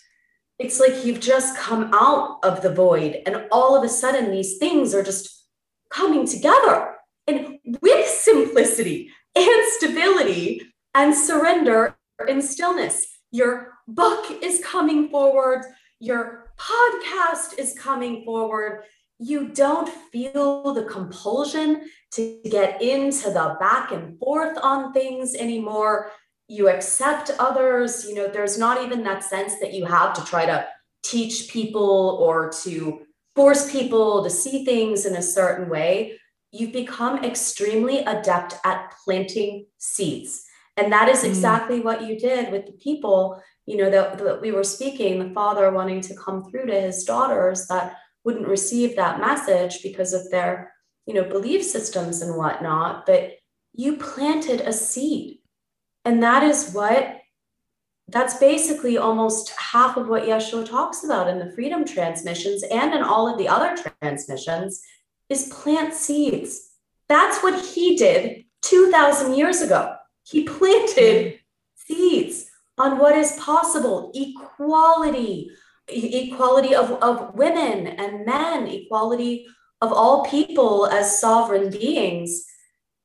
it's 0.58 0.80
like 0.80 1.04
you've 1.04 1.20
just 1.20 1.56
come 1.59 1.90
out 1.93 2.39
of 2.43 2.62
the 2.62 2.72
void 2.72 3.22
and 3.26 3.44
all 3.52 3.76
of 3.76 3.84
a 3.84 3.89
sudden 3.89 4.30
these 4.30 4.56
things 4.59 4.94
are 4.94 5.02
just 5.02 5.44
coming 5.90 6.26
together 6.26 6.94
and 7.26 7.59
with 7.82 8.06
simplicity 8.09 9.10
and 9.36 9.72
stability 9.72 10.62
and 10.94 11.14
surrender 11.14 11.97
and 12.19 12.43
stillness. 12.43 13.07
Your 13.31 13.73
book 13.89 14.27
is 14.43 14.62
coming 14.65 15.09
forward. 15.09 15.65
Your 16.01 16.53
podcast 16.59 17.59
is 17.59 17.77
coming 17.78 18.24
forward. 18.24 18.85
You 19.19 19.49
don't 19.49 19.89
feel 19.89 20.74
the 20.74 20.85
compulsion 20.85 21.89
to 22.12 22.41
get 22.45 22.81
into 22.82 23.31
the 23.31 23.57
back 23.59 23.93
and 23.93 24.19
forth 24.19 24.57
on 24.62 24.93
things 24.93 25.35
anymore. 25.35 26.11
You 26.49 26.69
accept 26.69 27.31
others. 27.39 28.05
You 28.07 28.15
know 28.15 28.28
there's 28.28 28.59
not 28.59 28.85
even 28.85 29.03
that 29.05 29.24
sense 29.24 29.59
that 29.61 29.73
you 29.73 29.85
have 29.86 30.15
to 30.15 30.24
try 30.24 30.47
to 30.47 30.66
teach 31.03 31.49
people 31.49 32.19
or 32.20 32.51
to 32.62 33.01
force 33.35 33.70
people 33.70 34.23
to 34.23 34.31
see 34.31 34.65
things 34.65 35.07
in 35.07 35.16
a 35.16 35.23
certain 35.23 35.69
way. 35.69 36.19
You've 36.53 36.73
become 36.73 37.24
extremely 37.24 37.99
adept 37.99 38.55
at 38.65 38.93
planting 39.05 39.66
seeds 39.78 40.43
and 40.76 40.92
that 40.92 41.09
is 41.09 41.22
mm. 41.22 41.28
exactly 41.28 41.80
mm. 41.80 41.84
what 41.84 42.06
you 42.06 42.18
did 42.18 42.51
with 42.51 42.66
the 42.66 42.72
people 42.72 43.40
you 43.66 43.76
know 43.76 43.90
that, 43.90 44.18
that 44.18 44.40
we 44.40 44.52
were 44.52 44.64
speaking 44.64 45.18
the 45.18 45.34
father 45.34 45.70
wanting 45.70 46.01
to 46.01 46.16
come 46.16 46.44
through 46.44 46.66
to 46.66 46.80
his 46.80 47.05
daughters 47.05 47.66
that 47.66 47.96
wouldn't 48.24 48.48
receive 48.48 48.96
that 48.96 49.20
message 49.20 49.82
because 49.82 50.12
of 50.12 50.30
their 50.30 50.72
you 51.06 51.14
know 51.14 51.24
belief 51.24 51.62
systems 51.62 52.22
and 52.22 52.36
whatnot 52.36 53.06
but 53.06 53.32
you 53.74 53.96
planted 53.96 54.60
a 54.60 54.72
seed 54.72 55.38
and 56.05 56.22
that 56.22 56.42
is 56.42 56.72
what, 56.72 57.20
that's 58.09 58.36
basically 58.36 58.98
almost 58.98 59.51
half 59.59 59.96
of 59.96 60.09
what 60.09 60.24
Yeshua 60.24 60.68
talks 60.68 61.05
about 61.05 61.28
in 61.28 61.38
the 61.38 61.51
freedom 61.52 61.84
transmissions 61.84 62.62
and 62.64 62.92
in 62.92 63.02
all 63.02 63.26
of 63.26 63.38
the 63.38 63.48
other 63.48 63.74
transmissions 64.01 64.82
is 65.30 65.48
plant 65.48 65.94
seeds. 65.94 66.72
That's 67.09 67.42
what 67.42 67.64
he 67.64 67.96
did 67.96 68.44
2,000 68.62 69.34
years 69.34 69.62
ago. 69.62 69.94
He 70.24 70.44
planted 70.44 71.38
seeds 71.74 72.46
on 72.78 72.98
what 72.98 73.16
is 73.16 73.38
possible 73.38 74.10
equality, 74.14 75.51
equality 75.88 76.74
of, 76.74 76.90
of 77.02 77.34
women 77.34 77.86
and 77.86 78.26
men, 78.26 78.66
equality 78.66 79.46
of 79.80 79.92
all 79.92 80.24
people 80.24 80.86
as 80.86 81.20
sovereign 81.20 81.70
beings. 81.70 82.44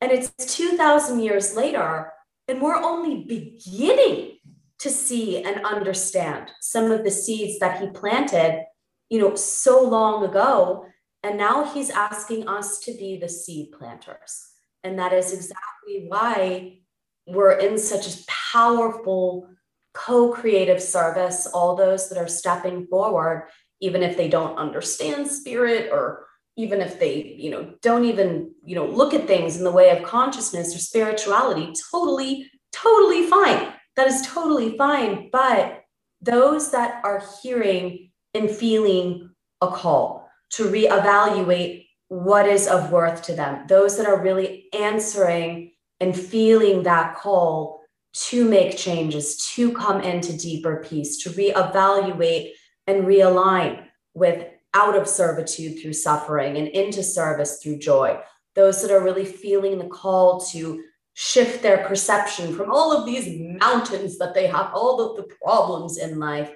And 0.02 0.12
it's 0.12 0.32
2,000 0.56 1.20
years 1.20 1.56
later, 1.56 2.12
and 2.48 2.62
we're 2.62 2.82
only 2.82 3.26
beginning 3.26 4.38
to 4.80 4.90
see 4.90 5.44
and 5.44 5.66
understand 5.66 6.52
some 6.62 6.90
of 6.92 7.04
the 7.04 7.12
seeds 7.12 7.60
that 7.60 7.82
he 7.82 7.90
planted, 7.90 8.64
you 9.10 9.20
know, 9.20 9.36
so 9.36 9.84
long 9.84 10.24
ago. 10.24 10.86
And 11.22 11.38
now 11.38 11.66
he's 11.66 11.90
asking 11.90 12.48
us 12.48 12.80
to 12.80 12.94
be 12.94 13.18
the 13.18 13.28
seed 13.28 13.74
planters. 13.78 14.48
And 14.86 14.98
that 14.98 15.12
is 15.12 15.34
exactly 15.34 16.06
why 16.08 16.80
we're 17.30 17.54
in 17.54 17.78
such 17.78 18.08
a 18.08 18.18
powerful 18.54 19.48
co 19.94 20.32
creative 20.32 20.82
service. 20.82 21.48
All 21.48 21.76
those 21.76 22.10
that 22.10 22.18
are 22.18 22.28
stepping 22.28 22.88
forward, 22.88 23.48
even 23.80 24.04
if 24.04 24.18
they 24.18 24.28
don't 24.28 24.58
understand 24.58 25.28
spirit 25.28 25.90
or 25.92 26.26
even 26.60 26.82
if 26.82 27.00
they 27.00 27.36
you 27.38 27.50
know 27.50 27.74
don't 27.82 28.04
even 28.04 28.52
you 28.66 28.76
know 28.76 28.86
look 28.86 29.14
at 29.14 29.28
things 29.28 29.58
in 29.58 29.64
the 29.64 29.72
way 29.72 29.90
of 29.90 30.04
consciousness 30.04 30.76
or 30.76 30.80
spirituality 30.80 31.72
totally 31.90 32.52
totally 32.74 33.26
fine 33.28 33.72
that 33.96 34.08
is 34.08 34.28
totally 34.28 34.78
fine 34.78 35.30
but 35.32 35.84
those 36.22 36.72
that 36.72 37.02
are 37.06 37.24
hearing 37.42 38.12
and 38.34 38.50
feeling 38.50 39.30
a 39.62 39.68
call 39.68 40.30
to 40.50 40.66
reevaluate 40.66 41.86
what 42.10 42.46
is 42.46 42.68
of 42.68 42.92
worth 42.92 43.22
to 43.22 43.34
them 43.34 43.66
those 43.68 43.98
that 43.98 44.06
are 44.06 44.22
really 44.22 44.66
answering 44.74 45.72
and 46.00 46.18
feeling 46.18 46.84
that 46.84 47.16
call 47.16 47.82
to 48.12 48.44
make 48.44 48.78
changes 48.78 49.46
to 49.54 49.72
come 49.74 50.02
into 50.02 50.36
deeper 50.36 50.84
peace 50.88 51.18
to 51.24 51.30
reevaluate 51.30 52.52
and 52.88 53.04
realign 53.04 53.86
with 54.14 54.46
out 54.74 54.96
of 54.96 55.08
servitude 55.08 55.80
through 55.80 55.94
suffering 55.94 56.58
and 56.58 56.68
into 56.70 57.04
service 57.04 57.62
through 57.62 57.78
joy. 57.78 58.20
Those 58.56 58.82
that 58.82 58.92
are 58.92 59.04
really 59.04 59.26
feeling 59.26 59.78
the 59.78 59.88
call 59.88 60.42
to 60.52 60.84
shift 61.14 61.62
their 61.62 61.86
perception 61.86 62.56
from 62.56 62.72
all 62.72 62.96
of 62.96 63.06
these 63.06 63.28
mountains 63.60 64.18
that 64.18 64.34
they 64.34 64.48
have, 64.48 64.72
all 64.74 65.02
of 65.02 65.18
the 65.18 65.36
problems 65.44 65.98
in 65.98 66.20
life, 66.20 66.52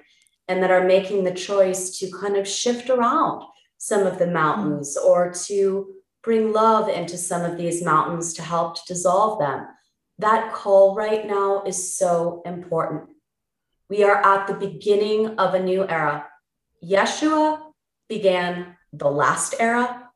and 0.48 0.62
that 0.62 0.70
are 0.70 0.84
making 0.84 1.24
the 1.24 1.34
choice 1.34 1.98
to 1.98 2.10
kind 2.10 2.36
of 2.36 2.48
shift 2.48 2.90
around 2.90 3.42
some 3.78 4.06
of 4.06 4.18
the 4.18 4.24
mm-hmm. 4.24 4.34
mountains 4.34 4.96
or 4.96 5.32
to 5.32 5.93
bring 6.24 6.52
love 6.52 6.88
into 6.88 7.18
some 7.18 7.42
of 7.42 7.58
these 7.58 7.84
mountains 7.84 8.32
to 8.32 8.42
help 8.42 8.74
to 8.76 8.82
dissolve 8.88 9.38
them. 9.38 9.66
That 10.18 10.52
call 10.54 10.94
right 10.94 11.26
now 11.26 11.62
is 11.64 11.96
so 11.96 12.42
important. 12.46 13.10
We 13.90 14.02
are 14.04 14.24
at 14.24 14.46
the 14.46 14.54
beginning 14.54 15.38
of 15.38 15.54
a 15.54 15.62
new 15.62 15.86
era. 15.86 16.26
Yeshua 16.82 17.60
began 18.08 18.76
the 18.92 19.10
last 19.10 19.54
era. 19.60 20.08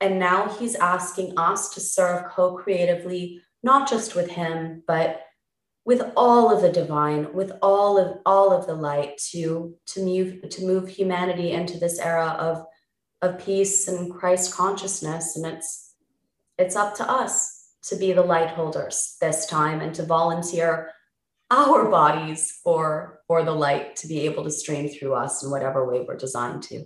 And 0.00 0.18
now 0.18 0.48
he's 0.48 0.76
asking 0.76 1.38
us 1.38 1.74
to 1.74 1.80
serve 1.80 2.30
co 2.30 2.54
creatively, 2.54 3.42
not 3.62 3.88
just 3.88 4.14
with 4.14 4.30
him, 4.30 4.82
but 4.86 5.26
with 5.84 6.10
all 6.16 6.54
of 6.54 6.62
the 6.62 6.72
divine, 6.72 7.34
with 7.34 7.52
all 7.60 7.98
of 7.98 8.18
all 8.24 8.52
of 8.52 8.66
the 8.66 8.74
light 8.74 9.18
to, 9.32 9.74
to 9.86 10.02
move 10.02 10.48
to 10.48 10.64
move 10.64 10.88
humanity 10.88 11.50
into 11.50 11.78
this 11.78 11.98
era 11.98 12.36
of, 12.38 12.64
of 13.22 13.38
peace 13.44 13.88
and 13.88 14.12
Christ 14.12 14.54
consciousness. 14.54 15.36
And 15.36 15.46
it's 15.46 15.94
it's 16.58 16.76
up 16.76 16.94
to 16.96 17.10
us 17.10 17.68
to 17.84 17.96
be 17.96 18.12
the 18.12 18.22
light 18.22 18.50
holders 18.50 19.16
this 19.20 19.46
time 19.46 19.80
and 19.80 19.94
to 19.94 20.04
volunteer 20.04 20.90
our 21.50 21.90
bodies 21.90 22.60
for 22.62 23.20
for 23.26 23.42
the 23.42 23.52
light 23.52 23.96
to 23.96 24.06
be 24.06 24.20
able 24.20 24.44
to 24.44 24.50
stream 24.50 24.88
through 24.88 25.14
us 25.14 25.42
in 25.42 25.50
whatever 25.50 25.88
way 25.88 26.04
we're 26.06 26.16
designed 26.16 26.62
to. 26.64 26.84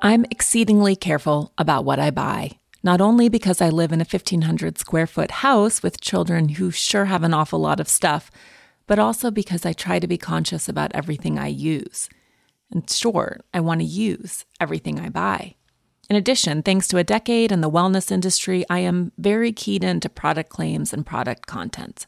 I'm 0.00 0.24
exceedingly 0.30 0.94
careful 0.94 1.52
about 1.58 1.84
what 1.84 1.98
I 1.98 2.10
buy, 2.10 2.52
not 2.84 3.00
only 3.00 3.28
because 3.28 3.60
I 3.60 3.68
live 3.68 3.90
in 3.90 4.00
a 4.00 4.04
1,500 4.04 4.78
square 4.78 5.08
foot 5.08 5.30
house 5.30 5.82
with 5.82 6.00
children 6.00 6.50
who 6.50 6.70
sure 6.70 7.06
have 7.06 7.24
an 7.24 7.34
awful 7.34 7.58
lot 7.58 7.80
of 7.80 7.88
stuff, 7.88 8.30
but 8.86 9.00
also 9.00 9.32
because 9.32 9.66
I 9.66 9.72
try 9.72 9.98
to 9.98 10.06
be 10.06 10.16
conscious 10.16 10.68
about 10.68 10.92
everything 10.94 11.36
I 11.36 11.48
use. 11.48 12.08
And 12.70 12.88
sure, 12.88 13.40
I 13.54 13.60
want 13.60 13.80
to 13.80 13.86
use 13.86 14.44
everything 14.60 15.00
I 15.00 15.08
buy. 15.08 15.54
In 16.10 16.16
addition, 16.16 16.62
thanks 16.62 16.88
to 16.88 16.98
a 16.98 17.04
decade 17.04 17.52
in 17.52 17.60
the 17.60 17.70
wellness 17.70 18.10
industry, 18.10 18.64
I 18.70 18.78
am 18.80 19.12
very 19.18 19.52
keyed 19.52 19.84
into 19.84 20.08
product 20.08 20.50
claims 20.50 20.92
and 20.92 21.04
product 21.04 21.46
content. 21.46 22.06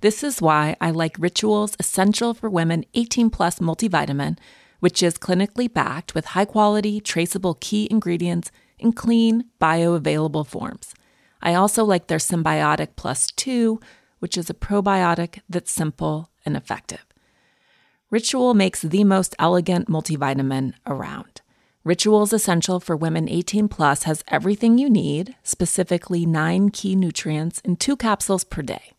This 0.00 0.22
is 0.22 0.42
why 0.42 0.76
I 0.80 0.90
like 0.90 1.16
Ritual's 1.18 1.76
Essential 1.78 2.34
for 2.34 2.50
Women 2.50 2.84
18 2.94 3.30
Plus 3.30 3.58
multivitamin 3.58 4.36
which 4.80 5.02
is 5.02 5.18
clinically 5.18 5.72
backed 5.72 6.14
with 6.14 6.26
high 6.26 6.44
quality, 6.44 7.00
traceable 7.00 7.54
key 7.54 7.88
ingredients 7.90 8.50
in 8.78 8.92
clean, 8.92 9.44
bioavailable 9.60 10.46
forms. 10.46 10.94
I 11.42 11.54
also 11.54 11.84
like 11.84 12.06
their 12.06 12.18
Synbiotic 12.18 12.88
Plus 12.96 13.30
2, 13.32 13.80
which 14.18 14.36
is 14.36 14.50
a 14.50 14.54
probiotic 14.54 15.40
that's 15.48 15.72
simple 15.72 16.30
and 16.44 16.56
effective. 16.56 17.05
Ritual 18.08 18.54
makes 18.54 18.82
the 18.82 19.02
most 19.02 19.34
elegant 19.36 19.88
multivitamin 19.88 20.74
around. 20.86 21.40
Ritual's 21.82 22.32
Essential 22.32 22.78
for 22.78 22.96
Women 22.96 23.28
18 23.28 23.66
Plus 23.66 24.04
has 24.04 24.22
everything 24.28 24.78
you 24.78 24.88
need, 24.88 25.34
specifically 25.42 26.24
nine 26.24 26.70
key 26.70 26.94
nutrients 26.94 27.58
in 27.60 27.74
two 27.74 27.96
capsules 27.96 28.44
per 28.44 28.62
day. 28.62 28.92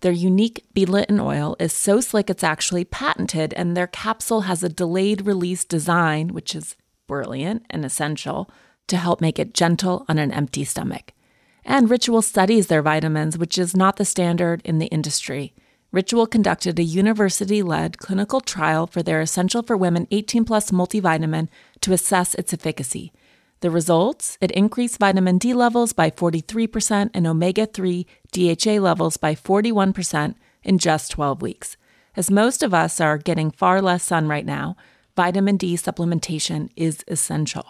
Their 0.00 0.12
unique 0.12 0.64
beadlet 0.74 1.10
oil 1.20 1.56
is 1.60 1.74
so 1.74 2.00
slick 2.00 2.30
it's 2.30 2.42
actually 2.42 2.86
patented, 2.86 3.52
and 3.52 3.76
their 3.76 3.86
capsule 3.86 4.42
has 4.42 4.62
a 4.62 4.70
delayed 4.70 5.26
release 5.26 5.64
design, 5.64 6.28
which 6.28 6.54
is 6.54 6.76
brilliant 7.06 7.66
and 7.68 7.84
essential 7.84 8.50
to 8.86 8.96
help 8.96 9.20
make 9.20 9.38
it 9.38 9.52
gentle 9.52 10.06
on 10.08 10.16
an 10.16 10.32
empty 10.32 10.64
stomach. 10.64 11.12
And 11.66 11.90
Ritual 11.90 12.22
studies 12.22 12.68
their 12.68 12.82
vitamins, 12.82 13.36
which 13.36 13.58
is 13.58 13.76
not 13.76 13.96
the 13.96 14.06
standard 14.06 14.62
in 14.64 14.78
the 14.78 14.86
industry. 14.86 15.54
Ritual 15.94 16.26
conducted 16.26 16.76
a 16.80 16.82
university 16.82 17.62
led 17.62 17.98
clinical 17.98 18.40
trial 18.40 18.84
for 18.88 19.00
their 19.00 19.20
Essential 19.20 19.62
for 19.62 19.76
Women 19.76 20.08
18 20.10 20.44
Plus 20.44 20.72
multivitamin 20.72 21.46
to 21.82 21.92
assess 21.92 22.34
its 22.34 22.52
efficacy. 22.52 23.12
The 23.60 23.70
results 23.70 24.36
it 24.40 24.50
increased 24.50 24.98
vitamin 24.98 25.38
D 25.38 25.54
levels 25.54 25.92
by 25.92 26.10
43% 26.10 27.10
and 27.14 27.28
omega 27.28 27.66
3 27.66 28.08
DHA 28.32 28.72
levels 28.80 29.16
by 29.16 29.36
41% 29.36 30.34
in 30.64 30.78
just 30.78 31.12
12 31.12 31.40
weeks. 31.40 31.76
As 32.16 32.28
most 32.28 32.64
of 32.64 32.74
us 32.74 33.00
are 33.00 33.16
getting 33.16 33.52
far 33.52 33.80
less 33.80 34.02
sun 34.02 34.26
right 34.26 34.44
now, 34.44 34.76
vitamin 35.14 35.56
D 35.56 35.76
supplementation 35.76 36.70
is 36.74 37.04
essential. 37.06 37.66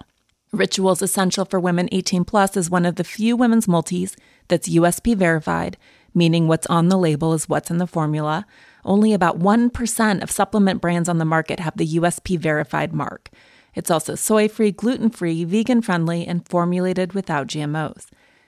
Rituals 0.51 1.03
Essential 1.03 1.45
for 1.45 1.61
Women 1.61 1.91
18 1.93 2.25
Plus 2.25 2.57
is 2.57 2.71
one 2.71 2.87
of 2.87 2.97
the 2.97 3.05
few 3.05 3.37
women's 3.37 3.69
multis 3.69 4.17
that's 4.49 4.69
USP 4.71 5.15
verified, 5.15 5.77
meaning 6.15 6.49
what's 6.49 6.67
on 6.69 6.89
the 6.89 6.97
label 6.97 7.35
is 7.35 7.49
what's 7.49 7.71
in 7.71 7.79
the 7.79 7.87
formula. 7.87 8.47
Only 8.85 9.13
about 9.13 9.39
1% 9.39 10.23
of 10.23 10.31
supplement 10.31 10.81
brands 10.81 11.09
on 11.09 11.19
the 11.19 11.25
market 11.25 11.61
have 11.61 11.77
the 11.77 11.97
USP 11.97 12.39
verified 12.39 12.93
mark. 12.93 13.31
It's 13.75 13.91
also 13.91 14.15
soy 14.15 14.49
free, 14.49 14.71
gluten 14.71 15.11
free, 15.11 15.45
vegan 15.45 15.83
friendly, 15.83 16.27
and 16.27 16.49
formulated 16.49 17.13
without 17.13 17.49
GMOs. 17.49 18.07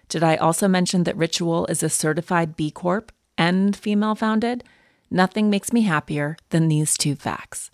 Did 0.08 0.22
I 0.22 0.36
also 0.36 0.68
mention 0.68 1.02
that 1.04 1.16
Ritual 1.16 1.66
is 1.66 1.82
a 1.82 1.88
certified 1.88 2.56
B 2.56 2.70
Corp 2.70 3.10
and 3.36 3.74
female 3.74 4.14
founded? 4.14 4.62
Nothing 5.10 5.50
makes 5.50 5.72
me 5.72 5.82
happier 5.82 6.36
than 6.50 6.68
these 6.68 6.96
two 6.96 7.16
facts. 7.16 7.70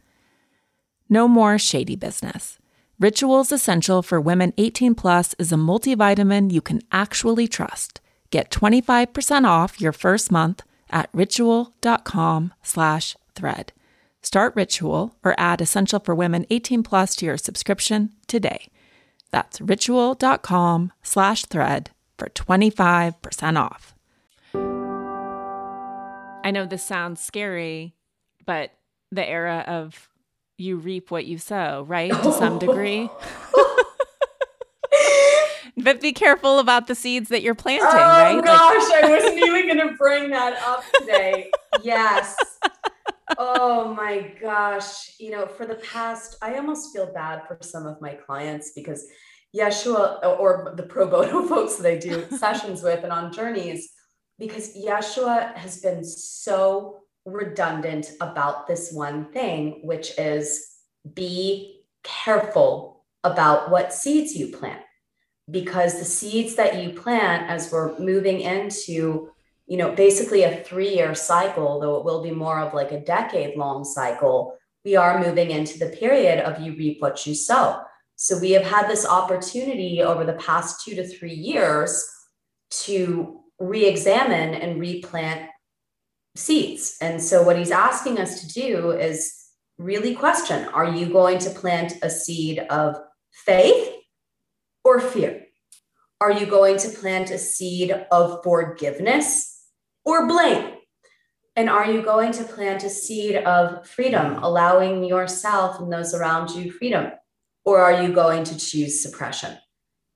No 1.09 1.29
more 1.29 1.59
shady 1.59 1.97
business. 1.97 2.59
Rituals 2.99 3.53
Essential 3.53 4.03
for 4.03 4.21
Women 4.21 4.55
18 4.57 4.95
Plus 4.95 5.35
is 5.39 5.53
a 5.53 5.57
multivitamin 5.57 6.53
you 6.53 6.61
can 6.61 6.81
actually 6.93 7.49
trust. 7.49 8.01
Get 8.33 8.51
25% 8.51 9.45
off 9.45 9.79
your 9.79 9.93
first 9.93 10.33
month 10.33 10.63
at 10.89 11.11
ritual.com 11.13 12.55
slash 12.63 13.15
thread. 13.35 13.73
Start 14.23 14.57
Ritual 14.57 15.15
or 15.23 15.35
add 15.37 15.61
Essential 15.61 16.01
for 16.01 16.15
Women 16.15 16.47
18 16.49 16.83
Plus 16.83 17.15
to 17.17 17.27
your 17.27 17.37
subscription 17.37 18.13
today. 18.27 18.69
That's 19.33 19.61
ritual.com 19.61 20.93
slash 21.03 21.45
thread 21.45 21.91
for 22.17 22.31
25% 22.31 23.59
off. 23.61 23.95
I 26.45 26.51
know 26.51 26.65
this 26.65 26.83
sounds 26.83 27.23
scary, 27.23 27.95
but 28.47 28.71
the 29.11 29.29
era 29.29 29.63
of 29.67 30.09
you 30.57 30.79
reap 30.79 31.11
what 31.11 31.27
you 31.27 31.37
sow, 31.37 31.85
right? 31.87 32.11
To 32.11 32.33
some 32.33 32.59
degree. 32.67 33.11
but 35.83 36.01
be 36.01 36.13
careful 36.13 36.59
about 36.59 36.87
the 36.87 36.95
seeds 36.95 37.29
that 37.31 37.43
you're 37.43 37.55
planting, 37.55 37.89
oh, 37.91 37.97
right? 37.97 38.37
Oh 38.37 38.43
gosh, 38.43 38.91
like- 38.91 39.05
I 39.05 39.11
wasn't 39.11 39.39
even 39.47 39.67
going 39.67 39.89
to 39.89 39.95
bring 39.97 40.31
that 40.31 40.61
up 40.63 40.85
today. 41.01 41.51
Yes 41.83 42.37
oh 43.39 43.93
my 43.95 44.33
gosh. 44.41 45.19
You 45.19 45.31
know, 45.33 45.47
for 45.47 45.67
the 45.67 45.77
past, 45.77 46.37
I 46.43 46.57
almost 46.57 46.93
feel 46.93 47.13
bad 47.13 47.47
for 47.47 47.59
some 47.61 47.87
of 47.87 48.01
my 48.01 48.15
clients 48.15 48.73
because 48.75 49.07
Yeshua 49.57 50.25
or 50.39 50.73
the 50.77 50.83
pro 50.83 51.09
bono 51.09 51.43
folks 51.49 51.77
that 51.77 51.91
I 51.91 51.99
do 51.99 52.27
sessions 52.37 52.83
with 52.83 53.03
and 53.05 53.13
on 53.13 53.33
journeys, 53.33 53.91
because 54.39 54.77
Yeshua 54.77 55.55
has 55.55 55.81
been 55.81 56.05
so 56.05 57.01
redundant 57.25 58.11
about 58.21 58.67
this 58.67 58.93
one 58.93 59.31
thing, 59.33 59.81
which 59.85 60.19
is 60.19 60.67
be 61.15 61.83
careful 62.03 63.05
about 63.25 63.71
what 63.71 63.93
seeds 63.93 64.35
you 64.35 64.49
plant 64.49 64.83
because 65.51 65.99
the 65.99 66.05
seeds 66.05 66.55
that 66.55 66.83
you 66.83 66.91
plant 66.91 67.51
as 67.51 67.71
we're 67.73 67.99
moving 67.99 68.41
into 68.41 69.29
you 69.67 69.77
know 69.77 69.93
basically 69.93 70.43
a 70.45 70.63
3 70.65 70.95
year 70.95 71.15
cycle 71.15 71.81
though 71.81 71.97
it 71.97 72.05
will 72.05 72.23
be 72.23 72.31
more 72.31 72.61
of 72.61 72.75
like 72.75 72.93
a 72.93 73.01
decade 73.01 73.57
long 73.57 73.85
cycle 73.85 74.57
we 74.85 74.97
are 74.97 75.25
moving 75.25 75.51
into 75.51 75.79
the 75.79 75.87
period 75.87 76.41
of 76.41 76.61
you 76.61 76.75
reap 76.75 77.01
what 77.01 77.25
you 77.27 77.35
sow. 77.35 77.81
So 78.17 78.39
we 78.39 78.53
have 78.53 78.65
had 78.65 78.89
this 78.89 79.07
opportunity 79.07 80.03
over 80.03 80.25
the 80.25 80.35
past 80.35 80.85
2 80.85 80.95
to 80.97 81.07
3 81.07 81.33
years 81.33 82.05
to 82.71 83.41
re-examine 83.59 84.55
and 84.55 84.81
replant 84.81 85.51
seeds. 86.35 86.97
And 87.01 87.23
so 87.23 87.43
what 87.43 87.59
he's 87.59 87.71
asking 87.71 88.19
us 88.19 88.41
to 88.41 88.49
do 88.49 88.91
is 88.91 89.39
really 89.79 90.15
question 90.15 90.67
are 90.69 90.89
you 90.89 91.07
going 91.07 91.39
to 91.39 91.51
plant 91.51 91.95
a 92.03 92.11
seed 92.11 92.59
of 92.71 92.97
faith 93.45 93.93
or 94.85 95.01
fear? 95.01 95.47
Are 96.21 96.33
you 96.33 96.47
going 96.47 96.77
to 96.79 96.89
plant 96.89 97.31
a 97.31 97.39
seed 97.39 97.91
of 98.11 98.43
forgiveness 98.45 99.67
or 100.05 100.27
blame? 100.27 100.75
And 101.57 101.69
are 101.69 101.91
you 101.91 102.03
going 102.03 102.33
to 102.33 102.45
plant 102.45 102.85
a 102.85 102.91
seed 102.91 103.37
of 103.37 103.87
freedom, 103.87 104.43
allowing 104.43 105.05
yourself 105.05 105.81
and 105.81 105.93
those 105.93 106.15
around 106.15 106.51
you 106.51 106.73
freedom? 106.73 107.11
Or 107.65 107.81
are 107.81 108.03
you 108.03 108.13
going 108.13 108.45
to 108.45 108.59
choose 108.59 109.03
suppression? 109.03 109.59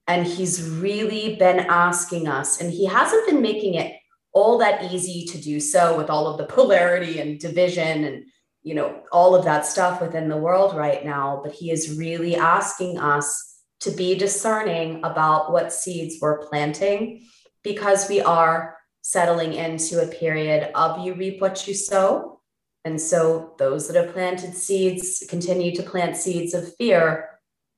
And 0.09 0.26
he's 0.26 0.62
really 0.62 1.36
been 1.36 1.59
asking 1.59 2.28
us, 2.28 2.60
and 2.60 2.72
he 2.72 2.86
hasn't 2.86 3.26
been 3.26 3.43
making 3.43 3.74
it 3.74 3.97
all 4.36 4.59
that 4.59 4.93
easy 4.93 5.24
to 5.24 5.38
do 5.38 5.59
so 5.59 5.97
with 5.97 6.10
all 6.10 6.26
of 6.26 6.36
the 6.36 6.44
polarity 6.44 7.20
and 7.20 7.40
division 7.40 8.05
and 8.05 8.24
you 8.62 8.74
know 8.74 9.02
all 9.10 9.34
of 9.34 9.47
that 9.47 9.64
stuff 9.64 9.98
within 9.98 10.28
the 10.28 10.36
world 10.36 10.76
right 10.76 11.06
now 11.06 11.40
but 11.43 11.52
he 11.52 11.70
is 11.70 11.97
really 11.97 12.36
asking 12.36 12.98
us 12.98 13.56
to 13.81 13.90
be 13.90 14.15
discerning 14.15 15.05
about 15.05 15.53
what 15.53 15.73
seeds 15.73 16.16
we're 16.20 16.47
planting 16.47 17.27
because 17.62 18.09
we 18.09 18.20
are 18.20 18.77
settling 19.03 19.53
into 19.53 20.03
a 20.03 20.07
period 20.07 20.70
of 20.74 21.05
you 21.05 21.15
reap 21.15 21.40
what 21.40 21.69
you 21.69 21.74
sow. 21.74 22.40
And 22.85 23.01
so 23.01 23.55
those 23.59 23.89
that 23.89 24.03
have 24.03 24.15
planted 24.15 24.55
seeds 24.55 25.24
continue 25.28 25.74
to 25.74 25.82
plant 25.82 26.16
seeds 26.16 26.55
of 26.55 26.74
fear 26.77 27.31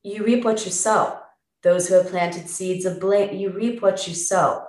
you 0.03 0.25
reap 0.25 0.45
what 0.45 0.65
you 0.65 0.70
sow. 0.70 1.19
Those 1.62 1.89
who 1.89 1.95
have 1.95 2.09
planted 2.09 2.49
seeds 2.49 2.85
of 2.85 3.01
blame 3.01 3.37
you 3.37 3.51
reap 3.51 3.83
what 3.83 4.07
you 4.07 4.15
sow. 4.15 4.65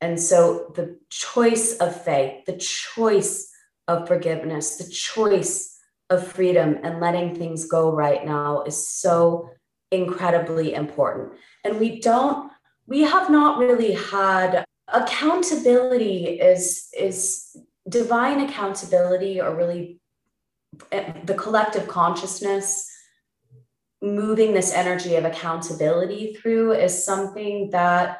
And 0.00 0.20
so 0.20 0.72
the 0.74 0.98
choice 1.10 1.76
of 1.76 2.02
faith 2.02 2.44
the 2.46 2.56
choice 2.56 3.48
of 3.88 4.08
forgiveness, 4.08 4.76
the 4.76 4.90
choice 4.90 5.78
of 6.10 6.26
freedom 6.26 6.78
and 6.82 7.00
letting 7.00 7.34
things 7.34 7.66
go 7.66 7.90
right 7.92 8.24
now 8.24 8.62
is 8.64 8.88
so 8.88 9.48
incredibly 9.92 10.74
important. 10.74 11.32
And 11.64 11.78
we 11.78 12.00
don't, 12.00 12.50
we 12.86 13.02
have 13.02 13.30
not 13.30 13.58
really 13.58 13.92
had 13.92 14.64
accountability 14.92 16.40
is 16.40 16.88
is 16.98 17.56
divine 17.88 18.40
accountability 18.40 19.40
or 19.40 19.54
really 19.54 19.98
eh, 20.90 21.12
the 21.24 21.34
collective 21.34 21.88
consciousness 21.88 22.88
moving 24.02 24.52
this 24.52 24.72
energy 24.72 25.14
of 25.14 25.24
accountability 25.24 26.34
through 26.34 26.72
is 26.72 27.04
something 27.04 27.70
that 27.70 28.18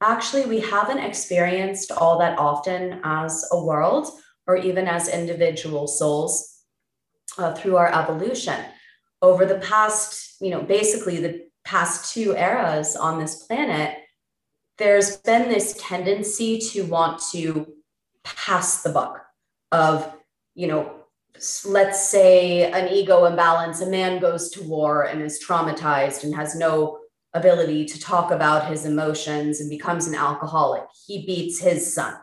actually 0.00 0.46
we 0.46 0.60
haven't 0.60 0.98
experienced 0.98 1.90
all 1.90 2.18
that 2.18 2.38
often 2.38 3.00
as 3.02 3.44
a 3.50 3.64
world 3.64 4.08
or 4.46 4.56
even 4.56 4.86
as 4.86 5.08
individual 5.08 5.88
souls 5.88 6.62
uh, 7.38 7.52
through 7.54 7.76
our 7.76 7.92
evolution. 7.92 8.64
Over 9.20 9.44
the 9.46 9.58
past, 9.58 10.25
you 10.40 10.50
know, 10.50 10.62
basically 10.62 11.18
the 11.18 11.46
past 11.64 12.12
two 12.12 12.36
eras 12.36 12.96
on 12.96 13.18
this 13.18 13.44
planet, 13.44 13.96
there's 14.78 15.16
been 15.18 15.48
this 15.48 15.76
tendency 15.80 16.58
to 16.58 16.84
want 16.84 17.20
to 17.32 17.66
pass 18.24 18.82
the 18.82 18.90
buck 18.90 19.24
of, 19.72 20.12
you 20.54 20.66
know, 20.66 20.92
let's 21.64 22.08
say 22.08 22.70
an 22.70 22.88
ego 22.88 23.24
imbalance, 23.24 23.80
a 23.80 23.86
man 23.86 24.20
goes 24.20 24.50
to 24.50 24.62
war 24.62 25.04
and 25.04 25.20
is 25.22 25.42
traumatized 25.44 26.24
and 26.24 26.34
has 26.34 26.54
no 26.54 26.98
ability 27.34 27.84
to 27.84 28.00
talk 28.00 28.30
about 28.30 28.68
his 28.68 28.86
emotions 28.86 29.60
and 29.60 29.68
becomes 29.68 30.06
an 30.06 30.14
alcoholic. 30.14 30.84
He 31.06 31.26
beats 31.26 31.60
his 31.60 31.94
son 31.94 32.16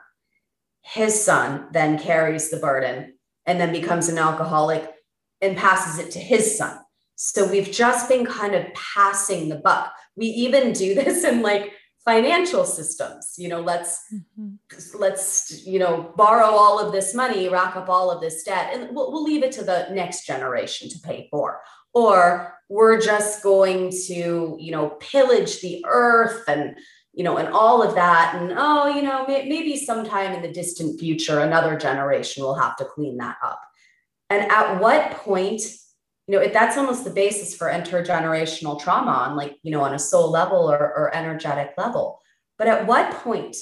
his 0.84 1.24
son 1.24 1.68
then 1.72 1.98
carries 1.98 2.50
the 2.50 2.58
burden 2.58 3.14
and 3.46 3.60
then 3.60 3.72
becomes 3.72 4.10
an 4.10 4.18
alcoholic 4.18 4.94
and 5.42 5.58
passes 5.58 5.98
it 5.98 6.12
to 6.12 6.20
his 6.20 6.58
son. 6.58 6.78
So 7.16 7.50
we've 7.50 7.72
just 7.72 8.10
been 8.10 8.26
kind 8.26 8.56
of 8.56 8.66
passing 8.74 9.50
the 9.50 9.58
buck. 9.58 9.94
We 10.16 10.28
even 10.28 10.74
do 10.74 10.94
this 10.96 11.24
in 11.24 11.42
like 11.42 11.74
financial 12.06 12.66
systems. 12.66 13.36
You 13.38 13.50
know, 13.50 13.62
let's 13.62 14.04
mm-hmm. 14.14 14.98
let's 14.98 15.66
you 15.66 15.80
know 15.80 16.14
borrow 16.16 16.48
all 16.48 16.80
of 16.80 16.92
this 16.92 17.14
money, 17.14 17.50
rack 17.50 17.76
up 17.76 17.90
all 17.90 18.12
of 18.12 18.22
this 18.22 18.44
debt, 18.44 18.72
and 18.74 18.96
we'll, 18.96 19.12
we'll 19.12 19.24
leave 19.24 19.44
it 19.44 19.52
to 19.54 19.64
the 19.64 19.88
next 19.92 20.26
generation 20.26 20.90
to 20.90 21.00
pay 21.00 21.28
for. 21.32 21.62
Or 21.94 22.56
we're 22.70 23.00
just 23.00 23.44
going 23.44 23.92
to 24.08 24.58
you 24.60 24.72
know 24.72 24.90
pillage 25.00 25.62
the 25.62 25.84
earth 25.88 26.44
and 26.48 26.76
you 27.14 27.24
know, 27.24 27.38
and 27.38 27.50
all 27.50 27.84
of 27.84 27.96
that. 27.96 28.36
And 28.36 28.54
oh, 28.58 28.88
you 28.88 29.04
know, 29.04 29.26
may, 29.28 29.48
maybe 29.48 29.78
sometime 29.78 30.34
in 30.34 30.42
the 30.42 30.52
distant 30.52 31.00
future, 31.00 31.40
another 31.40 31.78
generation 31.78 32.44
will 32.44 32.56
have 32.56 32.76
to 32.78 32.86
clean 32.86 33.18
that 33.18 33.38
up. 33.44 33.62
And 34.30 34.52
at 34.52 34.80
what 34.80 35.12
point, 35.12 35.62
you 36.28 36.40
know, 36.40 36.48
that's 36.48 36.78
almost 36.78 37.04
the 37.04 37.10
basis 37.10 37.56
for 37.56 37.68
intergenerational 37.68 38.80
trauma 38.80 39.12
on 39.12 39.36
like, 39.36 39.58
you 39.64 39.72
know, 39.72 39.82
on 39.82 39.94
a 39.94 40.00
soul 40.00 40.32
level 40.32 40.72
or, 40.72 40.78
or 40.78 41.16
energetic 41.16 41.74
level. 41.78 42.20
But 42.58 42.68
at 42.68 42.88
what 42.88 43.12
point 43.12 43.58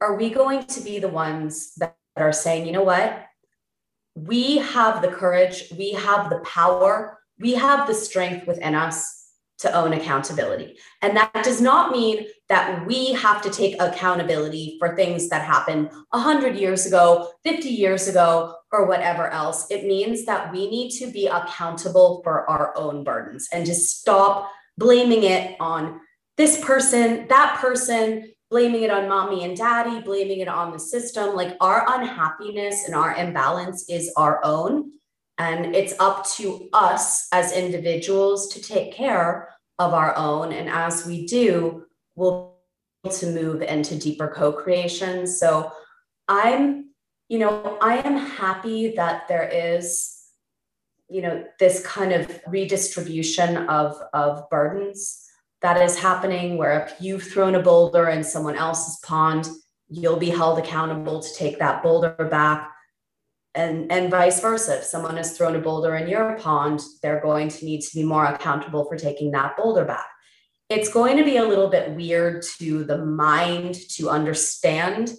are 0.00 0.16
we 0.16 0.30
going 0.30 0.64
to 0.64 0.80
be 0.80 0.98
the 0.98 1.08
ones 1.08 1.72
that 1.76 1.96
are 2.16 2.32
saying, 2.32 2.66
you 2.66 2.72
know 2.72 2.82
what? 2.82 3.24
We 4.14 4.58
have 4.58 5.00
the 5.00 5.08
courage, 5.08 5.64
we 5.76 5.92
have 5.92 6.28
the 6.28 6.40
power, 6.40 7.18
we 7.38 7.54
have 7.54 7.86
the 7.86 7.94
strength 7.94 8.46
within 8.46 8.74
us 8.74 9.24
to 9.58 9.72
own 9.72 9.92
accountability. 9.92 10.76
And 11.00 11.16
that 11.16 11.32
does 11.44 11.60
not 11.60 11.92
mean 11.92 12.26
that 12.48 12.86
we 12.86 13.12
have 13.14 13.42
to 13.42 13.50
take 13.50 13.80
accountability 13.80 14.76
for 14.78 14.94
things 14.94 15.28
that 15.28 15.42
happened 15.42 15.90
100 16.10 16.56
years 16.56 16.86
ago, 16.86 17.30
50 17.44 17.68
years 17.68 18.06
ago, 18.06 18.54
or 18.72 18.86
whatever 18.86 19.28
else. 19.28 19.68
It 19.70 19.84
means 19.84 20.24
that 20.26 20.52
we 20.52 20.70
need 20.70 20.90
to 20.98 21.10
be 21.10 21.26
accountable 21.26 22.20
for 22.22 22.48
our 22.48 22.76
own 22.76 23.02
burdens 23.02 23.48
and 23.52 23.66
to 23.66 23.74
stop 23.74 24.50
blaming 24.78 25.24
it 25.24 25.56
on 25.58 26.00
this 26.36 26.62
person, 26.64 27.26
that 27.28 27.58
person, 27.60 28.32
blaming 28.50 28.82
it 28.82 28.90
on 28.90 29.08
mommy 29.08 29.44
and 29.44 29.56
daddy, 29.56 30.00
blaming 30.00 30.40
it 30.40 30.48
on 30.48 30.72
the 30.72 30.78
system. 30.78 31.34
Like 31.34 31.56
our 31.60 31.84
unhappiness 31.88 32.84
and 32.86 32.94
our 32.94 33.14
imbalance 33.16 33.88
is 33.88 34.12
our 34.16 34.40
own. 34.44 34.92
And 35.38 35.74
it's 35.74 35.94
up 35.98 36.26
to 36.36 36.68
us 36.72 37.28
as 37.32 37.52
individuals 37.52 38.48
to 38.54 38.62
take 38.62 38.92
care 38.92 39.48
of 39.78 39.92
our 39.92 40.16
own. 40.16 40.52
And 40.52 40.68
as 40.68 41.04
we 41.04 41.26
do, 41.26 41.85
we'll 42.16 42.56
to 43.10 43.26
move 43.26 43.62
into 43.62 43.96
deeper 43.96 44.28
co-creation. 44.28 45.26
So 45.26 45.70
I'm, 46.28 46.90
you 47.28 47.38
know, 47.38 47.78
I 47.80 47.98
am 47.98 48.16
happy 48.16 48.94
that 48.96 49.28
there 49.28 49.48
is, 49.48 50.12
you 51.08 51.22
know, 51.22 51.44
this 51.60 51.84
kind 51.86 52.12
of 52.12 52.40
redistribution 52.48 53.68
of, 53.68 53.96
of 54.12 54.48
burdens 54.50 55.22
that 55.62 55.80
is 55.80 55.98
happening 55.98 56.56
where 56.56 56.84
if 56.84 57.00
you've 57.00 57.22
thrown 57.22 57.54
a 57.54 57.62
boulder 57.62 58.08
in 58.08 58.24
someone 58.24 58.56
else's 58.56 58.98
pond, 59.04 59.48
you'll 59.88 60.16
be 60.16 60.30
held 60.30 60.58
accountable 60.58 61.20
to 61.20 61.34
take 61.34 61.58
that 61.58 61.82
boulder 61.82 62.10
back 62.30 62.72
and 63.54 63.90
and 63.90 64.10
vice 64.10 64.40
versa 64.40 64.78
if 64.78 64.84
someone 64.84 65.16
has 65.16 65.36
thrown 65.36 65.56
a 65.56 65.60
boulder 65.60 65.96
in 65.96 66.08
your 66.08 66.36
pond 66.38 66.82
they're 67.02 67.20
going 67.20 67.48
to 67.48 67.64
need 67.64 67.80
to 67.80 67.94
be 67.94 68.04
more 68.04 68.26
accountable 68.26 68.84
for 68.84 68.96
taking 68.96 69.30
that 69.30 69.56
boulder 69.56 69.84
back 69.84 70.06
it's 70.68 70.92
going 70.92 71.16
to 71.16 71.24
be 71.24 71.36
a 71.36 71.44
little 71.44 71.68
bit 71.68 71.92
weird 71.92 72.42
to 72.58 72.84
the 72.84 72.98
mind 72.98 73.74
to 73.90 74.10
understand 74.10 75.12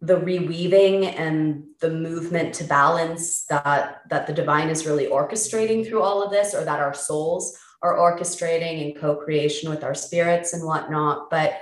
the 0.00 0.16
reweaving 0.16 1.06
and 1.18 1.64
the 1.80 1.90
movement 1.90 2.54
to 2.54 2.64
balance 2.64 3.44
that 3.46 4.02
that 4.10 4.26
the 4.26 4.32
divine 4.32 4.68
is 4.68 4.86
really 4.86 5.06
orchestrating 5.06 5.86
through 5.86 6.02
all 6.02 6.22
of 6.22 6.30
this 6.30 6.54
or 6.54 6.64
that 6.64 6.80
our 6.80 6.92
souls 6.92 7.58
are 7.82 7.96
orchestrating 7.96 8.82
in 8.82 9.00
co-creation 9.00 9.70
with 9.70 9.82
our 9.82 9.94
spirits 9.94 10.52
and 10.52 10.64
whatnot. 10.64 11.30
But 11.30 11.60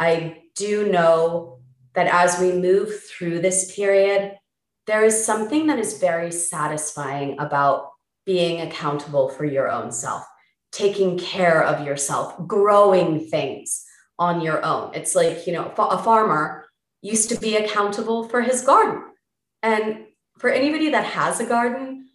i 0.00 0.42
do 0.56 0.90
know 0.90 1.60
that 1.94 2.06
as 2.06 2.40
we 2.40 2.52
move 2.52 3.02
through 3.04 3.40
this 3.40 3.74
period 3.76 4.36
there 4.86 5.04
is 5.04 5.24
something 5.24 5.66
that 5.66 5.78
is 5.78 5.98
very 5.98 6.30
satisfying 6.30 7.38
about 7.38 7.90
being 8.26 8.60
accountable 8.60 9.28
for 9.28 9.44
your 9.44 9.70
own 9.70 9.92
self, 9.92 10.24
taking 10.74 11.16
care 11.16 11.62
of 11.62 11.86
yourself, 11.86 12.34
growing 12.46 13.28
things 13.28 13.84
on 14.18 14.40
your 14.40 14.64
own. 14.64 14.92
It's 14.94 15.14
like, 15.14 15.46
you 15.46 15.52
know, 15.52 15.72
a 15.78 16.02
farmer 16.02 16.66
used 17.00 17.28
to 17.28 17.38
be 17.38 17.56
accountable 17.56 18.28
for 18.28 18.40
his 18.40 18.62
garden. 18.62 19.04
And 19.62 20.06
for 20.38 20.50
anybody 20.50 20.90
that 20.90 21.04
has 21.04 21.38
a 21.38 21.46
garden, 21.46 22.08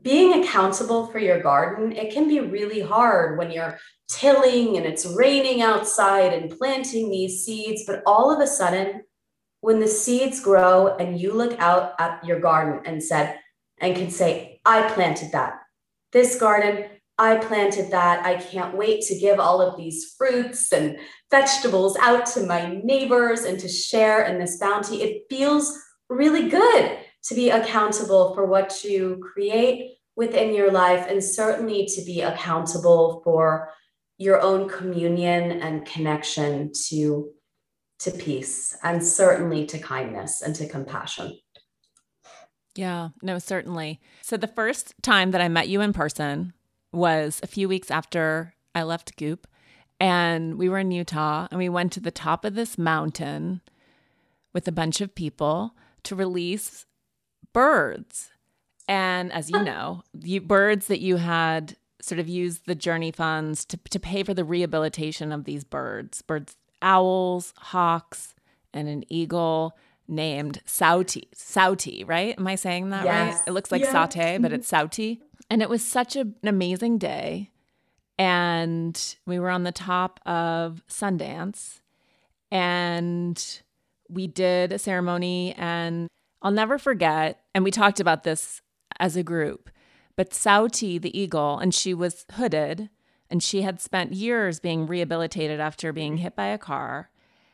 being 0.00 0.42
accountable 0.42 1.08
for 1.08 1.18
your 1.18 1.42
garden, 1.42 1.92
it 1.92 2.12
can 2.12 2.28
be 2.28 2.40
really 2.40 2.80
hard 2.80 3.38
when 3.38 3.50
you're 3.50 3.78
tilling 4.08 4.76
and 4.76 4.86
it's 4.86 5.04
raining 5.04 5.60
outside 5.60 6.32
and 6.32 6.56
planting 6.56 7.10
these 7.10 7.44
seeds. 7.44 7.84
But 7.86 8.02
all 8.06 8.32
of 8.32 8.40
a 8.40 8.46
sudden, 8.46 9.02
when 9.60 9.80
the 9.80 9.88
seeds 9.88 10.40
grow 10.40 10.96
and 10.96 11.20
you 11.20 11.32
look 11.32 11.58
out 11.58 11.94
at 11.98 12.24
your 12.24 12.40
garden 12.40 12.82
and 12.86 13.02
said, 13.02 13.38
and 13.78 13.96
can 13.96 14.10
say, 14.10 14.60
I 14.64 14.88
planted 14.92 15.32
that. 15.32 15.54
This 16.12 16.38
garden, 16.38 16.84
I 17.20 17.36
planted 17.36 17.90
that. 17.90 18.24
I 18.24 18.36
can't 18.36 18.74
wait 18.74 19.02
to 19.02 19.18
give 19.18 19.38
all 19.38 19.60
of 19.60 19.76
these 19.76 20.14
fruits 20.16 20.72
and 20.72 20.98
vegetables 21.30 21.96
out 22.00 22.24
to 22.32 22.46
my 22.46 22.80
neighbors 22.82 23.42
and 23.42 23.60
to 23.60 23.68
share 23.68 24.24
in 24.24 24.38
this 24.38 24.58
bounty. 24.58 25.02
It 25.02 25.24
feels 25.28 25.78
really 26.08 26.48
good 26.48 26.98
to 27.24 27.34
be 27.34 27.50
accountable 27.50 28.34
for 28.34 28.46
what 28.46 28.82
you 28.82 29.22
create 29.34 29.98
within 30.16 30.54
your 30.54 30.72
life 30.72 31.06
and 31.08 31.22
certainly 31.22 31.86
to 31.86 32.02
be 32.06 32.22
accountable 32.22 33.20
for 33.22 33.70
your 34.16 34.40
own 34.40 34.66
communion 34.68 35.60
and 35.62 35.86
connection 35.86 36.72
to 36.88 37.30
to 37.98 38.10
peace 38.10 38.74
and 38.82 39.04
certainly 39.04 39.66
to 39.66 39.78
kindness 39.78 40.40
and 40.40 40.54
to 40.54 40.66
compassion 40.66 41.38
yeah 42.74 43.10
no 43.22 43.38
certainly 43.38 44.00
so 44.22 44.36
the 44.36 44.46
first 44.46 44.94
time 45.02 45.30
that 45.30 45.40
i 45.40 45.48
met 45.48 45.68
you 45.68 45.80
in 45.80 45.92
person 45.92 46.52
was 46.92 47.40
a 47.42 47.46
few 47.46 47.68
weeks 47.68 47.90
after 47.90 48.54
i 48.74 48.82
left 48.82 49.16
goop 49.16 49.46
and 49.98 50.56
we 50.56 50.68
were 50.68 50.78
in 50.78 50.90
utah 50.90 51.46
and 51.50 51.58
we 51.58 51.68
went 51.68 51.92
to 51.92 52.00
the 52.00 52.10
top 52.10 52.44
of 52.44 52.54
this 52.54 52.78
mountain 52.78 53.60
with 54.52 54.66
a 54.66 54.72
bunch 54.72 55.00
of 55.00 55.14
people 55.14 55.74
to 56.02 56.16
release 56.16 56.86
birds. 57.52 58.30
And 58.88 59.32
as 59.32 59.50
you 59.50 59.62
know, 59.62 60.02
you, 60.20 60.40
birds 60.40 60.88
that 60.88 61.00
you 61.00 61.16
had 61.16 61.76
sort 62.02 62.18
of 62.18 62.28
used 62.28 62.66
the 62.66 62.74
journey 62.74 63.12
funds 63.12 63.64
to, 63.66 63.76
to 63.90 64.00
pay 64.00 64.22
for 64.22 64.34
the 64.34 64.44
rehabilitation 64.44 65.32
of 65.32 65.44
these 65.44 65.64
birds 65.64 66.22
birds, 66.22 66.56
owls, 66.82 67.52
hawks, 67.56 68.34
and 68.72 68.88
an 68.88 69.04
eagle 69.08 69.76
named 70.08 70.60
Sauti. 70.66 71.28
Sauti, 71.36 72.08
right? 72.08 72.36
Am 72.36 72.46
I 72.46 72.56
saying 72.56 72.90
that 72.90 73.04
yes. 73.04 73.36
right? 73.36 73.42
It 73.46 73.52
looks 73.52 73.70
like 73.70 73.84
saute, 73.84 74.38
but 74.38 74.50
mm-hmm. 74.50 74.54
it's 74.56 74.70
Sauti. 74.70 75.20
And 75.50 75.60
it 75.60 75.68
was 75.68 75.84
such 75.84 76.16
a, 76.16 76.20
an 76.20 76.34
amazing 76.44 76.98
day. 76.98 77.50
And 78.18 79.16
we 79.26 79.38
were 79.38 79.50
on 79.50 79.64
the 79.64 79.72
top 79.72 80.20
of 80.24 80.82
Sundance 80.88 81.80
and 82.50 83.62
we 84.08 84.26
did 84.26 84.72
a 84.72 84.78
ceremony 84.78 85.54
and 85.56 86.08
I'll 86.42 86.50
never 86.50 86.78
forget, 86.78 87.40
and 87.54 87.64
we 87.64 87.70
talked 87.70 88.00
about 88.00 88.22
this 88.22 88.62
as 88.98 89.16
a 89.16 89.22
group, 89.22 89.68
but 90.16 90.30
Sauti, 90.30 91.00
the 91.00 91.18
eagle, 91.18 91.58
and 91.58 91.74
she 91.74 91.92
was 91.92 92.24
hooded 92.32 92.88
and 93.30 93.42
she 93.42 93.62
had 93.62 93.80
spent 93.80 94.12
years 94.12 94.58
being 94.58 94.86
rehabilitated 94.86 95.60
after 95.60 95.92
being 95.92 96.16
hit 96.18 96.34
by 96.34 96.46
a 96.46 96.58
car. 96.58 97.10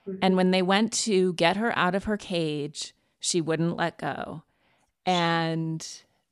Mm-hmm. 0.09 0.19
And 0.23 0.37
when 0.37 0.51
they 0.51 0.63
went 0.63 0.93
to 0.93 1.35
get 1.35 1.57
her 1.57 1.77
out 1.77 1.95
of 1.95 2.05
her 2.05 2.17
cage, 2.17 2.95
she 3.21 3.41
wouldn't 3.41 3.77
let 3.77 3.99
go. 3.99 4.43
And 5.05 5.87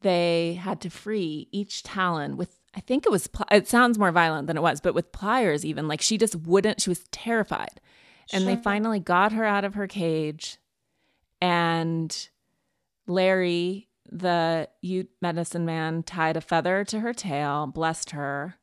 they 0.04 0.60
had 0.62 0.80
to 0.82 0.90
free 0.90 1.48
each 1.50 1.82
talon 1.82 2.36
with, 2.36 2.60
I 2.76 2.80
think 2.80 3.06
it 3.06 3.10
was, 3.10 3.28
it 3.50 3.66
sounds 3.66 3.98
more 3.98 4.12
violent 4.12 4.46
than 4.46 4.56
it 4.56 4.62
was, 4.62 4.80
but 4.80 4.94
with 4.94 5.10
pliers, 5.10 5.64
even. 5.64 5.88
Like 5.88 6.02
she 6.02 6.18
just 6.18 6.36
wouldn't, 6.36 6.82
she 6.82 6.90
was 6.90 7.04
terrified. 7.10 7.80
And 8.32 8.44
sure. 8.44 8.54
they 8.54 8.62
finally 8.62 9.00
got 9.00 9.32
her 9.32 9.44
out 9.44 9.64
of 9.64 9.74
her 9.74 9.86
cage 9.86 10.58
and 11.40 12.28
Larry, 13.06 13.88
the 14.10 14.68
Ute 14.80 15.10
medicine 15.20 15.64
man, 15.64 16.02
tied 16.02 16.36
a 16.36 16.40
feather 16.40 16.84
to 16.84 17.00
her 17.00 17.12
tail, 17.12 17.66
blessed 17.66 18.10
her, 18.10 18.56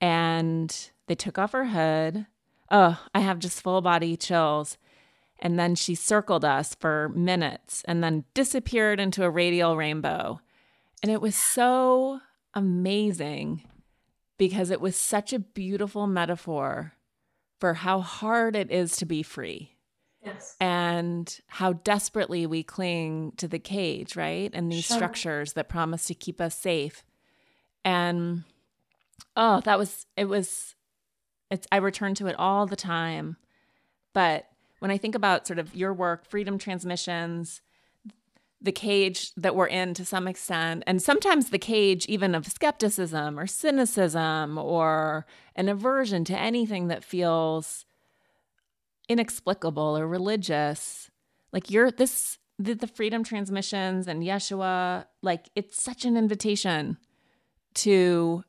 and 0.00 0.90
they 1.06 1.14
took 1.14 1.38
off 1.38 1.52
her 1.52 1.66
hood. 1.66 2.26
Oh, 2.70 3.00
I 3.14 3.20
have 3.20 3.38
just 3.38 3.62
full 3.62 3.80
body 3.80 4.16
chills. 4.16 4.76
And 5.40 5.58
then 5.58 5.76
she 5.76 5.94
circled 5.94 6.44
us 6.44 6.76
for 6.78 7.10
minutes 7.10 7.84
and 7.86 8.02
then 8.02 8.24
disappeared 8.34 8.98
into 8.98 9.24
a 9.24 9.30
radial 9.30 9.76
rainbow. 9.76 10.40
And 11.02 11.12
it 11.12 11.20
was 11.20 11.36
so 11.36 12.20
amazing 12.54 13.62
because 14.36 14.70
it 14.70 14.80
was 14.80 14.96
such 14.96 15.32
a 15.32 15.38
beautiful 15.38 16.06
metaphor 16.06 16.94
for 17.58 17.74
how 17.74 18.00
hard 18.00 18.56
it 18.56 18.70
is 18.70 18.96
to 18.96 19.06
be 19.06 19.22
free. 19.22 19.74
Yes. 20.24 20.56
And 20.60 21.40
how 21.46 21.74
desperately 21.74 22.46
we 22.46 22.62
cling 22.62 23.32
to 23.36 23.48
the 23.48 23.58
cage, 23.58 24.16
right? 24.16 24.50
And 24.52 24.70
these 24.70 24.84
sure. 24.84 24.96
structures 24.96 25.52
that 25.52 25.68
promise 25.68 26.04
to 26.06 26.14
keep 26.14 26.40
us 26.40 26.58
safe. 26.58 27.04
And 27.84 28.44
oh, 29.36 29.60
that 29.60 29.78
was, 29.78 30.06
it 30.16 30.26
was, 30.26 30.74
it's, 31.50 31.66
I 31.70 31.76
return 31.76 32.14
to 32.16 32.26
it 32.26 32.36
all 32.38 32.66
the 32.66 32.76
time. 32.76 33.36
But 34.12 34.48
when 34.80 34.90
I 34.90 34.98
think 34.98 35.14
about 35.14 35.46
sort 35.46 35.58
of 35.58 35.74
your 35.74 35.92
work, 35.92 36.26
Freedom 36.26 36.58
Transmissions, 36.58 37.60
the 38.60 38.72
cage 38.72 39.32
that 39.36 39.54
we're 39.54 39.68
in 39.68 39.94
to 39.94 40.04
some 40.04 40.26
extent, 40.26 40.82
and 40.86 41.00
sometimes 41.00 41.50
the 41.50 41.58
cage 41.58 42.06
even 42.06 42.34
of 42.34 42.46
skepticism 42.46 43.38
or 43.38 43.46
cynicism 43.46 44.58
or 44.58 45.26
an 45.54 45.68
aversion 45.68 46.24
to 46.24 46.38
anything 46.38 46.88
that 46.88 47.04
feels 47.04 47.84
inexplicable 49.08 49.96
or 49.96 50.06
religious. 50.06 51.10
Like 51.52 51.70
you're 51.70 51.90
this 51.90 52.38
the, 52.58 52.74
the 52.74 52.88
freedom 52.88 53.22
transmissions 53.22 54.08
and 54.08 54.22
Yeshua, 54.22 55.06
like 55.22 55.48
it's 55.54 55.80
such 55.80 56.04
an 56.04 56.16
invitation 56.16 56.98
to 57.74 58.42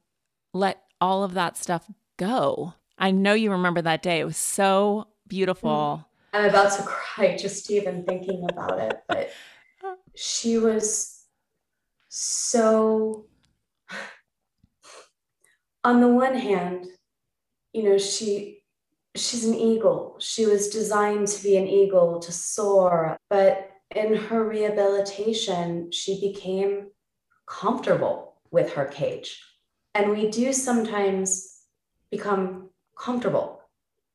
let 0.53 0.83
all 0.99 1.23
of 1.23 1.35
that 1.35 1.57
stuff 1.57 1.89
go. 2.17 2.73
I 2.97 3.11
know 3.11 3.33
you 3.33 3.51
remember 3.51 3.81
that 3.83 4.01
day. 4.01 4.19
It 4.19 4.25
was 4.25 4.37
so 4.37 5.07
beautiful. 5.27 6.03
Mm. 6.03 6.05
I'm 6.33 6.49
about 6.49 6.75
to 6.77 6.83
cry 6.83 7.37
just 7.37 7.69
even 7.71 8.03
thinking 8.03 8.45
about 8.49 8.79
it, 8.79 9.01
but 9.07 9.31
she 10.21 10.57
was 10.57 11.23
so 12.09 13.25
on 15.85 16.01
the 16.01 16.09
one 16.09 16.35
hand, 16.35 16.87
you 17.71 17.83
know, 17.83 17.97
she 17.97 18.63
she's 19.15 19.45
an 19.45 19.55
eagle. 19.55 20.17
She 20.19 20.45
was 20.45 20.67
designed 20.67 21.29
to 21.29 21.41
be 21.41 21.55
an 21.55 21.67
eagle, 21.67 22.19
to 22.19 22.33
soar. 22.33 23.17
But 23.29 23.71
in 23.95 24.13
her 24.13 24.43
rehabilitation, 24.43 25.89
she 25.93 26.19
became 26.19 26.87
comfortable 27.47 28.41
with 28.51 28.73
her 28.73 28.85
cage. 28.85 29.41
And 29.95 30.11
we 30.11 30.29
do 30.29 30.51
sometimes 30.51 31.61
become 32.11 32.71
comfortable 32.97 33.61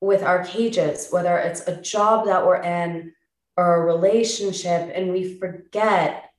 with 0.03 0.23
our 0.23 0.45
cages, 0.45 1.09
whether 1.11 1.39
it's 1.39 1.67
a 1.67 1.81
job 1.81 2.27
that 2.27 2.47
we're 2.47 2.63
in 2.63 3.15
or 3.57 3.77
a 3.77 3.95
relationship, 3.95 4.91
and 4.95 5.13
we 5.13 5.39
forget, 5.39 6.31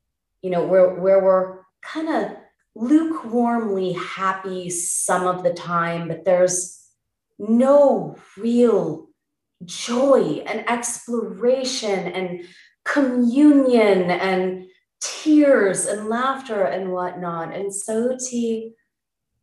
you 0.41 0.49
know, 0.49 0.65
where, 0.65 0.95
where 0.95 1.23
we're 1.23 1.59
kind 1.81 2.09
of 2.09 2.37
lukewarmly 2.77 3.97
happy 3.97 4.69
some 4.69 5.25
of 5.25 5.43
the 5.43 5.53
time, 5.53 6.07
but 6.07 6.25
there's 6.25 6.85
no 7.39 8.17
real 8.37 9.07
joy 9.63 10.43
and 10.45 10.69
exploration 10.69 12.07
and 12.07 12.41
communion 12.83 14.11
and 14.11 14.65
tears 14.99 15.85
and 15.85 16.07
laughter 16.07 16.63
and 16.63 16.91
whatnot. 16.91 17.53
And 17.53 17.71
Sauti, 17.71 18.73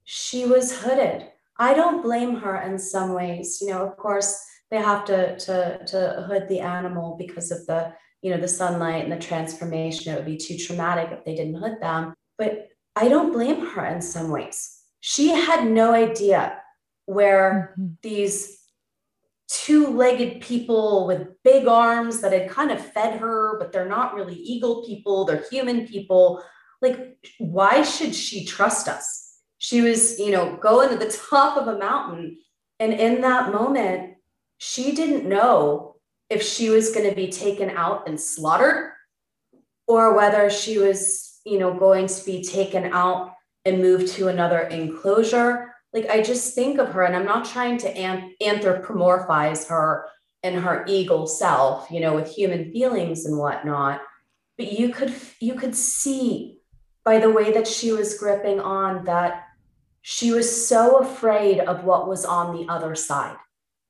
she 0.04 0.44
was 0.44 0.80
hooded. 0.80 1.26
I 1.56 1.74
don't 1.74 2.02
blame 2.02 2.36
her 2.36 2.60
in 2.60 2.78
some 2.78 3.14
ways. 3.14 3.58
You 3.60 3.70
know, 3.70 3.86
of 3.86 3.96
course, 3.96 4.44
they 4.72 4.78
have 4.78 5.04
to, 5.04 5.38
to, 5.38 5.84
to 5.86 6.24
hood 6.26 6.48
the 6.48 6.60
animal 6.60 7.16
because 7.18 7.52
of 7.52 7.64
the, 7.66 7.92
you 8.22 8.30
know, 8.30 8.40
the 8.40 8.48
sunlight 8.48 9.04
and 9.04 9.12
the 9.12 9.18
transformation. 9.18 10.12
It 10.12 10.16
would 10.16 10.24
be 10.24 10.38
too 10.38 10.56
traumatic 10.56 11.10
if 11.12 11.24
they 11.24 11.34
didn't 11.34 11.56
hood 11.56 11.76
them. 11.78 12.14
But 12.38 12.68
I 12.96 13.08
don't 13.08 13.34
blame 13.34 13.66
her 13.66 13.84
in 13.84 14.00
some 14.00 14.30
ways. 14.30 14.78
She 15.00 15.28
had 15.28 15.66
no 15.66 15.92
idea 15.92 16.58
where 17.04 17.74
mm-hmm. 17.78 17.92
these 18.02 18.58
two-legged 19.48 20.40
people 20.40 21.06
with 21.06 21.28
big 21.44 21.66
arms 21.66 22.22
that 22.22 22.32
had 22.32 22.48
kind 22.48 22.70
of 22.70 22.80
fed 22.92 23.20
her 23.20 23.58
but 23.58 23.70
they're 23.70 23.88
not 23.88 24.14
really 24.14 24.34
eagle 24.34 24.82
people 24.86 25.26
they're 25.26 25.44
human 25.50 25.86
people 25.86 26.42
like 26.80 27.18
why 27.38 27.82
should 27.82 28.14
she 28.14 28.46
trust 28.46 28.88
us 28.88 29.40
she 29.58 29.82
was 29.82 30.18
you 30.18 30.30
know 30.30 30.56
going 30.62 30.88
to 30.88 30.96
the 30.96 31.18
top 31.28 31.58
of 31.58 31.68
a 31.68 31.78
mountain 31.78 32.38
and 32.80 32.94
in 32.94 33.20
that 33.20 33.52
moment 33.52 34.11
she 34.62 34.92
didn't 34.92 35.28
know 35.28 35.96
if 36.30 36.42
she 36.42 36.70
was 36.70 36.94
going 36.94 37.08
to 37.08 37.16
be 37.16 37.28
taken 37.28 37.70
out 37.70 38.08
and 38.08 38.20
slaughtered 38.20 38.92
or 39.88 40.14
whether 40.14 40.48
she 40.50 40.78
was 40.78 41.40
you 41.44 41.58
know 41.58 41.74
going 41.74 42.06
to 42.06 42.24
be 42.24 42.42
taken 42.42 42.92
out 42.92 43.32
and 43.64 43.82
moved 43.82 44.08
to 44.08 44.28
another 44.28 44.60
enclosure 44.60 45.72
like 45.92 46.08
I 46.08 46.22
just 46.22 46.54
think 46.54 46.78
of 46.78 46.92
her, 46.92 47.02
and 47.02 47.14
I'm 47.14 47.26
not 47.26 47.44
trying 47.44 47.76
to 47.78 47.94
anthropomorphize 48.40 49.68
her 49.68 50.06
and 50.42 50.56
her 50.56 50.84
eagle 50.88 51.26
self, 51.26 51.90
you 51.90 52.00
know, 52.00 52.14
with 52.14 52.28
human 52.28 52.72
feelings 52.72 53.26
and 53.26 53.38
whatnot. 53.38 54.00
But 54.56 54.72
you 54.72 54.88
could 54.90 55.14
you 55.40 55.54
could 55.54 55.74
see 55.74 56.58
by 57.04 57.18
the 57.18 57.30
way 57.30 57.52
that 57.52 57.66
she 57.66 57.92
was 57.92 58.18
gripping 58.18 58.60
on 58.60 59.04
that 59.04 59.44
she 60.02 60.32
was 60.32 60.66
so 60.66 60.98
afraid 60.98 61.60
of 61.60 61.84
what 61.84 62.08
was 62.08 62.24
on 62.24 62.56
the 62.56 62.72
other 62.72 62.94
side. 62.94 63.36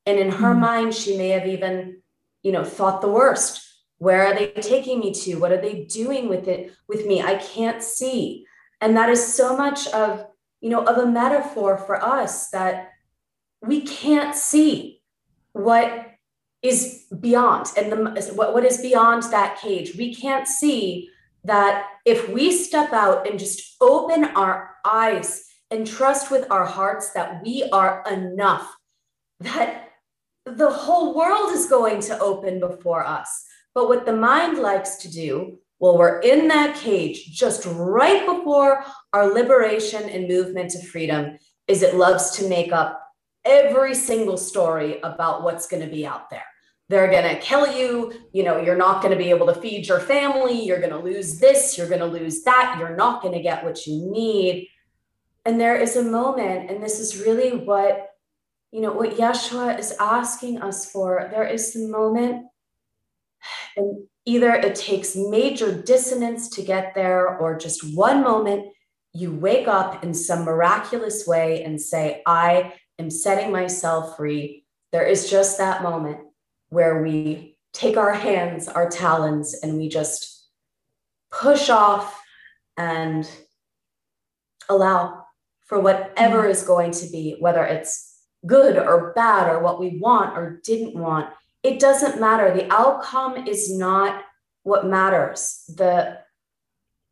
And 0.05 0.19
in 0.19 0.31
her 0.31 0.53
mm. 0.53 0.59
mind, 0.59 0.93
she 0.93 1.17
may 1.17 1.29
have 1.29 1.47
even, 1.47 2.01
you 2.41 2.51
know, 2.51 2.63
thought 2.63 3.01
the 3.01 3.09
worst. 3.09 3.61
Where 3.97 4.25
are 4.27 4.35
they 4.35 4.47
taking 4.47 4.99
me 4.99 5.13
to? 5.13 5.35
What 5.35 5.51
are 5.51 5.61
they 5.61 5.85
doing 5.85 6.27
with 6.27 6.47
it 6.47 6.73
with 6.87 7.05
me? 7.05 7.21
I 7.21 7.35
can't 7.35 7.81
see. 7.81 8.45
And 8.81 8.97
that 8.97 9.09
is 9.09 9.33
so 9.33 9.55
much 9.55 9.87
of, 9.87 10.25
you 10.59 10.69
know, 10.69 10.83
of 10.83 10.97
a 10.97 11.05
metaphor 11.05 11.77
for 11.77 12.03
us 12.03 12.49
that 12.49 12.89
we 13.61 13.81
can't 13.81 14.35
see 14.35 15.01
what 15.53 16.07
is 16.61 17.05
beyond 17.19 17.67
and 17.77 17.91
the, 17.91 18.31
what, 18.35 18.53
what 18.53 18.65
is 18.65 18.81
beyond 18.81 19.23
that 19.23 19.59
cage. 19.59 19.95
We 19.95 20.13
can't 20.13 20.47
see 20.47 21.09
that 21.43 21.87
if 22.05 22.29
we 22.29 22.51
step 22.51 22.93
out 22.93 23.27
and 23.27 23.37
just 23.37 23.75
open 23.81 24.25
our 24.35 24.75
eyes 24.85 25.45
and 25.71 25.85
trust 25.85 26.31
with 26.31 26.49
our 26.51 26.65
hearts 26.65 27.11
that 27.11 27.43
we 27.43 27.67
are 27.71 28.03
enough, 28.09 28.75
that 29.41 29.82
the 30.45 30.69
whole 30.69 31.15
world 31.15 31.51
is 31.51 31.67
going 31.67 32.01
to 32.01 32.19
open 32.19 32.59
before 32.59 33.05
us. 33.05 33.45
But 33.73 33.87
what 33.87 34.05
the 34.05 34.15
mind 34.15 34.59
likes 34.59 34.97
to 34.97 35.09
do, 35.09 35.59
well, 35.79 35.97
we're 35.97 36.19
in 36.19 36.47
that 36.49 36.77
cage 36.77 37.25
just 37.31 37.65
right 37.65 38.25
before 38.25 38.83
our 39.13 39.33
liberation 39.33 40.07
and 40.09 40.27
movement 40.27 40.71
to 40.71 40.85
freedom, 40.85 41.37
is 41.67 41.81
it 41.81 41.95
loves 41.95 42.31
to 42.37 42.47
make 42.47 42.71
up 42.71 42.99
every 43.45 43.95
single 43.95 44.37
story 44.37 44.99
about 45.01 45.43
what's 45.43 45.67
going 45.67 45.83
to 45.83 45.89
be 45.89 46.05
out 46.05 46.29
there. 46.29 46.45
They're 46.89 47.09
going 47.09 47.35
to 47.35 47.41
kill 47.41 47.75
you. 47.75 48.13
You 48.33 48.43
know, 48.43 48.61
you're 48.61 48.77
not 48.77 49.01
going 49.01 49.17
to 49.17 49.23
be 49.23 49.29
able 49.29 49.47
to 49.47 49.59
feed 49.59 49.87
your 49.87 49.99
family. 49.99 50.63
You're 50.63 50.79
going 50.79 50.91
to 50.91 50.99
lose 50.99 51.39
this. 51.39 51.77
You're 51.77 51.87
going 51.87 51.99
to 52.01 52.05
lose 52.05 52.43
that. 52.43 52.75
You're 52.77 52.95
not 52.95 53.21
going 53.21 53.33
to 53.33 53.41
get 53.41 53.63
what 53.63 53.87
you 53.87 54.11
need. 54.11 54.67
And 55.45 55.59
there 55.59 55.75
is 55.75 55.95
a 55.95 56.03
moment, 56.03 56.69
and 56.69 56.81
this 56.81 56.99
is 56.99 57.25
really 57.25 57.57
what, 57.57 58.12
you 58.73 58.81
know, 58.81 58.91
what 58.91 59.17
Yeshua 59.17 59.77
is 59.77 59.93
asking 59.99 60.63
us 60.63 60.89
for. 60.89 61.29
There 61.31 61.45
is 61.45 61.73
the 61.73 61.87
moment, 61.87 62.47
and 63.77 64.07
either 64.25 64.51
it 64.51 64.73
takes 64.73 65.15
major 65.15 65.79
dissonance 65.79 66.49
to 66.49 66.63
get 66.63 66.95
there, 66.95 67.37
or 67.37 67.55
just 67.55 67.95
one 67.95 68.23
moment 68.23 68.73
you 69.13 69.31
wake 69.31 69.67
up 69.67 70.03
in 70.03 70.11
some 70.11 70.43
miraculous 70.43 71.27
way 71.27 71.63
and 71.63 71.79
say, 71.79 72.23
I 72.25 72.73
am 72.97 73.11
setting 73.11 73.51
myself 73.51 74.17
free. 74.17 74.65
There 74.91 75.05
is 75.05 75.29
just 75.29 75.59
that 75.59 75.83
moment 75.83 76.21
where 76.69 77.03
we 77.03 77.59
take 77.73 77.95
our 77.95 78.13
hands, 78.13 78.67
our 78.67 78.89
talons, 78.89 79.53
and 79.61 79.77
we 79.77 79.87
just 79.87 80.47
push 81.31 81.69
off 81.69 82.19
and 82.75 83.29
allow 84.67 85.25
for 85.61 85.79
whatever 85.79 86.41
mm-hmm. 86.41 86.51
is 86.51 86.63
going 86.63 86.91
to 86.93 87.09
be, 87.11 87.35
whether 87.39 87.63
it's 87.63 88.12
good 88.45 88.77
or 88.77 89.13
bad 89.13 89.47
or 89.47 89.59
what 89.59 89.79
we 89.79 89.97
want 89.99 90.37
or 90.37 90.61
didn't 90.63 90.95
want. 90.95 91.29
It 91.63 91.79
doesn't 91.79 92.19
matter. 92.19 92.53
The 92.53 92.71
outcome 92.71 93.47
is 93.47 93.75
not 93.75 94.23
what 94.63 94.85
matters. 94.85 95.63
The 95.75 96.19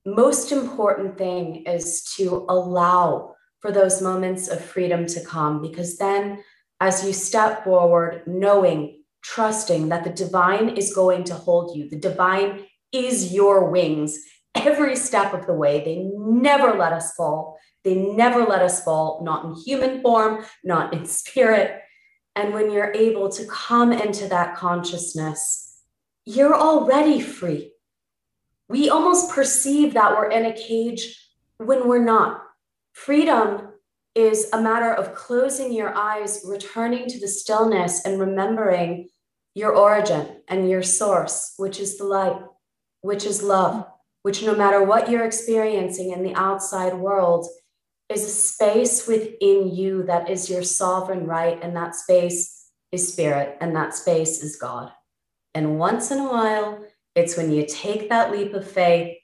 most 0.05 0.51
important 0.51 1.17
thing 1.17 1.63
is 1.65 2.03
to 2.17 2.45
allow 2.49 3.35
for 3.59 3.71
those 3.71 4.01
moments 4.01 4.47
of 4.47 4.59
freedom 4.59 5.05
to 5.05 5.23
come 5.23 5.61
because 5.61 5.97
then 5.97 6.43
as 6.79 7.05
you 7.05 7.13
step 7.13 7.63
forward, 7.63 8.23
knowing, 8.25 9.03
trusting 9.23 9.89
that 9.89 10.03
the 10.03 10.09
divine 10.09 10.69
is 10.69 10.93
going 10.93 11.23
to 11.25 11.35
hold 11.35 11.77
you, 11.77 11.87
the 11.87 11.99
divine 11.99 12.65
is 12.91 13.31
your 13.31 13.69
wings 13.69 14.17
every 14.55 14.95
step 14.95 15.33
of 15.33 15.45
the 15.45 15.53
way. 15.53 15.83
They 15.83 16.09
never 16.17 16.77
let 16.77 16.91
us 16.91 17.13
fall. 17.13 17.59
They 17.83 17.95
never 17.95 18.43
let 18.43 18.61
us 18.61 18.83
fall, 18.83 19.21
not 19.23 19.45
in 19.45 19.55
human 19.55 20.01
form, 20.01 20.45
not 20.63 20.93
in 20.93 21.05
spirit. 21.19 21.81
And 22.35 22.53
when 22.53 22.71
you're 22.71 22.93
able 22.93 23.29
to 23.29 23.45
come 23.45 23.91
into 23.91 24.27
that 24.27 24.55
consciousness, 24.55 25.79
you're 26.25 26.55
already 26.55 27.19
free. 27.19 27.73
We 28.69 28.89
almost 28.89 29.31
perceive 29.31 29.95
that 29.95 30.11
we're 30.11 30.29
in 30.29 30.45
a 30.45 30.53
cage 30.53 31.29
when 31.57 31.87
we're 31.87 32.03
not. 32.03 32.41
Freedom 32.93 33.69
is 34.15 34.49
a 34.53 34.61
matter 34.61 34.93
of 34.93 35.15
closing 35.15 35.73
your 35.73 35.93
eyes, 35.95 36.43
returning 36.45 37.07
to 37.07 37.19
the 37.19 37.27
stillness, 37.27 38.05
and 38.05 38.19
remembering 38.19 39.09
your 39.53 39.75
origin 39.75 40.41
and 40.47 40.69
your 40.69 40.83
source, 40.83 41.53
which 41.57 41.79
is 41.79 41.97
the 41.97 42.05
light, 42.05 42.41
which 43.01 43.25
is 43.25 43.43
love, 43.43 43.85
which 44.23 44.43
no 44.43 44.55
matter 44.55 44.83
what 44.83 45.09
you're 45.09 45.25
experiencing 45.25 46.11
in 46.11 46.23
the 46.23 46.35
outside 46.35 46.93
world, 46.93 47.47
is 48.11 48.23
a 48.23 48.29
space 48.29 49.07
within 49.07 49.73
you 49.73 50.03
that 50.03 50.29
is 50.29 50.49
your 50.49 50.63
sovereign 50.63 51.25
right. 51.25 51.59
And 51.61 51.75
that 51.75 51.95
space 51.95 52.69
is 52.91 53.11
spirit, 53.11 53.57
and 53.61 53.75
that 53.75 53.95
space 53.95 54.43
is 54.43 54.57
God. 54.57 54.91
And 55.53 55.79
once 55.79 56.11
in 56.11 56.19
a 56.19 56.29
while, 56.29 56.85
it's 57.15 57.37
when 57.37 57.51
you 57.51 57.65
take 57.67 58.09
that 58.09 58.31
leap 58.31 58.53
of 58.53 58.69
faith 58.69 59.17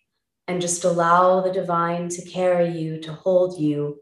and 0.48 0.62
just 0.62 0.84
allow 0.84 1.42
the 1.42 1.52
divine 1.52 2.10
to 2.10 2.22
carry 2.26 2.70
you, 2.70 3.00
to 3.02 3.14
hold 3.14 3.60
you, 3.60 4.00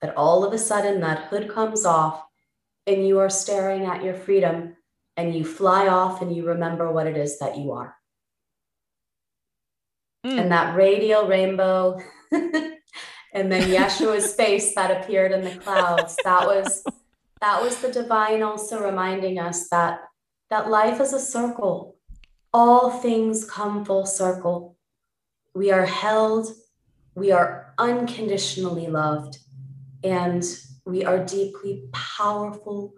that 0.00 0.16
all 0.16 0.44
of 0.44 0.52
a 0.52 0.58
sudden 0.58 1.00
that 1.00 1.28
hood 1.28 1.48
comes 1.48 1.84
off 1.84 2.22
and 2.86 3.06
you 3.06 3.18
are 3.18 3.30
staring 3.30 3.86
at 3.86 4.04
your 4.04 4.14
freedom 4.14 4.76
and 5.16 5.34
you 5.34 5.44
fly 5.44 5.88
off 5.88 6.20
and 6.20 6.34
you 6.34 6.46
remember 6.46 6.92
what 6.92 7.06
it 7.06 7.16
is 7.16 7.38
that 7.38 7.56
you 7.56 7.72
are. 7.72 7.96
Mm. 10.24 10.40
And 10.40 10.52
that 10.52 10.76
radial 10.76 11.26
rainbow 11.26 11.98
and 13.36 13.52
then 13.52 13.68
Yeshua's 13.68 14.34
face 14.34 14.74
that 14.74 14.90
appeared 14.90 15.30
in 15.30 15.42
the 15.42 15.60
clouds. 15.60 16.16
That 16.24 16.46
was 16.46 16.82
that 17.42 17.62
was 17.62 17.76
the 17.82 17.92
divine 17.92 18.42
also 18.42 18.82
reminding 18.82 19.38
us 19.38 19.68
that 19.68 20.00
that 20.48 20.70
life 20.70 21.00
is 21.00 21.12
a 21.12 21.20
circle. 21.20 21.96
All 22.54 22.90
things 22.90 23.48
come 23.48 23.84
full 23.84 24.06
circle. 24.06 24.78
We 25.54 25.70
are 25.70 25.84
held, 25.84 26.48
we 27.14 27.30
are 27.30 27.74
unconditionally 27.78 28.86
loved, 28.86 29.36
and 30.02 30.42
we 30.86 31.04
are 31.04 31.22
deeply 31.22 31.90
powerful 31.92 32.94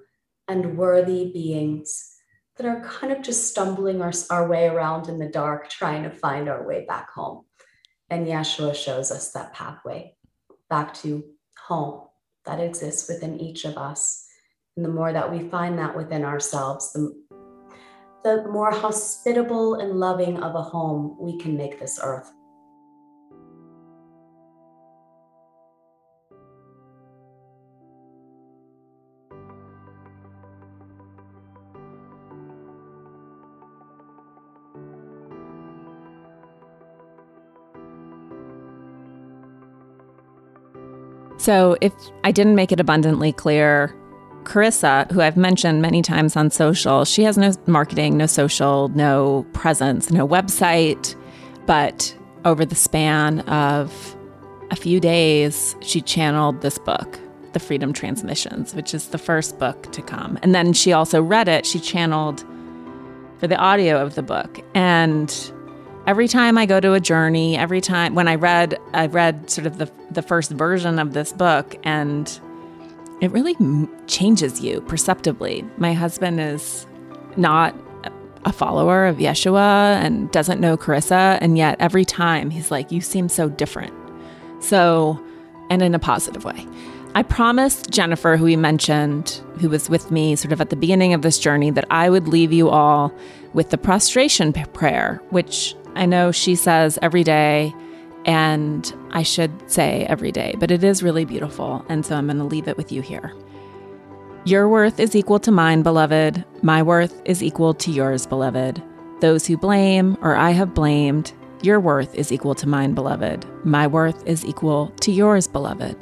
and 0.46 0.78
worthy 0.78 1.32
beings 1.32 2.14
that 2.56 2.66
are 2.66 2.80
kind 2.82 3.12
of 3.12 3.22
just 3.22 3.48
stumbling 3.48 4.00
our, 4.02 4.12
our 4.30 4.46
way 4.46 4.68
around 4.68 5.08
in 5.08 5.18
the 5.18 5.28
dark, 5.28 5.68
trying 5.68 6.04
to 6.04 6.10
find 6.10 6.48
our 6.48 6.66
way 6.66 6.84
back 6.86 7.10
home. 7.10 7.44
And 8.08 8.26
Yeshua 8.26 8.74
shows 8.74 9.10
us 9.10 9.32
that 9.32 9.52
pathway 9.52 10.14
back 10.68 10.94
to 10.94 11.24
home 11.66 12.06
that 12.44 12.60
exists 12.60 13.08
within 13.08 13.38
each 13.40 13.64
of 13.64 13.76
us. 13.76 14.26
And 14.76 14.84
the 14.84 14.90
more 14.90 15.12
that 15.12 15.30
we 15.30 15.48
find 15.48 15.78
that 15.78 15.96
within 15.96 16.24
ourselves, 16.24 16.92
the, 16.92 17.14
the 18.24 18.46
more 18.48 18.70
hospitable 18.70 19.74
and 19.74 19.98
loving 19.98 20.38
of 20.42 20.54
a 20.54 20.62
home 20.62 21.16
we 21.20 21.38
can 21.38 21.56
make 21.56 21.78
this 21.78 21.98
earth. 22.02 22.30
So, 41.48 41.78
if 41.80 41.94
I 42.24 42.30
didn't 42.30 42.56
make 42.56 42.72
it 42.72 42.78
abundantly 42.78 43.32
clear, 43.32 43.96
Carissa, 44.42 45.10
who 45.10 45.22
I've 45.22 45.38
mentioned 45.38 45.80
many 45.80 46.02
times 46.02 46.36
on 46.36 46.50
social, 46.50 47.06
she 47.06 47.22
has 47.22 47.38
no 47.38 47.54
marketing, 47.66 48.18
no 48.18 48.26
social, 48.26 48.88
no 48.88 49.46
presence, 49.54 50.10
no 50.10 50.28
website. 50.28 51.16
But 51.64 52.14
over 52.44 52.66
the 52.66 52.74
span 52.74 53.40
of 53.48 54.14
a 54.70 54.76
few 54.76 55.00
days, 55.00 55.74
she 55.80 56.02
channeled 56.02 56.60
this 56.60 56.76
book, 56.76 57.18
The 57.54 57.60
Freedom 57.60 57.94
Transmissions, 57.94 58.74
which 58.74 58.92
is 58.92 59.06
the 59.06 59.16
first 59.16 59.58
book 59.58 59.90
to 59.92 60.02
come. 60.02 60.38
And 60.42 60.54
then 60.54 60.74
she 60.74 60.92
also 60.92 61.22
read 61.22 61.48
it, 61.48 61.64
she 61.64 61.80
channeled 61.80 62.44
for 63.38 63.46
the 63.46 63.56
audio 63.56 64.02
of 64.02 64.16
the 64.16 64.22
book. 64.22 64.60
And 64.74 65.30
every 66.08 66.26
time 66.26 66.56
I 66.56 66.64
go 66.64 66.80
to 66.80 66.94
a 66.94 67.00
journey, 67.00 67.58
every 67.58 67.82
time 67.82 68.14
when 68.14 68.28
I 68.28 68.34
read, 68.36 68.78
I 68.94 69.06
read 69.06 69.50
sort 69.50 69.66
of 69.66 69.76
the 69.76 69.90
the 70.10 70.22
first 70.22 70.50
version 70.50 70.98
of 70.98 71.12
this 71.12 71.32
book, 71.34 71.76
and 71.84 72.40
it 73.20 73.30
really 73.30 73.54
changes 74.06 74.60
you 74.62 74.80
perceptibly. 74.80 75.66
My 75.76 75.92
husband 75.92 76.40
is 76.40 76.86
not 77.36 77.74
a 78.46 78.52
follower 78.52 79.04
of 79.04 79.18
Yeshua 79.18 79.96
and 80.02 80.30
doesn't 80.30 80.60
know 80.60 80.78
Carissa, 80.78 81.36
and 81.42 81.58
yet 81.58 81.76
every 81.78 82.06
time 82.06 82.48
he's 82.48 82.70
like, 82.70 82.90
"You 82.90 83.02
seem 83.02 83.28
so 83.28 83.50
different," 83.50 83.92
so, 84.60 85.20
and 85.68 85.82
in 85.82 85.94
a 85.94 85.98
positive 85.98 86.42
way. 86.42 86.66
I 87.14 87.22
promised 87.22 87.90
Jennifer, 87.90 88.36
who 88.36 88.44
we 88.44 88.56
mentioned, 88.56 89.40
who 89.60 89.68
was 89.68 89.90
with 89.90 90.10
me 90.10 90.36
sort 90.36 90.52
of 90.52 90.60
at 90.60 90.70
the 90.70 90.76
beginning 90.76 91.12
of 91.12 91.22
this 91.22 91.38
journey, 91.38 91.70
that 91.70 91.86
I 91.90 92.08
would 92.08 92.28
leave 92.28 92.52
you 92.52 92.70
all 92.70 93.12
with 93.54 93.70
the 93.70 93.78
prostration 93.78 94.52
prayer, 94.52 95.20
which 95.30 95.74
I 95.98 96.06
know 96.06 96.32
she 96.32 96.54
says 96.54 96.98
every 97.02 97.24
day. 97.24 97.74
And 98.24 98.92
I 99.12 99.22
should 99.22 99.70
say 99.70 100.04
every 100.04 100.32
day, 100.32 100.54
but 100.58 100.70
it 100.70 100.84
is 100.84 101.02
really 101.02 101.24
beautiful. 101.24 101.84
And 101.88 102.04
so 102.04 102.14
I'm 102.14 102.26
going 102.26 102.38
to 102.38 102.44
leave 102.44 102.68
it 102.68 102.76
with 102.76 102.92
you 102.92 103.00
here. 103.00 103.32
Your 104.44 104.68
worth 104.68 105.00
is 105.00 105.16
equal 105.16 105.38
to 105.40 105.50
mine, 105.50 105.82
beloved. 105.82 106.44
My 106.62 106.82
worth 106.82 107.22
is 107.24 107.42
equal 107.42 107.74
to 107.74 107.90
yours, 107.90 108.26
beloved. 108.26 108.82
Those 109.20 109.46
who 109.46 109.56
blame 109.56 110.16
or 110.20 110.36
I 110.36 110.50
have 110.50 110.74
blamed, 110.74 111.32
your 111.62 111.80
worth 111.80 112.14
is 112.14 112.30
equal 112.30 112.54
to 112.56 112.68
mine, 112.68 112.92
beloved. 112.92 113.46
My 113.64 113.86
worth 113.86 114.26
is 114.26 114.44
equal 114.44 114.92
to 115.00 115.10
yours, 115.12 115.48
beloved. 115.48 115.96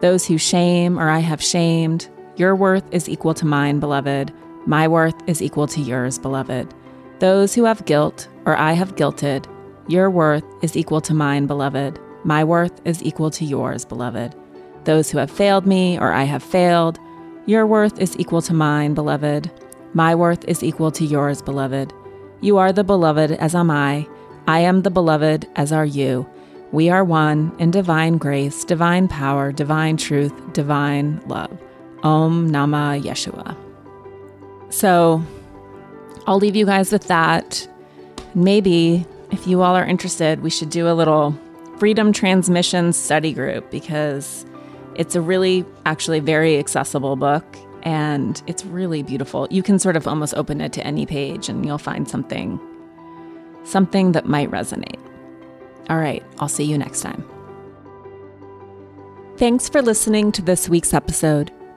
Those 0.00 0.26
who 0.26 0.36
shame 0.38 0.98
or 0.98 1.08
I 1.08 1.20
have 1.20 1.42
shamed, 1.42 2.08
your 2.36 2.54
worth 2.54 2.84
is 2.92 3.08
equal 3.08 3.34
to 3.34 3.46
mine, 3.46 3.80
beloved. 3.80 4.32
My 4.66 4.88
worth 4.88 5.16
is 5.26 5.40
equal 5.40 5.66
to 5.68 5.80
yours, 5.80 6.18
beloved. 6.18 6.74
Those 7.22 7.54
who 7.54 7.62
have 7.66 7.84
guilt 7.84 8.26
or 8.46 8.56
I 8.56 8.72
have 8.72 8.96
guilted, 8.96 9.46
your 9.86 10.10
worth 10.10 10.42
is 10.60 10.76
equal 10.76 11.00
to 11.02 11.14
mine, 11.14 11.46
beloved. 11.46 12.00
My 12.24 12.42
worth 12.42 12.80
is 12.84 13.00
equal 13.00 13.30
to 13.30 13.44
yours, 13.44 13.84
beloved. 13.84 14.34
Those 14.82 15.08
who 15.08 15.18
have 15.18 15.30
failed 15.30 15.64
me 15.64 15.96
or 16.00 16.10
I 16.12 16.24
have 16.24 16.42
failed, 16.42 16.98
your 17.46 17.64
worth 17.64 18.00
is 18.00 18.18
equal 18.18 18.42
to 18.42 18.52
mine, 18.52 18.94
beloved. 18.94 19.48
My 19.94 20.16
worth 20.16 20.44
is 20.48 20.64
equal 20.64 20.90
to 20.90 21.04
yours, 21.04 21.42
beloved. 21.42 21.92
You 22.40 22.58
are 22.58 22.72
the 22.72 22.82
beloved 22.82 23.30
as 23.30 23.54
am 23.54 23.70
I. 23.70 24.08
I 24.48 24.58
am 24.58 24.82
the 24.82 24.90
beloved 24.90 25.46
as 25.54 25.70
are 25.70 25.86
you. 25.86 26.28
We 26.72 26.90
are 26.90 27.04
one 27.04 27.54
in 27.60 27.70
divine 27.70 28.18
grace, 28.18 28.64
divine 28.64 29.06
power, 29.06 29.52
divine 29.52 29.96
truth, 29.96 30.32
divine 30.54 31.22
love. 31.28 31.56
Om 32.02 32.50
Nama 32.50 33.00
Yeshua. 33.00 33.56
So 34.70 35.22
I'll 36.26 36.38
leave 36.38 36.56
you 36.56 36.66
guys 36.66 36.92
with 36.92 37.08
that. 37.08 37.68
Maybe 38.34 39.06
if 39.30 39.46
you 39.46 39.62
all 39.62 39.74
are 39.74 39.84
interested, 39.84 40.42
we 40.42 40.50
should 40.50 40.70
do 40.70 40.88
a 40.88 40.94
little 40.94 41.38
freedom 41.78 42.12
transmission 42.12 42.92
study 42.92 43.32
group 43.32 43.70
because 43.70 44.46
it's 44.94 45.14
a 45.14 45.20
really, 45.20 45.64
actually, 45.84 46.20
very 46.20 46.58
accessible 46.58 47.16
book 47.16 47.44
and 47.82 48.40
it's 48.46 48.64
really 48.64 49.02
beautiful. 49.02 49.48
You 49.50 49.62
can 49.62 49.78
sort 49.78 49.96
of 49.96 50.06
almost 50.06 50.34
open 50.34 50.60
it 50.60 50.72
to 50.74 50.86
any 50.86 51.06
page 51.06 51.48
and 51.48 51.66
you'll 51.66 51.78
find 51.78 52.08
something, 52.08 52.60
something 53.64 54.12
that 54.12 54.26
might 54.26 54.50
resonate. 54.50 55.00
All 55.90 55.98
right, 55.98 56.22
I'll 56.38 56.48
see 56.48 56.64
you 56.64 56.78
next 56.78 57.00
time. 57.00 57.24
Thanks 59.36 59.68
for 59.68 59.82
listening 59.82 60.30
to 60.32 60.42
this 60.42 60.68
week's 60.68 60.94
episode. 60.94 61.50